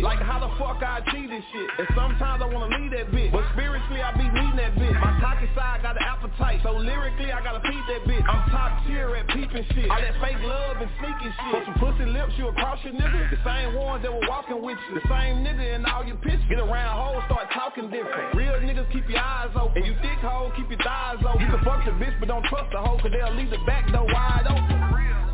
shit. 0.00 0.04
Like 0.04 0.20
how 0.24 0.40
the 0.40 0.50
fuck 0.56 0.80
I 0.82 1.04
achieve 1.04 1.28
this 1.28 1.44
shit. 1.52 1.68
And 1.78 1.88
sometimes 1.94 2.40
I 2.42 2.48
wanna 2.48 2.72
leave 2.72 2.90
that 2.96 3.12
bitch. 3.12 3.32
But 3.32 3.44
spiritually 3.52 4.00
I 4.00 4.16
be 4.16 4.24
needing 4.24 4.56
that 4.56 4.72
bitch. 4.74 4.96
My 4.96 5.12
cocky 5.20 5.48
side 5.54 5.84
got 5.84 5.96
an 5.96 6.04
appetite. 6.04 6.60
So 6.64 6.72
lyrically 6.72 7.32
I 7.32 7.44
gotta 7.44 7.60
feed 7.60 7.84
that 7.92 8.02
bitch. 8.08 8.24
I'm 8.24 8.50
top 8.50 8.84
tier 8.86 9.14
at 9.16 9.28
peeping 9.28 9.66
shit. 9.76 9.90
All 9.90 10.00
that 10.00 10.16
fake 10.20 10.40
love 10.40 10.80
and 10.80 10.90
sneaking 10.98 11.32
shit. 11.36 11.52
Put 11.52 11.64
some 11.68 11.78
pussy 11.78 12.06
lips, 12.08 12.32
you 12.36 12.48
across 12.48 12.80
your 12.84 12.94
nigga. 12.96 13.30
The 13.30 13.40
same 13.44 13.76
ones 13.76 14.02
that 14.02 14.12
were 14.12 14.26
walking 14.26 14.62
with 14.64 14.78
you. 14.88 15.00
The 15.00 15.06
same 15.08 15.44
nigga 15.44 15.76
in 15.76 15.84
all 15.84 16.04
your 16.04 16.16
pictures. 16.16 16.48
Get 16.48 16.58
around 16.58 16.96
hoes, 16.96 17.22
start 17.28 17.52
talking 17.52 17.92
different. 17.92 18.34
Real 18.34 18.56
niggas 18.64 18.90
keep 18.92 19.08
your 19.08 19.20
eyes 19.20 19.52
open. 19.54 19.76
And 19.76 19.86
you 19.86 19.94
thick 20.00 20.18
hoes, 20.24 20.52
keep 20.56 20.68
your 20.70 20.80
thighs 20.80 21.20
open. 21.20 21.40
You 21.44 21.52
can 21.52 21.62
fuck 21.64 21.84
the 21.84 21.92
bitch, 21.92 22.16
but 22.18 22.28
don't 22.28 22.44
trust 22.46 22.72
the 22.72 22.80
hoe, 22.80 22.98
cause 22.98 23.12
they'll 23.12 23.34
leave 23.36 23.50
the 23.50 23.60
back 23.66 23.86
door 23.92 24.06
wide 24.06 24.46
open. 24.48 24.80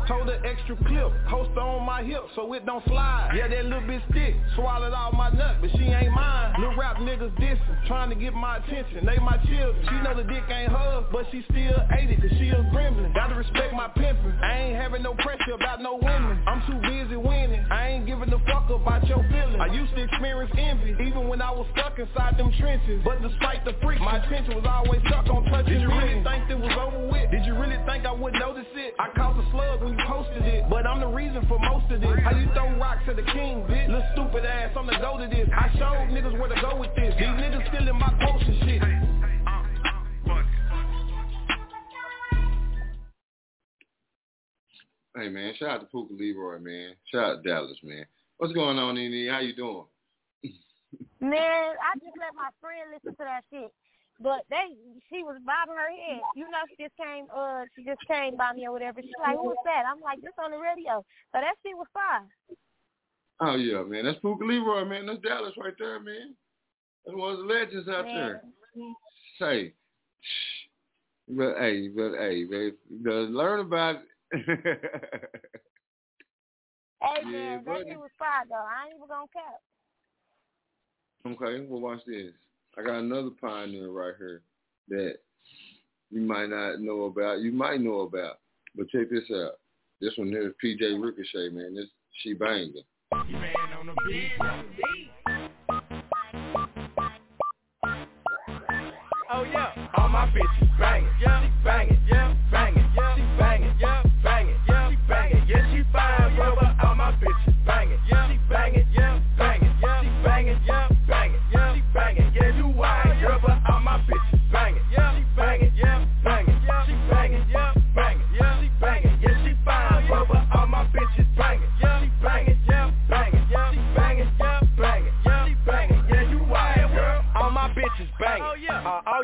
Told 0.07 0.27
her 0.27 0.39
extra 0.45 0.77
clip, 0.87 1.11
holster 1.27 1.59
on 1.59 1.85
my 1.85 2.01
hip 2.01 2.23
so 2.33 2.53
it 2.53 2.65
don't 2.65 2.83
slide. 2.85 3.35
Yeah, 3.35 3.49
that 3.49 3.65
little 3.65 3.81
bitch 3.81 4.01
thick, 4.13 4.35
swallowed 4.55 4.93
all 4.93 5.11
my 5.11 5.29
nut, 5.31 5.57
but 5.59 5.69
she 5.71 5.83
ain't 5.83 6.13
mine. 6.13 6.53
Little 6.59 6.77
rap 6.77 6.95
niggas 6.97 7.35
dissing, 7.35 7.87
trying 7.87 8.09
to 8.09 8.15
get 8.15 8.33
my 8.33 8.57
attention. 8.57 9.05
They 9.05 9.17
my 9.19 9.35
children. 9.51 9.83
She 9.83 9.95
know 10.07 10.15
the 10.15 10.23
dick 10.23 10.43
ain't 10.47 10.71
hers, 10.71 11.03
but 11.11 11.27
she 11.31 11.43
still 11.51 11.75
ate 11.91 12.09
it, 12.09 12.21
cause 12.21 12.31
she 12.39 12.47
a 12.49 12.63
gremlin. 12.71 13.13
Gotta 13.13 13.35
respect 13.35 13.73
my 13.73 13.89
pimpin'. 13.99 14.39
I 14.41 14.71
ain't 14.71 14.79
having 14.79 15.03
no 15.03 15.13
pressure 15.15 15.51
about 15.51 15.81
no 15.81 15.99
women. 15.99 16.39
I'm 16.47 16.63
too 16.71 16.79
busy 16.87 17.17
winning. 17.17 17.65
I 17.69 17.99
ain't 17.99 18.05
giving 18.07 18.31
a 18.31 18.39
fuck 18.47 18.69
about 18.69 19.05
your 19.07 19.27
feelings. 19.27 19.59
I 19.59 19.67
used 19.75 19.93
to 19.95 20.03
experience 20.03 20.51
envy, 20.57 20.95
even 21.03 21.27
when 21.27 21.41
I 21.41 21.51
was 21.51 21.67
stuck 21.75 21.99
inside 21.99 22.37
them 22.37 22.53
trenches. 22.59 23.01
But 23.03 23.21
despite 23.21 23.65
the 23.65 23.75
freak, 23.83 23.99
my 23.99 24.23
attention 24.23 24.55
was 24.55 24.65
always 24.65 25.01
stuck 25.07 25.27
on 25.27 25.43
touching 25.51 25.73
Did 25.73 25.81
you 25.81 25.89
really 25.89 26.23
think 26.23 26.47
it 26.47 26.59
was 26.59 26.71
over 26.79 27.11
with? 27.11 27.29
Did 27.31 27.43
you 27.43 27.59
really 27.59 27.77
think 27.83 28.05
I 28.05 28.13
wouldn't 28.15 28.39
notice 28.39 28.71
it? 28.75 28.95
I 28.99 29.11
caught 29.11 29.35
the 29.35 29.43
slug 29.51 29.83
when 29.83 29.96
you 29.97 30.05
posted 30.07 30.43
it, 30.43 30.69
but 30.69 30.85
I'm 30.85 30.99
the 30.99 31.07
reason 31.07 31.45
for 31.47 31.59
most 31.59 31.91
of 31.91 32.01
this. 32.01 32.19
How 32.23 32.31
you 32.37 32.49
throw 32.53 32.77
rocks 32.77 33.03
at 33.07 33.15
the 33.15 33.23
king, 33.23 33.63
bitch? 33.63 33.87
Little 33.87 34.03
stupid 34.13 34.45
ass, 34.45 34.71
I'm 34.77 34.85
the 34.85 34.97
go 35.01 35.17
to 35.17 35.27
this. 35.27 35.47
I 35.55 35.69
showed 35.77 36.09
niggas 36.13 36.37
where 36.37 36.49
to 36.49 36.61
go 36.61 36.75
with 36.77 36.93
this. 36.95 37.13
These 37.17 37.27
niggas 37.27 37.67
still 37.69 37.87
in 37.87 37.95
my 37.95 38.13
post 38.21 38.45
and 38.45 38.59
shit. 38.63 38.81
Hey 45.15 45.29
man, 45.29 45.53
shout 45.57 45.69
out 45.69 45.79
to 45.79 45.87
Pooca 45.87 46.15
Leroy, 46.17 46.59
man. 46.59 46.93
Shout 47.11 47.23
out 47.23 47.43
to 47.43 47.49
Dallas, 47.49 47.77
man. 47.83 48.05
What's 48.37 48.53
going 48.53 48.77
on, 48.77 48.95
NiNi? 48.95 49.31
How 49.31 49.39
you 49.39 49.55
doing? 49.55 49.85
Man, 51.19 51.33
I 51.33 51.97
just 51.97 52.13
let 52.19 52.35
my 52.35 52.49
friend 52.61 52.93
listen 52.93 53.17
to 53.17 53.23
that 53.23 53.43
shit. 53.49 53.73
But 54.19 54.45
they, 54.49 54.73
she 55.09 55.21
was 55.21 55.37
bobbing 55.45 55.77
her 55.77 55.93
head. 55.93 56.21
You 56.35 56.49
know, 56.49 56.65
she 56.69 56.83
just 56.83 56.97
came, 56.97 57.25
uh, 57.29 57.65
she 57.75 57.85
just 57.85 58.01
came 58.07 58.35
by 58.35 58.53
me 58.53 58.65
or 58.65 58.71
whatever. 58.71 59.01
She's 59.01 59.13
like, 59.21 59.37
"Who's 59.37 59.55
that?" 59.63 59.83
I'm 59.85 60.01
like, 60.01 60.21
"This 60.21 60.33
on 60.43 60.51
the 60.51 60.57
radio." 60.57 61.05
So 61.31 61.39
that 61.39 61.53
shit 61.61 61.77
was 61.77 61.87
fine. 61.93 62.25
Oh 63.39 63.55
yeah, 63.55 63.83
man. 63.83 64.05
That's 64.05 64.19
Pooca 64.19 64.41
Leroy, 64.41 64.85
man. 64.85 65.05
That's 65.05 65.21
Dallas 65.21 65.53
right 65.57 65.73
there, 65.77 65.99
man. 65.99 66.33
That's 67.05 67.17
one 67.17 67.33
of 67.33 67.37
the 67.39 67.45
legends 67.45 67.87
out 67.87 68.05
there. 68.05 68.41
Say, 69.39 69.73
but 71.29 71.57
hey, 71.59 71.87
but 71.89 72.13
hey, 72.17 72.45
man, 72.49 72.71
gotta 73.03 73.21
learn 73.21 73.59
about 73.59 73.95
it. 73.95 74.01
Hey 74.31 74.41
Yeah, 77.23 77.31
man, 77.31 77.63
that 77.65 77.85
shit 77.87 77.99
was 77.99 78.09
fine 78.17 78.47
though. 78.49 78.55
I 78.55 78.87
ain't 78.87 78.95
even 78.95 79.07
gonna 79.07 79.27
cap. 79.31 79.61
Okay, 81.27 81.65
well 81.69 81.81
watch 81.81 82.01
this. 82.07 82.33
I 82.77 82.83
got 82.83 82.99
another 82.99 83.31
pioneer 83.41 83.89
right 83.89 84.13
here 84.19 84.43
that 84.89 85.15
you 86.11 86.21
might 86.21 86.49
not 86.49 86.79
know 86.79 87.05
about. 87.05 87.39
You 87.39 87.51
might 87.51 87.81
know 87.81 88.01
about, 88.01 88.39
but 88.75 88.89
check 88.89 89.09
this 89.09 89.23
out. 89.33 89.53
This 89.99 90.13
one 90.15 90.27
here 90.27 90.47
is 90.47 90.53
PJ 90.63 91.03
Ricochet, 91.03 91.49
man. 91.49 91.73
This 91.73 91.87
she 92.21 92.33
banging. 92.33 92.83
Oh 99.29 99.43
yeah, 99.43 99.89
all 99.97 100.09
my 100.09 100.27
bitches 100.27 100.79
banging, 100.79 101.09
yeah, 101.21 101.43
she 101.43 101.63
banging, 101.63 102.01
yeah, 102.07 102.35
banging, 102.51 102.91
yeah, 102.95 103.26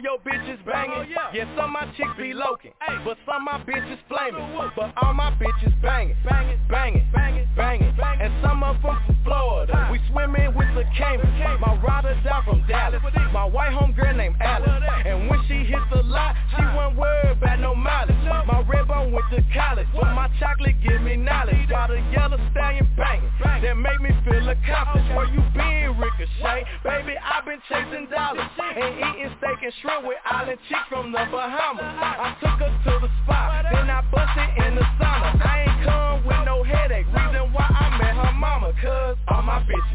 your 0.03 0.19
bitches 0.19 0.59
banging. 0.65 1.09
Yeah. 1.09 1.31
yeah, 1.33 1.57
some 1.57 1.71
my 1.71 1.85
chicks 1.95 2.11
be 2.17 2.33
loking, 2.33 2.71
but 3.05 3.17
some 3.25 3.45
my 3.45 3.63
bitches 3.63 3.97
flaming. 4.07 4.43
But 4.75 4.93
all 5.01 5.13
my 5.13 5.31
bitches 5.39 5.73
banging, 5.81 6.17
banging, 6.27 6.59
banging, 6.69 7.07
banging, 7.15 7.47
banging. 7.55 7.95
And 7.97 8.33
some 8.43 8.63
of 8.63 8.81
them 8.81 8.81
from 8.81 9.17
Florida. 9.23 9.87
We 9.91 9.99
swimming 10.11 10.53
with 10.55 10.67
the 10.75 10.83
Cayman. 10.97 11.59
My 11.59 11.79
rider 11.81 12.19
down 12.23 12.43
from 12.43 12.65
Dallas. 12.67 13.01
My 13.31 13.45
white 13.45 13.71
homegirl 13.71 14.17
named 14.17 14.35
Alice. 14.41 14.83
And 15.05 15.29
when 15.29 15.39
she 15.47 15.63
hits 15.63 15.87
the 15.91 16.03
lot, 16.03 16.35
she 16.55 16.61
won't 16.75 16.97
worry 16.97 17.31
about 17.31 17.59
no 17.59 17.73
mileage. 17.73 18.15
My 18.27 18.62
Young 19.03 19.11
went 19.11 19.25
to 19.31 19.43
college, 19.53 19.87
but 19.93 20.13
my 20.15 20.29
chocolate 20.39 20.75
give 20.81 21.01
me 21.01 21.15
knowledge. 21.17 21.67
By 21.69 21.87
the 21.87 21.99
yellow 22.11 22.39
stallion 22.51 22.87
banging, 22.95 23.29
that 23.39 23.75
make 23.75 23.99
me 23.99 24.11
feel 24.23 24.47
accomplished. 24.47 25.09
Where 25.15 25.27
you 25.27 25.43
been, 25.51 25.99
Ricochet? 25.99 26.63
Baby, 26.83 27.15
i 27.19 27.41
been 27.43 27.59
chasing 27.67 28.07
dollars 28.07 28.47
and 28.57 28.95
eating 28.95 29.35
steak 29.39 29.59
and 29.61 29.73
shrimp 29.81 30.07
with 30.07 30.17
island 30.23 30.59
chicks 30.69 30.87
from 30.87 31.11
the 31.11 31.19
Bahamas. 31.31 31.83
I 31.83 32.35
took 32.39 32.59
her 32.63 32.71
to 32.71 32.93
the 33.03 33.11
spot, 33.23 33.65
then 33.71 33.89
I 33.89 34.01
busted 34.07 34.67
in 34.67 34.75
the 34.75 34.85
sauna. 34.95 35.35
I 35.35 35.67
ain't 35.67 35.83
come 35.83 36.25
with 36.25 36.45
no 36.45 36.63
headache. 36.63 37.07
Reason 37.07 37.51
why 37.51 37.67
I 37.67 37.97
met 37.99 38.15
her 38.15 38.31
mama, 38.31 38.71
cause 38.81 39.17
all 39.27 39.41
my 39.41 39.59
bitches 39.63 39.92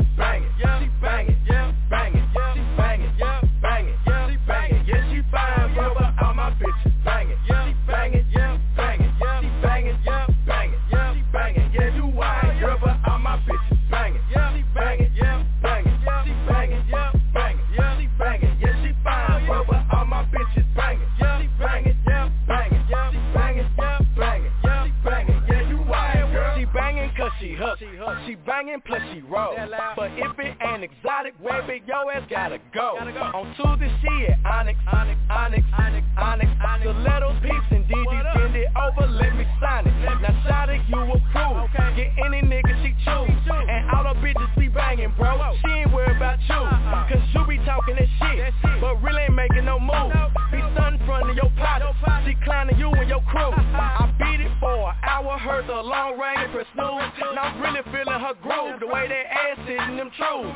hook, 27.58 27.78
she 28.26 28.34
banging 28.46 28.80
plus 28.86 29.02
she 29.12 29.20
roll, 29.22 29.54
but 29.96 30.10
if 30.14 30.38
it 30.38 30.56
ain't 30.62 30.84
exotic, 30.84 31.34
baby, 31.42 31.82
yo 31.86 32.08
ass 32.08 32.22
gotta 32.30 32.58
go. 32.72 32.96
On 32.98 33.54
Tuesday 33.58 33.90
she 34.00 34.26
at 34.26 34.38
Onyx, 34.46 34.78
Onyx, 34.86 35.18
Onyx, 35.30 35.64
Onyx, 35.76 36.06
Onyx, 36.16 36.50
Stiletto 36.80 37.34
peeps 37.42 37.70
and 37.70 37.84
DD 37.86 38.34
bend 38.34 38.56
it 38.56 38.68
over, 38.78 39.06
let 39.10 39.34
me 39.34 39.44
sign 39.60 39.86
it. 39.86 39.94
Now 40.22 40.44
shout 40.46 40.70
it, 40.70 40.80
you 40.88 40.96
approve. 40.96 41.66
Get 41.96 42.14
any 42.24 42.42
nigga 42.46 42.78
she 42.82 42.94
choose, 43.02 43.30
and 43.50 43.90
all 43.90 44.04
the 44.04 44.14
bitches 44.20 44.54
be 44.56 44.68
banging, 44.68 45.12
bro. 45.18 45.34
She 45.64 45.72
ain't 45.72 45.92
worried 45.92 46.16
about 46.16 46.38
you, 46.46 46.54
uh-uh. 46.54 47.08
cause 47.10 47.22
you 47.34 47.44
be 47.46 47.58
talking 47.66 47.96
that 47.96 48.08
shit, 48.22 48.54
but 48.80 49.02
really 49.02 49.22
ain't 49.22 49.34
making 49.34 49.64
no 49.64 49.80
move. 49.80 50.14
Be 50.52 50.62
stunting 50.72 51.00
in 51.00 51.06
front 51.06 51.30
of 51.30 51.36
your 51.36 51.50
partner, 51.58 51.92
she 52.24 52.34
clowning 52.44 52.78
you 52.78 52.90
and 52.92 53.08
your 53.08 53.22
crew. 53.22 53.50
Uh-uh. 53.50 54.06
I 54.06 54.14
beat 54.18 54.40
it 54.46 54.52
for 54.60 54.90
an 54.90 54.96
hour, 55.02 55.38
heard 55.38 55.66
the 55.66 55.74
long 55.74 56.18
range 56.18 56.37
press 56.58 56.66
snooze. 56.74 57.34
Now 57.34 57.54
I'm 57.54 57.62
really 57.62 57.82
feeling 57.92 58.18
her 58.18 58.34
groove, 58.42 58.80
the 58.80 58.86
way 58.86 59.06
that 59.06 59.24
ass 59.30 59.58
in 59.62 59.96
them 59.96 60.10
trues. 60.10 60.50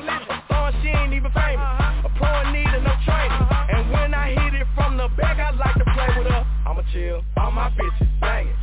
Star, 0.47 0.73
she 0.83 0.89
ain't 0.89 1.15
even 1.15 1.31
famous, 1.31 1.63
a 2.03 2.11
pro 2.19 2.43
in 2.43 2.53
need 2.53 2.75
of 2.75 2.83
no 2.83 2.95
training. 3.07 3.47
And 3.71 3.91
when 3.91 4.15
I 4.15 4.35
hit 4.35 4.55
it 4.61 4.67
from 4.75 4.97
the 4.97 5.09
back, 5.17 5.39
I 5.39 5.55
like 5.55 5.75
to 5.79 5.87
play 5.95 6.09
with 6.19 6.27
her. 6.27 6.47
I'ma 6.67 6.83
chill, 6.93 7.23
all 7.37 7.53
my 7.53 7.71
bitches 7.71 8.11
banging, 8.21 8.57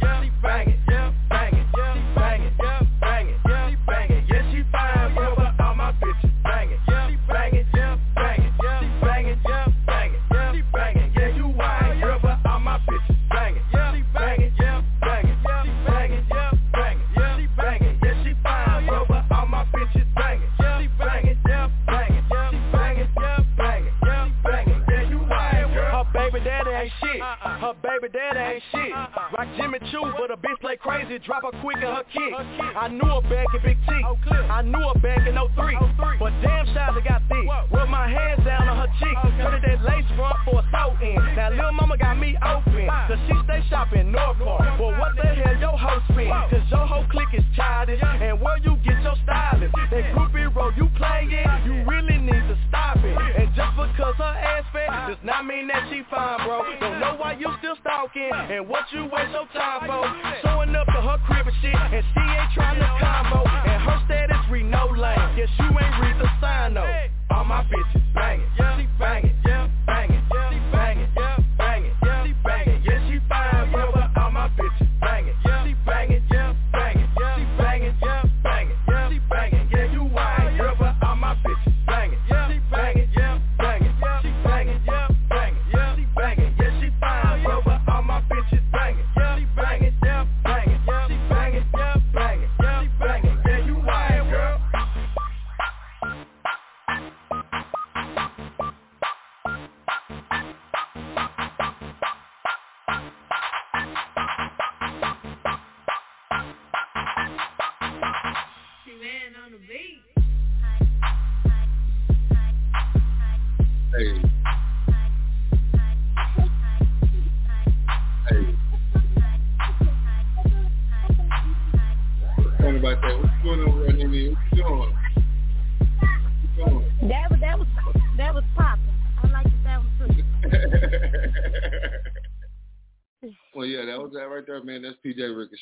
baby 28.02 28.14
daddy 28.14 28.40
ain't 28.40 28.64
shit. 28.72 29.19
Jimmy 29.60 29.80
Choo, 29.91 30.07
but 30.15 30.31
a 30.31 30.38
bitch 30.38 30.60
play 30.61 30.77
crazy, 30.77 31.19
drop 31.19 31.44
her 31.44 31.52
quick 31.60 31.77
in 31.77 31.84
her 31.84 32.03
kick. 32.14 32.31
I 32.31 32.88
knew 32.88 33.03
her 33.03 33.22
back 33.27 33.48
in 33.53 33.61
Big 33.64 33.77
T, 33.84 33.91
I 33.91 34.61
knew 34.61 34.80
her 34.80 34.99
back 34.99 35.27
in 35.27 35.36
03, 35.36 35.76
but 36.19 36.31
damn 36.41 36.65
Shawty 36.72 37.03
got 37.03 37.22
thick. 37.27 37.44
With 37.72 37.90
my 37.90 38.07
hands 38.07 38.45
down 38.45 38.68
on 38.68 38.88
her 38.88 38.91
cheek, 38.99 39.18
heard 39.44 39.61
that 39.61 39.84
lace 39.84 40.07
front 40.15 40.38
for 40.45 40.60
a 40.60 40.65
throat 40.72 40.95
in. 41.03 41.19
Now 41.36 41.52
lil' 41.52 41.73
mama 41.73 41.98
got 41.98 42.18
me 42.18 42.38
open, 42.40 42.88
cause 42.88 43.19
she 43.27 43.36
stay 43.44 43.61
shopping 43.69 44.11
North 44.11 44.38
Park. 44.40 44.80
But 44.80 44.98
what 44.98 45.15
the 45.15 45.27
hell 45.27 45.57
your 45.60 45.77
hoe 45.77 45.99
spin? 46.11 46.30
Cause 46.30 46.64
your 46.72 46.88
whole 46.88 47.06
clique 47.11 47.34
is 47.34 47.44
childish, 47.56 47.99
and 48.02 48.40
where 48.40 48.57
you 48.60 48.77
get 48.88 49.02
your 49.03 49.15
stylist? 49.23 49.76
That 49.91 50.15
groupie 50.15 50.48
role 50.56 50.72
you 50.77 50.88
playing, 50.95 51.31
you 51.65 51.84
really 51.84 52.18
need 52.18 52.48
to 52.48 52.57
stop 52.69 52.95
it. 53.03 53.11
And 53.11 53.52
just 53.56 53.76
because 53.76 54.15
her 54.15 54.36
ass 54.40 54.64
fat 54.72 55.07
does 55.10 55.19
not 55.23 55.45
mean 55.45 55.68
that 55.68 55.90
she 55.91 56.03
fine, 56.10 56.48
bro. 56.48 56.64
Don't 56.80 56.99
know 56.99 57.15
why 57.19 57.34
you 57.34 57.52
still 57.60 57.76
stalking 57.81 58.31
and 58.31 58.68
what 58.68 58.86
you 58.91 59.03
waste 59.11 59.31
your 59.31 59.48
for. 59.54 60.04
Showing 60.44 60.76
up 60.76 60.88
to 60.88 61.02
her 61.02 61.18
crib 61.26 61.48
and 61.48 61.56
shit, 61.62 61.76
and 61.76 62.04
she 62.14 62.22
ain't 62.22 62.52
trying 62.54 62.80
to 62.80 62.90
combo. 63.00 63.44
And 63.48 63.82
her 63.84 64.02
status 64.06 64.38
read 64.52 64.66
no 64.66 64.86
lane. 64.96 65.18
Guess 65.36 65.50
you 65.60 65.66
ain't 65.66 65.96
read 66.02 66.18
the 66.20 66.30
sign 66.42 66.74
though. 66.74 66.90
All 67.32 67.46
my 67.46 67.64
bitches 67.64 68.04
banging, 68.14 68.50
she 68.58 68.88
banging, 68.98 69.28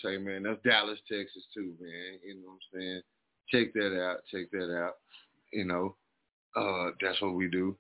Ricochet, 0.03 0.24
man. 0.24 0.44
That's 0.44 0.61
Dallas, 0.64 0.99
Texas, 1.10 1.44
too, 1.53 1.74
man. 1.80 2.19
You 2.26 2.36
know 2.36 2.48
what 2.48 2.80
I'm 2.80 2.80
saying? 2.80 3.02
Check 3.49 3.74
that 3.74 3.99
out. 3.99 4.18
Check 4.32 4.52
that 4.52 4.76
out. 4.76 4.94
You 5.53 5.65
know, 5.65 5.95
uh, 6.56 6.91
that's 7.02 7.22
what 7.22 7.36
we 7.36 7.48
do. 7.48 7.76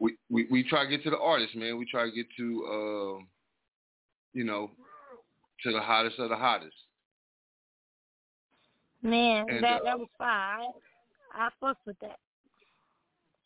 We, 0.00 0.16
we 0.30 0.46
we 0.50 0.68
try 0.68 0.84
to 0.84 0.90
get 0.90 1.02
to 1.04 1.10
the 1.10 1.18
artists, 1.18 1.56
man. 1.56 1.76
We 1.76 1.86
try 1.90 2.04
to 2.04 2.12
get 2.12 2.26
to, 2.36 2.66
um, 2.70 3.28
you 4.32 4.44
know, 4.44 4.70
to 5.64 5.72
the 5.72 5.80
hottest 5.80 6.18
of 6.18 6.28
the 6.28 6.36
hottest. 6.36 6.74
Man, 9.02 9.46
And, 9.48 9.62
that 9.62 9.80
uh, 9.80 9.84
that 9.84 9.98
was 9.98 10.08
fine. 10.18 10.70
I, 11.34 11.46
I 11.46 11.48
fucked 11.60 11.86
with 11.86 11.98
that. 12.00 12.18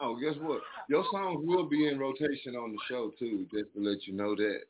Oh, 0.00 0.16
guess 0.16 0.34
what? 0.40 0.60
Your 0.88 1.04
songs 1.12 1.46
will 1.46 1.68
be 1.68 1.88
in 1.88 1.98
rotation 1.98 2.54
on 2.56 2.72
the 2.72 2.78
show 2.88 3.12
too, 3.18 3.46
just 3.52 3.72
to 3.74 3.80
let 3.80 4.06
you 4.06 4.14
know 4.14 4.34
that. 4.34 4.60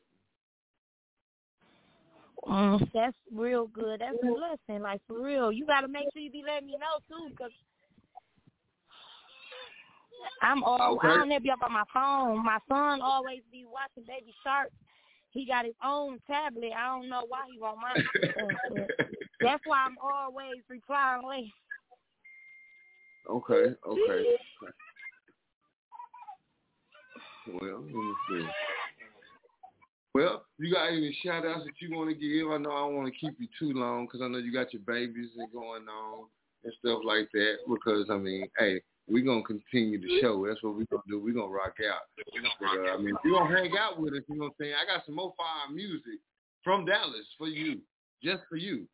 Mm, 2.47 2.91
that's 2.93 3.15
real 3.33 3.67
good. 3.67 4.01
That's 4.01 4.17
a 4.21 4.25
blessing. 4.25 4.83
Like 4.83 5.01
for 5.07 5.21
real, 5.21 5.51
you 5.51 5.65
got 5.65 5.81
to 5.81 5.87
make 5.87 6.07
sure 6.13 6.21
you 6.21 6.31
be 6.31 6.43
letting 6.45 6.67
me 6.67 6.73
know 6.73 6.99
too, 7.07 7.29
because 7.29 7.51
I'm 10.41 10.63
all 10.63 10.95
Okay. 10.97 11.07
I 11.07 11.17
don't 11.17 11.29
never 11.29 11.43
be 11.43 11.51
up 11.51 11.61
on 11.63 11.71
my 11.71 11.83
phone. 11.93 12.43
My 12.43 12.59
son 12.67 13.01
always 13.01 13.41
be 13.51 13.65
watching 13.65 14.03
Baby 14.07 14.33
Shark. 14.43 14.69
He 15.31 15.45
got 15.47 15.65
his 15.65 15.73
own 15.83 16.19
tablet. 16.27 16.71
I 16.77 16.87
don't 16.87 17.09
know 17.09 17.23
why 17.27 17.43
he 17.51 17.59
want 17.59 17.79
mine. 17.81 18.07
That's 19.41 19.61
why 19.65 19.85
I'm 19.85 19.97
always 20.01 20.57
replying 20.69 21.27
late. 21.27 21.51
Okay, 23.29 23.73
okay. 23.87 24.37
Well, 27.47 27.81
let 27.81 27.93
me 27.93 28.13
see. 28.29 28.45
Well, 30.13 30.45
you 30.59 30.71
got 30.71 30.89
any 30.89 31.17
shout 31.23 31.45
outs 31.45 31.65
that 31.65 31.73
you 31.79 31.95
want 31.97 32.09
to 32.09 32.15
give? 32.15 32.51
I 32.51 32.57
know 32.57 32.71
I 32.71 32.85
don't 32.85 32.95
want 32.95 33.11
to 33.11 33.19
keep 33.19 33.35
you 33.39 33.47
too 33.57 33.73
long 33.73 34.05
because 34.05 34.21
I 34.21 34.27
know 34.27 34.37
you 34.37 34.53
got 34.53 34.71
your 34.71 34.83
babies 34.85 35.31
and 35.37 35.51
going 35.51 35.87
on 35.87 36.25
and 36.63 36.73
stuff 36.79 36.99
like 37.03 37.29
that. 37.33 37.55
Because, 37.67 38.07
I 38.11 38.17
mean, 38.17 38.47
hey, 38.59 38.79
we're 39.07 39.25
to 39.25 39.47
continue 39.47 39.99
the 39.99 40.21
show. 40.21 40.45
That's 40.47 40.61
what 40.61 40.75
we're 40.75 40.85
to 40.85 41.01
do. 41.09 41.19
We're 41.19 41.33
to 41.49 41.53
rock 41.53 41.75
out. 41.81 42.05
But, 42.59 42.67
uh, 42.67 42.93
I 42.93 42.97
mean, 42.97 43.15
you're 43.25 43.47
to 43.47 43.55
hang 43.55 43.73
out 43.77 43.99
with 43.99 44.13
us, 44.13 44.21
you 44.29 44.35
know 44.35 44.45
what 44.45 44.47
I'm 44.47 44.53
saying? 44.61 44.73
I 44.77 44.85
got 44.85 45.05
some 45.05 45.15
more 45.15 45.33
fire 45.35 45.73
music 45.73 46.21
from 46.63 46.85
Dallas 46.85 47.25
for 47.37 47.47
you, 47.47 47.81
just 48.23 48.43
for 48.49 48.55
you. 48.57 48.87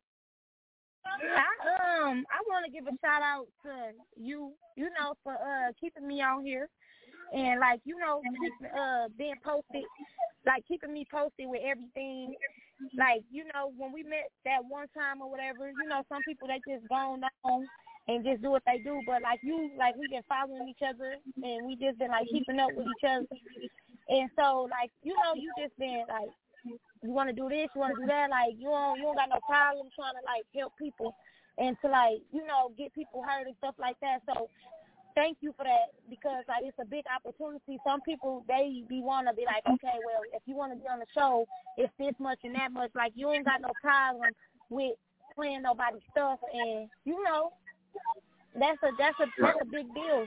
I 1.04 2.06
um 2.08 2.24
I 2.28 2.42
want 2.48 2.66
to 2.66 2.70
give 2.70 2.86
a 2.86 2.96
shout 3.00 3.22
out 3.22 3.46
to 3.64 3.92
you, 4.16 4.52
you 4.76 4.88
know, 4.98 5.14
for 5.24 5.32
uh 5.32 5.72
keeping 5.80 6.06
me 6.06 6.20
on 6.20 6.44
here. 6.44 6.68
and 7.32 7.60
like 7.60 7.80
you 7.84 7.98
know, 7.98 8.20
keep, 8.40 8.70
uh, 8.70 9.08
being 9.16 9.34
posted, 9.44 9.84
like 10.46 10.66
keeping 10.66 10.92
me 10.92 11.06
posted 11.10 11.48
with 11.48 11.60
everything. 11.64 12.34
Like 12.96 13.22
you 13.30 13.44
know, 13.52 13.72
when 13.76 13.92
we 13.92 14.02
met 14.02 14.32
that 14.44 14.64
one 14.68 14.88
time 14.96 15.20
or 15.20 15.30
whatever, 15.30 15.68
you 15.68 15.88
know, 15.88 16.02
some 16.08 16.22
people 16.26 16.48
they 16.48 16.60
just 16.66 16.88
gone 16.88 17.20
on 17.44 17.66
and 18.08 18.24
just 18.24 18.42
do 18.42 18.50
what 18.50 18.62
they 18.66 18.78
do. 18.82 19.00
But 19.06 19.22
like 19.22 19.40
you, 19.42 19.70
like 19.78 19.96
we 19.96 20.08
been 20.08 20.24
following 20.28 20.68
each 20.68 20.82
other 20.82 21.14
and 21.42 21.66
we 21.66 21.76
just 21.76 21.98
been 21.98 22.10
like 22.10 22.26
keeping 22.32 22.58
up 22.58 22.70
with 22.74 22.86
each 22.86 23.04
other. 23.04 23.28
And 24.08 24.30
so 24.36 24.68
like 24.70 24.90
you 25.02 25.14
know, 25.14 25.36
you 25.36 25.52
just 25.60 25.76
been 25.78 26.04
like 26.08 26.32
you 27.02 27.10
want 27.10 27.28
to 27.28 27.36
do 27.36 27.48
this, 27.48 27.68
you 27.74 27.80
want 27.80 27.94
to 27.96 28.02
do 28.02 28.08
that. 28.08 28.30
Like 28.30 28.56
you 28.56 28.68
don't 28.68 28.96
you 28.96 29.04
don't 29.04 29.16
got 29.16 29.28
no 29.28 29.40
problem 29.46 29.88
trying 29.94 30.16
to 30.16 30.24
like 30.24 30.44
help 30.56 30.72
people 30.80 31.14
and 31.58 31.76
to 31.84 31.88
like 31.88 32.24
you 32.32 32.46
know 32.46 32.72
get 32.76 32.94
people 32.94 33.22
heard 33.22 33.46
and 33.46 33.56
stuff 33.58 33.74
like 33.78 33.96
that. 34.00 34.24
So 34.24 34.48
thank 35.14 35.38
you 35.40 35.52
for 35.56 35.64
that 35.64 35.94
because 36.08 36.44
like 36.48 36.64
it's 36.64 36.78
a 36.80 36.84
big 36.84 37.04
opportunity. 37.14 37.78
Some 37.86 38.00
people 38.02 38.44
they 38.48 38.82
be 38.88 39.02
want 39.02 39.26
to 39.28 39.34
be 39.34 39.44
like, 39.46 39.62
okay, 39.66 39.98
well 40.04 40.22
if 40.32 40.42
you 40.46 40.56
want 40.56 40.72
to 40.72 40.78
be 40.78 40.86
on 40.86 40.98
the 40.98 41.06
show, 41.14 41.46
it's 41.76 41.92
this 41.98 42.14
much 42.18 42.38
and 42.44 42.54
that 42.54 42.72
much. 42.72 42.90
Like 42.94 43.12
you 43.14 43.30
ain't 43.32 43.44
got 43.44 43.60
no 43.60 43.70
problem 43.80 44.30
with 44.68 44.94
playing 45.34 45.62
nobody's 45.62 46.02
stuff, 46.10 46.38
and 46.52 46.88
you 47.04 47.22
know 47.24 47.52
that's 48.58 48.78
a 48.82 48.90
that's 48.98 49.16
a 49.20 49.26
that's 49.40 49.58
a 49.62 49.66
big 49.66 49.92
deal. 49.94 50.26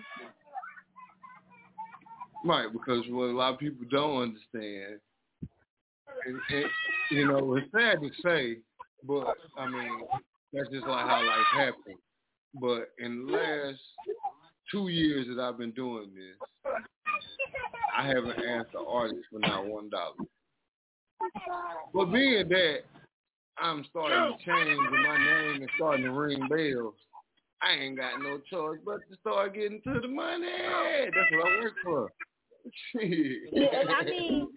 Right, 2.46 2.68
because 2.72 3.04
what 3.10 3.30
a 3.30 3.38
lot 3.38 3.54
of 3.54 3.60
people 3.60 3.86
don't 3.90 4.22
understand, 4.22 5.00
and, 6.26 6.40
and, 6.50 6.66
you 7.10 7.26
know, 7.26 7.56
it's 7.56 7.72
sad 7.72 8.02
to 8.02 8.10
say, 8.22 8.58
but 9.08 9.38
I 9.58 9.70
mean, 9.70 10.02
that's 10.52 10.70
just 10.70 10.86
like 10.86 11.06
how 11.06 11.26
life 11.26 11.46
happens. 11.56 12.00
But 12.60 12.90
last 13.00 13.80
two 14.74 14.88
years 14.90 15.28
that 15.28 15.42
I've 15.42 15.58
been 15.58 15.72
doing 15.72 16.10
this, 16.16 16.74
I 17.98 18.08
haven't 18.08 18.44
asked 18.44 18.74
an 18.74 18.86
artist 18.88 19.22
for 19.32 19.40
not 19.40 19.68
one 19.68 19.90
dollar. 19.90 20.16
But 21.94 22.06
being 22.06 22.50
that 22.50 22.80
I'm 23.58 23.86
starting 23.90 24.36
to 24.38 24.44
change 24.44 24.80
and 24.80 25.04
my 25.04 25.18
name 25.18 25.64
is 25.64 25.70
starting 25.78 26.06
to 26.06 26.12
ring 26.12 26.48
bells, 26.50 26.96
I 27.62 27.74
ain't 27.74 27.98
got 27.98 28.20
no 28.22 28.40
choice 28.50 28.80
but 28.84 29.00
to 29.10 29.18
start 29.22 29.54
getting 29.54 29.80
to 29.84 30.00
the 30.02 30.08
money. 30.08 30.48
That's 31.06 31.32
what 31.32 31.48
I 31.48 31.60
work 31.62 31.74
for. 31.84 32.12
Yeah, 32.96 33.84
I 34.00 34.04
mean, 34.06 34.48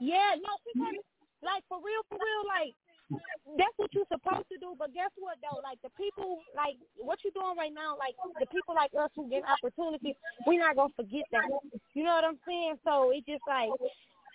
yeah, 0.00 0.34
no, 0.36 0.52
because 0.66 0.94
like 1.42 1.62
for 1.68 1.78
real, 1.78 2.02
for 2.08 2.18
real, 2.18 2.44
like 2.46 2.74
that's 3.10 3.76
what 3.76 3.94
you're 3.94 4.08
supposed 4.10 4.50
to 4.50 4.58
do. 4.58 4.74
But 4.78 4.92
guess 4.94 5.14
what 5.16 5.38
though? 5.38 5.62
Like 5.62 5.78
the 5.82 5.90
people, 5.94 6.42
like 6.54 6.74
what 6.98 7.22
you're 7.22 7.34
doing 7.34 7.56
right 7.56 7.72
now, 7.72 7.94
like 7.94 8.18
the 8.38 8.46
people 8.50 8.74
like 8.74 8.90
us 8.98 9.10
who 9.14 9.30
get 9.30 9.46
opportunities, 9.46 10.18
we're 10.46 10.60
not 10.60 10.74
gonna 10.74 10.94
forget 10.96 11.24
that. 11.30 11.46
You 11.94 12.02
know 12.02 12.14
what 12.18 12.26
I'm 12.26 12.40
saying? 12.46 12.82
So 12.82 13.12
it's 13.14 13.26
just 13.26 13.46
like 13.46 13.70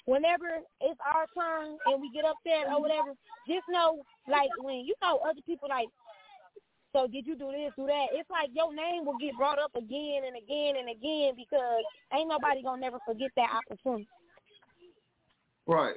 whenever 0.05 0.63
it's 0.79 0.99
our 1.03 1.27
turn 1.35 1.77
and 1.85 2.01
we 2.01 2.11
get 2.15 2.25
up 2.25 2.39
there 2.47 2.71
or 2.71 2.81
whatever, 2.81 3.11
just 3.47 3.67
know 3.67 4.03
like 4.27 4.49
when 4.59 4.87
you 4.87 4.95
know 5.03 5.19
other 5.27 5.41
people 5.45 5.67
like. 5.69 5.87
So 6.93 7.07
did 7.07 7.25
you 7.25 7.37
do 7.39 7.55
this, 7.55 7.71
do 7.77 7.87
that? 7.87 8.07
It's 8.11 8.29
like 8.29 8.49
your 8.51 8.75
name 8.75 9.05
will 9.05 9.15
get 9.15 9.37
brought 9.37 9.59
up 9.59 9.71
again 9.75 10.27
and 10.27 10.35
again 10.35 10.75
and 10.75 10.91
again 10.91 11.39
because 11.39 11.83
ain't 12.11 12.27
nobody 12.27 12.61
gonna 12.61 12.81
never 12.81 12.99
forget 13.07 13.31
that 13.37 13.47
opportunity. 13.47 14.09
Right. 15.67 15.95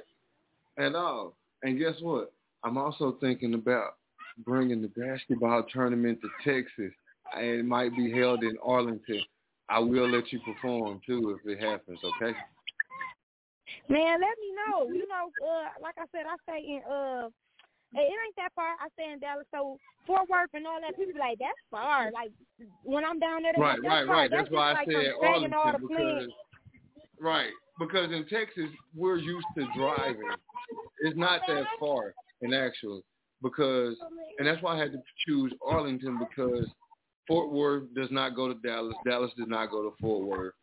And 0.77 0.95
all. 0.95 1.35
And 1.63 1.77
guess 1.77 1.95
what? 1.99 2.31
I'm 2.65 2.79
also 2.79 3.15
thinking 3.21 3.53
about 3.53 3.93
bringing 4.39 4.81
the 4.81 4.87
basketball 4.87 5.63
tournament 5.71 6.19
to 6.21 6.29
Texas. 6.43 6.91
It 7.37 7.63
might 7.63 7.95
be 7.95 8.11
held 8.11 8.43
in 8.43 8.57
Arlington. 8.65 9.21
I 9.69 9.79
will 9.79 10.09
let 10.09 10.33
you 10.33 10.39
perform 10.39 10.99
too 11.05 11.37
if 11.39 11.47
it 11.49 11.61
happens, 11.63 11.99
okay? 12.03 12.35
Man, 13.87 14.19
let 14.19 14.35
me 14.41 14.49
know. 14.57 14.87
You 14.87 15.07
know, 15.07 15.29
uh, 15.47 15.67
like 15.81 15.95
I 15.97 16.05
said, 16.11 16.25
I 16.27 16.35
stay 16.43 16.65
in 16.67 16.81
uh 16.91 17.29
it 17.93 17.99
ain't 18.01 18.35
that 18.37 18.51
far. 18.55 18.75
I 18.81 18.89
stay 18.93 19.13
in 19.13 19.19
Dallas, 19.19 19.45
so 19.53 19.77
Fort 20.05 20.27
Worth 20.27 20.49
and 20.53 20.67
all 20.67 20.81
that. 20.81 20.97
People 20.97 21.13
be 21.13 21.19
like, 21.19 21.37
that's 21.39 21.53
far. 21.71 22.11
Like 22.11 22.31
when 22.83 23.05
I'm 23.05 23.19
down 23.19 23.43
there, 23.43 23.53
Right, 23.57 23.79
like, 23.81 24.07
right, 24.07 24.07
that's 24.07 24.07
far. 24.07 24.15
right. 24.15 24.31
That's, 24.31 24.41
just 24.43 24.51
why 24.51 24.69
I 24.69 24.73
like 24.73 24.87
said 24.91 25.43
and 25.45 25.53
all 25.53 25.71
the 25.71 25.77
because 25.79 25.95
planes. 25.95 26.33
right 27.21 27.51
because 27.79 28.11
in 28.11 28.25
Texas 28.27 28.69
we're 28.95 29.17
used 29.17 29.47
to 29.55 29.65
driving. 29.77 30.29
It's 31.01 31.17
not 31.17 31.41
that 31.47 31.65
far 31.79 32.13
in 32.45 32.53
actual 32.53 33.01
because 33.41 33.95
and 34.39 34.47
that's 34.47 34.61
why 34.61 34.75
I 34.75 34.79
had 34.79 34.91
to 34.91 34.99
choose 35.25 35.53
Arlington 35.65 36.19
because 36.19 36.67
Fort 37.27 37.51
Worth 37.51 37.83
does 37.95 38.09
not 38.11 38.35
go 38.35 38.47
to 38.47 38.55
Dallas. 38.65 38.95
Dallas 39.05 39.31
does 39.37 39.47
not 39.47 39.71
go 39.71 39.83
to 39.83 39.95
Fort 39.99 40.27
Worth. 40.27 40.53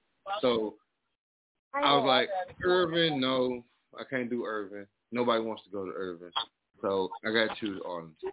So 0.40 0.74
I 1.74 1.94
was 1.96 2.04
like, 2.06 2.28
Irving, 2.64 3.20
no, 3.20 3.64
I 3.98 4.04
can't 4.08 4.30
do 4.30 4.44
Irving. 4.44 4.86
Nobody 5.10 5.42
wants 5.42 5.62
to 5.64 5.70
go 5.70 5.84
to 5.84 5.92
Irving. 5.94 6.30
So 6.80 7.10
I 7.24 7.32
got 7.32 7.54
to 7.54 7.60
choose 7.60 7.80
Arlington. 7.86 8.30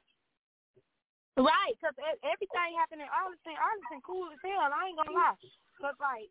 Right, 1.38 1.76
because 1.77 1.95
everything 2.26 2.76
happened 2.76 3.06
in 3.06 3.10
Arlington. 3.11 3.56
Arlington 3.56 4.01
cool 4.03 4.27
as 4.34 4.41
hell. 4.41 4.72
I 4.73 4.91
ain't 4.91 4.97
gonna 4.97 5.15
lie. 5.15 5.39
Cause 5.80 5.95
like 6.03 6.27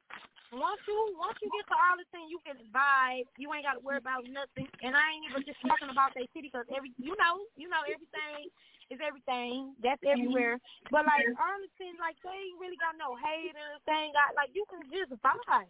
once 0.52 0.80
you 0.84 1.16
once 1.16 1.36
you 1.40 1.48
get 1.48 1.64
to 1.68 1.76
Arlington, 1.76 2.28
you 2.28 2.40
can 2.44 2.60
vibe. 2.72 3.28
You 3.40 3.52
ain't 3.52 3.64
got 3.64 3.80
to 3.80 3.84
worry 3.84 4.00
about 4.00 4.28
nothing. 4.28 4.68
And 4.84 4.92
I 4.92 5.16
ain't 5.16 5.24
even 5.28 5.44
just 5.48 5.60
talking 5.64 5.88
about 5.88 6.12
that 6.16 6.28
city 6.36 6.52
because 6.52 6.68
every 6.72 6.92
you 7.00 7.16
know 7.16 7.48
you 7.56 7.68
know 7.68 7.80
everything 7.88 8.52
is 8.92 9.00
everything. 9.00 9.76
That's 9.80 10.00
everywhere. 10.04 10.60
But 10.92 11.08
like 11.08 11.24
Arlington, 11.36 11.96
like 12.00 12.16
they 12.20 12.32
ain't 12.32 12.60
really 12.60 12.80
got 12.80 12.96
no 12.96 13.16
haters. 13.16 13.80
They 13.88 13.96
ain't 14.08 14.16
got 14.16 14.36
like 14.36 14.52
you 14.52 14.64
can 14.68 14.84
just 14.92 15.12
vibe. 15.20 15.68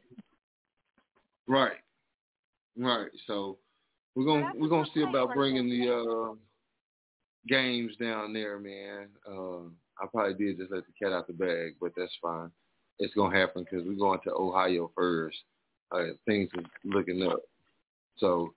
Right. 1.46 1.78
Right. 2.74 3.10
So 3.26 3.58
we're 4.14 4.26
gonna 4.26 4.50
we're 4.54 4.70
gonna 4.70 4.90
see 4.94 5.02
about 5.02 5.34
bringing 5.34 5.70
the 5.70 5.86
uh 5.90 6.34
games 7.48 7.92
down 8.00 8.32
there, 8.32 8.58
man. 8.58 9.08
Uh, 9.26 9.68
I 10.00 10.06
probably 10.12 10.34
did 10.34 10.58
just 10.58 10.70
let 10.70 10.84
the 10.86 10.92
cat 11.02 11.12
out 11.12 11.26
the 11.26 11.32
bag, 11.32 11.74
but 11.80 11.92
that's 11.96 12.12
fine. 12.22 12.50
It's 12.98 13.14
gonna 13.14 13.36
happen 13.36 13.64
because 13.64 13.86
we're 13.86 13.98
going 13.98 14.20
to 14.24 14.32
Ohio 14.32 14.90
first. 14.94 15.36
Uh, 15.90 16.08
things 16.26 16.50
are 16.56 16.64
looking 16.84 17.22
up. 17.22 17.40
So, 18.18 18.52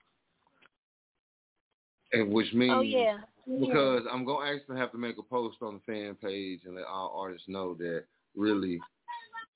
and 2.12 2.32
which 2.32 2.52
means 2.54 2.74
Oh 2.76 2.82
yeah. 2.82 3.18
because 3.60 4.04
I'm 4.12 4.26
gonna 4.26 4.52
actually 4.52 4.78
have 4.78 4.92
to 4.92 4.98
make 4.98 5.18
a 5.18 5.24
post 5.24 5.58
on 5.62 5.76
the 5.76 5.94
fan 5.94 6.16
page 6.16 6.62
and 6.66 6.76
let 6.76 6.86
all 6.86 7.16
artists 7.16 7.48
know 7.48 7.76
that 7.76 8.04
really 8.36 8.80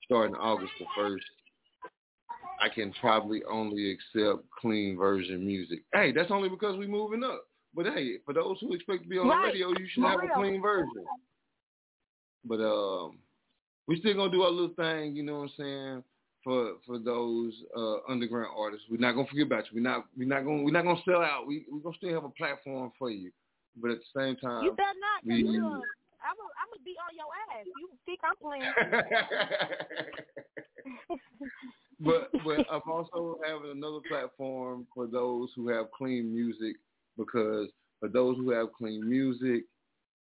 starting 0.04 0.36
August 0.36 0.72
the 0.78 0.86
first, 0.96 1.24
I 2.62 2.68
can 2.68 2.92
probably 3.00 3.42
only 3.50 3.90
accept 3.90 4.44
clean 4.60 4.96
version 4.96 5.44
music. 5.46 5.80
Hey, 5.92 6.12
that's 6.12 6.30
only 6.30 6.48
because 6.48 6.76
we're 6.76 6.88
moving 6.88 7.24
up. 7.24 7.44
But 7.76 7.86
hey, 7.92 8.16
for 8.24 8.32
those 8.32 8.56
who 8.60 8.72
expect 8.72 9.02
to 9.02 9.08
be 9.08 9.18
on 9.18 9.28
the 9.28 9.36
radio, 9.36 9.68
you 9.68 9.86
should 9.92 10.02
For 10.02 10.10
have 10.10 10.20
a 10.24 10.34
clean 10.34 10.62
version. 10.62 11.04
But 12.42 12.60
um, 12.60 13.18
we 13.86 14.00
still 14.00 14.14
gonna 14.14 14.32
do 14.32 14.42
our 14.42 14.50
little 14.50 14.74
thing, 14.74 15.14
you 15.14 15.22
know 15.22 15.40
what 15.40 15.50
I'm 15.50 15.50
saying? 15.58 16.04
For 16.42 16.76
for 16.86 16.98
those 16.98 17.52
uh, 17.76 17.96
underground 18.08 18.48
artists, 18.56 18.86
we're 18.90 18.96
not 18.96 19.12
gonna 19.12 19.26
forget 19.28 19.46
about 19.46 19.64
you. 19.66 19.72
We're 19.74 19.88
not 19.88 20.06
we're 20.16 20.26
not 20.26 20.44
gonna 20.44 20.62
we're 20.62 20.70
not 20.70 20.84
gonna 20.84 21.02
sell 21.04 21.20
out. 21.20 21.46
We 21.46 21.66
we're 21.70 21.80
gonna 21.80 21.96
still 21.98 22.14
have 22.14 22.24
a 22.24 22.30
platform 22.30 22.92
for 22.98 23.10
you. 23.10 23.30
But 23.76 23.90
at 23.90 23.98
the 23.98 24.20
same 24.20 24.36
time, 24.36 24.64
You 24.64 24.72
better 24.72 24.98
not. 24.98 25.24
We- 25.26 25.42
you, 25.42 25.66
uh, 25.66 25.80
I'm 26.24 26.34
gonna 26.34 26.54
I'm 26.56 26.82
be 26.82 26.96
on 26.96 27.14
your 27.14 27.28
ass. 27.52 27.66
You 27.66 27.90
think 28.06 28.20
I'm 28.24 28.36
playing? 28.40 28.72
but 32.00 32.30
but 32.44 32.66
I'm 32.70 32.90
also 32.90 33.38
having 33.44 33.72
another 33.72 34.00
platform 34.08 34.86
for 34.94 35.06
those 35.06 35.50
who 35.54 35.68
have 35.68 35.90
clean 35.92 36.32
music 36.32 36.76
because 37.16 37.68
for 38.00 38.08
those 38.08 38.36
who 38.36 38.50
have 38.50 38.72
clean 38.72 39.08
music 39.08 39.64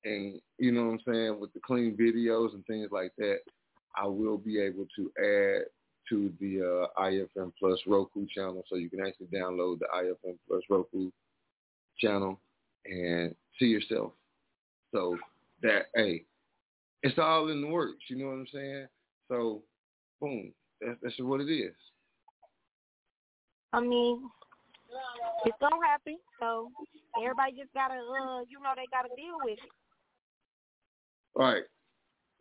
and 0.04 0.40
you 0.58 0.72
know 0.72 0.86
what 0.86 0.92
I'm 0.92 1.00
saying 1.06 1.40
with 1.40 1.52
the 1.52 1.60
clean 1.60 1.96
videos 1.96 2.54
and 2.54 2.64
things 2.66 2.88
like 2.92 3.12
that, 3.18 3.38
I 3.96 4.06
will 4.06 4.38
be 4.38 4.60
able 4.60 4.86
to 4.96 5.10
add 5.18 5.66
to 6.10 6.32
the 6.40 6.60
uh, 6.60 7.02
IFM 7.02 7.52
Plus 7.58 7.78
Roku 7.86 8.26
channel 8.32 8.62
so 8.68 8.76
you 8.76 8.88
can 8.88 9.04
actually 9.04 9.26
download 9.26 9.80
the 9.80 9.86
IFM 9.94 10.36
Plus 10.46 10.62
Roku 10.70 11.10
channel 11.98 12.38
and 12.84 13.34
see 13.58 13.66
yourself. 13.66 14.12
So 14.92 15.18
that 15.62 15.86
hey, 15.94 16.24
it's 17.02 17.18
all 17.18 17.50
in 17.50 17.62
the 17.62 17.68
works. 17.68 18.04
You 18.08 18.16
know 18.16 18.26
what 18.26 18.34
I'm 18.34 18.46
saying? 18.52 18.86
So 19.28 19.62
boom, 20.20 20.52
that's 20.80 20.98
that's 21.02 21.14
what 21.18 21.40
it 21.40 21.52
is. 21.52 21.74
I 23.72 23.80
mean, 23.80 24.30
it's 25.44 25.56
gonna 25.60 25.76
happen. 25.86 26.18
So 26.40 26.70
everybody 27.20 27.52
just 27.52 27.72
gotta, 27.74 27.94
uh, 27.94 28.40
you 28.48 28.60
know, 28.60 28.72
they 28.76 28.86
gotta 28.90 29.14
deal 29.16 29.38
with 29.42 29.58
it. 29.58 29.72
All 31.34 31.44
right. 31.44 31.64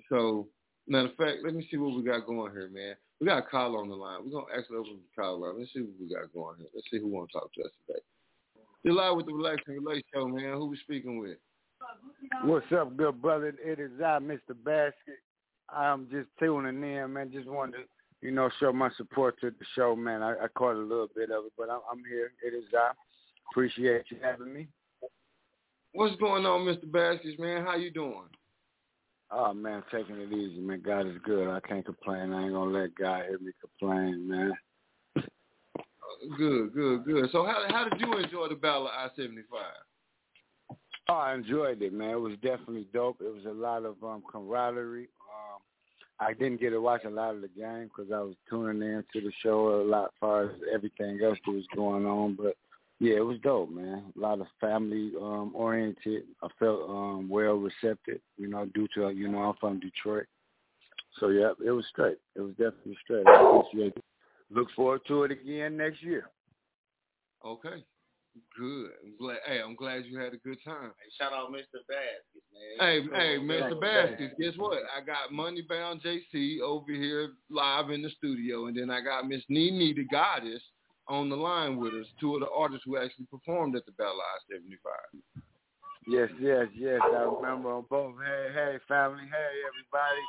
So 0.10 0.48
matter 0.88 1.10
of 1.10 1.15
fact, 1.15 1.44
let 1.44 1.56
me 1.56 1.68
see 1.69 1.77
what 1.77 1.95
we 1.95 2.03
got 2.03 2.26
going 2.26 2.52
here, 2.52 2.69
man. 2.69 2.95
We 3.19 3.27
got 3.27 3.40
a 3.40 3.49
call 3.49 3.77
on 3.77 3.90
the 3.90 3.95
line. 3.95 4.26
We're 4.26 4.41
gonna 4.41 4.53
actually 4.57 4.77
open 4.77 4.99
the 5.02 5.22
call 5.22 5.40
line. 5.40 5.60
Let's 5.60 5.73
see 5.73 5.82
what 5.82 5.99
we 5.99 6.14
got 6.14 6.34
going 6.34 6.57
here. 6.60 6.68
Let's 6.73 6.88
see 6.91 6.99
who 6.99 7.07
wanna 7.07 7.27
talk 7.32 7.53
to 7.53 7.64
us 7.64 7.72
today. 7.88 7.99
You're 8.84 8.94
live 8.94 9.15
with 9.15 9.26
the 9.26 9.34
Relax 9.34 9.64
and 9.68 9.84
Relate 9.84 10.06
Show, 10.14 10.27
man. 10.27 10.53
Who 10.53 10.68
we 10.68 10.77
speaking 10.77 11.19
with? 11.19 11.38
What's 12.44 12.72
up, 12.72 12.95
good 12.95 13.22
brother? 13.22 13.56
It 13.64 13.80
is 13.80 13.91
I, 13.99 14.19
Mr. 14.19 14.56
Basket. 14.64 15.19
I'm 15.69 16.07
just 16.11 16.30
tuning 16.40 16.84
in, 16.84 17.14
man. 17.14 17.32
Just 17.32 17.48
wanted 17.48 17.77
to 17.77 17.84
you 18.26 18.32
know, 18.32 18.50
show 18.60 18.74
my 18.74 18.90
support 18.98 19.40
to 19.42 19.52
the 19.52 19.66
show, 19.76 19.96
man. 19.96 20.24
I, 20.24 20.32
I 20.32 20.48
caught 20.56 20.76
a 20.76 20.80
little 20.80 21.10
bit 21.16 21.30
of 21.30 21.46
it, 21.46 21.54
but 21.56 21.70
I'm, 21.70 21.82
I'm 21.92 22.04
here. 22.10 22.32
It 22.44 22.56
is 22.56 22.66
I. 22.74 22.92
Appreciate 23.52 24.06
you 24.10 24.18
having 24.24 24.52
me. 24.52 24.68
What's 25.94 26.16
going 26.16 26.46
on, 26.46 26.62
Mr. 26.62 26.92
Baskets, 26.92 27.40
man? 27.40 27.64
How 27.64 27.76
you 27.76 27.92
doing? 27.92 28.24
Oh 29.32 29.54
man, 29.54 29.84
taking 29.92 30.18
it 30.18 30.34
easy, 30.34 30.60
man. 30.60 30.82
God 30.84 31.08
is 31.08 31.18
good. 31.24 31.48
I 31.48 31.60
can't 31.68 31.86
complain. 31.86 32.34
I 32.34 32.44
ain't 32.44 32.54
gonna 32.54 32.72
let 32.72 32.96
God 32.96 33.24
hear 33.28 33.40
me 33.40 33.52
complain, 33.62 34.28
man. 34.28 34.54
Good, 36.38 36.74
good, 36.74 37.06
good. 37.06 37.30
So 37.32 37.46
how 37.46 37.66
how 37.70 37.88
did 37.90 38.02
you 38.02 38.14
enjoy 38.18 38.50
the 38.50 38.56
Battle 38.56 38.88
of 38.88 38.94
I 38.94 39.08
seventy 39.16 39.44
five? 39.50 40.78
Oh, 41.10 41.16
I 41.16 41.36
enjoyed 41.36 41.82
it, 41.82 41.94
man. 41.94 42.12
It 42.12 42.20
was 42.20 42.34
definitely 42.42 42.88
dope. 42.94 43.22
It 43.22 43.34
was 43.34 43.46
a 43.46 43.54
lot 43.54 43.86
of 43.86 43.96
um 44.04 44.24
camaraderie. 44.32 45.10
I 46.20 46.34
didn't 46.34 46.62
get 46.62 46.70
to 46.70 46.80
watch 46.80 47.04
a 47.04 47.10
lot 47.10 47.36
of 47.36 47.42
the 47.42 47.50
game 47.50 47.90
because 47.90 48.12
I 48.12 48.20
was 48.20 48.36
tuning 48.50 48.82
in 48.82 49.04
to 49.14 49.22
the 49.22 49.32
show 49.44 49.82
a 49.82 49.84
lot 49.84 50.06
as 50.06 50.12
far 50.20 50.44
as 50.46 50.52
everything 50.74 51.20
else 51.24 51.38
that 51.46 51.52
was 51.52 51.68
going 51.76 52.06
on. 52.06 52.36
But 52.36 52.56
yeah, 53.00 53.16
it 53.18 53.26
was 53.26 53.38
dope, 53.44 53.70
man. 53.70 54.14
A 54.16 54.20
lot 54.20 54.40
of 54.40 54.48
family 54.62 55.12
um 55.20 55.52
oriented. 55.54 56.24
I 56.42 56.48
felt 56.58 56.90
um 56.90 57.28
well 57.28 57.56
received, 57.56 58.00
you 58.38 58.48
know, 58.48 58.66
due 58.68 58.88
to 58.96 59.10
you 59.10 59.28
know 59.28 59.40
I'm 59.40 59.56
from 59.60 59.80
Detroit. 59.80 60.28
So 61.20 61.30
yeah, 61.30 61.52
it 61.66 61.72
was 61.72 61.86
straight. 61.90 62.18
It 62.36 62.42
was 62.42 62.52
definitely 62.52 62.98
straight. 63.04 63.28
I 63.28 63.58
appreciate 63.58 63.98
it. 63.98 64.04
Look 64.50 64.68
forward 64.76 65.02
to 65.08 65.24
it 65.24 65.32
again 65.32 65.78
next 65.78 66.02
year. 66.02 66.30
Okay. 67.46 67.84
Good. 68.57 68.91
I'm 69.03 69.18
glad 69.18 69.38
hey, 69.45 69.62
I'm 69.62 69.76
glad 69.76 70.06
you 70.06 70.20
had 70.20 70.34
a 70.34 70.38
good 70.38 70.57
time. 70.64 70.91
Hey, 70.99 71.10
shout 71.18 71.32
out 71.32 71.52
Mr. 71.52 71.80
Baskets, 71.88 72.45
man. 72.52 72.80
Hey, 72.80 73.02
hey, 73.14 73.38
Mr. 73.40 73.80
Baskets, 73.80 74.34
guess 74.40 74.53
what? 74.57 74.80
I 74.95 75.03
got 75.06 75.32
Moneybound 75.32 76.02
JC 76.02 76.60
over 76.60 76.91
here 76.91 77.32
live 77.49 77.91
in 77.91 78.02
the 78.02 78.10
studio, 78.10 78.68
and 78.68 78.78
then 78.78 78.90
I 78.90 79.02
got 79.02 79.28
Miss 79.28 79.41
NiNi 79.49 79.95
DaGodess 79.98 80.60
on 81.07 81.30
the 81.30 81.36
line 81.36 81.78
with 81.78 81.94
us, 81.94 82.07
two 82.20 82.36
of 82.36 82.41
the 82.41 82.49
artists 82.49 82.84
who 82.86 82.98
actually 82.98 83.26
performed 83.32 83.76
at 83.76 83.86
the 83.86 83.91
Battle 83.94 84.20
I 84.20 84.53
seventy 84.53 84.78
five. 84.84 85.44
Yes, 86.07 86.30
yes, 86.40 86.68
yes. 86.76 86.99
I 87.03 87.24
remember 87.24 87.76
them 87.76 87.86
both. 87.90 88.16
Hey, 88.24 88.48
hey, 88.53 88.78
family. 88.88 89.24
Hey, 89.26 89.52
everybody. 89.68 90.22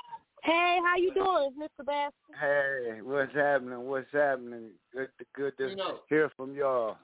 Hey, 0.47 0.78
how 0.85 0.97
you 0.97 1.12
doing, 1.12 1.51
Mr. 1.60 1.85
Bass? 1.85 2.12
Hey, 2.40 3.01
what's 3.02 3.35
happening? 3.35 3.81
What's 3.81 4.06
happening? 4.12 4.70
Good, 4.94 5.09
to, 5.18 5.24
good 5.35 5.56
to 5.59 5.70
You 5.70 5.77
know. 5.77 5.98
hear 6.09 6.31
from 6.36 6.55
y'all. 6.55 6.97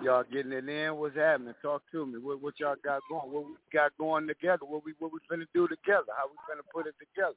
Y'all 0.00 0.22
getting 0.32 0.52
it 0.52 0.68
in? 0.68 0.94
What's 0.94 1.16
happening? 1.16 1.54
Talk 1.60 1.82
to 1.90 2.06
me. 2.06 2.20
What, 2.20 2.40
what 2.40 2.54
y'all 2.60 2.76
got 2.84 3.00
going? 3.10 3.32
What 3.32 3.46
we 3.46 3.54
got 3.72 3.90
going 3.98 4.28
together? 4.28 4.64
What 4.64 4.84
we 4.84 4.92
what 5.00 5.10
we 5.12 5.18
finna 5.30 5.46
do 5.52 5.66
together? 5.66 6.12
How 6.16 6.28
we 6.28 6.36
finna 6.48 6.62
put 6.72 6.86
it 6.86 6.94
together? 7.00 7.34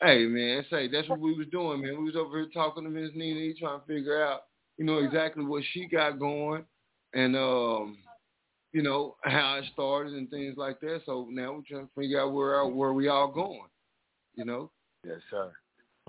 Hey 0.00 0.26
man, 0.26 0.64
say 0.70 0.88
that's 0.88 1.08
what 1.08 1.18
we 1.20 1.34
was 1.34 1.48
doing, 1.50 1.82
man. 1.82 1.98
We 1.98 2.04
was 2.04 2.16
over 2.16 2.38
here 2.38 2.48
talking 2.54 2.84
to 2.84 2.90
Miss 2.90 3.10
NiNi, 3.10 3.58
trying 3.58 3.80
to 3.80 3.86
figure 3.86 4.22
out, 4.24 4.42
you 4.78 4.84
know, 4.84 4.98
exactly 4.98 5.44
what 5.44 5.64
she 5.72 5.86
got 5.86 6.18
going, 6.20 6.64
and 7.14 7.36
um, 7.36 7.98
you 8.72 8.82
know 8.82 9.16
how 9.24 9.56
it 9.56 9.64
started 9.72 10.12
and 10.14 10.30
things 10.30 10.54
like 10.56 10.78
that. 10.80 11.00
So 11.04 11.26
now 11.30 11.52
we're 11.54 11.62
trying 11.68 11.88
to 11.88 11.92
figure 12.00 12.20
out 12.22 12.32
where 12.32 12.64
where 12.66 12.92
we 12.92 13.08
all 13.08 13.28
going, 13.32 13.66
you 14.38 14.44
know. 14.44 14.70
Yes, 15.04 15.18
sir. 15.30 15.52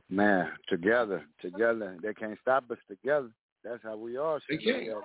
Man, 0.10 0.50
together, 0.70 1.24
together. 1.42 1.98
They 2.02 2.14
can't 2.14 2.38
stop 2.42 2.70
us 2.72 2.78
together. 2.88 3.30
That's 3.64 3.84
how 3.84 3.98
we 3.98 4.16
are. 4.18 4.40
They 4.50 4.58
can't. 4.58 4.80
together. 4.80 5.02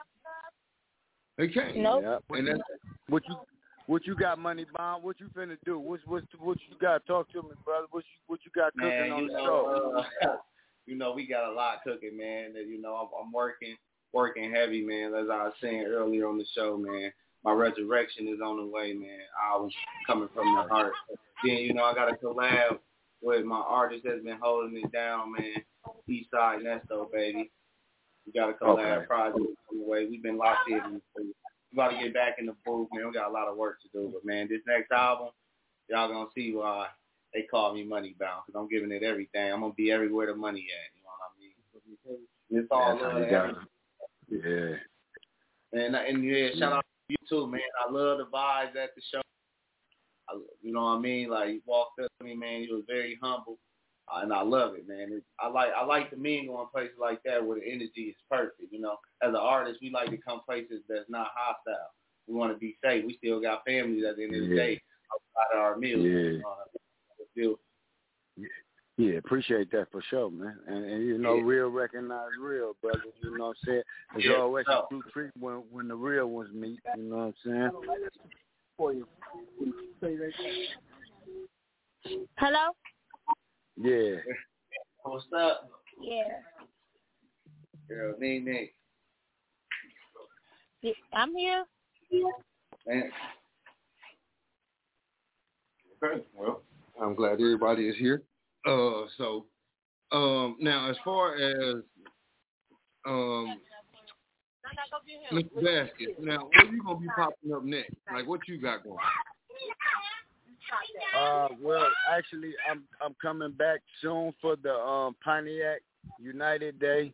They 1.36 1.48
can't. 1.48 1.76
Yep. 1.76 2.24
And 2.30 2.48
that's 2.48 2.60
What 3.08 3.22
you 3.28 3.36
what 3.86 4.06
you 4.06 4.14
got, 4.14 4.38
money 4.38 4.64
bomb? 4.74 5.02
What 5.02 5.20
you 5.20 5.28
finna 5.36 5.56
do? 5.64 5.78
What's 5.78 6.02
what's 6.06 6.26
what 6.38 6.58
you 6.70 6.76
got? 6.80 7.04
Talk 7.06 7.30
to 7.32 7.42
me, 7.42 7.50
brother. 7.64 7.86
What 7.90 8.04
you 8.04 8.20
what 8.26 8.40
you 8.44 8.50
got 8.54 8.72
cooking 8.74 8.88
Man, 8.88 9.10
on 9.12 9.22
you 9.24 9.28
the 9.28 9.34
know, 9.34 9.44
show? 9.44 10.04
uh, 10.28 10.36
you 10.86 10.96
know, 10.96 11.12
we 11.12 11.26
got 11.26 11.50
a 11.50 11.54
lot 11.54 11.82
cooking, 11.84 12.16
man. 12.16 12.52
That 12.54 12.66
you 12.66 12.80
know, 12.80 12.94
I'm, 12.94 13.08
I'm 13.26 13.32
working, 13.32 13.76
working 14.12 14.52
heavy, 14.52 14.82
man. 14.82 15.14
As 15.14 15.28
I 15.30 15.44
was 15.44 15.52
saying 15.60 15.84
earlier 15.86 16.28
on 16.28 16.38
the 16.38 16.46
show, 16.54 16.78
man, 16.78 17.12
my 17.44 17.52
resurrection 17.52 18.28
is 18.28 18.40
on 18.42 18.56
the 18.56 18.66
way, 18.66 18.94
man. 18.94 19.18
I 19.52 19.56
was 19.58 19.72
coming 20.06 20.28
from 20.34 20.54
the 20.54 20.62
heart. 20.62 20.92
Then 21.44 21.56
you 21.56 21.74
know, 21.74 21.84
I 21.84 21.94
got 21.94 22.10
a 22.10 22.16
collab 22.16 22.78
with 23.24 23.44
my 23.44 23.56
artist 23.56 24.04
that's 24.04 24.22
been 24.22 24.38
holding 24.40 24.76
it 24.76 24.92
down, 24.92 25.32
man. 25.32 25.56
Eastside 26.08 26.62
Nesto, 26.62 27.10
baby. 27.10 27.50
We 28.26 28.32
got 28.32 28.50
a 28.50 28.52
collab 28.52 28.98
Okay. 28.98 29.06
project 29.06 29.38
on 29.70 29.78
the 29.78 29.84
way. 29.84 30.06
We've 30.06 30.22
been 30.22 30.36
locked 30.36 30.68
in. 30.68 31.00
We 31.16 31.76
got 31.76 31.88
to 31.88 31.98
get 31.98 32.14
back 32.14 32.36
in 32.38 32.46
the 32.46 32.54
booth, 32.64 32.88
man. 32.92 33.06
We 33.06 33.12
got 33.12 33.28
a 33.28 33.32
lot 33.32 33.48
of 33.48 33.56
work 33.56 33.80
to 33.82 33.88
do, 33.88 34.10
but 34.12 34.24
man, 34.24 34.48
this 34.48 34.60
next 34.66 34.92
album, 34.92 35.28
y'all 35.88 36.08
gonna 36.08 36.28
see 36.34 36.54
why 36.54 36.88
they 37.32 37.42
call 37.42 37.74
me 37.74 37.84
Moneybound 37.84 38.42
because 38.46 38.58
I'm 38.58 38.68
giving 38.68 38.92
it 38.92 39.02
everything. 39.02 39.52
I'm 39.52 39.60
gonna 39.60 39.74
be 39.74 39.90
everywhere 39.90 40.26
the 40.26 40.34
money 40.34 40.66
at. 40.70 40.94
You 40.94 41.02
know 41.02 41.10
what 41.18 41.30
I 41.30 41.40
mean? 41.40 42.28
It's 42.50 42.68
all 42.70 42.96
love. 42.96 43.24
you 43.24 43.30
got 43.30 43.48
everybody. 44.30 44.78
Yeah. 45.72 45.80
And 45.80 45.96
and 45.96 46.24
yeah, 46.24 46.48
shout 46.58 46.72
out 46.74 46.84
to 47.08 47.14
you 47.14 47.16
too, 47.28 47.46
man. 47.50 47.60
I 47.86 47.90
love 47.90 48.18
the 48.18 48.26
vibes 48.26 48.76
at 48.76 48.94
the 48.94 49.02
show. 49.10 49.20
I, 50.28 50.38
you 50.62 50.72
know 50.72 50.82
what 50.82 50.98
I 50.98 51.00
mean? 51.00 51.28
Like 51.30 51.48
you 51.50 51.60
walked 51.66 52.00
up 52.00 52.10
to 52.18 52.24
me, 52.24 52.34
man. 52.34 52.62
You 52.62 52.74
was 52.76 52.84
very 52.86 53.18
humble, 53.22 53.58
uh, 54.12 54.20
and 54.22 54.32
I 54.32 54.42
love 54.42 54.74
it, 54.74 54.88
man. 54.88 55.12
It, 55.12 55.22
I 55.40 55.48
like 55.48 55.70
I 55.76 55.84
like 55.84 56.10
to 56.10 56.16
mingle 56.16 56.60
in 56.60 56.68
places 56.68 56.96
like 57.00 57.22
that 57.24 57.44
where 57.44 57.58
the 57.58 57.66
energy 57.66 58.02
is 58.10 58.16
perfect. 58.30 58.72
You 58.72 58.80
know, 58.80 58.96
as 59.22 59.30
an 59.30 59.36
artist, 59.36 59.80
we 59.82 59.90
like 59.90 60.10
to 60.10 60.16
come 60.18 60.40
places 60.46 60.82
that's 60.88 61.08
not 61.08 61.28
hostile. 61.34 61.92
We 62.26 62.34
want 62.34 62.52
to 62.52 62.58
be 62.58 62.76
safe. 62.82 63.04
We 63.04 63.16
still 63.18 63.40
got 63.40 63.64
families 63.66 64.04
at 64.08 64.16
the 64.16 64.24
end 64.24 64.34
of 64.34 64.42
the 64.42 64.54
Yeah. 64.54 64.62
day 64.62 64.82
outside 65.12 65.56
of 65.56 65.60
our 65.60 65.76
meals. 65.76 66.04
Yeah. 66.04 66.38
Know, 67.36 67.56
Yeah, 68.96 69.14
appreciate 69.18 69.72
that 69.72 69.90
for 69.90 70.00
sure, 70.08 70.30
man. 70.30 70.56
And, 70.68 70.84
and 70.84 71.04
you 71.04 71.18
know, 71.18 71.36
Yeah. 71.36 71.42
real 71.44 71.68
recognize 71.68 72.30
real, 72.38 72.74
brother. 72.80 73.02
You 73.20 73.36
know 73.36 73.46
what 73.46 73.50
I'm 73.50 73.54
saying? 73.66 73.82
There's 74.12 74.24
Yeah, 74.26 74.36
always 74.36 74.66
a 74.68 74.86
true 74.88 75.02
treat 75.12 75.32
when 75.38 75.64
when 75.70 75.88
the 75.88 75.96
real 75.96 76.26
ones 76.26 76.50
meet. 76.54 76.80
You 76.96 77.02
know 77.02 77.16
what 77.16 77.22
I'm 77.24 77.34
saying? 77.44 77.70
Hello? 78.76 78.96
Yeah. 83.76 84.16
What's 85.02 85.24
up, 85.36 85.70
Yeah. 86.00 86.22
girl? 87.88 88.14
NiNi. 88.20 88.70
Yeah, 90.82 90.92
I'm 91.12 91.34
here. 91.36 91.64
Man. 92.86 93.10
Okay. 96.02 96.24
Well, 96.36 96.62
I'm 97.00 97.14
glad 97.14 97.34
everybody 97.34 97.88
is 97.88 97.96
here. 97.96 98.22
Uh, 98.66 99.04
so 99.16 99.46
um, 100.12 100.56
now 100.60 100.90
as 100.90 100.96
far 101.04 101.36
as 101.36 101.76
um, 103.06 103.60
Mr. 105.32 105.64
Basket, 105.64 106.16
now 106.20 106.48
where 106.52 106.72
you 106.72 106.82
gonna 106.82 106.98
be 106.98 107.06
popping 107.16 107.52
up 107.52 107.64
next? 107.64 107.94
Like 108.12 108.26
what 108.26 108.40
you 108.46 108.58
got 108.58 108.84
going? 108.84 108.96
Uh, 111.16 111.48
well, 111.62 111.86
actually, 112.10 112.52
I'm 112.70 112.84
I'm 113.04 113.14
coming 113.20 113.52
back 113.52 113.80
soon 114.00 114.32
for 114.40 114.56
the 114.56 114.74
um 114.74 115.16
Pontiac 115.24 115.80
United 116.20 116.78
Day. 116.78 117.12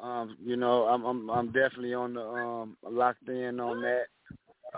Um, 0.00 0.36
you 0.44 0.56
know, 0.56 0.84
I'm 0.84 1.04
I'm 1.04 1.30
I'm 1.30 1.46
definitely 1.46 1.94
on 1.94 2.14
the 2.14 2.22
um 2.22 2.76
locked 2.88 3.28
in 3.28 3.60
on 3.60 3.82
that. 3.82 4.06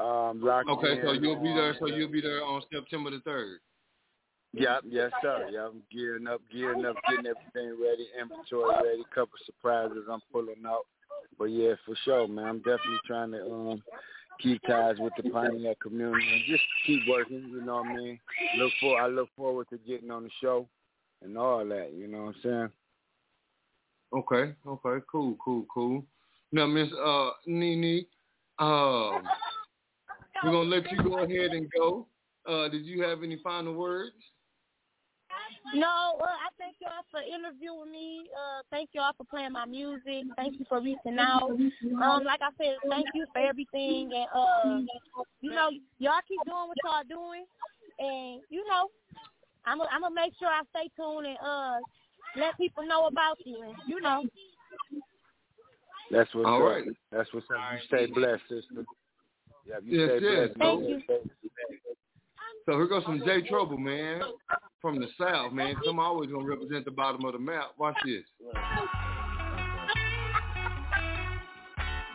Um, 0.00 0.42
locked 0.42 0.68
Okay, 0.68 1.00
so 1.02 1.12
you'll 1.12 1.42
be 1.42 1.52
there. 1.54 1.76
So 1.78 1.86
you'll 1.86 2.08
be 2.10 2.20
there 2.20 2.44
on 2.44 2.62
September 2.72 3.10
the 3.10 3.20
third. 3.20 3.60
Yep, 4.52 4.82
yes 4.88 5.10
sir. 5.20 5.48
Yeah, 5.50 5.66
I'm 5.66 5.82
gearing 5.90 6.28
up, 6.28 6.40
gearing 6.52 6.84
up, 6.84 6.94
getting 7.08 7.26
everything 7.26 7.76
ready, 7.82 8.06
inventory 8.20 8.72
ready, 8.84 9.04
couple 9.12 9.36
surprises 9.44 10.04
I'm 10.08 10.20
pulling 10.32 10.62
out. 10.64 10.86
But 11.38 11.46
yeah, 11.46 11.74
for 11.84 11.94
sure, 12.04 12.28
man. 12.28 12.44
I'm 12.46 12.58
definitely 12.58 13.00
trying 13.06 13.32
to 13.32 13.44
um 13.52 13.82
keep 14.40 14.60
ties 14.62 14.96
with 14.98 15.12
the 15.16 15.30
Pontiac 15.30 15.80
community 15.80 16.26
and 16.32 16.42
just 16.46 16.62
keep 16.86 17.00
working, 17.08 17.48
you 17.50 17.62
know 17.62 17.76
what 17.76 17.86
I 17.86 17.96
mean? 17.96 18.20
Look 18.58 18.72
for 18.80 19.00
I 19.00 19.06
look 19.06 19.28
forward 19.36 19.68
to 19.70 19.78
getting 19.78 20.10
on 20.10 20.24
the 20.24 20.30
show 20.40 20.68
and 21.22 21.38
all 21.38 21.64
that, 21.66 21.92
you 21.94 22.08
know 22.08 22.24
what 22.24 22.34
I'm 22.36 22.42
saying? 22.42 22.68
Okay, 24.12 24.54
okay, 24.66 25.04
cool, 25.10 25.36
cool, 25.44 25.66
cool. 25.72 26.04
Now, 26.52 26.66
Miss 26.66 26.88
uh 26.92 27.30
NiNi, 27.48 28.06
um, 28.58 29.28
we're 30.42 30.52
gonna 30.52 30.68
let 30.68 30.90
you 30.92 31.02
go 31.02 31.18
ahead 31.18 31.50
and 31.52 31.70
go. 31.76 32.06
Uh, 32.46 32.68
did 32.68 32.84
you 32.84 33.02
have 33.02 33.22
any 33.22 33.38
final 33.42 33.74
words? 33.74 34.14
No, 35.72 36.18
uh, 36.20 36.24
I 36.24 36.52
thank 36.58 36.76
y'all 36.80 37.04
for 37.10 37.20
interviewing 37.20 37.90
me. 37.90 38.28
Uh, 38.34 38.62
thank 38.70 38.90
y'all 38.92 39.12
for 39.16 39.24
playing 39.24 39.52
my 39.52 39.64
music. 39.64 40.24
Thank 40.36 40.58
you 40.58 40.66
for 40.68 40.80
reaching 40.80 41.18
out. 41.18 41.50
Um, 42.02 42.24
like 42.24 42.40
I 42.42 42.50
said, 42.58 42.76
thank 42.90 43.08
you 43.14 43.26
for 43.32 43.38
everything. 43.40 44.12
And 44.14 44.26
uh, 44.34 44.80
you 45.40 45.50
know, 45.50 45.70
y'all 45.98 46.20
keep 46.28 46.44
doing 46.44 46.68
what 46.68 46.78
y'all 46.84 47.02
doing. 47.08 47.44
And 47.98 48.42
you 48.50 48.66
know, 48.68 48.88
I'm 49.64 49.80
i 49.80 49.86
I'm 49.90 50.02
gonna 50.02 50.14
make 50.14 50.34
sure 50.38 50.48
I 50.48 50.62
stay 50.70 50.90
tuned 50.96 51.26
and 51.26 51.38
uh 51.42 51.80
let 52.36 52.56
people 52.58 52.86
know 52.86 53.06
about 53.06 53.38
you. 53.44 53.62
And 53.62 53.74
you 53.86 54.00
know, 54.00 54.24
That's 56.10 56.32
what's 56.34 56.46
All 56.46 56.62
up. 56.62 56.68
right. 56.68 56.84
That's 57.10 57.32
what's 57.32 57.46
up. 57.50 57.56
You 57.72 57.78
stay 57.86 58.06
blessed, 58.06 58.42
sister. 58.48 58.84
Yeah, 59.66 59.76
you 59.82 59.98
Yes, 59.98 60.10
stay 60.18 60.26
yes. 60.26 60.48
blessed. 60.48 60.58
Thank 60.58 60.88
you. 60.88 61.02
So 62.66 62.72
here 62.72 62.86
goes 62.86 63.04
some 63.04 63.22
Jay 63.24 63.42
Truble, 63.42 63.78
man. 63.78 64.22
From 64.84 65.00
the 65.00 65.08
south, 65.16 65.50
man. 65.54 65.74
Cause 65.76 65.88
I'm 65.88 65.98
always 65.98 66.28
gonna 66.28 66.44
represent 66.44 66.84
the 66.84 66.90
bottom 66.90 67.24
of 67.24 67.32
the 67.32 67.38
map. 67.38 67.72
Watch 67.78 67.96
this. 68.04 68.20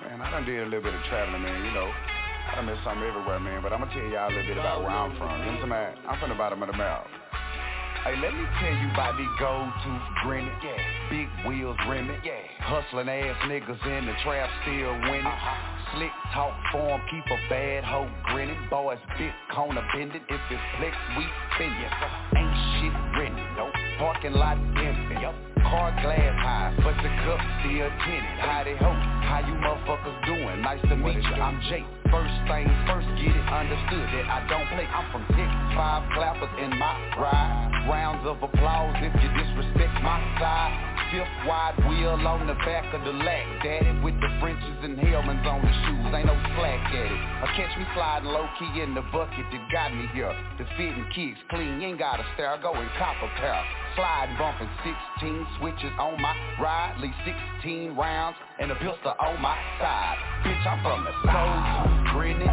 Man, 0.05 0.21
I 0.21 0.29
done 0.29 0.45
did 0.45 0.61
a 0.61 0.65
little 0.69 0.85
bit 0.85 0.93
of 0.93 1.01
traveling, 1.09 1.41
man, 1.41 1.65
you 1.65 1.73
know. 1.73 1.89
I 1.89 2.61
done 2.61 2.67
met 2.67 2.77
something 2.85 3.01
everywhere, 3.09 3.39
man, 3.39 3.63
but 3.63 3.73
I'm 3.73 3.81
gonna 3.81 3.91
tell 3.91 4.05
y'all 4.05 4.29
a 4.29 4.37
little 4.37 4.45
bit 4.45 4.57
about 4.61 4.85
where 4.85 4.91
I'm 4.93 5.17
from. 5.17 5.33
You 5.39 5.45
know 5.49 5.65
what 5.65 5.73
I'm 5.73 5.97
saying? 5.97 6.05
I'm 6.05 6.19
from 6.19 6.29
the 6.29 6.37
bottom 6.37 6.61
of 6.61 6.69
the 6.69 6.77
map. 6.77 7.07
Hey, 8.05 8.13
let 8.21 8.37
me 8.37 8.45
tell 8.61 8.75
you 8.77 8.93
about 8.93 9.17
these 9.17 9.33
gold 9.41 9.73
tooth 9.81 10.05
grinning, 10.21 10.53
yeah. 10.61 11.09
Big 11.09 11.25
wheels 11.49 11.77
rimming, 11.89 12.21
yeah. 12.21 12.45
Hustling 12.61 13.09
ass 13.09 13.35
niggas 13.49 13.81
in 13.97 14.05
the 14.05 14.13
trap 14.21 14.45
still 14.61 14.93
winning. 15.09 15.25
Uh-huh. 15.25 15.78
Slick 15.95 16.11
talk 16.33 16.53
form, 16.71 17.01
keep 17.09 17.25
a 17.25 17.39
bad 17.49 17.83
hoe 17.83 18.09
grinning. 18.25 18.59
Boys 18.69 18.99
big 19.17 19.33
corner 19.53 19.81
bending, 19.93 20.21
if 20.21 20.41
it's 20.51 20.61
flex, 20.77 20.93
we 21.17 21.25
spin 21.55 21.73
it. 21.73 21.93
Ain't 22.37 22.55
shit 22.77 22.93
renting, 23.17 23.49
nope. 23.57 23.73
Parking 23.97 24.33
lot 24.33 24.57
empty, 24.57 25.17
yup. 25.21 25.33
Car 25.65 25.89
glass 26.01 26.35
high, 26.39 26.73
but 26.83 26.93
the 27.01 27.09
cup 27.25 27.41
still 27.59 27.89
tinted. 28.05 28.37
How 28.37 28.63
they 28.63 28.77
hope, 28.77 29.01
how 29.25 29.41
you 29.41 29.55
motherfuckers 29.57 30.17
doing? 30.25 30.61
Nice 30.61 30.81
to 30.89 30.95
meet 30.95 31.17
you, 31.17 31.35
I'm 31.41 31.59
Jake. 31.69 31.85
First 32.13 32.37
things 32.45 32.73
first, 32.85 33.09
get 33.17 33.33
it 33.33 33.47
understood 33.49 34.07
that 34.13 34.25
I 34.29 34.45
don't 34.49 34.67
play. 34.69 34.85
I'm 34.85 35.09
from 35.11 35.25
Texas, 35.33 35.73
five 35.73 36.05
clappers 36.13 36.53
in 36.61 36.69
my 36.77 36.93
ride. 37.17 37.85
Rounds 37.89 38.25
of 38.25 38.41
applause 38.41 38.95
if 39.01 39.13
you 39.21 39.29
disrespect 39.33 39.93
my 40.01 40.21
side. 40.37 40.88
Fifth 41.09 41.25
wide 41.49 41.73
wheel 41.89 42.21
on 42.21 42.45
the 42.45 42.53
back 42.69 42.93
of 42.93 43.01
the 43.01 43.09
lack, 43.09 43.45
daddy, 43.65 43.97
with 44.05 44.13
the 44.21 44.29
Frenches 44.37 44.77
and 44.85 44.93
helmets 44.93 45.41
on 45.41 45.57
the 45.65 45.73
shoes. 45.81 46.05
Ain't 46.13 46.29
no 46.29 46.37
slack 46.53 46.85
at 46.93 47.09
it. 47.09 47.21
Or 47.41 47.49
catch 47.57 47.73
me 47.81 47.85
sliding 47.97 48.29
low 48.29 48.45
key 48.61 48.69
in 48.77 48.93
the 48.93 49.01
bucket 49.09 49.41
that 49.49 49.63
got 49.73 49.89
me 49.89 50.05
here. 50.13 50.29
The 50.61 50.69
fitting 50.77 51.09
kicks 51.17 51.41
clean, 51.49 51.81
you 51.81 51.89
ain't 51.89 51.97
got 51.97 52.17
to 52.21 52.25
stare. 52.37 52.53
Go 52.61 52.77
and 52.77 52.85
cop 53.01 53.17
a 53.25 53.29
pair. 53.41 53.57
Slide 53.97 54.37
bumping 54.37 54.69
16 55.17 55.57
switches 55.57 55.93
on 55.97 56.21
my 56.21 56.37
ride, 56.61 57.01
leave 57.01 57.17
16 57.25 57.97
rounds 57.97 58.37
and 58.61 58.69
a 58.69 58.75
pistol 58.75 59.09
on 59.17 59.41
my 59.41 59.57
side. 59.81 60.17
Bitch, 60.45 60.61
I'm 60.61 60.77
from 60.85 61.09
the 61.09 61.13
south, 61.25 61.89
grinning, 62.13 62.45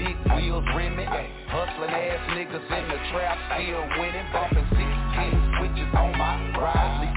big 0.00 0.16
wheels 0.32 0.64
rimming, 0.72 1.12
hustling 1.52 1.92
ass 1.92 2.24
niggas 2.32 2.64
in 2.72 2.84
the 2.88 2.98
trap, 3.12 3.36
still 3.52 3.84
winning, 4.00 4.26
bumping 4.32 4.64
16 4.64 4.80
switches 5.60 5.92
on 5.92 6.16
my 6.16 6.56
ride, 6.56 7.07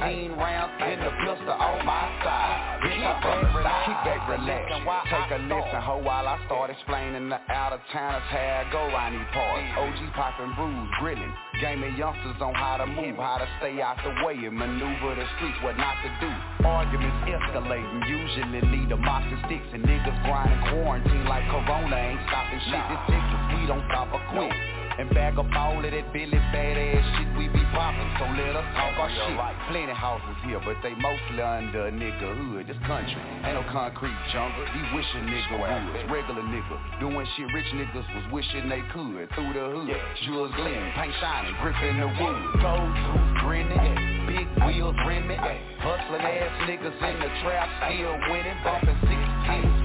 leave 0.00 0.30
16 0.30 0.38
rounds 0.38 0.72
and 0.80 1.00
a 1.02 1.12
pistol 1.24 1.52
on 1.52 1.84
my 1.84 2.04
side. 2.24 2.80
Bitch, 2.80 3.04
I'm 3.04 3.20
from 3.20 3.38
the 3.44 3.62
back, 3.62 4.28
relax, 4.28 4.64
take 5.08 5.30
a 5.36 5.42
listen, 5.44 5.80
ho, 5.84 6.00
while 6.00 6.26
I 6.26 6.40
start 6.46 6.70
explaining 6.70 7.28
the 7.28 7.38
out 7.52 7.72
of 7.72 7.80
towners 7.92 8.22
how 8.28 8.64
I 8.64 8.72
go. 8.72 8.80
Around 8.80 9.12
these 9.12 9.30
parts. 9.32 9.62
OG 9.76 10.00
popping 10.16 10.52
brews, 10.56 10.88
grilling, 10.98 11.32
gaming 11.60 11.94
youngsters 11.96 12.40
on 12.40 12.54
how 12.54 12.78
to 12.78 12.86
move, 12.86 13.16
how 13.16 13.38
to 13.38 13.46
stay 13.60 13.80
out 13.80 14.00
the 14.02 14.10
way 14.24 14.34
and 14.34 14.56
maneuver 14.56 15.14
the 15.14 15.26
streets, 15.36 15.58
what 15.62 15.76
not 15.76 15.94
to 16.02 16.10
do. 16.18 16.30
Arguments 16.64 17.28
escalating, 17.28 18.08
usually 18.08 18.60
lead 18.72 18.88
to 18.88 18.96
moxie 18.96 19.36
sticks 19.46 19.68
and 19.72 19.84
niggas 19.84 20.16
grinding 20.24 20.58
quarantine 20.72 21.24
like 21.28 21.44
Corona 21.52 21.96
ain't 21.96 22.20
stopping 22.26 22.60
shit. 22.66 22.82
This 22.88 23.02
Texas, 23.14 23.42
we 23.54 23.66
don't 23.68 23.84
stop 23.92 24.08
or 24.10 24.22
quit. 24.32 24.79
And 25.00 25.08
bag 25.16 25.40
up 25.40 25.48
all 25.56 25.80
of 25.80 25.88
that 25.88 26.12
Billy 26.12 26.36
badass 26.52 27.00
shit 27.16 27.32
we 27.32 27.48
be 27.48 27.64
poppin', 27.72 28.04
so 28.20 28.28
let 28.36 28.52
us 28.52 28.68
talk 28.76 29.00
our 29.00 29.08
shit. 29.08 29.32
Plenty 29.72 29.96
houses 29.96 30.36
here, 30.44 30.60
but 30.60 30.76
they 30.84 30.92
mostly 30.92 31.40
under 31.40 31.88
a 31.88 31.90
nigga 31.90 32.36
hood. 32.36 32.68
This 32.68 32.76
country 32.84 33.16
ain't 33.16 33.56
no 33.56 33.64
concrete 33.72 34.12
jungle. 34.28 34.60
These 34.76 34.92
wishing 34.92 35.24
nigga 35.24 35.56
woods, 35.56 36.04
regular 36.12 36.44
nigga 36.44 37.00
doing 37.00 37.24
shit 37.32 37.48
rich 37.48 37.72
niggas 37.72 38.04
was 38.12 38.26
wishing 38.28 38.68
they 38.68 38.84
could. 38.92 39.24
Through 39.32 39.56
the 39.56 39.64
hood, 39.72 39.88
jewels 40.28 40.52
gleaming, 40.60 40.92
paint 40.92 41.16
shining, 41.16 41.56
gripping 41.64 41.96
the 41.96 42.08
wood. 42.20 42.60
Gold 42.60 42.92
tooth 42.92 43.40
grinning, 43.40 44.28
big 44.28 44.44
wheels 44.68 45.00
rimming, 45.08 45.40
hustling 45.80 46.28
ass 46.28 46.52
niggas 46.68 46.92
in 46.92 47.16
the 47.24 47.30
trap, 47.40 47.72
still 47.88 48.20
winning, 48.28 48.58
bumping 48.60 49.00
16 49.00 49.16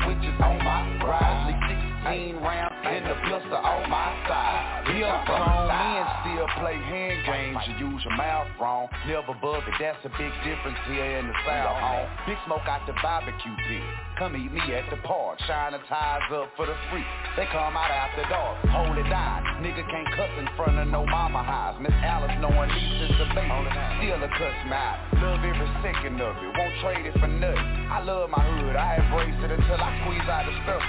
switches 0.04 0.36
on 0.44 0.60
my 0.60 0.84
ride, 1.08 1.56
16 2.04 2.36
rounds 2.44 2.75
in 2.86 3.04
the 3.04 3.18
pistol 3.26 3.58
on 3.58 3.90
my 3.90 4.14
side. 4.30 4.86
Here 4.94 5.10
grown 5.26 5.66
men 5.66 6.06
still 6.22 6.48
play 6.62 6.78
hand 6.78 7.18
games. 7.26 7.58
You 7.66 7.90
use 7.90 8.02
your 8.06 8.16
mouth 8.16 8.48
wrong. 8.62 8.88
Never 9.10 9.34
bug 9.42 9.66
it. 9.66 9.74
That's 9.82 9.98
a 10.06 10.12
big 10.14 10.30
difference 10.46 10.78
here 10.86 11.18
in 11.18 11.26
the 11.26 11.38
South. 11.46 11.78
Home. 11.82 12.10
Big 12.30 12.38
smoke 12.46 12.66
out 12.70 12.86
the 12.86 12.94
barbecue 13.02 13.58
pit. 13.66 13.82
Come 14.22 14.38
eat 14.38 14.54
me 14.54 14.62
at 14.78 14.86
the 14.94 15.02
park. 15.02 15.42
Shine 15.48 15.74
the 15.74 15.82
ties 15.90 16.30
up 16.30 16.54
for 16.56 16.70
the 16.70 16.78
free. 16.94 17.06
They 17.36 17.50
come 17.50 17.74
out 17.74 17.90
after 17.90 18.24
dark. 18.30 18.62
Hold 18.70 18.98
it 18.98 19.10
down. 19.10 19.66
Nigga 19.66 19.82
can't 19.82 20.10
cuss 20.14 20.34
in 20.38 20.48
front 20.56 20.78
of 20.78 20.88
no 20.88 21.06
mama 21.06 21.42
house. 21.42 21.82
Miss 21.82 21.94
Alice 22.06 22.38
knowing 22.38 22.70
since 23.02 23.18
a 23.18 23.28
baby. 23.34 23.50
Still 23.98 24.22
a 24.22 24.30
cuss 24.30 24.58
me 24.70 24.78
out. 24.78 25.02
Love 25.26 25.42
every 25.42 25.70
second 25.82 26.22
of 26.22 26.38
it. 26.38 26.52
Won't 26.54 26.76
trade 26.86 27.06
it 27.10 27.18
for 27.18 27.28
nothing. 27.28 27.90
I 27.90 28.06
love 28.06 28.30
my 28.30 28.46
hood. 28.46 28.76
I 28.78 29.02
embrace 29.02 29.40
it 29.42 29.52
until 29.52 29.82
I 29.82 29.90
squeeze 30.06 30.28
out 30.30 30.46
the 30.46 30.54
stuff. 30.64 30.84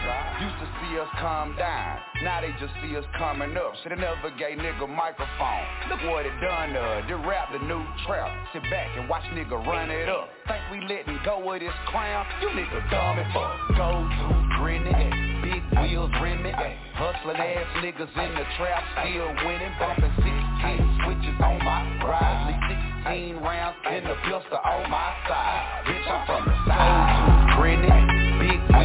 Used 0.44 0.60
to 0.60 0.68
see 0.84 0.92
us 1.00 1.08
come 1.16 1.56
down. 1.56 1.85
Now 2.22 2.40
they 2.40 2.50
just 2.58 2.72
see 2.82 2.96
us 2.96 3.04
coming 3.18 3.56
up. 3.56 3.72
Shoulda 3.82 3.96
never 3.96 4.30
gave 4.38 4.58
nigga 4.58 4.88
microphone. 4.88 5.64
Look 5.90 6.02
what 6.10 6.26
it 6.26 6.32
done 6.40 6.72
to 6.72 6.80
us. 6.80 7.04
They 7.08 7.14
rap 7.14 7.52
the 7.52 7.60
new 7.60 7.84
trap. 8.06 8.30
Sit 8.52 8.62
back 8.70 8.96
and 8.96 9.08
watch 9.08 9.22
nigga 9.34 9.54
run 9.66 9.90
it 9.90 10.08
up. 10.08 10.28
Think 10.48 10.62
we 10.70 10.80
letting 10.88 11.18
go 11.24 11.42
of 11.42 11.60
this 11.60 11.76
crown? 11.86 12.26
You 12.40 12.48
nigga 12.48 12.90
dumb 12.90 13.18
as 13.18 13.28
fuck. 13.34 13.52
Go 13.76 14.08
to 14.08 14.26
grinning, 14.58 15.42
big 15.42 15.62
wheels 15.80 16.10
rimming. 16.22 16.54
Hustling 16.96 17.36
ass 17.36 17.68
niggas 17.84 18.10
in 18.16 18.30
the 18.34 18.46
trap, 18.56 18.82
still 19.04 19.28
winning. 19.44 19.72
Bumping 19.78 20.12
16 20.16 21.00
switches 21.04 21.36
on 21.44 21.58
my 21.62 21.84
ride. 22.02 22.48
Leave 22.48 23.36
16 23.36 23.44
rounds 23.44 23.76
in 23.92 24.04
the 24.04 24.16
pistol 24.24 24.58
on 24.58 24.90
my 24.90 25.12
side. 25.28 25.84
Bitch, 25.86 26.06
I'm 26.08 26.26
from 26.26 26.42
the 26.48 26.56
side. 26.66 26.96
Go 26.96 27.46
to 27.46 27.56
Grinning, 27.56 28.05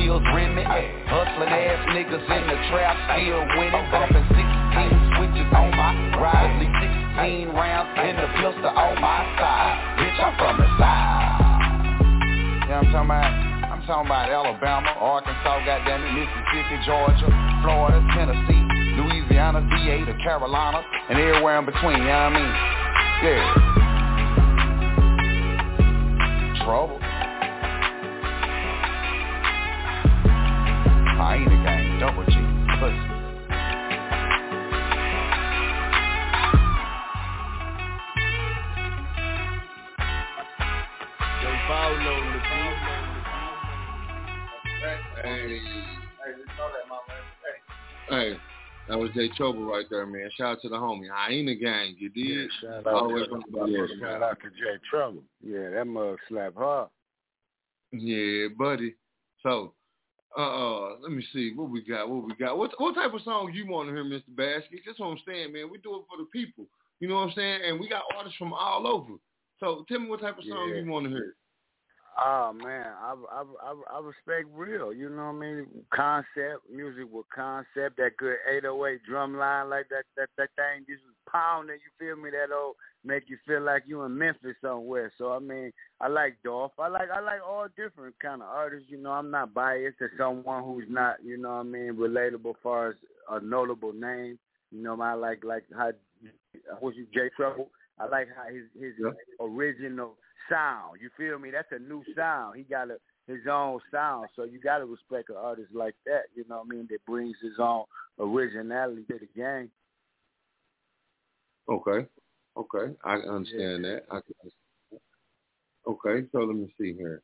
wheels 0.01 0.25
rimming. 0.33 0.65
Eh, 0.65 0.89
hustling 1.05 1.49
ass 1.49 1.85
niggas 1.93 2.25
in 2.25 2.43
the 2.49 2.57
trap, 2.69 2.97
still 3.13 3.45
winning. 3.57 3.85
Bumping 3.93 4.25
16 4.33 4.41
switches 5.17 5.49
on 5.53 5.69
my 5.77 5.93
ride. 6.17 6.57
Leave 6.57 6.73
16 7.13 7.53
rounds 7.53 7.93
in 8.01 8.17
the 8.17 8.27
pistol 8.41 8.73
on 8.73 8.97
my 8.97 9.21
side. 9.37 9.77
Bitch, 10.01 10.17
I'm 10.17 10.33
from 10.37 10.57
the 10.57 10.67
side. 10.81 11.37
What 12.65 12.81
I'm 12.81 12.89
talking 12.89 13.05
about? 13.05 13.29
I'm 13.71 13.81
talking 13.87 14.07
about 14.07 14.29
Alabama, 14.29 14.89
Arkansas, 14.99 15.65
goddamn 15.65 16.03
it, 16.03 16.13
Mississippi, 16.13 16.77
Georgia, 16.85 17.27
Florida, 17.61 17.99
Tennessee, 18.13 18.63
Louisiana, 18.95 19.61
VA, 19.61 20.05
the 20.05 20.13
Carolinas, 20.23 20.85
and 21.09 21.17
everywhere 21.19 21.59
in 21.59 21.65
between, 21.65 21.97
you 21.97 22.05
know 22.05 22.29
what 22.29 22.31
I 22.31 22.39
mean? 22.39 22.53
Yeah. 23.25 23.43
Trouble. 26.63 27.10
Hyena 31.21 31.63
gang, 31.63 31.99
double 31.99 32.25
G, 32.25 32.31
pussy. 32.79 34.11
They 41.41 41.57
found 41.67 42.07
on 42.07 42.33
the 42.33 42.39
beat. 42.39 42.77
Hey, 44.81 44.97
Hey, 45.23 45.59
that, 46.57 46.87
mama. 46.89 47.01
hey, 48.09 48.37
that 48.89 48.97
was 48.97 49.11
Jay 49.13 49.29
Truble 49.39 49.67
right 49.67 49.85
there, 49.91 50.07
man. 50.07 50.29
Shout 50.35 50.53
out 50.57 50.61
to 50.63 50.69
the 50.69 50.75
homie 50.75 51.07
Hyena 51.11 51.53
Gang. 51.55 51.95
You 51.99 52.09
did? 52.09 52.25
Yeah, 52.25 52.47
shout 52.61 52.87
out, 52.87 53.07
the 53.07 53.13
way 53.13 53.23
to, 53.23 53.29
from 53.29 53.43
the 53.51 53.65
yeah, 53.67 53.85
shout 53.99 54.23
out 54.23 54.39
to 54.39 54.49
Jay 54.49 54.79
Truble. 54.91 55.21
Yeah, 55.43 55.69
that 55.69 55.85
mug 55.85 56.17
slap 56.27 56.55
hard. 56.55 56.89
Yeah, 57.91 58.47
buddy. 58.57 58.95
So, 59.43 59.73
uh, 60.37 60.99
let 60.99 61.11
me 61.11 61.23
see 61.33 61.53
what 61.55 61.69
we 61.69 61.83
got. 61.83 62.09
What 62.09 62.25
we 62.25 62.35
got? 62.35 62.57
What 62.57 62.71
what 62.77 62.95
type 62.95 63.13
of 63.13 63.21
song 63.21 63.51
you 63.53 63.67
want 63.67 63.89
to 63.89 63.93
hear, 63.95 64.03
Mr. 64.03 64.35
Basket? 64.35 64.79
That's 64.85 64.99
what 64.99 65.07
I'm 65.07 65.19
saying, 65.27 65.53
man. 65.53 65.69
We 65.69 65.77
do 65.79 65.95
it 65.95 66.05
for 66.09 66.17
the 66.17 66.25
people. 66.31 66.65
You 66.99 67.07
know 67.07 67.15
what 67.15 67.29
I'm 67.29 67.33
saying? 67.35 67.61
And 67.65 67.79
we 67.79 67.89
got 67.89 68.03
artists 68.15 68.37
from 68.37 68.53
all 68.53 68.87
over. 68.87 69.13
So, 69.59 69.85
tell 69.87 69.99
me 69.99 70.07
what 70.07 70.21
type 70.21 70.37
of 70.37 70.45
song 70.45 70.69
Yeah. 70.69 70.81
you 70.81 70.89
want 70.89 71.05
to 71.05 71.09
hear. 71.11 71.35
Oh 72.19 72.51
man, 72.53 72.87
I, 73.01 73.15
I 73.31 73.43
I 73.63 73.97
I 73.97 73.99
respect 73.99 74.47
real. 74.53 74.93
You 74.93 75.09
know 75.09 75.31
what 75.31 75.35
I 75.35 75.39
mean? 75.39 75.67
Concept 75.93 76.69
music 76.69 77.05
with 77.09 77.25
concept. 77.33 77.97
That 77.97 78.17
good 78.17 78.35
808 78.49 78.99
drum 79.07 79.37
line 79.37 79.69
like 79.69 79.87
that. 79.89 80.03
That 80.17 80.27
that 80.37 80.49
thing 80.55 80.85
just 80.89 81.03
was 81.05 81.15
pounding. 81.31 81.77
You 81.77 81.91
feel 81.97 82.21
me? 82.21 82.29
That 82.31 82.53
old 82.53 82.75
make 83.05 83.23
you 83.29 83.37
feel 83.47 83.61
like 83.61 83.83
you 83.87 84.03
in 84.03 84.17
Memphis 84.17 84.55
somewhere. 84.61 85.11
So 85.17 85.31
I 85.31 85.39
mean, 85.39 85.71
I 86.01 86.09
like 86.09 86.35
Dolph. 86.43 86.73
I 86.77 86.89
like 86.89 87.09
I 87.09 87.21
like 87.21 87.39
all 87.47 87.67
different 87.77 88.15
kind 88.21 88.41
of 88.41 88.49
artists. 88.49 88.89
You 88.89 88.97
know, 88.97 89.11
I'm 89.11 89.31
not 89.31 89.53
biased 89.53 89.99
to 89.99 90.09
someone 90.17 90.63
who's 90.65 90.89
not. 90.89 91.23
You 91.23 91.37
know 91.37 91.49
what 91.49 91.55
I 91.55 91.63
mean? 91.63 91.93
Relatable 91.93 92.55
far 92.61 92.89
as 92.89 92.95
a 93.29 93.39
notable 93.39 93.93
name. 93.93 94.37
You 94.71 94.83
know, 94.83 95.01
I 95.01 95.13
like 95.13 95.43
like 95.45 95.63
how 95.75 95.91
was 96.81 96.95
you 96.97 97.07
Jay 97.13 97.29
Truble. 97.39 97.67
I 97.99 98.07
like 98.07 98.27
how 98.35 98.53
his 98.53 98.65
his 98.79 98.93
original 99.39 100.17
sound. 100.49 100.99
You 101.01 101.09
feel 101.17 101.39
me? 101.39 101.51
That's 101.51 101.71
a 101.71 101.79
new 101.79 102.03
sound. 102.15 102.57
He 102.57 102.63
got 102.63 102.89
a, 102.89 102.97
his 103.27 103.41
own 103.49 103.79
sound. 103.91 104.27
So 104.35 104.43
you 104.43 104.59
got 104.59 104.79
to 104.79 104.85
respect 104.85 105.29
an 105.29 105.37
artist 105.37 105.69
like 105.73 105.95
that. 106.05 106.23
You 106.35 106.45
know 106.49 106.57
what 106.57 106.67
I 106.67 106.75
mean? 106.75 106.87
That 106.89 107.05
brings 107.05 107.35
his 107.41 107.59
own 107.59 107.85
originality 108.19 109.03
to 109.09 109.19
the 109.19 109.27
game. 109.39 109.69
Okay. 111.69 112.07
Okay, 112.57 112.93
I 113.05 113.15
understand 113.15 113.85
that. 113.85 114.03
I 114.11 114.19
can. 114.19 114.99
Okay, 115.87 116.27
so 116.31 116.39
let 116.39 116.55
me 116.55 116.73
see 116.79 116.93
here. 116.93 117.21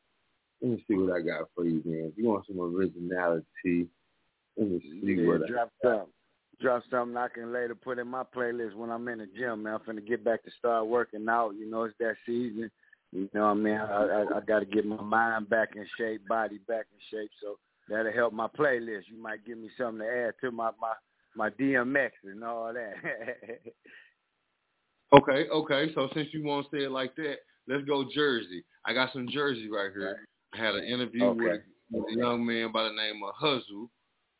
Let 0.61 0.71
me 0.71 0.85
see 0.87 0.95
what 0.95 1.13
I 1.13 1.21
got 1.21 1.49
for 1.53 1.65
you, 1.65 1.81
man. 1.85 2.11
If 2.11 2.17
you 2.17 2.29
want 2.29 2.45
some 2.47 2.59
originality, 2.59 3.87
let 4.57 4.69
me 4.69 4.79
see 4.79 5.11
Yeah, 5.11 5.27
what 5.27 5.43
I 5.43 5.47
drop 5.47 5.71
something. 5.83 6.13
Drop 6.59 6.83
something 6.89 7.17
I 7.17 7.27
can 7.27 7.53
later 7.53 7.75
put 7.75 7.99
in 7.99 8.07
my 8.07 8.23
playlist 8.23 8.73
when 8.73 8.89
I'm 8.89 9.07
in 9.09 9.19
the 9.19 9.27
gym, 9.37 9.63
man. 9.63 9.75
I'm 9.75 9.79
finna 9.81 10.07
get 10.07 10.23
back 10.23 10.43
to 10.43 10.51
start 10.57 10.87
working 10.87 11.27
out. 11.29 11.51
You 11.51 11.69
know, 11.69 11.83
it's 11.83 11.95
that 11.99 12.15
season. 12.25 12.71
You 13.11 13.29
know 13.33 13.41
what 13.41 13.51
I 13.51 13.53
mean? 13.53 13.75
I 13.77 14.03
I, 14.03 14.37
I 14.37 14.39
got 14.41 14.59
to 14.59 14.65
get 14.65 14.85
my 14.85 15.01
mind 15.01 15.49
back 15.49 15.69
in 15.75 15.85
shape, 15.97 16.27
body 16.27 16.59
back 16.67 16.85
in 16.91 16.99
shape. 17.09 17.31
So 17.41 17.57
that'll 17.89 18.11
help 18.11 18.33
my 18.33 18.47
playlist. 18.47 19.03
You 19.07 19.21
might 19.21 19.45
give 19.45 19.57
me 19.57 19.69
something 19.77 19.99
to 19.99 20.27
add 20.27 20.33
to 20.41 20.51
my 20.51 20.71
my 20.81 20.93
my 21.35 21.49
DMX 21.51 22.11
and 22.25 22.43
all 22.43 22.73
that. 22.73 22.93
Okay, 25.13 25.47
okay. 25.49 25.91
So 25.95 26.09
since 26.13 26.27
you 26.33 26.43
won't 26.43 26.67
say 26.71 26.79
it 26.83 26.91
like 26.91 27.15
that, 27.15 27.35
let's 27.67 27.85
go 27.85 28.05
Jersey. 28.13 28.63
I 28.85 28.93
got 28.93 29.13
some 29.13 29.27
Jersey 29.29 29.69
right 29.69 29.89
here. 29.95 30.17
I 30.53 30.57
had 30.57 30.75
an 30.75 30.83
interview 30.83 31.23
Okay. 31.27 31.43
with, 31.43 31.61
with 31.91 32.13
a 32.13 32.19
young 32.19 32.45
man 32.45 32.71
by 32.71 32.83
the 32.83 32.93
name 32.93 33.21
of 33.23 33.33
Huzsuh. 33.41 33.87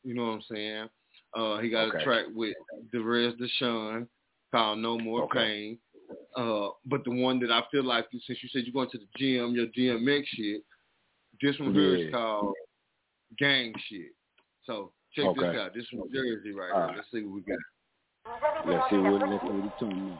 You 0.03 0.13
know 0.13 0.25
what 0.25 0.33
I'm 0.33 0.41
saying? 0.53 0.89
Uh, 1.35 1.57
he 1.59 1.69
got 1.69 1.87
Okay. 1.87 1.99
a 1.99 2.03
track 2.03 2.25
with 2.33 2.55
Derez 2.93 3.39
De'Shon 3.39 4.07
called 4.51 4.79
No 4.79 4.97
More 4.97 5.23
Okay. 5.23 5.39
Pain. 5.39 5.79
Uh, 6.35 6.69
but 6.85 7.03
the 7.03 7.11
one 7.11 7.39
that 7.39 7.51
I 7.51 7.61
feel 7.71 7.83
like, 7.83 8.05
since 8.11 8.39
you 8.41 8.49
said 8.49 8.63
you're 8.65 8.73
going 8.73 8.89
to 8.91 8.97
the 8.99 9.07
gym, 9.17 9.55
your 9.55 9.67
DMX 9.67 10.23
shit, 10.27 10.63
this 11.41 11.57
one 11.59 11.73
here 11.73 11.95
is 11.95 12.05
Yeah. 12.05 12.11
called 12.11 12.53
Gang 13.37 13.73
Shit. 13.89 14.11
So 14.65 14.91
check 15.13 15.25
this 15.35 15.55
out. 15.55 15.73
This 15.73 15.87
from 15.87 16.03
Jersey 16.13 16.51
right 16.53 16.71
All 16.71 16.77
here. 16.79 16.87
right. 16.87 16.95
Let's 16.97 17.11
see 17.11 17.21
what 17.23 17.33
we 17.35 17.41
got. 17.41 17.57
let's 18.65 18.89
see 18.89 18.97
what 18.97 19.21
let's 19.29 19.43
see 19.43 19.49
what 19.49 19.63
he's 19.63 19.71
talking 19.79 20.19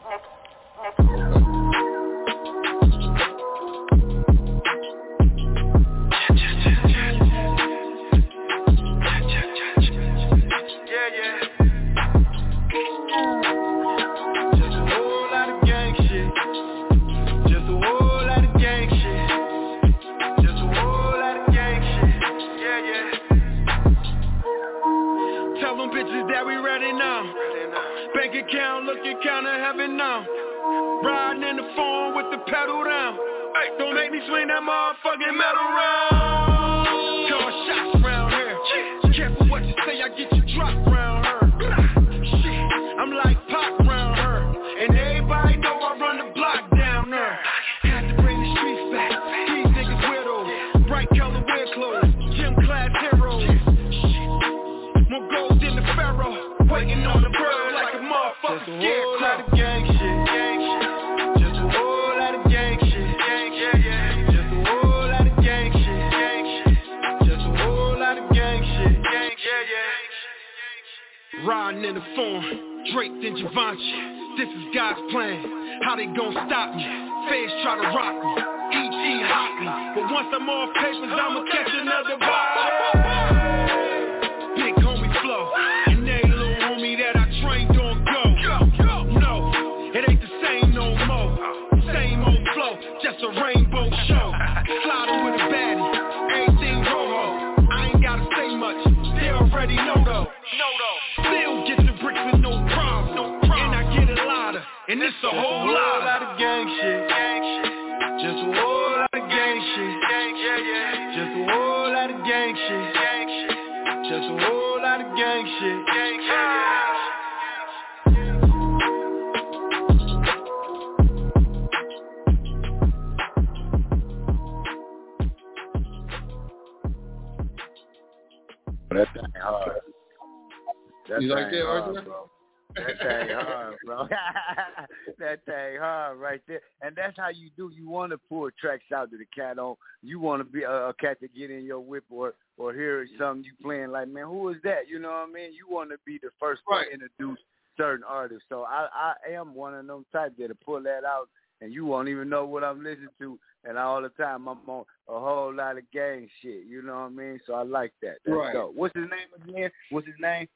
like, 144.00 144.08
man, 144.08 144.24
who 144.26 144.48
is 144.50 144.56
that? 144.64 144.88
You 144.88 144.98
know 144.98 145.08
what 145.10 145.28
I 145.28 145.32
mean? 145.32 145.52
You 145.52 145.66
want 145.68 145.90
to 145.90 145.96
be 146.04 146.18
the 146.22 146.30
first 146.40 146.62
Right. 146.68 146.86
to 146.86 146.92
introduce 146.92 147.38
certain 147.76 148.04
artists. 148.04 148.44
So 148.48 148.64
I 148.64 148.88
I 149.28 149.32
am 149.32 149.54
one 149.54 149.74
of 149.74 149.86
them 149.86 150.04
type 150.12 150.36
that 150.38 150.48
to 150.48 150.54
pull 150.54 150.82
that 150.82 151.04
out 151.04 151.28
and 151.60 151.72
you 151.72 151.84
won't 151.84 152.08
even 152.08 152.28
know 152.28 152.44
what 152.46 152.64
I'm 152.64 152.82
listening 152.82 153.08
to. 153.20 153.38
And 153.64 153.76
all 153.76 154.00
the 154.00 154.08
time 154.10 154.46
I'm 154.48 154.58
on 154.68 154.84
a 155.08 155.18
whole 155.18 155.52
lot 155.52 155.76
of 155.78 155.90
gang 155.92 156.28
shit. 156.40 156.64
You 156.66 156.82
know 156.82 156.94
what 156.94 157.06
I 157.06 157.08
mean? 157.10 157.40
So 157.46 157.54
I 157.54 157.62
like 157.62 157.92
that. 158.02 158.18
That's 158.24 158.36
Right. 158.36 158.52
dope. 158.52 158.74
What's 158.74 158.94
his 158.94 159.08
name 159.10 159.28
again? 159.48 159.70
What's 159.90 160.06
his 160.06 160.16
name? 160.20 160.48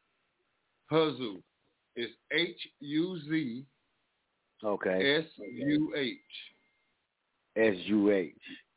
Huzsuh. 0.91 1.43
It's 1.97 2.13
H 2.31 2.69
U 2.81 3.19
Z 3.29 3.65
Okay. 4.65 5.17
S 5.19 5.25
U 5.39 5.93
H. 5.97 6.19
S 7.57 7.77
U 7.87 8.11
H. 8.11 8.35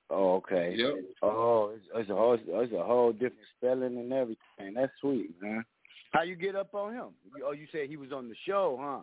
Oh, 0.10 0.36
okay. 0.36 0.76
Yep. 0.78 0.94
Oh, 1.24 1.72
it's, 1.76 1.86
it's 1.96 2.10
a 2.10 2.16
whole 2.16 2.34
it's 2.34 2.74
a 2.74 2.84
whole 2.84 3.12
different 3.12 3.38
spelling 3.58 3.98
and 3.98 4.14
everything. 4.14 4.76
That's 4.76 4.92
sweet, 5.02 5.32
man. 5.42 5.66
How 6.12 6.22
you 6.22 6.36
get 6.36 6.56
up 6.56 6.74
on 6.74 6.94
him? 6.94 7.08
Oh, 7.46 7.52
you 7.52 7.68
said 7.72 7.90
he 7.90 7.98
was 7.98 8.12
on 8.12 8.30
the 8.30 8.36
show, 8.48 8.78
huh? 8.80 9.02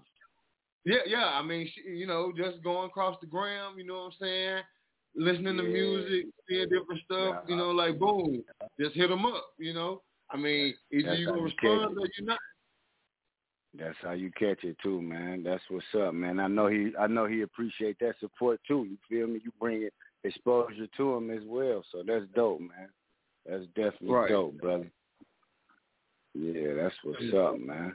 Yeah, 0.85 1.03
yeah. 1.07 1.31
I 1.35 1.43
mean, 1.43 1.67
sh- 1.67 1.87
you 1.87 2.07
know, 2.07 2.33
just 2.37 2.63
going 2.63 2.89
across 2.89 3.17
the 3.21 3.27
gram. 3.27 3.75
You 3.77 3.85
know 3.85 3.95
what 3.95 4.05
I'm 4.05 4.13
saying? 4.21 4.63
Listening 5.15 5.57
to 5.57 5.63
music, 5.63 6.27
seeing 6.49 6.69
different 6.69 7.03
stuff. 7.05 7.45
You 7.49 7.57
know, 7.57 7.71
like 7.71 7.99
boom, 7.99 8.43
just 8.81 8.95
hit 8.95 9.11
him 9.11 9.27
up. 9.27 9.47
You 9.59 9.75
know, 9.75 10.03
I 10.31 10.37
mean, 10.37 10.75
either 10.93 11.09
That's 11.09 11.21
you 11.21 11.27
gonna 11.27 11.43
respond 11.43 11.99
or 11.99 12.07
you're 12.17 12.27
not. 12.27 12.39
That's 13.79 13.97
how 14.03 14.13
you 14.13 14.31
catch 14.33 14.65
it 14.65 14.77
too, 14.83 15.01
man. 15.01 15.43
That's 15.43 15.63
what's 15.69 15.85
up, 15.99 16.15
man. 16.15 16.41
I 16.41 16.47
know 16.47 16.69
he 16.69 16.93
I 16.99 17.07
know 17.07 17.27
he 17.27 17.43
appreciate 17.43 17.99
that 18.01 18.15
support 18.21 18.61
too. 18.67 18.87
You 18.89 18.97
feel 19.09 19.27
me? 19.27 19.41
You 19.45 19.53
bring 19.61 19.83
it 19.83 19.95
exposure 20.25 20.87
to 20.97 21.15
him 21.17 21.31
as 21.31 21.43
well. 21.47 21.85
So 21.93 22.03
that's 22.07 22.25
dope, 22.35 22.61
man. 22.61 22.89
That's 23.47 23.67
definitely 23.75 24.09
Right. 24.11 24.29
dope, 24.31 24.59
brother. 24.59 24.91
Yeah, 26.35 26.75
that's 26.75 26.95
what's 27.03 27.33
up, 27.35 27.59
man. 27.59 27.95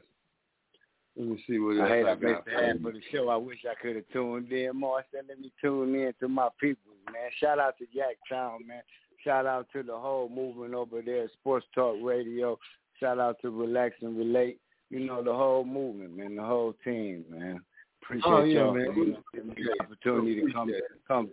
Let 1.15 1.27
me 1.27 1.43
see 1.47 1.57
what 1.57 1.77
else 1.77 1.81
I 1.81 1.95
hate 1.95 2.05
I 2.05 2.11
I 2.11 2.15
missed 2.15 2.45
the 2.45 2.51
for 2.51 2.61
half 2.63 2.75
of 2.75 2.83
the 2.93 3.01
show. 3.11 3.29
I 3.29 3.35
wish 3.37 3.65
I 3.65 3.73
could 3.81 3.95
have 3.95 4.07
tuned 4.13 4.51
in 4.51 4.75
more. 4.75 5.03
Said, 5.11 5.25
let 5.27 5.39
me 5.39 5.51
tune 5.59 5.95
in 5.95 6.13
to 6.19 6.27
my 6.27 6.49
people, 6.59 6.93
man. 7.11 7.31
Shout 7.39 7.57
out 7.57 7.75
to 7.79 7.85
Jacktown, 7.85 8.67
man. 8.67 8.83
Shout 9.23 9.47
out 9.47 9.67
to 9.73 9.81
the 9.81 9.97
whole 9.97 10.29
movement 10.29 10.75
over 10.75 11.01
there, 11.01 11.27
Sports 11.29 11.65
Talk 11.73 11.95
Radio. 12.03 12.59
Shout 12.99 13.17
out 13.19 13.37
to 13.41 13.49
Relax 13.49 13.95
and 14.01 14.15
Relate. 14.15 14.59
You 14.91 14.99
know, 14.99 15.23
the 15.23 15.33
whole 15.33 15.65
movement, 15.65 16.15
man, 16.15 16.35
the 16.35 16.43
whole 16.43 16.73
team, 16.83 17.25
man. 17.29 17.59
Oh, 17.59 17.65
Appreciate 18.03 18.31
Oh, 18.31 18.43
yeah, 18.43 18.59
y'all 18.59 18.73
man. 18.73 18.93
for 18.93 18.99
you 18.99 19.05
know, 19.13 19.23
giving 19.33 19.49
me 19.49 19.55
the 19.63 19.83
opportunity 19.83 20.41
to 20.41 20.51
come 20.53 20.71
come 21.07 21.29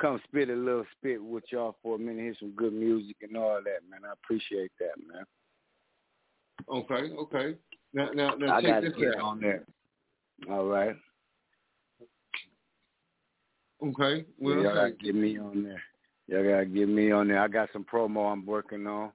come 0.00 0.20
spit 0.24 0.50
a 0.50 0.54
little 0.54 0.84
spit 0.98 1.22
with 1.22 1.44
y'all 1.50 1.76
for 1.82 1.96
a 1.96 1.98
minute, 1.98 2.22
hear 2.22 2.34
some 2.38 2.52
good 2.52 2.72
music 2.72 3.16
and 3.22 3.36
all 3.36 3.60
that, 3.62 3.88
man. 3.90 4.00
I 4.08 4.12
appreciate 4.12 4.72
that, 4.78 4.96
man. 5.06 5.24
Okay, 6.68 7.14
okay. 7.14 7.56
Now, 7.92 8.10
now, 8.12 8.34
now 8.34 8.56
I 8.56 8.62
check 8.62 8.82
this 8.82 9.14
out. 9.16 9.22
on 9.22 9.40
there. 9.40 9.64
All 10.50 10.66
right. 10.66 10.96
Okay. 13.82 14.24
Well, 14.38 14.56
y'all 14.56 14.74
gotta 14.74 14.90
get 14.92 15.14
me 15.14 15.38
on 15.38 15.62
there. 15.64 15.82
Y'all 16.28 16.50
gotta 16.50 16.66
get 16.66 16.88
me 16.88 17.10
on 17.10 17.28
there. 17.28 17.40
I 17.40 17.48
got 17.48 17.68
some 17.72 17.84
promo 17.84 18.32
I'm 18.32 18.44
working 18.44 18.86
on. 18.86 19.12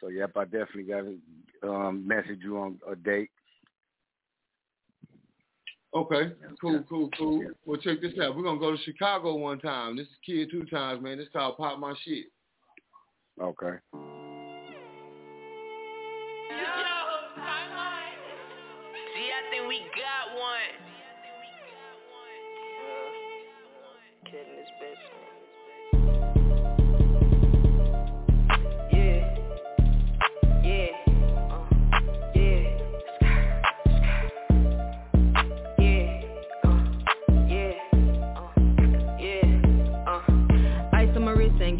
So 0.00 0.08
yep, 0.08 0.36
I 0.36 0.44
definitely 0.44 0.84
gotta 0.84 1.16
um, 1.62 2.06
message 2.06 2.40
you 2.42 2.58
on 2.58 2.78
a 2.90 2.96
date. 2.96 3.30
Okay, 5.96 6.30
cool, 6.60 6.84
cool, 6.90 7.08
cool. 7.16 7.42
Well, 7.64 7.80
check 7.80 8.02
this 8.02 8.12
out. 8.22 8.36
We're 8.36 8.42
gonna 8.42 8.60
go 8.60 8.76
to 8.76 8.82
Chicago 8.82 9.34
one 9.36 9.58
time. 9.58 9.96
This 9.96 10.06
is 10.06 10.12
Kid 10.26 10.50
two 10.50 10.66
times, 10.66 11.02
man. 11.02 11.16
This 11.16 11.28
is 11.28 11.32
called 11.32 11.56
Pop 11.56 11.78
My 11.78 11.94
Shit. 12.04 12.26
Okay. 13.40 13.78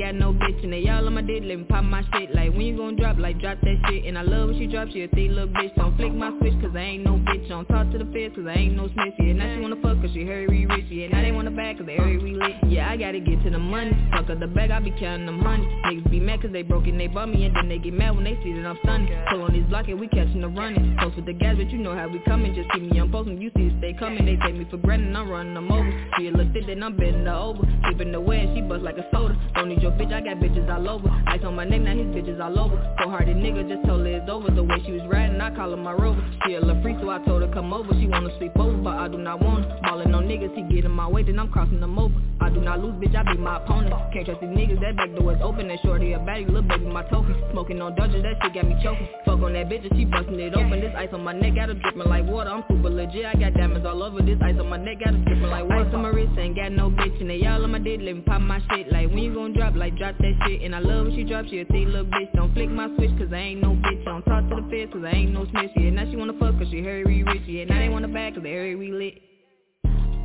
Got 0.07 0.15
no 0.15 0.33
bitch 0.33 0.63
And 0.63 0.73
they 0.73 0.89
all 0.89 1.07
on 1.07 1.15
my 1.15 1.23
dick, 1.23 1.43
let 1.45 1.59
me 1.59 1.65
pop 1.65 1.85
my 1.85 2.03
shit. 2.15 2.35
Like 2.35 2.51
when 2.51 2.63
you 2.63 2.77
gon' 2.77 2.97
drop, 2.97 3.19
like 3.19 3.41
drop 3.41 3.59
that 3.63 3.77
shit. 3.89 4.05
And 4.05 4.17
I 4.17 4.23
love 4.23 4.51
when 4.51 4.59
she 4.59 4.67
drop, 4.67 4.89
she 4.93 5.03
a 5.03 5.09
thick 5.09 5.31
little 5.31 5.49
bitch. 5.49 5.75
Don't 5.75 5.97
flick 5.97 6.15
my 6.15 6.31
switch, 6.39 6.55
cause 6.63 6.71
I 6.75 6.95
ain't 6.95 7.05
no 7.05 7.19
bitch. 7.19 7.49
Don't 7.49 7.67
talk 7.67 7.91
to 7.91 7.99
the 7.99 8.07
feds, 8.15 8.35
cause 8.35 8.47
I 8.47 8.55
ain't 8.55 8.77
no 8.77 8.89
snitch. 8.95 9.15
Yeah, 9.19 9.33
now 9.35 9.55
she 9.55 9.61
wanna 9.61 9.81
fuck, 9.83 10.01
cause 10.01 10.11
she 10.15 10.25
heard 10.25 10.49
we 10.51 10.67
rich. 10.67 10.87
Yeah, 10.91 11.09
now 11.09 11.23
they 11.23 11.33
wanna 11.33 11.51
back, 11.51 11.79
cause 11.79 11.87
they 11.87 11.97
heard 11.97 12.23
we 12.23 12.35
lit. 12.35 12.55
Yeah, 12.69 12.91
I 12.91 12.97
gotta 12.97 13.19
get 13.19 13.43
to 13.45 13.51
the 13.51 13.59
money. 13.59 13.93
Fuck 14.13 14.31
up 14.31 14.39
the 14.39 14.47
bag, 14.47 14.71
I 14.71 14.79
be 14.81 14.93
counting 14.93 15.27
the 15.27 15.33
money. 15.33 15.67
Niggas 15.87 16.11
be 16.11 16.21
mad 16.21 16.43
cause 16.43 16.53
they 16.53 16.63
broke 16.63 16.87
and 16.87 17.01
they 17.01 17.07
bought 17.07 17.29
me 17.29 17.45
And 17.45 17.55
then 17.57 17.69
they 17.69 17.79
get 17.79 17.93
mad 17.93 18.15
when 18.15 18.25
they 18.25 18.39
see 18.43 18.53
that 18.55 18.67
I'm 18.67 18.79
stunning. 18.83 19.11
Pull 19.31 19.43
on 19.43 19.53
this 19.53 19.67
block 19.69 19.89
and 19.89 19.99
we 19.99 20.07
catching 20.09 20.41
the 20.41 20.49
running. 20.49 20.97
Post 21.01 21.17
with 21.17 21.27
the 21.27 21.33
gas, 21.33 21.57
but 21.59 21.71
you 21.71 21.79
know 21.79 21.95
how 21.95 22.09
we 22.09 22.21
coming. 22.21 22.55
Just 22.55 22.71
keep 22.73 22.83
me 22.83 22.99
on 23.01 23.11
post 23.11 23.29
when 23.29 23.41
you 23.41 23.51
see 23.57 23.75
stay 23.79 23.95
coming. 23.99 24.25
They 24.25 24.37
take 24.45 24.55
me 24.55 24.67
for 24.71 24.77
granted, 24.77 25.15
I'm 25.17 25.29
running 25.29 25.55
them 25.55 25.71
over. 25.73 25.91
She 26.19 26.29
a 26.29 26.31
little 26.31 26.53
thick, 26.53 26.67
then 26.67 26.83
I'm 26.83 26.97
bending 26.97 27.27
her 27.27 27.35
over. 27.35 27.67
Keeping 27.89 28.13
the 28.13 28.21
way 28.21 28.41
and 28.41 28.57
she 28.57 28.63
bust 28.63 28.83
like 28.83 28.99
a 28.99 29.07
soda. 29.13 29.35
Don't 29.55 29.69
need 29.69 29.83
your 29.83 29.96
bitch, 29.97 30.13
I 30.13 30.21
got 30.21 30.37
bitches 30.37 30.69
all 30.73 30.89
over. 30.89 31.09
Ice 31.27 31.41
on 31.45 31.57
my 31.57 31.65
neck, 31.65 31.81
now 31.81 31.97
his 31.97 32.07
bitches 32.07 32.41
all 32.41 32.59
over. 32.59 32.77
Go 32.99 33.11
hearted 33.11 33.37
nigga, 33.37 33.69
just 33.69 33.87
told 33.87 34.07
her 34.07 34.13
it's 34.13 34.29
over. 34.31 34.51
The 34.51 34.63
way 34.63 34.77
she 34.85 34.93
was 34.93 35.03
riding, 35.09 35.41
I 35.41 35.55
call 35.55 35.71
her 35.71 35.77
my 35.77 35.93
rover. 35.93 36.23
She 36.47 36.55
a 36.55 36.61
little 36.61 36.81
free, 36.83 36.97
so 37.01 37.11
I 37.11 37.19
told 37.25 37.43
her 37.43 37.49
come 37.53 37.73
over. 37.73 37.93
She 37.99 38.07
wanna 38.07 38.37
sleep 38.39 38.57
over, 38.57 38.77
but 38.77 38.97
I 38.97 39.09
do 39.09 39.19
not 39.19 39.41
want 39.41 39.65
her 39.65 39.77
Ballin' 39.83 40.15
on 40.15 40.27
niggas, 40.27 40.55
he 40.55 40.63
get 40.75 40.85
in 40.85 40.91
my 40.91 41.07
way, 41.09 41.23
then 41.23 41.39
I'm 41.39 41.49
crossing 41.49 41.81
them 41.81 41.99
over. 41.99 42.15
I 42.41 42.51
do 42.51 42.61
not 42.61 42.81
lose, 42.81 42.95
bitch, 42.95 43.15
I 43.15 43.23
be 43.33 43.39
my 43.39 43.57
opponent. 43.57 43.95
Can't 44.13 44.27
trust 44.27 44.41
these 44.41 44.51
niggas, 44.51 44.81
that 44.81 44.97
back 44.97 45.15
door 45.15 45.33
is 45.33 45.41
open. 45.43 45.69
That 45.69 45.79
shorty 45.83 46.13
a 46.13 46.19
baddie, 46.19 46.47
little 46.47 46.63
baby, 46.63 46.87
my 46.87 47.03
trophy 47.05 47.35
Smoking 47.53 47.81
on 47.81 47.95
Dodgers, 47.95 48.23
that 48.23 48.37
shit 48.43 48.55
got 48.55 48.67
me 48.67 48.77
choking. 48.83 49.09
Fuck 49.25 49.41
on 49.41 49.53
that 49.55 49.69
bitch, 49.69 49.87
and 49.89 49.95
she 49.97 50.05
bustin' 50.05 50.41
it 50.41 50.55
open. 50.55 50.81
This 50.81 50.93
ice 50.97 51.09
on 51.13 51.23
my 51.23 51.33
neck, 51.33 51.55
got 51.55 51.69
her 51.69 51.75
drippin' 51.75 52.11
like 52.11 52.27
water. 52.27 52.51
I'm 52.51 52.65
super 52.69 52.91
legit, 52.91 53.27
I 53.27 53.35
got 53.35 53.55
diamonds 53.55 53.87
all 53.87 54.03
over. 54.03 54.21
This 54.23 54.39
ice 54.43 54.59
on 54.59 54.69
my 54.69 54.77
neck, 54.77 54.99
got 55.05 55.15
her 55.15 55.23
drippin' 55.23 55.51
like 55.51 55.65
water. 55.65 55.87
Ice 55.87 55.95
on 55.95 56.03
my 56.03 56.09
wrist, 56.09 56.33
ain't 56.39 56.57
got 56.57 56.73
no 56.73 56.91
bitch 56.91 57.21
And 57.21 57.31
they 57.31 57.47
all 57.47 57.63
on 57.63 57.71
my 57.71 57.79
dick, 57.79 58.01
let 58.03 58.17
me 58.17 58.23
pop 58.23 58.41
my 58.41 58.61
shit. 58.71 58.91
Like 58.91 59.09
when 59.09 59.19
you 59.19 59.35
gon' 59.35 59.53
drop, 59.53 59.77
like 59.77 59.86
drop 59.91 60.19
that 60.19 60.35
shit 60.47 60.63
And 60.63 60.75
I 60.75 60.81
love 60.81 61.07
when 61.07 61.17
she 61.17 61.25
drop, 61.25 61.47
she 61.47 61.61
a 61.61 61.65
thick 61.65 61.87
little 61.87 62.05
bitch 62.05 62.33
Don't 62.35 62.53
flick 62.55 62.71
my 62.71 62.89
switch, 62.97 63.11
cause 63.19 63.33
I 63.33 63.37
ain't 63.37 63.63
no 63.63 63.71
bitch. 63.71 64.05
Don't 64.05 64.23
talk 64.25 64.49
to 64.49 64.57
the 64.57 64.69
feds, 64.71 64.93
cause 64.93 65.05
I 65.05 65.15
ain't 65.15 65.33
no 65.33 65.47
snitch 65.51 65.71
Yeah, 65.77 65.91
now 65.91 66.11
she 66.11 66.17
wanna 66.17 66.39
fuck, 66.39 66.59
cause 66.59 66.69
she 66.71 66.81
heard 66.81 67.07
we 67.07 67.23
rich 67.23 67.43
Yeah, 67.47 67.65
now 67.65 67.79
they 67.79 67.89
wanna 67.89 68.09
back, 68.09 68.35
cause 68.35 68.43
they 68.43 68.53
heard 68.53 68.79
we 68.79 68.93
lit. 68.93 69.23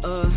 Uh, 0.03 0.29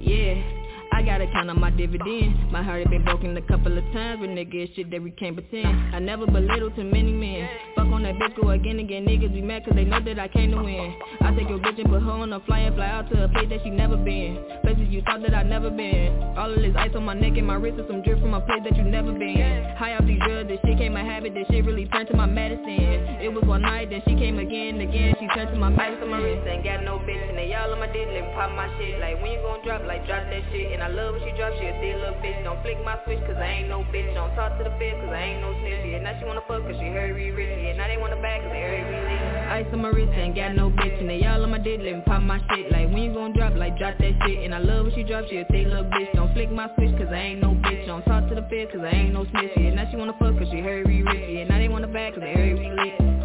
yeah 0.00 0.59
I 1.00 1.02
gotta 1.02 1.26
count 1.32 1.48
on 1.48 1.58
my 1.58 1.70
dividends. 1.70 2.36
My 2.52 2.62
heart 2.62 2.80
had 2.80 2.90
been 2.90 3.02
broken 3.04 3.34
a 3.34 3.40
couple 3.40 3.72
of 3.72 3.82
times 3.84 4.20
But 4.20 4.28
niggas 4.28 4.76
shit 4.76 4.90
that 4.90 5.02
we 5.02 5.10
can't 5.12 5.34
pretend. 5.34 5.94
I 5.96 5.98
never 5.98 6.26
belittle 6.26 6.70
too 6.72 6.84
many 6.84 7.10
men. 7.10 7.48
Fuck 7.74 7.86
on 7.86 8.02
that 8.02 8.16
bitch, 8.16 8.36
go 8.36 8.50
again 8.50 8.78
again. 8.80 9.06
Niggas 9.06 9.32
be 9.32 9.40
mad 9.40 9.64
cause 9.64 9.72
they 9.76 9.84
know 9.84 10.04
that 10.04 10.18
I 10.18 10.28
came 10.28 10.50
to 10.50 10.58
win. 10.62 10.92
I 11.22 11.34
take 11.34 11.48
your 11.48 11.58
bitch 11.58 11.80
and 11.80 11.88
put 11.88 12.02
her 12.02 12.10
on 12.10 12.30
a 12.34 12.40
fly 12.40 12.68
and 12.68 12.76
fly 12.76 12.84
out 12.84 13.08
to 13.08 13.24
a 13.24 13.28
place 13.28 13.48
that 13.48 13.60
she 13.64 13.70
never 13.70 13.96
been. 13.96 14.44
Places 14.60 14.88
you 14.90 15.00
thought 15.00 15.22
that 15.22 15.32
I 15.32 15.42
never 15.42 15.70
been. 15.70 16.36
All 16.36 16.52
of 16.52 16.60
this 16.60 16.76
ice 16.76 16.92
on 16.94 17.04
my 17.04 17.14
neck 17.14 17.32
and 17.38 17.46
my 17.46 17.54
wrist 17.54 17.80
Is 17.80 17.88
some 17.88 18.02
drip 18.02 18.20
from 18.20 18.34
a 18.34 18.42
place 18.42 18.60
that 18.68 18.76
you 18.76 18.84
never 18.84 19.16
been. 19.16 19.72
High 19.80 19.96
off 19.96 20.04
these 20.04 20.20
drugs, 20.20 20.52
this 20.52 20.60
shit 20.66 20.76
came 20.76 20.96
a 20.96 21.00
habit 21.00 21.32
This 21.32 21.48
shit 21.48 21.64
really 21.64 21.86
turned 21.88 22.08
to 22.08 22.14
my 22.14 22.26
medicine. 22.26 23.24
It 23.24 23.32
was 23.32 23.44
one 23.48 23.62
night, 23.62 23.88
then 23.88 24.02
she 24.04 24.20
came 24.20 24.38
again 24.38 24.76
Again, 24.84 25.16
she 25.16 25.26
turned 25.32 25.48
to 25.48 25.56
my 25.56 25.70
medicine. 25.70 26.04
On 26.04 26.10
my 26.10 26.20
wrist, 26.20 26.44
ain't 26.44 26.62
got 26.62 26.84
no 26.84 27.00
bitch 27.00 27.24
And 27.24 27.38
they 27.38 27.54
all 27.56 27.72
on 27.72 27.80
my 27.80 27.88
dick, 27.88 28.04
me 28.04 28.20
pop 28.36 28.52
my 28.52 28.68
shit. 28.76 29.00
Like 29.00 29.16
when 29.24 29.32
you 29.32 29.40
gon' 29.40 29.64
drop, 29.64 29.80
like 29.88 30.04
drop 30.04 30.28
that 30.28 30.44
shit 30.52 30.76
And 30.76 30.84
I 30.84 30.89
love 30.90 31.14
when 31.14 31.22
she 31.22 31.32
drop, 31.38 31.52
she 31.58 31.66
a 31.66 31.74
thick 31.78 31.96
little 31.96 32.18
bitch 32.20 32.38
Don't 32.44 32.60
flick 32.62 32.78
my 32.84 32.98
switch, 33.04 33.20
cause 33.26 33.38
I 33.38 33.62
ain't 33.62 33.68
no 33.68 33.86
bitch. 33.88 34.12
Don't 34.14 34.34
talk 34.34 34.58
to 34.58 34.64
the 34.64 34.74
feds, 34.78 34.98
cause 35.00 35.14
I 35.14 35.34
ain't 35.34 35.40
no 35.40 35.54
snitch. 35.62 35.82
Yeah, 35.86 36.02
now 36.02 36.14
she 36.18 36.24
wanna 36.24 36.44
fuck, 36.46 36.62
cause 36.62 36.76
she 36.78 36.88
heard 36.90 37.14
we 37.14 37.30
rich. 37.30 37.50
Yeah, 37.50 37.76
now 37.78 37.86
they 37.86 37.96
wanna 37.96 38.20
back, 38.20 38.42
cause 38.42 38.52
they 38.52 38.62
heard 38.62 38.84
we 38.86 38.96
lit 38.96 39.20
Ice 39.50 39.66
on 39.72 39.82
my 39.82 39.90
wrist, 39.90 40.12
ain't 40.14 40.34
got 40.34 40.54
no 40.54 40.70
bitch. 40.70 40.96
And 41.00 41.08
they 41.08 41.24
all 41.26 41.42
on 41.42 41.50
my 41.50 41.58
dick, 41.58 41.80
let 41.82 41.94
me 41.94 42.02
pop 42.06 42.22
my 42.22 42.38
shit. 42.50 42.70
Like 42.70 42.88
when 42.90 43.02
you 43.02 43.12
gon' 43.14 43.32
drop, 43.32 43.54
like 43.54 43.78
drop 43.78 43.98
that 43.98 44.14
shit. 44.26 44.44
And 44.44 44.54
I 44.54 44.58
love 44.58 44.86
when 44.86 44.94
she 44.94 45.02
drop, 45.02 45.26
she 45.28 45.38
a 45.38 45.44
thick 45.46 45.66
little 45.66 45.90
bitch 45.90 46.12
Don't 46.14 46.32
flick 46.34 46.50
my 46.50 46.70
switch, 46.74 46.94
cause 46.98 47.10
I 47.10 47.34
ain't 47.34 47.40
no 47.40 47.54
bitch. 47.54 47.86
Don't 47.86 48.04
talk 48.04 48.28
to 48.28 48.34
the 48.34 48.46
feds, 48.46 48.70
cause 48.72 48.82
I 48.82 48.94
ain't 48.94 49.12
no 49.12 49.26
snitch. 49.30 49.52
Yeah, 49.56 49.74
now 49.74 49.90
she 49.90 49.96
wanna 49.96 50.14
fuck, 50.18 50.38
cause 50.38 50.48
she 50.50 50.60
heard 50.60 50.86
we 50.86 51.02
rich. 51.02 51.26
Yeah, 51.28 51.44
now 51.44 51.58
they 51.58 51.68
wanna 51.68 51.88
back, 51.88 52.14
cause 52.14 52.22
they 52.22 52.34
heard 52.34 52.58
we 52.58 52.68
lit 52.70 53.19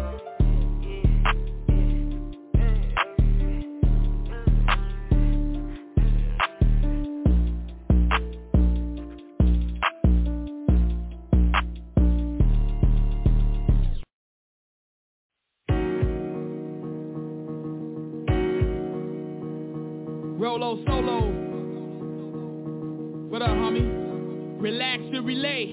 relay. 25.56 25.72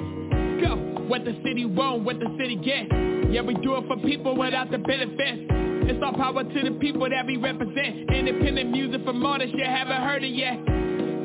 Go. 0.62 0.76
What 1.08 1.26
the 1.26 1.36
city 1.46 1.66
want, 1.66 2.04
what 2.04 2.20
the 2.20 2.28
city 2.40 2.56
get. 2.56 2.88
Yeah, 3.32 3.42
we 3.42 3.56
do 3.56 3.76
it 3.76 3.88
for 3.88 3.98
people 3.98 4.38
without 4.38 4.72
the 4.72 4.78
benefits. 4.78 5.50
It's 5.86 6.02
all 6.04 6.14
power 6.14 6.44
to 6.44 6.62
the 6.64 6.78
people 6.80 7.10
that 7.10 7.26
we 7.26 7.38
represent. 7.38 8.10
Independent 8.10 8.72
music 8.72 9.04
from 9.04 9.26
artists 9.26 9.54
you 9.58 9.66
haven't 9.66 10.02
heard 10.02 10.24
it 10.24 10.34
yet. 10.34 10.64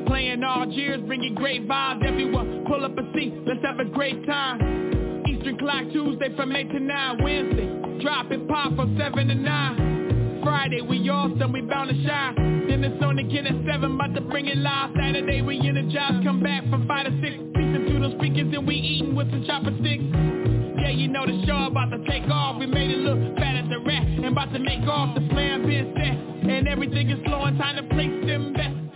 Playing 0.07 0.43
all 0.43 0.67
years, 0.69 1.01
bringing 1.07 1.35
great 1.35 1.69
vibes. 1.69 2.05
Everyone, 2.05 2.65
pull 2.67 2.85
up 2.85 2.97
a 2.99 3.13
seat, 3.15 3.35
let's 3.47 3.65
have 3.65 3.79
a 3.79 3.85
great 3.85 4.27
time. 4.27 5.23
Eastern 5.29 5.59
clock 5.59 5.85
Tuesday 5.93 6.35
from 6.35 6.57
8 6.57 6.71
to 6.71 6.81
9. 6.81 7.23
Wednesday, 7.23 8.03
drop 8.03 8.33
it 8.33 8.49
pop 8.49 8.75
from 8.75 8.99
7 8.99 9.29
to 9.29 9.35
9. 9.35 10.41
Friday, 10.43 10.81
we 10.81 11.09
awesome, 11.09 11.53
we 11.53 11.61
bound 11.61 11.91
to 11.91 12.07
shine. 12.07 12.67
Then 12.69 12.83
it's 12.83 13.03
on 13.03 13.19
again 13.19 13.47
at 13.47 13.55
7, 13.71 13.95
about 13.95 14.15
to 14.15 14.23
bring 14.23 14.47
it 14.47 14.57
live. 14.57 14.91
Saturday, 14.99 15.43
we 15.43 15.61
energize, 15.61 16.25
come 16.25 16.43
back 16.43 16.69
from 16.71 16.89
5 16.89 17.07
to 17.07 17.21
6. 17.23 17.48
Those 18.01 18.15
speakers 18.15 18.47
and 18.55 18.67
we 18.67 18.77
eating 18.77 19.17
with 19.17 19.31
some 19.31 19.45
chopper 19.45 19.75
sticks. 19.81 20.05
Yeah, 20.79 20.91
you 20.91 21.09
know 21.09 21.27
the 21.27 21.45
show 21.47 21.67
about 21.67 21.91
to 21.91 21.99
take 22.09 22.31
off. 22.31 22.61
We 22.61 22.67
made 22.67 22.91
it 22.91 22.99
look 22.99 23.37
fat 23.37 23.57
at 23.57 23.69
the 23.69 23.81
rat 23.81 24.07
and 24.07 24.25
about 24.27 24.53
to 24.53 24.61
make 24.61 24.87
off. 24.87 25.15
The 25.15 25.27
plan 25.29 25.67
been 25.67 25.93
set 25.97 26.49
and 26.49 26.69
everything 26.69 27.11
is 27.11 27.19
flowing. 27.25 27.59
Time 27.59 27.77
to 27.77 27.83
place 27.95 28.15
them 28.27 28.53
bets. 28.53 28.88